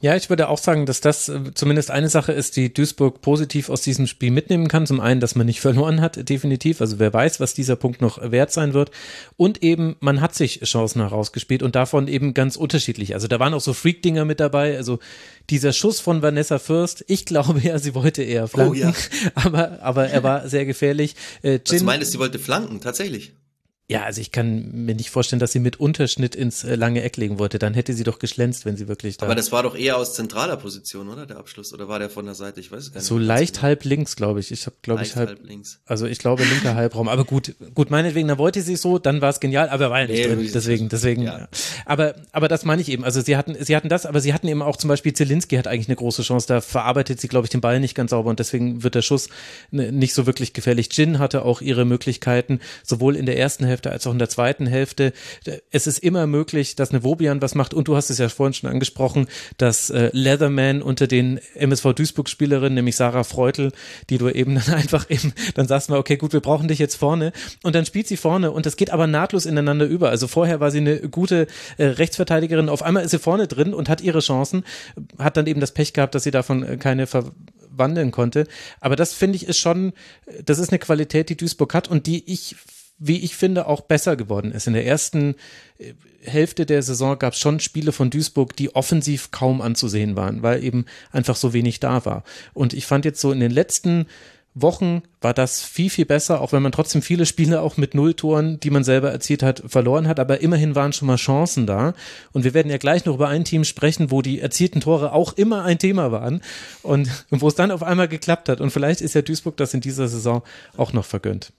Ja, 0.00 0.14
ich 0.14 0.28
würde 0.28 0.50
auch 0.50 0.58
sagen, 0.58 0.84
dass 0.84 1.00
das 1.00 1.28
äh, 1.28 1.54
zumindest 1.54 1.90
eine 1.90 2.10
Sache 2.10 2.32
ist, 2.32 2.56
die 2.56 2.72
Duisburg 2.72 3.22
positiv 3.22 3.70
aus 3.70 3.80
diesem 3.80 4.06
Spiel 4.06 4.30
mitnehmen 4.30 4.68
kann. 4.68 4.86
Zum 4.86 5.00
einen, 5.00 5.20
dass 5.20 5.34
man 5.34 5.46
nicht 5.46 5.60
verloren 5.62 6.00
hat, 6.02 6.28
definitiv. 6.28 6.80
Also 6.80 6.98
wer 6.98 7.12
weiß, 7.12 7.40
was 7.40 7.54
dieser 7.54 7.76
Punkt 7.76 8.02
noch 8.02 8.20
wert 8.30 8.52
sein 8.52 8.74
wird. 8.74 8.90
Und 9.38 9.62
eben, 9.62 9.96
man 10.00 10.20
hat 10.20 10.34
sich 10.34 10.60
Chancen 10.60 11.00
herausgespielt 11.00 11.62
und 11.62 11.76
davon 11.76 12.08
eben 12.08 12.34
ganz 12.34 12.56
unterschiedlich. 12.56 13.14
Also 13.14 13.26
da 13.26 13.40
waren 13.40 13.54
auch 13.54 13.60
so 13.60 13.72
Freak-Dinger 13.72 14.26
mit 14.26 14.38
dabei. 14.38 14.76
Also 14.76 14.98
dieser 15.48 15.72
Schuss 15.72 16.00
von 16.00 16.20
Vanessa 16.20 16.58
Fürst, 16.58 17.04
ich 17.08 17.24
glaube 17.24 17.60
ja, 17.60 17.78
sie 17.78 17.94
wollte 17.94 18.22
eher 18.22 18.48
flanken. 18.48 18.72
Oh 18.72 18.78
ja. 18.78 18.92
Aber, 19.34 19.78
aber 19.82 20.08
er 20.08 20.22
war 20.22 20.48
sehr 20.48 20.66
gefährlich. 20.66 21.14
Äh, 21.42 21.58
Gin, 21.58 21.62
Was 21.66 21.78
du 21.78 21.84
meinst, 21.84 22.12
sie 22.12 22.18
wollte 22.18 22.38
flanken, 22.38 22.80
tatsächlich? 22.80 23.32
Ja, 23.88 24.02
also 24.02 24.20
ich 24.20 24.32
kann 24.32 24.72
mir 24.72 24.96
nicht 24.96 25.10
vorstellen, 25.10 25.38
dass 25.38 25.52
sie 25.52 25.60
mit 25.60 25.78
Unterschnitt 25.78 26.34
ins 26.34 26.64
äh, 26.64 26.74
lange 26.74 27.04
Eck 27.04 27.16
legen 27.18 27.38
wollte. 27.38 27.60
Dann 27.60 27.72
hätte 27.72 27.92
sie 27.92 28.02
doch 28.02 28.18
geschlänzt, 28.18 28.64
wenn 28.64 28.76
sie 28.76 28.88
wirklich 28.88 29.16
da. 29.16 29.26
Aber 29.26 29.36
das 29.36 29.52
war 29.52 29.62
doch 29.62 29.76
eher 29.76 29.96
aus 29.96 30.14
zentraler 30.14 30.56
Position, 30.56 31.08
oder 31.08 31.24
der 31.24 31.36
Abschluss? 31.36 31.72
Oder 31.72 31.86
war 31.86 32.00
der 32.00 32.10
von 32.10 32.24
der 32.24 32.34
Seite? 32.34 32.58
Ich 32.58 32.72
weiß 32.72 32.82
es 32.82 32.92
gar 32.92 32.98
nicht. 32.98 33.06
So 33.06 33.16
leicht 33.16 33.62
halb 33.62 33.84
links, 33.84 34.16
glaube 34.16 34.40
ich. 34.40 34.50
Ich 34.50 34.66
habe, 34.66 34.74
glaube 34.82 35.02
ich, 35.02 35.14
halb, 35.14 35.28
halb, 35.28 35.44
links. 35.44 35.78
Also 35.86 36.06
ich 36.06 36.18
glaube 36.18 36.42
linker 36.42 36.74
Halbraum. 36.74 37.08
Aber 37.08 37.24
gut, 37.24 37.54
gut, 37.74 37.92
meinetwegen, 37.92 38.26
dann 38.26 38.38
wollte 38.38 38.60
sie 38.60 38.72
es 38.72 38.82
so, 38.82 38.98
dann 38.98 39.20
war 39.20 39.30
es 39.30 39.38
genial, 39.38 39.68
aber 39.68 39.88
war 39.88 40.00
ja 40.00 40.08
nicht 40.08 40.18
nee, 40.18 40.34
drin. 40.34 40.50
Deswegen, 40.52 40.88
deswegen. 40.88 41.22
Ja. 41.22 41.48
Aber, 41.84 42.16
aber 42.32 42.48
das 42.48 42.64
meine 42.64 42.82
ich 42.82 42.88
eben. 42.88 43.04
Also 43.04 43.20
sie 43.20 43.36
hatten, 43.36 43.56
sie 43.60 43.76
hatten 43.76 43.88
das, 43.88 44.04
aber 44.04 44.20
sie 44.20 44.34
hatten 44.34 44.48
eben 44.48 44.62
auch 44.62 44.78
zum 44.78 44.88
Beispiel 44.88 45.12
Zelinski 45.12 45.54
hat 45.54 45.68
eigentlich 45.68 45.88
eine 45.88 45.96
große 45.96 46.22
Chance. 46.22 46.48
Da 46.48 46.60
verarbeitet 46.60 47.20
sie, 47.20 47.28
glaube 47.28 47.46
ich, 47.46 47.50
den 47.50 47.60
Ball 47.60 47.78
nicht 47.78 47.94
ganz 47.94 48.10
sauber 48.10 48.30
und 48.30 48.40
deswegen 48.40 48.82
wird 48.82 48.96
der 48.96 49.02
Schuss 49.02 49.28
nicht 49.70 50.12
so 50.12 50.26
wirklich 50.26 50.54
gefährlich. 50.54 50.88
Jin 50.90 51.20
hatte 51.20 51.44
auch 51.44 51.60
ihre 51.60 51.84
Möglichkeiten, 51.84 52.58
sowohl 52.82 53.14
in 53.14 53.26
der 53.26 53.38
ersten 53.38 53.64
Hälfte 53.64 53.75
als 53.84 54.06
auch 54.06 54.12
in 54.12 54.18
der 54.18 54.28
zweiten 54.28 54.66
Hälfte. 54.66 55.12
Es 55.70 55.86
ist 55.86 55.98
immer 55.98 56.26
möglich, 56.26 56.76
dass 56.76 56.90
eine 56.90 57.02
Wobian 57.02 57.42
was 57.42 57.54
macht 57.54 57.74
und 57.74 57.88
du 57.88 57.96
hast 57.96 58.10
es 58.10 58.18
ja 58.18 58.28
vorhin 58.28 58.54
schon 58.54 58.70
angesprochen, 58.70 59.26
dass 59.58 59.90
äh, 59.90 60.10
Leatherman 60.12 60.82
unter 60.82 61.06
den 61.06 61.40
MSV 61.54 61.92
Duisburg 61.94 62.28
Spielerinnen, 62.28 62.74
nämlich 62.74 62.96
Sarah 62.96 63.24
Freutel, 63.24 63.72
die 64.08 64.18
du 64.18 64.28
eben 64.28 64.54
dann 64.54 64.74
einfach 64.74 65.10
eben, 65.10 65.32
dann 65.54 65.66
sagst 65.66 65.88
du 65.88 65.92
mal, 65.92 65.98
okay, 65.98 66.16
gut, 66.16 66.32
wir 66.32 66.40
brauchen 66.40 66.68
dich 66.68 66.78
jetzt 66.78 66.96
vorne 66.96 67.32
und 67.62 67.74
dann 67.74 67.86
spielt 67.86 68.08
sie 68.08 68.16
vorne 68.16 68.50
und 68.50 68.66
das 68.66 68.76
geht 68.76 68.90
aber 68.90 69.06
nahtlos 69.06 69.46
ineinander 69.46 69.86
über. 69.86 70.10
Also 70.10 70.28
vorher 70.28 70.60
war 70.60 70.70
sie 70.70 70.78
eine 70.78 71.00
gute 71.08 71.46
äh, 71.78 71.84
Rechtsverteidigerin, 71.84 72.68
auf 72.68 72.82
einmal 72.82 73.04
ist 73.04 73.10
sie 73.10 73.18
vorne 73.18 73.46
drin 73.46 73.74
und 73.74 73.88
hat 73.88 74.00
ihre 74.00 74.20
Chancen, 74.20 74.64
hat 75.18 75.36
dann 75.36 75.46
eben 75.46 75.60
das 75.60 75.72
Pech 75.72 75.92
gehabt, 75.92 76.14
dass 76.14 76.22
sie 76.22 76.30
davon 76.30 76.62
äh, 76.62 76.76
keine 76.76 77.06
verwandeln 77.06 78.10
konnte. 78.10 78.46
Aber 78.80 78.96
das 78.96 79.12
finde 79.12 79.36
ich 79.36 79.46
ist 79.46 79.58
schon, 79.58 79.92
das 80.44 80.58
ist 80.58 80.70
eine 80.70 80.78
Qualität, 80.78 81.28
die 81.28 81.36
Duisburg 81.36 81.74
hat 81.74 81.88
und 81.88 82.06
die 82.06 82.30
ich 82.32 82.56
wie 82.98 83.18
ich 83.18 83.36
finde, 83.36 83.66
auch 83.66 83.82
besser 83.82 84.16
geworden 84.16 84.52
ist. 84.52 84.66
In 84.66 84.72
der 84.72 84.86
ersten 84.86 85.34
äh, 85.78 85.92
Hälfte 86.22 86.66
der 86.66 86.82
Saison 86.82 87.18
gab 87.18 87.34
es 87.34 87.38
schon 87.38 87.60
Spiele 87.60 87.92
von 87.92 88.10
Duisburg, 88.10 88.56
die 88.56 88.74
offensiv 88.74 89.30
kaum 89.30 89.60
anzusehen 89.60 90.16
waren, 90.16 90.42
weil 90.42 90.64
eben 90.64 90.86
einfach 91.12 91.36
so 91.36 91.52
wenig 91.52 91.80
da 91.80 92.04
war. 92.04 92.24
Und 92.52 92.72
ich 92.72 92.86
fand 92.86 93.04
jetzt 93.04 93.20
so 93.20 93.32
in 93.32 93.40
den 93.40 93.52
letzten 93.52 94.06
Wochen 94.58 95.02
war 95.20 95.34
das 95.34 95.62
viel, 95.62 95.90
viel 95.90 96.06
besser, 96.06 96.40
auch 96.40 96.52
wenn 96.52 96.62
man 96.62 96.72
trotzdem 96.72 97.02
viele 97.02 97.26
Spiele 97.26 97.60
auch 97.60 97.76
mit 97.76 97.94
Nulltoren, 97.94 98.58
die 98.58 98.70
man 98.70 98.84
selber 98.84 99.12
erzielt 99.12 99.42
hat, 99.42 99.62
verloren 99.66 100.08
hat. 100.08 100.18
Aber 100.18 100.40
immerhin 100.40 100.74
waren 100.74 100.94
schon 100.94 101.08
mal 101.08 101.16
Chancen 101.16 101.66
da. 101.66 101.92
Und 102.32 102.44
wir 102.44 102.54
werden 102.54 102.70
ja 102.70 102.78
gleich 102.78 103.04
noch 103.04 103.16
über 103.16 103.28
ein 103.28 103.44
Team 103.44 103.64
sprechen, 103.64 104.10
wo 104.10 104.22
die 104.22 104.40
erzielten 104.40 104.80
Tore 104.80 105.12
auch 105.12 105.34
immer 105.34 105.64
ein 105.64 105.78
Thema 105.78 106.10
waren 106.10 106.40
und 106.82 107.10
wo 107.28 107.48
es 107.48 107.54
dann 107.54 107.70
auf 107.70 107.82
einmal 107.82 108.08
geklappt 108.08 108.48
hat. 108.48 108.62
Und 108.62 108.70
vielleicht 108.70 109.02
ist 109.02 109.14
ja 109.14 109.20
Duisburg 109.20 109.58
das 109.58 109.74
in 109.74 109.82
dieser 109.82 110.08
Saison 110.08 110.42
auch 110.78 110.94
noch 110.94 111.04
vergönnt. 111.04 111.52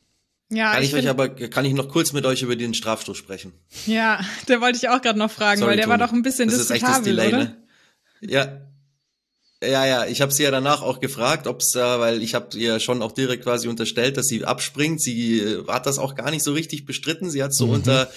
Ja, 0.49 0.73
kann 0.73 0.83
ich, 0.83 0.89
ich 0.89 0.95
euch 0.95 1.09
aber, 1.09 1.29
kann 1.29 1.65
ich 1.65 1.73
noch 1.73 1.89
kurz 1.89 2.13
mit 2.13 2.25
euch 2.25 2.41
über 2.41 2.55
den 2.55 2.73
Strafstoß 2.73 3.17
sprechen? 3.17 3.53
Ja, 3.85 4.21
der 4.47 4.61
wollte 4.61 4.77
ich 4.77 4.89
auch 4.89 5.01
gerade 5.01 5.19
noch 5.19 5.31
fragen, 5.31 5.59
Sorry, 5.59 5.71
weil 5.71 5.77
der 5.77 5.85
Toni. 5.85 5.99
war 5.99 6.07
doch 6.07 6.13
ein 6.13 6.21
bisschen 6.21 6.49
das 6.49 6.59
diskutabel, 6.59 6.77
ist 6.77 6.83
echt 6.83 6.97
das 6.97 7.03
Delay, 7.03 7.27
oder? 7.27 7.37
Ne? 7.37 7.57
Ja. 8.21 8.61
Ja, 9.59 9.87
ja, 9.87 10.05
ich 10.05 10.21
habe 10.21 10.31
sie 10.31 10.43
ja 10.43 10.51
danach 10.51 10.83
auch 10.83 10.99
gefragt, 10.99 11.47
ob's 11.47 11.71
da, 11.71 11.99
weil 11.99 12.21
ich 12.21 12.35
habe 12.35 12.55
ihr 12.55 12.79
schon 12.79 13.01
auch 13.01 13.11
direkt 13.11 13.43
quasi 13.43 13.67
unterstellt, 13.67 14.15
dass 14.15 14.27
sie 14.27 14.45
abspringt. 14.45 15.01
Sie 15.01 15.39
äh, 15.39 15.67
hat 15.67 15.87
das 15.87 15.97
auch 15.97 16.13
gar 16.13 16.29
nicht 16.29 16.43
so 16.43 16.53
richtig 16.53 16.85
bestritten. 16.85 17.31
Sie 17.31 17.41
hat 17.41 17.55
so 17.55 17.65
mhm. 17.65 17.73
unter 17.73 18.11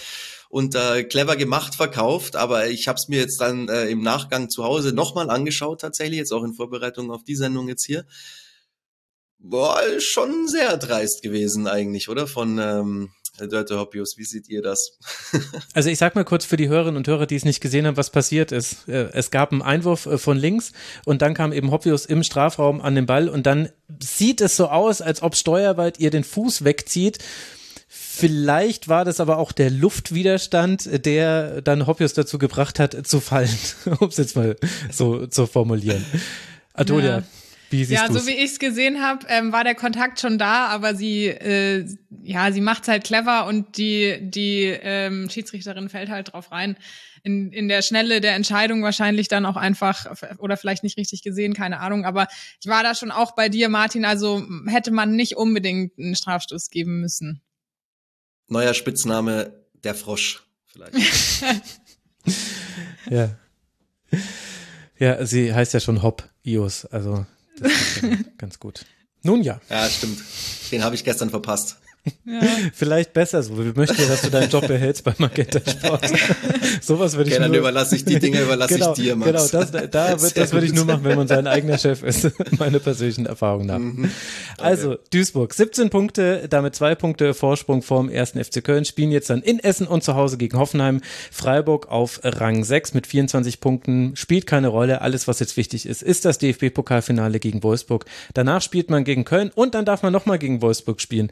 unter 0.51 1.05
clever 1.05 1.37
gemacht 1.37 1.77
verkauft, 1.77 2.35
aber 2.35 2.69
ich 2.69 2.89
habe 2.89 2.97
es 2.97 3.07
mir 3.09 3.21
jetzt 3.21 3.41
dann 3.41 3.69
äh, 3.69 3.87
im 3.87 4.03
Nachgang 4.03 4.51
zu 4.51 4.65
Hause 4.65 4.93
nochmal 4.93 5.31
angeschaut 5.31 5.81
tatsächlich, 5.81 6.19
jetzt 6.19 6.33
auch 6.33 6.43
in 6.43 6.55
Vorbereitung 6.55 7.13
auf 7.13 7.23
die 7.23 7.37
Sendung 7.37 7.69
jetzt 7.69 7.87
hier. 7.87 8.05
Boah, 9.43 9.81
schon 9.99 10.49
sehr 10.49 10.77
dreist 10.77 11.23
gewesen 11.23 11.67
eigentlich, 11.67 12.09
oder? 12.09 12.27
Von 12.27 12.59
ähm, 12.59 13.11
Dörte 13.39 13.79
Hoppius, 13.79 14.15
wie 14.17 14.25
seht 14.25 14.49
ihr 14.49 14.61
das? 14.61 14.99
also 15.75 15.89
ich 15.89 15.99
sag 15.99 16.15
mal 16.15 16.25
kurz 16.25 16.45
für 16.45 16.57
die 16.57 16.69
Hörerinnen 16.69 16.97
und 16.97 17.09
Hörer, 17.09 17.27
die 17.27 17.37
es 17.37 17.45
nicht 17.45 17.61
gesehen 17.61 17.87
haben, 17.87 17.97
was 17.97 18.11
passiert 18.11 18.53
ist. 18.53 18.89
Äh, 18.89 19.09
es 19.13 19.31
gab 19.31 19.53
einen 19.53 19.63
Einwurf 19.63 20.07
äh, 20.07 20.19
von 20.19 20.37
links 20.37 20.73
und 21.07 21.23
dann 21.23 21.35
kam 21.35 21.53
eben 21.53 21.71
Hoppius 21.71 22.05
im 22.07 22.23
Strafraum 22.23 22.81
an 22.81 22.95
den 22.95 23.07
Ball 23.07 23.29
und 23.29 23.47
dann 23.47 23.71
sieht 23.99 24.41
es 24.41 24.57
so 24.57 24.69
aus, 24.69 25.01
als 25.01 25.23
ob 25.23 25.37
Steuerwald 25.37 25.99
ihr 25.99 26.11
den 26.11 26.25
Fuß 26.25 26.65
wegzieht. 26.65 27.19
Vielleicht 27.89 28.89
war 28.89 29.05
das 29.05 29.21
aber 29.21 29.39
auch 29.39 29.53
der 29.53 29.71
Luftwiderstand, 29.71 31.07
der 31.07 31.63
dann 31.63 31.87
Hoppius 31.87 32.13
dazu 32.13 32.39
gebracht 32.39 32.79
hat, 32.79 33.07
zu 33.07 33.21
fallen, 33.21 33.59
um 34.01 34.09
es 34.09 34.19
jetzt 34.19 34.37
mal 34.37 34.57
so 34.93 35.27
zu 35.27 35.47
formulieren. 35.47 36.05
Adolia, 36.75 37.19
ja. 37.19 37.23
Wie 37.71 37.85
siehst 37.85 38.03
ja, 38.03 38.09
du's? 38.09 38.23
so 38.25 38.27
wie 38.27 38.35
ich 38.35 38.53
es 38.53 38.59
gesehen 38.59 39.01
habe, 39.01 39.27
ähm, 39.29 39.53
war 39.53 39.63
der 39.63 39.77
Kontakt 39.77 40.21
schon 40.21 40.39
da, 40.39 40.67
aber 40.67 40.97
sie, 40.97 41.27
äh, 41.27 41.87
ja, 42.23 42.51
sie 42.51 42.61
macht's 42.61 42.89
halt 42.89 43.05
clever 43.05 43.47
und 43.47 43.77
die 43.77 44.19
die 44.21 44.65
ähm, 44.65 45.31
Schiedsrichterin 45.31 45.89
fällt 45.89 46.11
halt 46.11 46.33
drauf 46.33 46.51
rein. 46.51 46.77
In, 47.23 47.53
in 47.53 47.69
der 47.69 47.83
Schnelle 47.83 48.21
der 48.21 48.35
Entscheidung 48.35 48.83
wahrscheinlich 48.83 49.29
dann 49.29 49.47
auch 49.47 49.57
einfach 49.57 50.07
oder 50.39 50.57
vielleicht 50.57 50.83
nicht 50.83 50.97
richtig 50.97 51.23
gesehen, 51.23 51.55
keine 51.55 51.79
Ahnung. 51.79 52.07
Aber 52.07 52.27
ich 52.61 52.67
war 52.67 52.83
da 52.83 52.95
schon 52.95 53.11
auch 53.11 53.33
bei 53.35 53.49
dir, 53.49 53.69
Martin. 53.69 54.05
Also 54.05 54.43
hätte 54.67 54.91
man 54.91 55.15
nicht 55.15 55.37
unbedingt 55.37 55.99
einen 55.99 56.17
Strafstoß 56.17 56.71
geben 56.71 57.01
müssen. 57.01 57.43
Neuer 58.49 58.75
Spitzname 58.75 59.53
der 59.85 59.95
Frosch 59.95 60.43
vielleicht. 60.67 60.95
ja. 63.11 63.37
Ja, 64.99 65.25
sie 65.25 65.55
heißt 65.55 65.75
ja 65.75 65.81
schon 65.81 66.03
Hop 66.03 66.29
Ios, 66.43 66.85
also 66.87 67.27
ganz 68.39 68.59
gut. 68.59 68.85
Nun 69.23 69.43
ja. 69.43 69.61
Ja, 69.69 69.89
stimmt. 69.89 70.21
Den 70.73 70.83
habe 70.83 70.95
ich 70.95 71.05
gestern 71.05 71.31
verpasst. 71.31 71.77
Ja. 72.25 72.41
Vielleicht 72.73 73.13
besser 73.13 73.43
so. 73.43 73.59
Wir 73.59 73.73
möchten 73.75 74.01
ja, 74.01 74.09
dass 74.09 74.23
du 74.23 74.31
deinen 74.31 74.49
Job 74.49 74.67
behältst 74.67 75.05
bei 75.05 75.15
Magenta 75.19 75.61
Sport. 75.61 76.07
Sowas 76.81 77.15
würde 77.17 77.29
ich 77.31 77.37
okay, 77.37 77.43
dann 77.43 77.55
überlasse 77.55 77.97
ich 77.97 78.05
die 78.05 78.19
Dinge, 78.19 78.41
überlasse 78.41 78.75
genau, 78.75 78.93
ich 78.93 78.99
dir, 78.99 79.17
Max. 79.17 79.51
Genau, 79.51 79.65
das, 79.65 79.91
da 79.91 80.21
wird, 80.21 80.37
das 80.37 80.53
würde 80.53 80.67
ich 80.67 80.73
nur 80.73 80.87
machen, 80.87 81.05
wenn 81.05 81.17
man 81.17 81.29
sein 81.29 81.47
eigener 81.47 81.77
Chef 81.77 82.03
ist. 82.03 82.31
Meine 82.59 82.81
persönlichen 82.81 83.27
Erfahrungen 83.27 83.67
nach. 83.67 83.79
Mhm. 83.79 84.05
Okay. 84.05 84.11
Also, 84.59 84.97
Duisburg, 85.13 85.53
17 85.53 85.91
Punkte, 85.91 86.47
damit 86.49 86.75
zwei 86.75 86.95
Punkte 86.95 87.35
Vorsprung 87.35 87.83
vorm 87.83 88.09
ersten 88.09 88.43
FC 88.43 88.65
Köln, 88.65 88.85
spielen 88.85 89.11
jetzt 89.11 89.29
dann 89.29 89.43
in 89.43 89.59
Essen 89.59 89.87
und 89.87 90.03
zu 90.03 90.15
Hause 90.15 90.39
gegen 90.39 90.59
Hoffenheim. 90.59 91.03
Freiburg 91.31 91.89
auf 91.91 92.21
Rang 92.23 92.65
6 92.65 92.95
mit 92.95 93.07
24 93.07 93.61
Punkten, 93.61 94.17
spielt 94.17 94.47
keine 94.47 94.69
Rolle. 94.69 95.03
Alles, 95.03 95.29
was 95.29 95.41
jetzt 95.41 95.57
wichtig 95.59 95.87
ist, 95.87 96.03
ist 96.03 96.25
das 96.25 96.39
DFB-Pokalfinale 96.39 97.41
gegen 97.41 97.63
Wolfsburg. 97.63 98.07
Danach 98.33 98.63
spielt 98.63 98.89
man 98.89 99.05
gegen 99.05 99.25
Köln 99.25 99.51
und 99.55 99.75
dann 99.75 99.85
darf 99.85 100.03
man 100.03 100.13
nochmal 100.13 100.39
gegen 100.39 100.63
Wolfsburg 100.63 101.01
spielen 101.01 101.31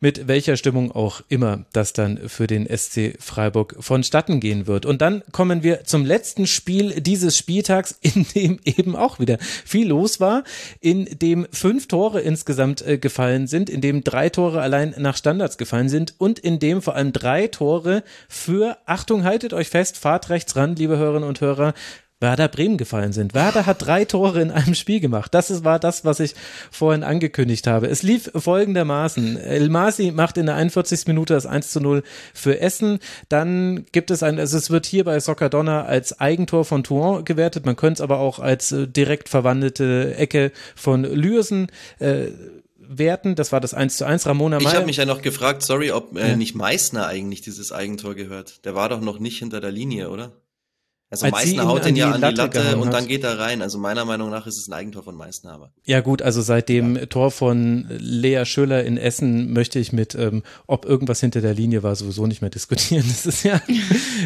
mit 0.00 0.26
welcher 0.28 0.56
Stimmung 0.56 0.90
auch 0.90 1.22
immer 1.28 1.64
das 1.72 1.92
dann 1.92 2.28
für 2.28 2.46
den 2.46 2.66
SC 2.66 3.16
Freiburg 3.20 3.76
vonstatten 3.78 4.40
gehen 4.40 4.66
wird. 4.66 4.86
Und 4.86 5.02
dann 5.02 5.22
kommen 5.30 5.62
wir 5.62 5.84
zum 5.84 6.04
letzten 6.04 6.46
Spiel 6.46 7.00
dieses 7.00 7.36
Spieltags, 7.36 7.96
in 8.00 8.26
dem 8.34 8.60
eben 8.64 8.96
auch 8.96 9.18
wieder 9.20 9.38
viel 9.40 9.88
los 9.88 10.20
war, 10.20 10.44
in 10.80 11.04
dem 11.04 11.46
fünf 11.52 11.88
Tore 11.88 12.20
insgesamt 12.20 12.82
äh, 12.82 12.98
gefallen 12.98 13.46
sind, 13.46 13.70
in 13.70 13.80
dem 13.80 14.02
drei 14.02 14.28
Tore 14.30 14.60
allein 14.60 14.94
nach 14.98 15.16
Standards 15.16 15.58
gefallen 15.58 15.88
sind 15.88 16.14
und 16.18 16.38
in 16.38 16.58
dem 16.58 16.82
vor 16.82 16.96
allem 16.96 17.12
drei 17.12 17.46
Tore 17.46 18.02
für, 18.28 18.78
Achtung, 18.86 19.24
haltet 19.24 19.52
euch 19.52 19.68
fest, 19.68 19.98
fahrt 19.98 20.30
rechts 20.30 20.56
ran, 20.56 20.76
liebe 20.76 20.96
Hörerinnen 20.96 21.28
und 21.28 21.40
Hörer, 21.40 21.74
Werder 22.20 22.48
Bremen 22.48 22.76
gefallen 22.76 23.12
sind. 23.12 23.32
Werder 23.32 23.64
hat 23.64 23.86
drei 23.86 24.04
Tore 24.04 24.42
in 24.42 24.50
einem 24.50 24.74
Spiel 24.74 25.00
gemacht. 25.00 25.32
Das 25.32 25.50
ist, 25.50 25.64
war 25.64 25.78
das, 25.78 26.04
was 26.04 26.20
ich 26.20 26.34
vorhin 26.70 27.02
angekündigt 27.02 27.66
habe. 27.66 27.88
Es 27.88 28.02
lief 28.02 28.30
folgendermaßen. 28.34 29.38
El 29.38 29.70
Masi 29.70 30.12
macht 30.12 30.36
in 30.36 30.46
der 30.46 30.54
41. 30.56 31.06
Minute 31.06 31.32
das 31.32 31.46
1 31.46 31.70
zu 31.70 31.80
0 31.80 32.02
für 32.34 32.60
Essen. 32.60 32.98
Dann 33.30 33.86
gibt 33.92 34.10
es 34.10 34.22
ein, 34.22 34.38
also 34.38 34.58
es 34.58 34.68
wird 34.68 34.84
hier 34.84 35.04
bei 35.04 35.18
Soccer 35.18 35.48
Donner 35.48 35.86
als 35.86 36.20
Eigentor 36.20 36.66
von 36.66 36.84
Toulon 36.84 37.24
gewertet. 37.24 37.64
Man 37.64 37.76
könnte 37.76 37.94
es 37.94 38.00
aber 38.02 38.18
auch 38.18 38.38
als 38.38 38.70
äh, 38.70 38.86
direkt 38.86 39.30
verwandelte 39.30 40.14
Ecke 40.16 40.52
von 40.76 41.04
Lürsen 41.04 41.68
äh, 42.00 42.26
werten. 42.76 43.34
Das 43.34 43.50
war 43.50 43.60
das 43.60 43.72
1 43.72 43.96
zu 43.96 44.04
1. 44.04 44.26
Ramona 44.26 44.58
Meyer. 44.58 44.68
Ich 44.68 44.74
habe 44.74 44.86
mich 44.86 44.96
ja 44.96 45.06
noch 45.06 45.22
gefragt, 45.22 45.62
sorry, 45.62 45.90
ob 45.90 46.16
äh, 46.16 46.30
ja. 46.30 46.36
nicht 46.36 46.54
Meißner 46.54 47.06
eigentlich 47.06 47.40
dieses 47.40 47.72
Eigentor 47.72 48.14
gehört. 48.14 48.64
Der 48.66 48.74
war 48.74 48.90
doch 48.90 49.00
noch 49.00 49.18
nicht 49.18 49.38
hinter 49.38 49.60
der 49.60 49.72
Linie, 49.72 50.10
oder? 50.10 50.32
Also 51.12 51.26
Als 51.26 51.32
Meißner 51.32 51.66
haut 51.66 51.84
den 51.84 51.96
ja 51.96 52.12
an 52.12 52.20
die 52.20 52.20
Latte, 52.20 52.42
Latte 52.42 52.76
und 52.76 52.92
dann 52.92 53.08
geht 53.08 53.24
er 53.24 53.36
rein. 53.36 53.62
Also 53.62 53.78
meiner 53.78 54.04
Meinung 54.04 54.30
nach 54.30 54.46
ist 54.46 54.58
es 54.58 54.68
ein 54.68 54.72
Eigentor 54.74 55.02
von 55.02 55.16
Meißner. 55.16 55.52
Aber. 55.52 55.72
Ja 55.84 56.02
gut, 56.02 56.22
also 56.22 56.40
seit 56.40 56.68
dem 56.68 56.94
ja. 56.94 57.06
Tor 57.06 57.32
von 57.32 57.86
Lea 57.98 58.44
Schüller 58.44 58.84
in 58.84 58.96
Essen 58.96 59.52
möchte 59.52 59.80
ich 59.80 59.92
mit, 59.92 60.14
ähm, 60.14 60.44
ob 60.68 60.84
irgendwas 60.84 61.18
hinter 61.18 61.40
der 61.40 61.52
Linie 61.52 61.82
war, 61.82 61.96
sowieso 61.96 62.28
nicht 62.28 62.42
mehr 62.42 62.50
diskutieren. 62.50 63.04
Das 63.10 63.26
ist 63.26 63.42
ja, 63.42 63.60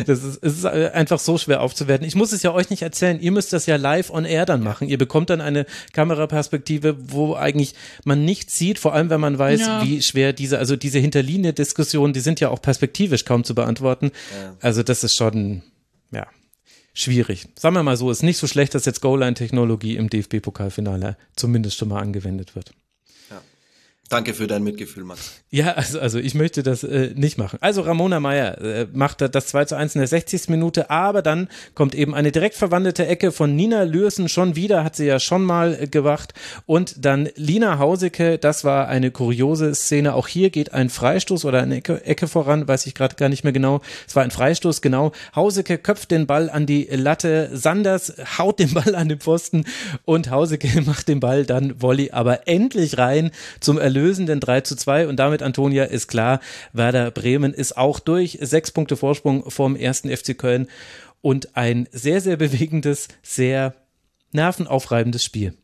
das 0.07 0.23
ist, 0.23 0.39
es 0.43 0.59
ist 0.59 0.67
einfach 0.67 1.19
so 1.19 1.39
schwer 1.39 1.63
aufzuwerten. 1.63 2.07
Ich 2.07 2.15
muss 2.15 2.33
es 2.33 2.43
ja 2.43 2.53
euch 2.53 2.69
nicht 2.69 2.83
erzählen. 2.83 3.19
Ihr 3.19 3.33
müsst 3.33 3.53
das 3.55 3.65
ja 3.65 3.77
live 3.77 4.11
on 4.11 4.27
air 4.27 4.45
dann 4.45 4.63
machen. 4.63 4.87
Ihr 4.87 4.99
bekommt 4.99 5.31
dann 5.31 5.41
eine 5.41 5.65
Kameraperspektive, 5.95 6.97
wo 6.99 7.35
eigentlich 7.35 7.75
man 8.05 8.25
nichts 8.25 8.59
sieht, 8.59 8.79
vor 8.79 8.93
allem 8.93 9.09
wenn 9.09 9.21
man 9.21 9.39
weiß, 9.39 9.61
ja. 9.61 9.83
wie 9.85 10.03
schwer 10.03 10.35
diese, 10.35 10.59
also 10.59 10.77
diese 10.77 10.99
Hinterlinie-Diskussionen, 10.99 12.13
die 12.13 12.21
sind 12.21 12.41
ja 12.41 12.51
auch 12.51 12.61
perspektivisch 12.61 13.25
kaum 13.25 13.43
zu 13.43 13.55
beantworten. 13.55 14.13
Ja. 14.39 14.55
Also 14.61 14.83
das 14.83 15.03
ist 15.03 15.17
schon, 15.17 15.63
ja 16.13 16.27
schwierig. 16.95 17.49
Sagen 17.59 17.75
wir 17.75 17.83
mal 17.83 17.97
so, 17.97 18.11
ist 18.11 18.23
nicht 18.23 18.39
so 18.39 18.47
schlecht, 18.47 18.75
dass 18.75 18.87
jetzt 18.87 19.03
Goal-Line-Technologie 19.03 19.97
im 19.97 20.09
DFB-Pokalfinale 20.09 21.17
zumindest 21.37 21.77
schon 21.77 21.89
mal 21.89 22.01
angewendet 22.01 22.55
wird. 22.57 22.73
Danke 24.11 24.35
für 24.35 24.47
dein 24.47 24.63
Mitgefühl, 24.63 25.03
Max. 25.03 25.41
Ja, 25.51 25.73
also, 25.73 25.99
also 25.99 26.19
ich 26.19 26.35
möchte 26.35 26.63
das 26.63 26.85
äh, 26.85 27.13
nicht 27.15 27.39
machen. 27.39 27.59
Also 27.63 27.81
Ramona 27.81 28.21
Meyer 28.21 28.61
äh, 28.61 28.87
macht 28.93 29.23
das 29.23 29.47
2 29.47 29.65
zu 29.65 29.77
1 29.77 29.95
in 29.95 30.01
der 30.01 30.09
60. 30.09 30.51
Minute, 30.51 30.91
aber 30.91 31.23
dann 31.23 31.49
kommt 31.75 31.95
eben 31.95 32.15
eine 32.15 32.31
direkt 32.31 32.55
verwandelte 32.55 33.07
Ecke 33.07 33.33
von 33.33 33.57
Nina 33.57 33.85
Lürsen 33.85 34.29
schon 34.29 34.57
wieder, 34.57 34.85
hat 34.85 34.95
sie 34.95 35.07
ja 35.07 35.19
schon 35.19 35.43
mal 35.43 35.75
äh, 35.81 35.87
gewacht. 35.87 36.35
Und 36.67 37.05
dann 37.05 37.31
Lina 37.37 37.79
Hauseke, 37.79 38.37
das 38.37 38.63
war 38.63 38.89
eine 38.89 39.11
kuriose 39.11 39.75
Szene. 39.75 40.15
Auch 40.15 40.29
hier 40.29 40.51
geht 40.51 40.75
ein 40.75 40.91
Freistoß 40.91 41.47
oder 41.47 41.63
eine 41.63 41.77
Ecke, 41.77 42.05
Ecke 42.05 42.29
voran, 42.29 42.69
weiß 42.69 42.87
ich 42.87 42.95
gerade 42.95 43.17
gar 43.17 43.31
nicht 43.31 43.43
mehr 43.43 43.55
genau. 43.55 43.81
Es 44.07 44.15
war 44.15 44.23
ein 44.23 44.31
Freistoß, 44.31 44.83
genau. 44.83 45.13
Hauseke 45.35 45.79
köpft 45.79 46.11
den 46.11 46.27
Ball 46.27 46.51
an 46.51 46.67
die 46.67 46.85
Latte, 46.91 47.49
Sanders 47.55 48.13
haut 48.39 48.59
den 48.59 48.75
Ball 48.75 48.95
an 48.95 49.09
den 49.09 49.21
Pfosten 49.21 49.65
und 50.05 50.31
Hauseke 50.31 50.83
macht 50.87 51.09
den 51.09 51.21
Ball 51.21 51.47
dann 51.47 51.81
Volley 51.81 52.11
aber 52.13 52.47
endlich 52.47 52.99
rein 52.99 53.31
zum 53.61 53.79
Erlös 53.79 53.94
erlösenden 53.95 54.41
3 54.41 54.63
zu 54.63 54.77
2 54.77 55.07
und 55.09 55.17
damit, 55.17 55.43
Antonia, 55.43 55.85
ist 55.85 56.09
klar, 56.09 56.41
Werder 56.73 57.11
Bremen 57.11 57.55
ist 57.55 57.77
auch 57.77 58.01
durch. 58.01 58.39
Sechs 58.41 58.73
Punkte 58.73 58.97
Vorsprung 58.97 59.49
vom 59.51 59.77
ersten 59.77 60.15
FC 60.15 60.37
Köln 60.37 60.67
und 61.21 61.57
ein 61.57 61.89
sehr, 61.93 62.21
sehr 62.21 62.37
bewegendes, 62.37 63.09
sehr 63.23 63.75
nervenaufreibendes 64.33 65.25
Spiel. 65.25 65.55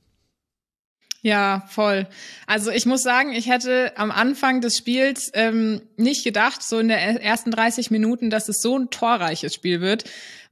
Ja, 1.23 1.67
voll. 1.69 2.07
Also 2.47 2.71
ich 2.71 2.87
muss 2.87 3.03
sagen, 3.03 3.33
ich 3.33 3.47
hätte 3.47 3.93
am 3.97 4.11
Anfang 4.11 4.63
des 4.63 4.79
Spiels 4.79 5.31
ähm, 5.35 5.83
nicht 5.97 6.25
gedacht, 6.25 6.63
so 6.63 6.79
in 6.79 6.89
der 6.89 6.99
ersten 7.23 7.51
30 7.51 7.91
Minuten, 7.91 8.31
dass 8.31 8.49
es 8.49 8.63
so 8.63 8.79
ein 8.79 8.89
torreiches 8.91 9.55
Spiel 9.55 9.83
wird. 9.83 10.05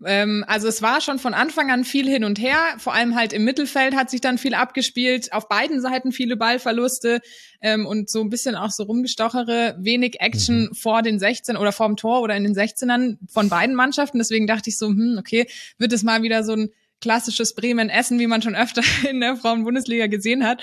Ähm, 0.04 0.44
also 0.46 0.68
es 0.68 0.80
war 0.82 1.00
schon 1.00 1.18
von 1.18 1.34
Anfang 1.34 1.70
an 1.70 1.84
viel 1.84 2.08
hin 2.08 2.24
und 2.24 2.38
her. 2.38 2.58
Vor 2.78 2.94
allem 2.94 3.14
halt 3.16 3.32
im 3.32 3.44
Mittelfeld 3.44 3.96
hat 3.96 4.10
sich 4.10 4.20
dann 4.20 4.38
viel 4.38 4.54
abgespielt. 4.54 5.32
Auf 5.32 5.48
beiden 5.48 5.80
Seiten 5.80 6.12
viele 6.12 6.36
Ballverluste 6.36 7.20
ähm, 7.60 7.86
und 7.86 8.08
so 8.08 8.20
ein 8.20 8.30
bisschen 8.30 8.54
auch 8.54 8.70
so 8.70 8.84
rumgestochere. 8.84 9.76
Wenig 9.80 10.20
Action 10.20 10.66
mhm. 10.66 10.74
vor 10.74 11.02
den 11.02 11.18
16 11.18 11.56
oder 11.56 11.72
vorm 11.72 11.96
Tor 11.96 12.22
oder 12.22 12.36
in 12.36 12.44
den 12.44 12.54
16ern 12.54 13.18
von 13.28 13.48
beiden 13.48 13.74
Mannschaften. 13.74 14.18
Deswegen 14.18 14.46
dachte 14.46 14.70
ich 14.70 14.78
so, 14.78 14.88
hm, 14.88 15.16
okay, 15.18 15.48
wird 15.78 15.92
es 15.92 16.02
mal 16.02 16.22
wieder 16.22 16.44
so 16.44 16.52
ein 16.52 16.70
klassisches 17.00 17.54
Bremen-Essen, 17.54 18.18
wie 18.18 18.26
man 18.26 18.42
schon 18.42 18.54
öfter 18.54 18.82
in 19.10 19.20
der 19.20 19.36
Frauen-Bundesliga 19.36 20.06
gesehen 20.06 20.44
hat. 20.46 20.62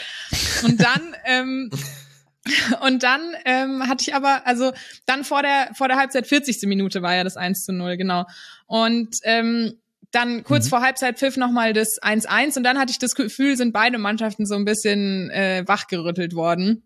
Und 0.64 0.82
dann, 0.82 1.16
ähm, 1.26 1.70
und 2.82 3.04
dann 3.04 3.22
ähm, 3.46 3.88
hatte 3.88 4.04
ich 4.08 4.16
aber, 4.16 4.46
also 4.46 4.72
dann 5.06 5.24
vor 5.24 5.42
der, 5.42 5.70
vor 5.74 5.88
der 5.88 5.98
Halbzeit 5.98 6.28
40. 6.28 6.62
Minute 6.64 7.02
war 7.02 7.16
ja 7.16 7.24
das 7.24 7.38
1 7.38 7.66
zu 7.66 7.74
0, 7.74 7.98
genau. 7.98 8.26
Und 8.68 9.18
ähm, 9.24 9.80
dann 10.12 10.44
kurz 10.44 10.66
mhm. 10.66 10.70
vor 10.70 10.82
Halbzeit 10.82 11.20
pfiff 11.20 11.38
nochmal 11.38 11.74
das 11.74 12.02
1-1 12.02 12.58
und 12.58 12.64
dann 12.64 12.80
hatte 12.80 12.92
ich 12.92 13.00
das 13.00 13.16
Gefühl, 13.16 13.58
sind 13.58 13.74
beide 13.74 13.98
Mannschaften 13.98 14.46
so 14.46 14.56
ein 14.56 14.66
bisschen 14.66 15.30
äh, 15.32 15.64
wachgerüttelt 15.68 16.36
worden. 16.36 16.84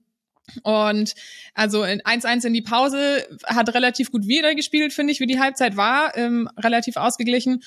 Und 0.64 1.14
also 1.54 1.84
1-1 1.84 2.48
in 2.48 2.54
die 2.54 2.64
Pause 2.64 3.28
hat 3.46 3.74
relativ 3.74 4.12
gut 4.12 4.26
wieder 4.26 4.56
gespielt, 4.56 4.94
finde 4.94 5.14
ich, 5.14 5.20
wie 5.20 5.28
die 5.28 5.40
Halbzeit 5.40 5.78
war, 5.78 6.18
ähm, 6.18 6.50
relativ 6.58 6.96
ausgeglichen. 6.96 7.62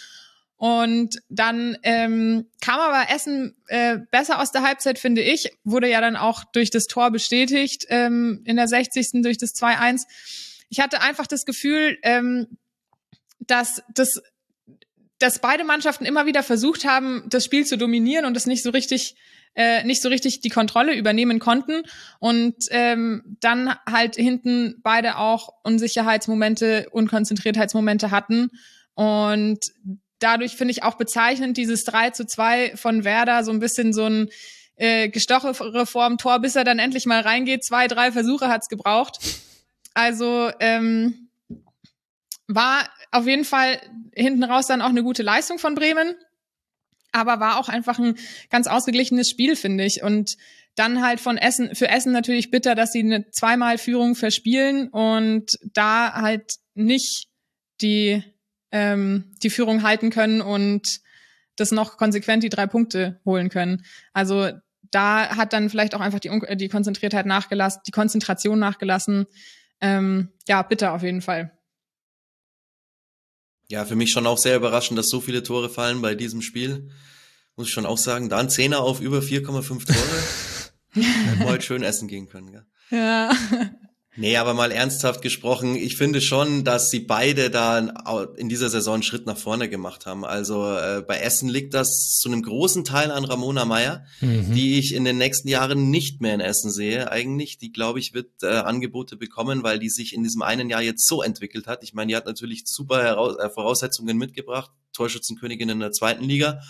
Und 0.63 1.21
dann 1.29 1.77
ähm, 1.83 2.47
kam 2.61 2.79
aber 2.79 3.13
Essen 3.13 3.57
äh, 3.67 3.99
besser 4.13 4.41
aus 4.41 4.53
der 4.53 4.63
Halbzeit, 4.63 4.97
finde 4.97 5.21
ich. 5.21 5.51
Wurde 5.65 5.91
ja 5.91 6.01
dann 6.01 6.15
auch 6.15 6.45
durch 6.53 6.71
das 6.71 6.87
Tor 6.87 7.11
bestätigt 7.11 7.87
ähm, 7.89 8.43
in 8.45 8.55
der 8.55 8.69
60. 8.69 9.23
durch 9.25 9.39
das 9.39 9.57
2-1. 9.57 10.03
Ich 10.69 10.79
hatte 10.79 11.01
einfach 11.01 11.27
das 11.27 11.47
Gefühl, 11.47 11.99
ähm, 12.05 12.47
dass 13.41 13.83
das 13.93 14.23
dass 15.19 15.41
beide 15.41 15.65
Mannschaften 15.65 16.05
immer 16.05 16.27
wieder 16.27 16.45
versucht 16.45 16.85
haben, 16.85 17.25
das 17.29 17.45
Spiel 17.45 17.67
zu 17.67 17.77
dominieren 17.77 18.25
und 18.25 18.37
es 18.37 18.47
nicht 18.47 18.63
so 18.63 18.71
richtig 18.71 19.17
äh, 19.57 19.83
nicht 19.83 20.01
so 20.01 20.11
richtig 20.11 20.43
die 20.43 20.49
Kontrolle 20.49 20.95
übernehmen 20.95 21.41
konnten 21.41 21.83
und 22.21 22.55
ähm, 22.71 23.37
dann 23.41 23.75
halt 23.85 24.15
hinten 24.15 24.77
beide 24.85 25.19
auch 25.19 25.49
Unsicherheitsmomente, 25.65 26.87
Unkonzentriertheitsmomente 26.93 28.13
hatten 28.13 28.51
und 28.95 29.59
dadurch 30.23 30.57
finde 30.57 30.73
ich 30.73 30.83
auch 30.83 30.95
bezeichnend 30.95 31.57
dieses 31.57 31.85
3 31.85 32.11
zu 32.11 32.27
2 32.27 32.77
von 32.77 33.05
Werder, 33.05 33.45
so 33.45 33.51
ein 33.51 33.61
bisschen 33.61 33.93
so 33.93 34.07
ein 34.07 34.29
äh, 34.77 35.09
gestochere 35.09 35.87
vorm 35.87 36.19
Tor, 36.19 36.41
bis 36.41 36.57
er 36.57 36.65
dann 36.65 36.79
endlich 36.79 37.07
mal 37.07 37.21
reingeht. 37.21 37.65
Zwei, 37.65 37.89
drei 37.89 38.13
Versuche 38.13 38.49
hat's 38.49 38.69
gebraucht. 38.69 39.19
Also 39.95 40.51
ähm, 40.61 41.29
war 42.49 42.89
auf 43.11 43.27
jeden 43.27 43.45
Fall 43.45 43.81
hinten 44.15 44.45
raus 44.45 44.67
dann 44.67 44.83
auch 44.83 44.89
eine 44.89 45.03
gute 45.03 45.23
Leistung 45.23 45.59
von 45.59 45.75
Bremen, 45.75 46.15
aber 47.13 47.41
war 47.41 47.59
auch 47.59 47.69
einfach 47.69 47.99
ein 47.99 48.17
ganz 48.51 48.67
ausgeglichenes 48.67 49.29
Spiel, 49.29 49.57
finde 49.57 49.85
ich. 49.85 50.03
Und 50.03 50.37
dann 50.75 51.03
halt 51.03 51.21
von 51.21 51.37
Essen, 51.37 51.75
für 51.75 51.89
Essen 51.89 52.13
natürlich 52.13 52.51
bitter, 52.51 52.75
dass 52.75 52.93
sie 52.93 53.01
eine 53.01 53.31
zweimal 53.31 53.77
Führung 53.77 54.15
verspielen 54.15 54.89
und 54.89 55.59
da 55.75 56.15
halt 56.15 56.55
nicht 56.75 57.29
die 57.83 58.23
ähm, 58.73 59.33
die 59.43 59.51
Führung 59.51 59.83
halten 59.83 60.11
können 60.11 60.41
und 60.41 61.01
das 61.57 61.71
noch 61.71 61.97
konsequent 61.97 62.43
die 62.43 62.49
drei 62.49 62.67
Punkte 62.67 63.21
holen 63.25 63.51
können. 63.51 63.85
Also 64.13 64.51
da 64.91 65.37
hat 65.37 65.53
dann 65.53 65.71
vielleicht 65.71 65.95
auch 65.95 66.01
einfach 66.01 66.21
die, 66.21 66.31
die 66.57 66.69
Konzentriertheit 66.69 67.27
nachgelassen, 67.27 67.83
die 67.87 67.93
Konzentration 67.93 68.59
nachgelassen. 68.59 69.27
Ähm, 69.81 70.29
ja, 70.49 70.63
bitte 70.63 70.91
auf 70.93 71.03
jeden 71.03 71.23
Fall. 71.23 71.53
Ja, 73.69 73.85
für 73.85 73.97
mich 73.97 74.13
schon 74.13 74.27
auch 74.27 74.39
sehr 74.39 74.57
überraschend, 74.57 74.99
dass 74.99 75.09
so 75.09 75.21
viele 75.21 75.43
Tore 75.43 75.71
fallen 75.71 76.03
bei 76.03 76.15
diesem 76.15 76.43
Spiel. 76.43 76.91
Muss 77.57 77.69
ich 77.69 77.73
schon 77.73 77.87
auch 77.87 77.99
sagen, 77.99 78.29
da 78.29 78.39
ein 78.39 78.51
Zehner 78.51 78.81
auf 78.81 79.01
über 79.01 79.21
4,5 79.21 79.87
Tore. 79.87 79.97
Hätten 81.05 81.41
wir 81.41 81.47
heute 81.47 81.65
schön 81.65 81.83
essen 81.83 82.09
gehen 82.09 82.29
können, 82.29 82.53
gell? 82.53 82.67
Ja. 82.91 83.33
Nee, 84.15 84.37
aber 84.37 84.53
mal 84.53 84.71
ernsthaft 84.71 85.23
gesprochen, 85.23 85.75
ich 85.75 85.97
finde 85.97 86.21
schon, 86.21 86.65
dass 86.65 86.91
sie 86.91 87.01
beide 87.01 87.49
da 87.49 87.79
in 88.37 88.51
dieser 88.51 88.69
Saison 88.69 88.95
einen 88.95 89.03
Schritt 89.03 89.25
nach 89.25 89.39
vorne 89.39 89.71
gemacht 89.71 90.05
haben. 90.05 90.27
Also 90.27 90.77
äh, 90.77 91.03
bei 91.07 91.17
Essen 91.17 91.49
liegt 91.49 91.73
das 91.73 92.19
zu 92.21 92.29
einem 92.29 92.43
großen 92.43 92.85
Teil 92.85 93.11
an 93.11 93.25
Ramona 93.25 93.65
Meyer, 93.65 94.05
mhm. 94.21 94.53
die 94.53 94.79
ich 94.79 94.95
in 94.95 95.07
den 95.07 95.17
nächsten 95.17 95.49
Jahren 95.49 95.89
nicht 95.89 96.21
mehr 96.21 96.35
in 96.35 96.41
Essen 96.41 96.71
sehe. 96.71 97.11
Eigentlich, 97.11 97.57
die 97.57 97.73
glaube 97.73 98.01
ich 98.01 98.13
wird 98.13 98.31
äh, 98.43 98.49
Angebote 98.49 99.17
bekommen, 99.17 99.63
weil 99.63 99.79
die 99.79 99.89
sich 99.89 100.13
in 100.13 100.23
diesem 100.23 100.43
einen 100.43 100.69
Jahr 100.69 100.83
jetzt 100.83 101.07
so 101.07 101.23
entwickelt 101.23 101.67
hat. 101.67 101.83
Ich 101.83 101.95
meine, 101.95 102.11
die 102.11 102.17
hat 102.17 102.27
natürlich 102.27 102.65
super 102.67 103.03
Heraus 103.03 103.39
äh, 103.39 103.49
Voraussetzungen 103.49 104.19
mitgebracht, 104.19 104.73
Torschützenkönigin 104.93 105.71
in 105.71 105.81
der 105.81 105.93
zweiten 105.93 106.25
Liga. 106.25 106.61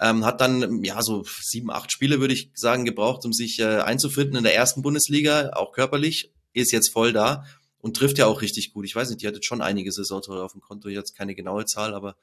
Ähm, 0.00 0.24
hat 0.24 0.40
dann 0.40 0.82
ja 0.84 1.02
so 1.02 1.26
sieben, 1.42 1.70
acht 1.70 1.92
Spiele, 1.92 2.20
würde 2.20 2.32
ich 2.32 2.50
sagen, 2.54 2.86
gebraucht, 2.86 3.26
um 3.26 3.34
sich 3.34 3.58
äh, 3.58 3.80
einzufinden 3.80 4.38
in 4.38 4.44
der 4.44 4.54
ersten 4.54 4.80
Bundesliga, 4.80 5.50
auch 5.54 5.72
körperlich 5.72 6.32
ist 6.58 6.72
jetzt 6.72 6.92
voll 6.92 7.12
da 7.12 7.44
und 7.78 7.96
trifft 7.96 8.18
ja 8.18 8.26
auch 8.26 8.42
richtig 8.42 8.72
gut. 8.72 8.84
Ich 8.84 8.94
weiß 8.94 9.08
nicht, 9.08 9.22
die 9.22 9.26
hat 9.28 9.44
schon 9.44 9.62
einige 9.62 9.92
Saisontore 9.92 10.42
auf 10.42 10.52
dem 10.52 10.60
Konto, 10.60 10.88
jetzt 10.88 11.16
keine 11.16 11.34
genaue 11.34 11.64
Zahl, 11.64 11.94
aber 11.94 12.16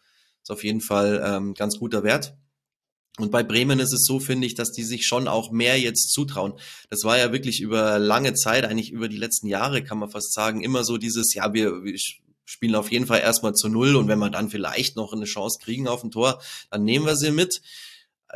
ist 0.43 0.51
auf 0.51 0.63
jeden 0.63 0.81
Fall 0.81 1.21
ähm, 1.25 1.53
ganz 1.53 1.79
guter 1.79 2.03
Wert. 2.03 2.35
Und 3.17 3.31
bei 3.31 3.43
Bremen 3.43 3.79
ist 3.79 3.93
es 3.93 4.03
so, 4.05 4.19
finde 4.19 4.45
ich, 4.45 4.55
dass 4.55 4.73
die 4.73 4.83
sich 4.83 5.07
schon 5.07 5.29
auch 5.29 5.49
mehr 5.49 5.79
jetzt 5.79 6.11
zutrauen. 6.11 6.53
Das 6.89 7.03
war 7.03 7.17
ja 7.17 7.31
wirklich 7.31 7.61
über 7.61 7.97
lange 7.97 8.33
Zeit, 8.33 8.65
eigentlich 8.65 8.91
über 8.91 9.07
die 9.07 9.17
letzten 9.17 9.47
Jahre, 9.47 9.83
kann 9.83 9.97
man 9.97 10.09
fast 10.09 10.33
sagen, 10.33 10.61
immer 10.61 10.83
so 10.83 10.97
dieses, 10.97 11.33
ja, 11.33 11.53
wir, 11.53 11.83
wir 11.83 11.97
spielen 12.43 12.75
auf 12.75 12.91
jeden 12.91 13.07
Fall 13.07 13.21
erstmal 13.21 13.53
zu 13.53 13.69
null 13.69 13.95
und 13.95 14.09
wenn 14.09 14.19
wir 14.19 14.29
dann 14.29 14.49
vielleicht 14.49 14.97
noch 14.97 15.13
eine 15.13 15.25
Chance 15.25 15.59
kriegen 15.61 15.87
auf 15.87 16.03
ein 16.03 16.11
Tor, 16.11 16.41
dann 16.69 16.83
nehmen 16.83 17.05
wir 17.05 17.15
sie 17.15 17.31
mit. 17.31 17.61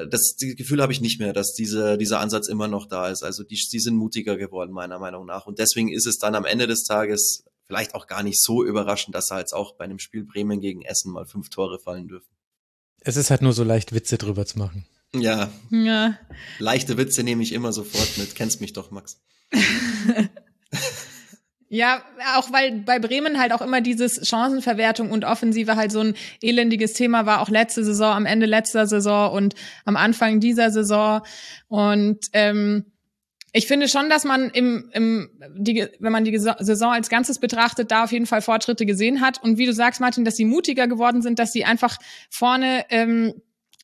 Das, 0.07 0.35
Gefühl 0.37 0.81
habe 0.81 0.93
ich 0.93 1.01
nicht 1.01 1.19
mehr, 1.19 1.33
dass 1.33 1.53
diese, 1.53 1.97
dieser 1.97 2.19
Ansatz 2.19 2.47
immer 2.47 2.67
noch 2.67 2.87
da 2.87 3.09
ist. 3.09 3.23
Also 3.23 3.43
die, 3.43 3.59
die 3.71 3.79
sind 3.79 3.95
mutiger 3.95 4.37
geworden, 4.37 4.71
meiner 4.71 4.99
Meinung 4.99 5.25
nach. 5.25 5.45
Und 5.45 5.59
deswegen 5.59 5.91
ist 5.91 6.05
es 6.05 6.17
dann 6.17 6.35
am 6.35 6.45
Ende 6.45 6.67
des 6.67 6.83
Tages 6.83 7.43
vielleicht 7.67 7.95
auch 7.95 8.07
gar 8.07 8.23
nicht 8.23 8.41
so 8.41 8.63
überraschend, 8.63 9.15
dass 9.15 9.27
da 9.27 9.39
jetzt 9.39 9.53
auch 9.53 9.75
bei 9.75 9.85
einem 9.85 9.99
Spiel 9.99 10.23
Bremen 10.23 10.59
gegen 10.59 10.81
Essen 10.81 11.11
mal 11.11 11.25
fünf 11.25 11.49
Tore 11.49 11.79
fallen 11.79 12.07
dürfen. 12.07 12.29
Es 13.01 13.15
ist 13.15 13.29
halt 13.29 13.41
nur 13.41 13.53
so 13.53 13.63
leicht, 13.63 13.93
Witze 13.93 14.17
drüber 14.17 14.45
zu 14.45 14.57
machen. 14.57 14.85
Ja. 15.13 15.51
Ja. 15.69 16.17
Leichte 16.59 16.97
Witze 16.97 17.23
nehme 17.23 17.43
ich 17.43 17.53
immer 17.53 17.73
sofort 17.73 18.17
mit. 18.17 18.35
Kennst 18.35 18.61
mich 18.61 18.73
doch, 18.73 18.91
Max. 18.91 19.21
Ja, 21.71 22.01
auch 22.35 22.51
weil 22.51 22.79
bei 22.79 22.97
Bremen 22.97 23.39
halt 23.39 23.53
auch 23.53 23.61
immer 23.61 23.79
dieses 23.79 24.27
Chancenverwertung 24.27 25.11
und 25.11 25.23
Offensive 25.23 25.75
halt 25.75 25.91
so 25.91 25.99
ein 25.99 26.15
elendiges 26.41 26.93
Thema 26.93 27.27
war, 27.27 27.41
auch 27.41 27.49
letzte 27.49 27.83
Saison, 27.83 28.11
am 28.11 28.25
Ende 28.25 28.47
letzter 28.47 28.87
Saison 28.87 29.31
und 29.31 29.53
am 29.85 29.95
Anfang 29.95 30.39
dieser 30.39 30.71
Saison. 30.71 31.21
Und 31.67 32.25
ähm, 32.33 32.85
ich 33.51 33.67
finde 33.67 33.87
schon, 33.87 34.09
dass 34.09 34.25
man 34.25 34.49
im, 34.49 34.89
im 34.93 35.29
die, 35.55 35.85
wenn 35.99 36.11
man 36.11 36.23
die 36.23 36.37
Saison 36.37 36.91
als 36.91 37.07
Ganzes 37.07 37.37
betrachtet, 37.37 37.91
da 37.91 38.03
auf 38.03 38.11
jeden 38.11 38.25
Fall 38.25 38.41
Fortschritte 38.41 38.87
gesehen 38.87 39.21
hat. 39.21 39.41
Und 39.43 39.59
wie 39.59 39.67
du 39.67 39.73
sagst, 39.73 40.01
Martin, 40.01 40.25
dass 40.25 40.37
sie 40.37 40.45
mutiger 40.45 40.87
geworden 40.87 41.21
sind, 41.21 41.37
dass 41.37 41.53
sie 41.53 41.65
einfach 41.65 41.97
vorne 42.31 42.85
ähm, 42.89 43.33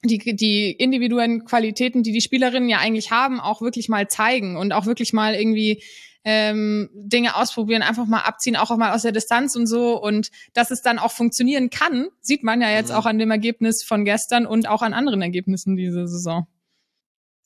die, 0.03 0.35
die 0.35 0.71
individuellen 0.71 1.45
Qualitäten, 1.45 2.01
die 2.01 2.11
die 2.11 2.21
Spielerinnen 2.21 2.69
ja 2.69 2.79
eigentlich 2.79 3.11
haben, 3.11 3.39
auch 3.39 3.61
wirklich 3.61 3.89
mal 3.89 4.07
zeigen 4.07 4.57
und 4.57 4.71
auch 4.71 4.87
wirklich 4.87 5.13
mal 5.13 5.35
irgendwie 5.35 5.83
ähm, 6.25 6.89
Dinge 6.93 7.35
ausprobieren, 7.35 7.83
einfach 7.83 8.07
mal 8.07 8.21
abziehen, 8.21 8.55
auch 8.55 8.75
mal 8.75 8.93
aus 8.93 9.03
der 9.03 9.11
Distanz 9.11 9.55
und 9.55 9.67
so. 9.67 10.01
Und 10.01 10.31
dass 10.53 10.71
es 10.71 10.81
dann 10.81 10.99
auch 10.99 11.11
funktionieren 11.11 11.69
kann, 11.69 12.09
sieht 12.19 12.43
man 12.43 12.61
ja 12.61 12.69
jetzt 12.71 12.89
mhm. 12.89 12.95
auch 12.95 13.05
an 13.05 13.19
dem 13.19 13.31
Ergebnis 13.31 13.83
von 13.83 14.03
gestern 14.03 14.45
und 14.45 14.67
auch 14.67 14.81
an 14.81 14.93
anderen 14.93 15.21
Ergebnissen 15.21 15.75
diese 15.77 16.07
Saison. 16.07 16.47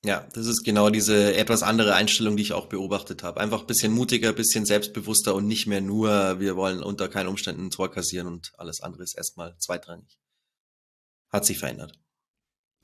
Ja, 0.06 0.26
das 0.34 0.48
ist 0.48 0.64
genau 0.64 0.90
diese 0.90 1.36
etwas 1.36 1.62
andere 1.62 1.94
Einstellung, 1.94 2.38
die 2.38 2.44
ich 2.44 2.54
auch 2.54 2.68
beobachtet 2.68 3.22
habe. 3.22 3.42
Einfach 3.42 3.64
bisschen 3.64 3.92
mutiger, 3.92 4.32
bisschen 4.32 4.66
selbstbewusster 4.66 5.36
und 5.36 5.46
nicht 5.46 5.68
mehr 5.68 5.82
nur, 5.82 6.40
wir 6.40 6.56
wollen 6.56 6.82
unter 6.82 7.10
keinen 7.10 7.28
Umständen 7.28 7.66
ein 7.66 7.70
Tor 7.70 7.92
kassieren 7.92 8.28
und 8.28 8.54
alles 8.58 8.80
andere 8.82 9.04
ist 9.04 9.18
erstmal 9.18 9.58
zweitrangig. 9.58 10.18
Hat 11.30 11.46
sich 11.46 11.60
verändert. 11.60 12.00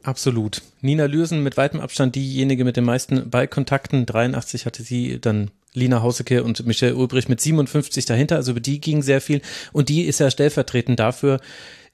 Absolut. 0.06 0.62
Nina 0.82 1.06
Lürsen 1.06 1.42
mit 1.42 1.58
weitem 1.58 1.80
Abstand 1.80 2.16
diejenige 2.16 2.64
mit 2.64 2.78
den 2.78 2.84
meisten 2.84 3.28
Ballkontakten. 3.28 4.06
83 4.06 4.68
hatte 4.68 4.84
sie 4.84 5.20
dann 5.20 5.50
Lina 5.74 6.04
Hauseke 6.04 6.44
und 6.44 6.64
Michelle 6.68 6.96
Ulbrich 6.96 7.28
mit 7.28 7.42
57 7.42 8.06
dahinter. 8.06 8.36
Also 8.36 8.52
über 8.52 8.60
die 8.60 8.80
ging 8.80 9.02
sehr 9.02 9.20
viel. 9.20 9.42
Und 9.74 9.90
die 9.90 10.04
ist 10.04 10.20
ja 10.20 10.30
stellvertretend 10.30 11.00
dafür, 11.00 11.40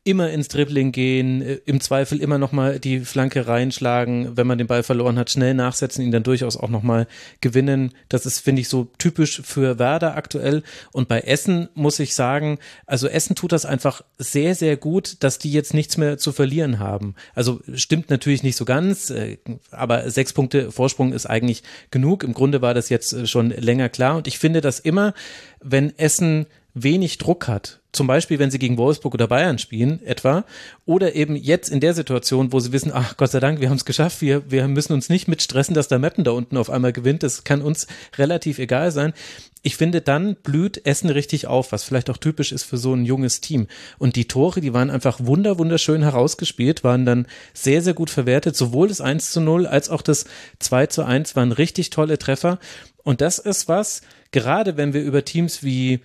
immer 0.04 0.32
ins 0.32 0.48
Dribbling 0.48 0.92
gehen, 0.92 1.42
äh, 1.42 1.60
im 1.66 1.80
Zweifel 1.80 2.20
immer 2.20 2.40
nochmal 2.40 2.80
die 2.80 3.02
Flanke 3.02 3.48
reinschlagen, 3.48 4.36
wenn 4.36 4.48
man 4.48 4.58
den 4.58 4.66
Ball 4.66 4.82
verloren 4.82 5.20
hat, 5.20 5.30
schnell 5.30 5.54
nachsetzen, 5.54 6.04
ihn 6.04 6.12
dann 6.12 6.24
durchaus 6.24 6.58
auch 6.58 6.70
nochmal 6.70 7.08
gewinnen. 7.40 7.92
Das 8.10 8.26
ist, 8.26 8.40
finde 8.40 8.62
ich, 8.62 8.70
so 8.70 8.86
typisch 8.98 9.42
für 9.44 9.78
Werder 9.78 10.16
aktuell. 10.16 10.64
Und 10.92 11.08
bei 11.08 11.20
Essen 11.20 11.70
muss 11.76 12.00
ich 12.00 12.16
sagen, 12.16 12.58
also 12.88 13.08
Essen 13.08 13.36
tut 13.36 13.52
das 13.52 13.66
einfach 13.66 14.02
sehr, 14.18 14.56
sehr 14.56 14.76
gut, 14.76 15.18
dass 15.24 15.38
die 15.38 15.52
jetzt 15.52 15.76
nichts 15.76 15.98
mehr 15.98 16.18
zu 16.18 16.32
verlieren 16.32 16.80
haben. 16.80 17.14
Also 17.36 17.62
stimmt 17.76 18.10
natürlich 18.10 18.42
nicht 18.42 18.56
so 18.56 18.66
ganz, 18.66 19.12
äh, 19.12 19.38
aber 19.70 20.10
sechs 20.10 20.34
Punkte 20.34 20.72
Vorsprung 20.72 21.14
ist 21.14 21.28
eigentlich 21.28 21.62
genug. 21.92 22.24
Im 22.24 22.34
Grunde 22.34 22.64
war 22.64 22.74
das 22.74 22.90
jetzt 22.90 23.14
äh, 23.14 23.28
schon 23.28 23.52
länger 23.52 23.90
klar. 23.90 24.18
Und 24.18 24.28
ich 24.28 24.40
finde, 24.40 24.62
dass 24.62 24.80
immer, 24.80 25.14
wenn 25.62 25.96
Essen 26.00 26.48
wenig 26.74 27.18
Druck 27.18 27.48
hat, 27.48 27.82
zum 27.92 28.08
Beispiel, 28.08 28.40
wenn 28.40 28.52
sie 28.52 28.60
gegen 28.60 28.78
Wolfsburg 28.78 29.14
oder 29.14 29.28
Bayern 29.28 29.58
spielen, 29.58 30.02
etwa, 30.06 30.46
oder 30.86 31.14
eben 31.14 31.36
jetzt 31.36 31.70
in 31.70 31.82
der 31.82 31.94
Situation, 31.94 32.54
wo 32.54 32.60
sie 32.62 32.72
wissen, 32.72 32.92
ach 32.94 33.18
Gott 33.18 33.32
sei 33.32 33.42
Dank, 33.42 33.60
wir 33.60 33.70
haben 33.70 33.76
es 33.76 33.84
geschafft, 33.84 34.22
wir, 34.22 34.50
wir 34.50 34.68
müssen 34.70 34.94
uns 34.94 35.10
nicht 35.10 35.28
mit 35.28 35.42
stressen, 35.42 35.76
dass 35.76 35.90
der 35.90 36.00
Mappen 36.00 36.24
da 36.24 36.32
unten 36.32 36.56
auf 36.56 36.70
einmal 36.70 36.94
gewinnt, 36.94 37.24
das 37.24 37.44
kann 37.44 37.62
uns 37.62 37.88
relativ 38.18 38.60
egal 38.60 38.92
sein. 38.92 39.14
Ich 39.62 39.76
finde, 39.76 40.02
dann 40.02 40.36
blüht 40.36 40.86
Essen 40.86 41.10
richtig 41.10 41.48
auf, 41.48 41.72
was 41.72 41.84
vielleicht 41.84 42.10
auch 42.10 42.18
typisch 42.18 42.52
ist 42.52 42.64
für 42.64 42.78
so 42.78 42.96
ein 42.96 43.06
junges 43.06 43.42
Team. 43.42 43.68
Und 44.00 44.16
die 44.16 44.28
Tore, 44.28 44.62
die 44.62 44.74
waren 44.74 44.90
einfach 44.90 45.20
wunder, 45.22 45.60
wunderschön 45.60 46.02
herausgespielt, 46.02 46.84
waren 46.84 47.06
dann 47.06 47.28
sehr, 47.54 47.82
sehr 47.84 47.94
gut 47.94 48.10
verwertet. 48.10 48.56
Sowohl 48.56 48.88
das 48.88 49.02
1 49.02 49.32
zu 49.32 49.40
0 49.40 49.68
als 49.68 49.90
auch 49.90 50.02
das 50.02 50.26
2 50.60 50.88
zu 50.88 51.04
1 51.04 51.36
waren 51.36 51.52
richtig 51.52 51.92
tolle 51.92 52.18
Treffer. 52.18 52.58
Und 53.04 53.22
das 53.22 53.38
ist 53.38 53.68
was, 53.68 54.02
gerade 54.32 54.78
wenn 54.78 54.94
wir 54.94 55.04
über 55.04 55.26
Teams 55.26 55.62
wie 55.62 56.00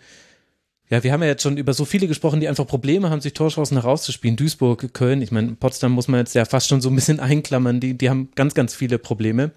ja, 0.88 1.02
wir 1.02 1.12
haben 1.12 1.22
ja 1.22 1.28
jetzt 1.28 1.42
schon 1.42 1.56
über 1.56 1.72
so 1.74 1.84
viele 1.84 2.06
gesprochen, 2.06 2.40
die 2.40 2.48
einfach 2.48 2.66
Probleme 2.66 3.10
haben, 3.10 3.20
sich 3.20 3.32
Torchancen 3.32 3.76
herauszuspielen. 3.76 4.36
Duisburg, 4.36 4.92
Köln, 4.94 5.20
ich 5.20 5.32
meine, 5.32 5.52
Potsdam 5.56 5.92
muss 5.92 6.06
man 6.06 6.20
jetzt 6.20 6.34
ja 6.34 6.44
fast 6.44 6.68
schon 6.68 6.80
so 6.80 6.90
ein 6.90 6.94
bisschen 6.94 7.20
einklammern, 7.20 7.80
die, 7.80 7.94
die 7.94 8.08
haben 8.08 8.30
ganz, 8.34 8.54
ganz 8.54 8.74
viele 8.74 8.98
Probleme. 8.98 9.50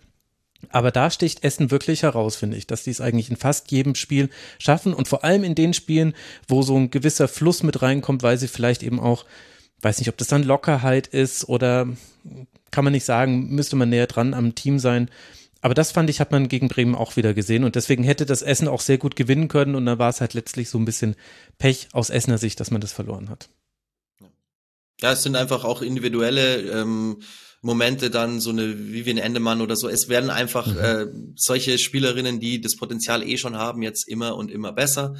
Aber 0.71 0.91
da 0.91 1.09
sticht 1.09 1.43
Essen 1.43 1.71
wirklich 1.71 2.03
heraus, 2.03 2.35
finde 2.35 2.57
ich, 2.57 2.67
dass 2.67 2.83
die 2.83 2.89
es 2.89 2.99
eigentlich 2.99 3.29
in 3.29 3.37
fast 3.37 3.71
jedem 3.71 3.95
Spiel 3.95 4.29
schaffen 4.57 4.93
und 4.93 5.07
vor 5.07 5.23
allem 5.23 5.43
in 5.43 5.55
den 5.55 5.73
Spielen, 5.73 6.13
wo 6.47 6.63
so 6.63 6.75
ein 6.75 6.91
gewisser 6.91 7.27
Fluss 7.27 7.63
mit 7.63 7.81
reinkommt, 7.81 8.23
weil 8.23 8.37
sie 8.37 8.49
vielleicht 8.49 8.83
eben 8.83 8.99
auch, 8.99 9.25
weiß 9.81 9.99
nicht, 9.99 10.09
ob 10.09 10.17
das 10.17 10.27
dann 10.27 10.43
Lockerheit 10.43 11.07
ist 11.07 11.47
oder 11.47 11.87
kann 12.71 12.83
man 12.83 12.91
nicht 12.91 13.05
sagen, 13.05 13.49
müsste 13.49 13.77
man 13.77 13.89
näher 13.89 14.07
dran 14.07 14.33
am 14.33 14.53
Team 14.53 14.79
sein 14.79 15.09
aber 15.61 15.73
das 15.73 15.91
fand 15.91 16.09
ich, 16.09 16.19
hat 16.19 16.31
man 16.31 16.47
gegen 16.47 16.69
Bremen 16.69 16.95
auch 16.95 17.17
wieder 17.17 17.33
gesehen 17.33 17.63
und 17.63 17.75
deswegen 17.75 18.03
hätte 18.03 18.25
das 18.25 18.41
Essen 18.41 18.67
auch 18.67 18.81
sehr 18.81 18.97
gut 18.97 19.15
gewinnen 19.15 19.47
können 19.47 19.75
und 19.75 19.85
da 19.85 19.99
war 19.99 20.09
es 20.09 20.21
halt 20.21 20.33
letztlich 20.33 20.69
so 20.69 20.77
ein 20.77 20.85
bisschen 20.85 21.15
Pech 21.57 21.89
aus 21.91 22.09
Essener 22.09 22.37
Sicht, 22.37 22.59
dass 22.59 22.71
man 22.71 22.81
das 22.81 22.93
verloren 22.93 23.29
hat. 23.29 23.49
Ja, 25.01 25.13
es 25.13 25.23
sind 25.23 25.35
einfach 25.35 25.63
auch 25.63 25.81
individuelle 25.81 26.61
ähm, 26.71 27.21
Momente 27.61 28.09
dann, 28.09 28.39
so 28.39 28.51
eine 28.51 28.77
Vivian 28.77 29.17
Endemann 29.17 29.61
oder 29.61 29.75
so. 29.75 29.89
Es 29.89 30.07
werden 30.07 30.29
einfach 30.29 30.67
mhm. 30.67 30.79
äh, 30.79 31.05
solche 31.35 31.77
Spielerinnen, 31.77 32.39
die 32.39 32.61
das 32.61 32.75
Potenzial 32.75 33.27
eh 33.27 33.37
schon 33.37 33.57
haben, 33.57 33.81
jetzt 33.81 34.07
immer 34.07 34.35
und 34.35 34.51
immer 34.51 34.71
besser, 34.71 35.15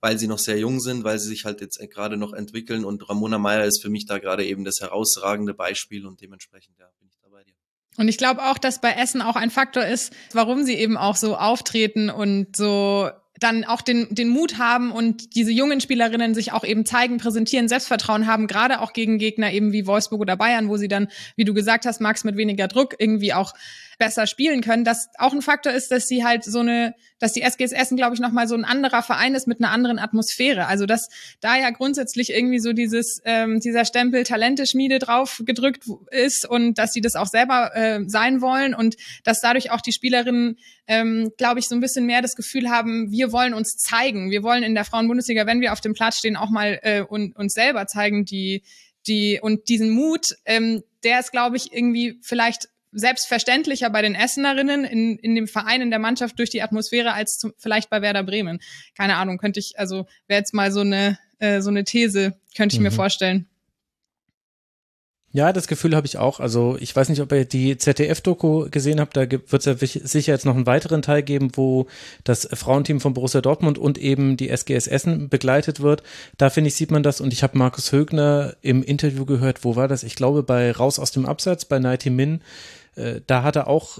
weil 0.00 0.18
sie 0.18 0.28
noch 0.28 0.38
sehr 0.38 0.58
jung 0.58 0.80
sind, 0.80 1.04
weil 1.04 1.18
sie 1.18 1.28
sich 1.28 1.44
halt 1.44 1.60
jetzt 1.60 1.78
gerade 1.90 2.16
noch 2.16 2.32
entwickeln 2.32 2.84
und 2.84 3.08
Ramona 3.08 3.38
Meyer 3.38 3.64
ist 3.64 3.82
für 3.82 3.90
mich 3.90 4.06
da 4.06 4.18
gerade 4.18 4.46
eben 4.46 4.64
das 4.64 4.80
herausragende 4.80 5.54
Beispiel 5.54 6.06
und 6.06 6.20
dementsprechend, 6.20 6.78
ja, 6.78 6.89
und 7.96 8.08
ich 8.08 8.18
glaube 8.18 8.42
auch, 8.44 8.58
dass 8.58 8.80
bei 8.80 8.92
Essen 8.92 9.20
auch 9.22 9.36
ein 9.36 9.50
Faktor 9.50 9.84
ist, 9.84 10.12
warum 10.32 10.64
sie 10.64 10.74
eben 10.74 10.96
auch 10.96 11.16
so 11.16 11.36
auftreten 11.36 12.08
und 12.08 12.56
so 12.56 13.10
dann 13.40 13.64
auch 13.64 13.80
den, 13.80 14.14
den 14.14 14.28
Mut 14.28 14.58
haben 14.58 14.92
und 14.92 15.34
diese 15.34 15.50
jungen 15.50 15.80
Spielerinnen 15.80 16.34
sich 16.34 16.52
auch 16.52 16.62
eben 16.62 16.84
zeigen, 16.84 17.16
präsentieren, 17.16 17.68
Selbstvertrauen 17.68 18.26
haben, 18.26 18.46
gerade 18.46 18.80
auch 18.80 18.92
gegen 18.92 19.18
Gegner 19.18 19.50
eben 19.52 19.72
wie 19.72 19.86
Wolfsburg 19.86 20.20
oder 20.20 20.36
Bayern, 20.36 20.68
wo 20.68 20.76
sie 20.76 20.88
dann, 20.88 21.08
wie 21.36 21.44
du 21.44 21.54
gesagt 21.54 21.86
hast, 21.86 22.00
Max, 22.02 22.22
mit 22.22 22.36
weniger 22.36 22.68
Druck 22.68 22.94
irgendwie 22.98 23.32
auch 23.32 23.54
besser 24.00 24.26
spielen 24.26 24.62
können. 24.62 24.82
Das 24.82 25.08
auch 25.18 25.32
ein 25.32 25.42
Faktor 25.42 25.72
ist, 25.72 25.92
dass 25.92 26.08
sie 26.08 26.24
halt 26.24 26.42
so 26.42 26.60
eine, 26.60 26.94
dass 27.20 27.34
die 27.34 27.42
SGS 27.42 27.70
Essen, 27.70 27.98
glaube 27.98 28.14
ich, 28.14 28.20
nochmal 28.20 28.48
so 28.48 28.54
ein 28.56 28.64
anderer 28.64 29.02
Verein 29.02 29.34
ist 29.34 29.46
mit 29.46 29.60
einer 29.60 29.70
anderen 29.70 29.98
Atmosphäre. 29.98 30.66
Also 30.66 30.86
dass 30.86 31.08
da 31.40 31.56
ja 31.56 31.70
grundsätzlich 31.70 32.30
irgendwie 32.30 32.58
so 32.60 32.72
dieses, 32.72 33.20
ähm, 33.26 33.60
dieser 33.60 33.84
Stempel 33.84 34.24
Talenteschmiede 34.24 34.98
drauf 34.98 35.42
gedrückt 35.44 35.84
ist 36.10 36.48
und 36.48 36.78
dass 36.78 36.94
sie 36.94 37.02
das 37.02 37.14
auch 37.14 37.26
selber 37.26 37.76
äh, 37.76 38.00
sein 38.06 38.40
wollen 38.40 38.74
und 38.74 38.96
dass 39.22 39.40
dadurch 39.40 39.70
auch 39.70 39.82
die 39.82 39.92
Spielerinnen, 39.92 40.56
ähm, 40.86 41.30
glaube 41.36 41.60
ich, 41.60 41.68
so 41.68 41.74
ein 41.74 41.80
bisschen 41.80 42.06
mehr 42.06 42.22
das 42.22 42.36
Gefühl 42.36 42.70
haben, 42.70 43.12
wir 43.12 43.32
wollen 43.32 43.52
uns 43.52 43.76
zeigen. 43.76 44.30
Wir 44.30 44.42
wollen 44.42 44.62
in 44.62 44.74
der 44.74 44.86
Frauenbundesliga, 44.86 45.46
wenn 45.46 45.60
wir 45.60 45.74
auf 45.74 45.82
dem 45.82 45.92
Platz 45.92 46.16
stehen, 46.16 46.36
auch 46.36 46.50
mal 46.50 46.80
äh, 46.82 47.02
und, 47.02 47.36
uns 47.36 47.52
selber 47.52 47.86
zeigen, 47.86 48.24
die 48.24 48.62
die 49.06 49.38
und 49.40 49.68
diesen 49.68 49.90
Mut, 49.90 50.26
ähm, 50.44 50.82
der 51.04 51.20
ist, 51.20 51.32
glaube 51.32 51.56
ich, 51.56 51.72
irgendwie 51.72 52.18
vielleicht 52.22 52.68
selbstverständlicher 52.92 53.90
bei 53.90 54.02
den 54.02 54.14
Essenerinnen 54.14 54.84
in, 54.84 55.16
in 55.18 55.34
dem 55.34 55.48
Verein, 55.48 55.80
in 55.80 55.90
der 55.90 55.98
Mannschaft 55.98 56.38
durch 56.38 56.50
die 56.50 56.62
Atmosphäre 56.62 57.12
als 57.12 57.38
zum, 57.38 57.52
vielleicht 57.58 57.90
bei 57.90 58.02
Werder 58.02 58.24
Bremen. 58.24 58.60
Keine 58.96 59.16
Ahnung, 59.16 59.38
könnte 59.38 59.60
ich, 59.60 59.78
also 59.78 60.06
wäre 60.26 60.40
jetzt 60.40 60.54
mal 60.54 60.72
so 60.72 60.80
eine, 60.80 61.18
äh, 61.38 61.60
so 61.60 61.70
eine 61.70 61.84
These, 61.84 62.38
könnte 62.56 62.74
ich 62.74 62.80
mhm. 62.80 62.84
mir 62.84 62.92
vorstellen. 62.92 63.46
Ja, 65.32 65.52
das 65.52 65.68
Gefühl 65.68 65.94
habe 65.94 66.08
ich 66.08 66.18
auch. 66.18 66.40
Also 66.40 66.76
ich 66.80 66.94
weiß 66.94 67.08
nicht, 67.08 67.20
ob 67.20 67.30
ihr 67.30 67.44
die 67.44 67.78
ZDF-Doku 67.78 68.68
gesehen 68.68 68.98
habt. 68.98 69.16
Da 69.16 69.30
wird 69.30 69.52
es 69.52 69.64
ja 69.64 69.76
sicher 69.76 70.32
jetzt 70.32 70.44
noch 70.44 70.56
einen 70.56 70.66
weiteren 70.66 71.02
Teil 71.02 71.22
geben, 71.22 71.52
wo 71.54 71.86
das 72.24 72.48
Frauenteam 72.52 73.00
von 73.00 73.14
Borussia 73.14 73.40
Dortmund 73.40 73.78
und 73.78 73.96
eben 73.96 74.36
die 74.36 74.48
SGS 74.48 74.88
Essen 74.88 75.28
begleitet 75.28 75.78
wird. 75.78 76.02
Da 76.36 76.50
finde 76.50 76.66
ich, 76.66 76.74
sieht 76.74 76.90
man 76.90 77.04
das. 77.04 77.20
Und 77.20 77.32
ich 77.32 77.44
habe 77.44 77.56
Markus 77.56 77.92
Högner 77.92 78.56
im 78.60 78.82
Interview 78.82 79.24
gehört. 79.24 79.62
Wo 79.62 79.76
war 79.76 79.86
das? 79.86 80.02
Ich 80.02 80.16
glaube 80.16 80.42
bei 80.42 80.72
Raus 80.72 80.98
aus 80.98 81.12
dem 81.12 81.26
Absatz, 81.26 81.64
bei 81.64 81.78
Nighty 81.78 82.10
Min. 82.10 82.40
Äh, 83.00 83.20
da 83.26 83.42
hat 83.42 83.56
er 83.56 83.68
auch 83.68 83.98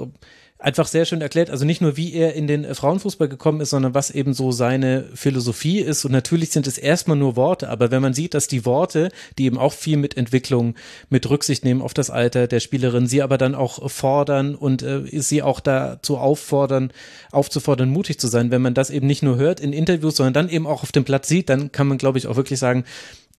einfach 0.61 0.87
sehr 0.87 1.05
schön 1.05 1.21
erklärt. 1.21 1.51
Also 1.51 1.65
nicht 1.65 1.81
nur, 1.81 1.97
wie 1.97 2.13
er 2.13 2.35
in 2.35 2.47
den 2.47 2.75
Frauenfußball 2.75 3.29
gekommen 3.29 3.61
ist, 3.61 3.71
sondern 3.71 3.95
was 3.95 4.11
eben 4.11 4.35
so 4.35 4.53
seine 4.53 5.05
Philosophie 5.15 5.81
ist. 5.81 6.05
Und 6.05 6.13
natürlich 6.13 6.51
sind 6.51 6.67
es 6.67 6.79
erstmal 6.79 7.17
nur 7.17 7.37
Worte, 7.37 7.69
aber 7.69 7.91
wenn 7.91 8.03
man 8.03 8.15
sieht, 8.15 8.35
dass 8.35 8.47
die 8.47 8.65
Worte, 8.65 9.11
die 9.39 9.47
eben 9.47 9.59
auch 9.59 9.73
viel 9.73 9.97
mit 9.97 10.17
Entwicklung, 10.17 10.75
mit 11.09 11.29
Rücksicht 11.29 11.65
nehmen 11.65 11.83
auf 11.83 11.95
das 11.95 12.11
Alter 12.11 12.47
der 12.47 12.61
Spielerin, 12.61 13.07
sie 13.07 13.23
aber 13.23 13.39
dann 13.39 13.55
auch 13.55 13.91
fordern 13.91 14.55
und 14.55 14.83
äh, 14.83 15.03
sie 15.21 15.43
auch 15.43 15.61
dazu 15.61 16.19
auffordern, 16.19 16.93
aufzufordern, 17.33 17.91
mutig 17.91 18.21
zu 18.21 18.29
sein. 18.29 18.51
Wenn 18.51 18.63
man 18.63 18.75
das 18.75 18.91
eben 18.91 19.07
nicht 19.07 19.23
nur 19.23 19.37
hört 19.37 19.61
in 19.61 19.73
Interviews, 19.73 20.17
sondern 20.17 20.35
dann 20.35 20.49
eben 20.49 20.67
auch 20.67 20.83
auf 20.83 20.93
dem 20.93 21.05
Platz 21.05 21.29
sieht, 21.29 21.49
dann 21.49 21.73
kann 21.73 21.87
man, 21.87 21.99
glaube 21.99 22.19
ich, 22.19 22.27
auch 22.27 22.37
wirklich 22.37 22.59
sagen, 22.59 22.85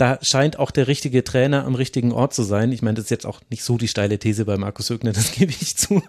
da 0.02 0.18
scheint 0.24 0.58
auch 0.58 0.72
der 0.72 0.88
richtige 0.88 1.24
Trainer 1.24 1.64
am 1.64 1.76
richtigen 1.76 2.12
Ort 2.12 2.34
zu 2.34 2.42
sein. 2.42 2.72
Ich 2.72 2.82
meine, 2.82 2.96
das 2.96 3.04
ist 3.04 3.12
jetzt 3.12 3.28
auch 3.28 3.40
nicht 3.52 3.64
so 3.64 3.78
die 3.78 3.88
steile 3.88 4.18
These 4.18 4.46
bei 4.46 4.58
Markus 4.58 4.90
Högner, 4.90 5.12
das 5.14 5.32
gebe 5.32 5.52
ich 5.52 5.78
zu. 5.78 6.02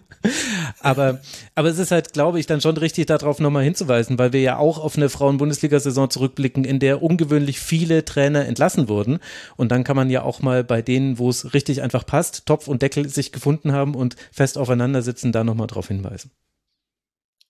Aber, 0.81 1.21
aber 1.55 1.69
es 1.69 1.79
ist 1.79 1.91
halt, 1.91 2.15
glaube 2.15 2.41
ich, 2.41 2.47
dann 2.47 2.63
schon 2.63 2.79
richtig 2.79 3.05
darauf 3.05 3.39
nochmal 3.39 3.65
hinzuweisen, 3.65 4.19
weil 4.19 4.33
wir 4.33 4.41
ja 4.41 4.57
auch 4.57 4.79
auf 4.79 4.97
eine 4.97 5.11
Frauen-Bundesliga-Saison 5.11 6.09
zurückblicken, 6.09 6.65
in 6.65 6.79
der 6.79 7.03
ungewöhnlich 7.03 7.61
viele 7.61 8.03
Trainer 8.07 8.47
entlassen 8.47 8.89
wurden. 8.89 9.19
Und 9.59 9.71
dann 9.71 9.85
kann 9.85 9.97
man 9.97 10.09
ja 10.09 10.23
auch 10.23 10.41
mal 10.41 10.65
bei 10.65 10.81
denen, 10.81 11.19
wo 11.19 11.29
es 11.29 11.53
richtig 11.53 11.83
einfach 11.83 12.07
passt, 12.07 12.47
Topf 12.47 12.69
und 12.69 12.81
Deckel 12.81 13.11
sich 13.11 13.31
gefunden 13.31 13.73
haben 13.73 13.95
und 13.95 14.17
fest 14.33 14.57
aufeinander 14.57 15.03
sitzen, 15.03 15.33
da 15.33 15.45
nochmal 15.45 15.67
drauf 15.67 15.89
hinweisen. 15.89 16.31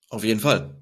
Auf 0.08 0.24
jeden 0.24 0.40
Fall. 0.40 0.74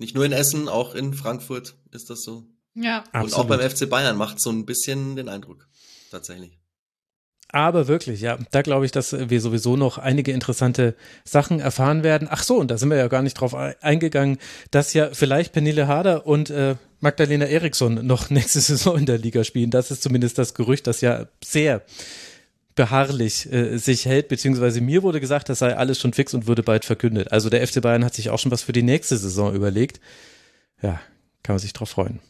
Nicht 0.00 0.16
nur 0.16 0.24
in 0.24 0.32
Essen, 0.32 0.68
auch 0.68 0.96
in 0.96 1.14
Frankfurt 1.14 1.76
ist 1.92 2.10
das 2.10 2.24
so. 2.24 2.48
Ja. 2.76 3.04
Und 3.12 3.34
auch 3.34 3.46
beim 3.46 3.60
FC 3.60 3.88
Bayern 3.88 4.16
macht 4.16 4.40
so 4.40 4.50
ein 4.50 4.66
bisschen 4.66 5.16
den 5.16 5.28
Eindruck. 5.28 5.66
Tatsächlich. 6.10 6.58
Aber 7.48 7.88
wirklich, 7.88 8.20
ja, 8.20 8.38
da 8.50 8.62
glaube 8.62 8.84
ich, 8.84 8.92
dass 8.92 9.12
wir 9.30 9.40
sowieso 9.40 9.76
noch 9.76 9.98
einige 9.98 10.32
interessante 10.32 10.94
Sachen 11.24 11.60
erfahren 11.60 12.02
werden. 12.02 12.28
Ach 12.30 12.42
so, 12.42 12.56
und 12.56 12.70
da 12.70 12.76
sind 12.76 12.90
wir 12.90 12.96
ja 12.96 13.08
gar 13.08 13.22
nicht 13.22 13.34
drauf 13.34 13.54
eingegangen, 13.54 14.38
dass 14.72 14.92
ja 14.94 15.10
vielleicht 15.12 15.52
Pernille 15.52 15.86
Harder 15.86 16.26
und 16.26 16.50
äh, 16.50 16.74
Magdalena 17.00 17.46
Eriksson 17.46 18.06
noch 18.06 18.30
nächste 18.30 18.60
Saison 18.60 18.98
in 18.98 19.06
der 19.06 19.18
Liga 19.18 19.44
spielen. 19.44 19.70
Das 19.70 19.90
ist 19.90 20.02
zumindest 20.02 20.38
das 20.38 20.54
Gerücht, 20.54 20.86
das 20.86 21.00
ja 21.00 21.26
sehr 21.42 21.82
beharrlich 22.74 23.50
äh, 23.50 23.78
sich 23.78 24.04
hält, 24.04 24.28
beziehungsweise 24.28 24.80
mir 24.80 25.02
wurde 25.02 25.20
gesagt, 25.20 25.48
das 25.48 25.60
sei 25.60 25.76
alles 25.76 25.98
schon 25.98 26.12
fix 26.12 26.34
und 26.34 26.46
würde 26.46 26.62
bald 26.62 26.84
verkündet. 26.84 27.32
Also 27.32 27.48
der 27.48 27.66
FC 27.66 27.80
Bayern 27.80 28.04
hat 28.04 28.14
sich 28.14 28.28
auch 28.28 28.38
schon 28.38 28.52
was 28.52 28.62
für 28.62 28.72
die 28.72 28.82
nächste 28.82 29.16
Saison 29.16 29.54
überlegt. 29.54 30.00
Ja, 30.82 31.00
kann 31.42 31.54
man 31.54 31.58
sich 31.58 31.72
drauf 31.72 31.90
freuen. 31.90 32.20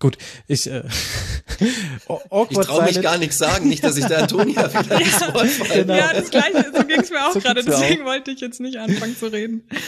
Gut, 0.00 0.16
ich 0.48 0.66
äh, 0.66 0.82
ich 1.60 2.58
traue 2.58 2.84
mich 2.84 3.02
gar 3.02 3.18
nichts 3.18 3.36
sagen, 3.36 3.68
nicht, 3.68 3.84
dass 3.84 3.98
ich 3.98 4.06
der 4.06 4.22
Antonia 4.22 4.66
wieder 4.82 4.98
ins 4.98 5.20
Wort 5.20 5.46
falle. 5.46 5.82
Genau. 5.82 5.94
Ja, 5.94 6.14
das 6.14 6.30
gleiche, 6.30 6.72
so 6.74 6.84
ging 6.84 7.00
es 7.00 7.10
mir 7.10 7.26
auch 7.26 7.34
so 7.34 7.40
gerade, 7.40 7.62
deswegen 7.62 8.02
auch. 8.02 8.06
wollte 8.06 8.30
ich 8.30 8.40
jetzt 8.40 8.60
nicht 8.60 8.78
anfangen 8.78 9.14
zu 9.14 9.26
reden. 9.26 9.68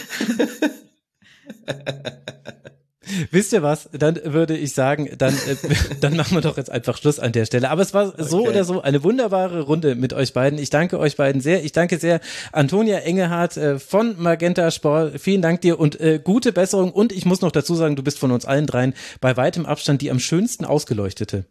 Wisst 3.31 3.53
ihr 3.53 3.63
was? 3.63 3.89
Dann 3.91 4.19
würde 4.23 4.57
ich 4.57 4.73
sagen, 4.73 5.09
dann, 5.17 5.33
äh, 5.33 5.55
dann 6.01 6.15
machen 6.15 6.35
wir 6.35 6.41
doch 6.41 6.57
jetzt 6.57 6.69
einfach 6.69 6.97
Schluss 6.97 7.19
an 7.19 7.31
der 7.31 7.45
Stelle. 7.45 7.69
Aber 7.69 7.81
es 7.81 7.93
war 7.93 8.13
so 8.23 8.41
okay. 8.41 8.49
oder 8.49 8.63
so 8.63 8.81
eine 8.81 9.03
wunderbare 9.03 9.61
Runde 9.61 9.95
mit 9.95 10.13
euch 10.13 10.33
beiden. 10.33 10.59
Ich 10.59 10.69
danke 10.69 10.99
euch 10.99 11.15
beiden 11.15 11.41
sehr. 11.41 11.63
Ich 11.63 11.71
danke 11.71 11.97
sehr 11.97 12.19
Antonia 12.51 12.99
Engehardt 12.99 13.57
äh, 13.57 13.79
von 13.79 14.21
Magenta 14.21 14.71
Sport. 14.71 15.19
Vielen 15.19 15.41
Dank 15.41 15.61
dir 15.61 15.79
und 15.79 15.99
äh, 15.99 16.19
gute 16.23 16.51
Besserung. 16.51 16.91
Und 16.91 17.11
ich 17.11 17.25
muss 17.25 17.41
noch 17.41 17.51
dazu 17.51 17.75
sagen, 17.75 17.95
du 17.95 18.03
bist 18.03 18.19
von 18.19 18.31
uns 18.31 18.45
allen 18.45 18.67
dreien 18.67 18.93
bei 19.21 19.35
weitem 19.37 19.65
Abstand 19.65 20.01
die 20.01 20.11
am 20.11 20.19
schönsten 20.19 20.65
ausgeleuchtete. 20.65 21.45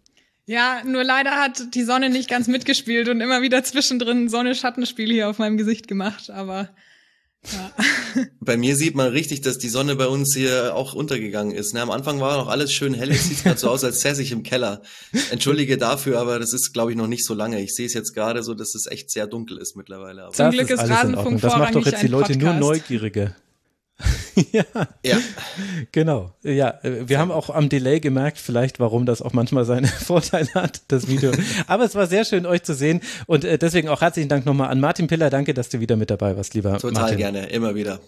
Ja, 0.44 0.82
nur 0.84 1.04
leider 1.04 1.32
hat 1.32 1.74
die 1.74 1.84
Sonne 1.84 2.10
nicht 2.10 2.28
ganz 2.28 2.48
mitgespielt 2.48 3.08
und 3.08 3.20
immer 3.20 3.42
wieder 3.42 3.62
zwischendrin 3.62 4.28
Sonne-Schattenspiel 4.28 5.12
hier 5.12 5.28
auf 5.28 5.38
meinem 5.38 5.56
Gesicht 5.56 5.86
gemacht. 5.86 6.30
Aber 6.30 6.68
ja. 7.50 7.72
Bei 8.40 8.56
mir 8.56 8.76
sieht 8.76 8.94
man 8.94 9.08
richtig, 9.08 9.40
dass 9.40 9.58
die 9.58 9.68
Sonne 9.68 9.96
bei 9.96 10.06
uns 10.06 10.34
hier 10.34 10.74
auch 10.74 10.94
untergegangen 10.94 11.54
ist. 11.54 11.72
Ne, 11.72 11.80
am 11.80 11.90
Anfang 11.90 12.20
war 12.20 12.36
noch 12.36 12.48
alles 12.48 12.72
schön 12.72 12.92
hell. 12.94 13.10
Es 13.10 13.28
sieht 13.28 13.42
gerade 13.42 13.58
so 13.58 13.70
aus, 13.70 13.84
als 13.84 14.00
säße 14.00 14.22
ich 14.22 14.32
im 14.32 14.42
Keller. 14.42 14.82
Entschuldige 15.30 15.78
dafür, 15.78 16.20
aber 16.20 16.38
das 16.38 16.52
ist, 16.52 16.72
glaube 16.72 16.90
ich, 16.90 16.96
noch 16.96 17.06
nicht 17.06 17.24
so 17.24 17.34
lange. 17.34 17.60
Ich 17.60 17.74
sehe 17.74 17.86
es 17.86 17.94
jetzt 17.94 18.12
gerade 18.14 18.42
so, 18.42 18.54
dass 18.54 18.74
es 18.74 18.86
echt 18.86 19.10
sehr 19.10 19.26
dunkel 19.26 19.58
ist 19.58 19.76
mittlerweile. 19.76 20.24
Aber 20.24 20.32
Zum 20.32 20.50
Glück 20.50 20.70
ist, 20.70 20.82
ist 20.82 20.90
Rasenfunk 20.90 21.40
Das 21.40 21.56
macht 21.56 21.74
doch 21.74 21.86
jetzt 21.86 22.02
die 22.02 22.08
Leute 22.08 22.36
nur 22.36 22.54
neugieriger. 22.54 23.34
ja. 24.52 24.64
ja. 25.04 25.18
Genau. 25.92 26.32
Ja, 26.42 26.78
wir 26.82 27.18
haben 27.18 27.30
auch 27.30 27.50
am 27.50 27.68
Delay 27.68 28.00
gemerkt, 28.00 28.38
vielleicht, 28.38 28.80
warum 28.80 29.06
das 29.06 29.22
auch 29.22 29.32
manchmal 29.32 29.64
seine 29.64 29.88
Vorteile 30.06 30.52
hat, 30.54 30.82
das 30.88 31.08
Video. 31.08 31.32
Aber 31.66 31.84
es 31.84 31.94
war 31.94 32.06
sehr 32.06 32.24
schön, 32.24 32.46
euch 32.46 32.62
zu 32.62 32.74
sehen. 32.74 33.00
Und 33.26 33.44
äh, 33.44 33.58
deswegen 33.58 33.88
auch 33.88 34.00
herzlichen 34.00 34.28
Dank 34.28 34.46
nochmal 34.46 34.70
an 34.70 34.80
Martin 34.80 35.06
Piller. 35.06 35.30
Danke, 35.30 35.54
dass 35.54 35.68
du 35.68 35.80
wieder 35.80 35.96
mit 35.96 36.10
dabei 36.10 36.36
warst, 36.36 36.54
lieber 36.54 36.78
Total 36.78 36.92
Martin. 36.92 37.18
gerne, 37.18 37.46
immer 37.46 37.74
wieder. 37.74 38.00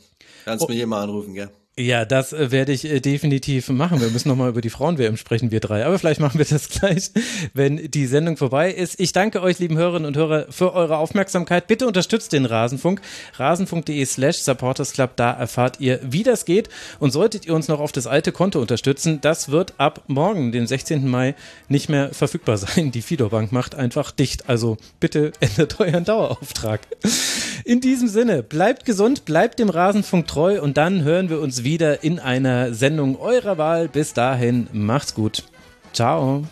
Kannst 0.44 0.64
oh. 0.64 0.68
mich 0.68 0.80
immer 0.80 0.98
anrufen, 0.98 1.34
gell? 1.34 1.50
Ja, 1.76 2.04
das 2.04 2.32
äh, 2.32 2.52
werde 2.52 2.70
ich 2.70 2.84
äh, 2.84 3.00
definitiv 3.00 3.68
machen. 3.68 4.00
Wir 4.00 4.08
müssen 4.10 4.28
nochmal 4.28 4.48
über 4.48 4.60
die 4.60 4.70
Frauen-WM 4.70 5.16
sprechen, 5.16 5.50
wir 5.50 5.58
drei. 5.58 5.84
Aber 5.84 5.98
vielleicht 5.98 6.20
machen 6.20 6.38
wir 6.38 6.46
das 6.46 6.68
gleich, 6.80 7.10
wenn 7.52 7.90
die 7.90 8.06
Sendung 8.06 8.36
vorbei 8.36 8.70
ist. 8.70 9.00
Ich 9.00 9.12
danke 9.12 9.42
euch, 9.42 9.58
lieben 9.58 9.76
Hörerinnen 9.76 10.06
und 10.06 10.16
Hörer, 10.16 10.46
für 10.50 10.72
eure 10.72 10.98
Aufmerksamkeit. 10.98 11.66
Bitte 11.66 11.88
unterstützt 11.88 12.32
den 12.32 12.44
Rasenfunk. 12.44 13.00
Rasenfunk.de 13.38 14.04
slash 14.04 14.36
supportersclub. 14.36 15.16
Da 15.16 15.32
erfahrt 15.32 15.80
ihr, 15.80 15.98
wie 16.04 16.22
das 16.22 16.44
geht. 16.44 16.68
Und 17.00 17.10
solltet 17.10 17.44
ihr 17.44 17.54
uns 17.54 17.66
noch 17.66 17.80
auf 17.80 17.90
das 17.90 18.06
alte 18.06 18.30
Konto 18.30 18.60
unterstützen, 18.60 19.20
das 19.20 19.50
wird 19.50 19.74
ab 19.78 20.04
morgen, 20.06 20.52
den 20.52 20.68
16. 20.68 21.08
Mai, 21.08 21.34
nicht 21.68 21.88
mehr 21.88 22.14
verfügbar 22.14 22.56
sein. 22.56 22.92
Die 22.92 23.02
Fido-Bank 23.02 23.50
macht 23.50 23.74
einfach 23.74 24.12
dicht. 24.12 24.48
Also 24.48 24.76
bitte 25.00 25.32
ändert 25.40 25.80
euren 25.80 26.04
Dauerauftrag. 26.04 26.82
In 27.64 27.80
diesem 27.80 28.06
Sinne, 28.06 28.44
bleibt 28.44 28.84
gesund, 28.84 29.24
bleibt 29.24 29.58
dem 29.58 29.70
Rasenfunk 29.70 30.28
treu 30.28 30.62
und 30.62 30.76
dann 30.76 31.02
hören 31.02 31.30
wir 31.30 31.40
wieder 31.64 32.04
in 32.04 32.18
einer 32.20 32.72
Sendung 32.74 33.18
eurer 33.18 33.58
Wahl. 33.58 33.88
Bis 33.88 34.12
dahin, 34.12 34.68
macht's 34.72 35.14
gut. 35.14 35.44
Ciao. 35.92 36.44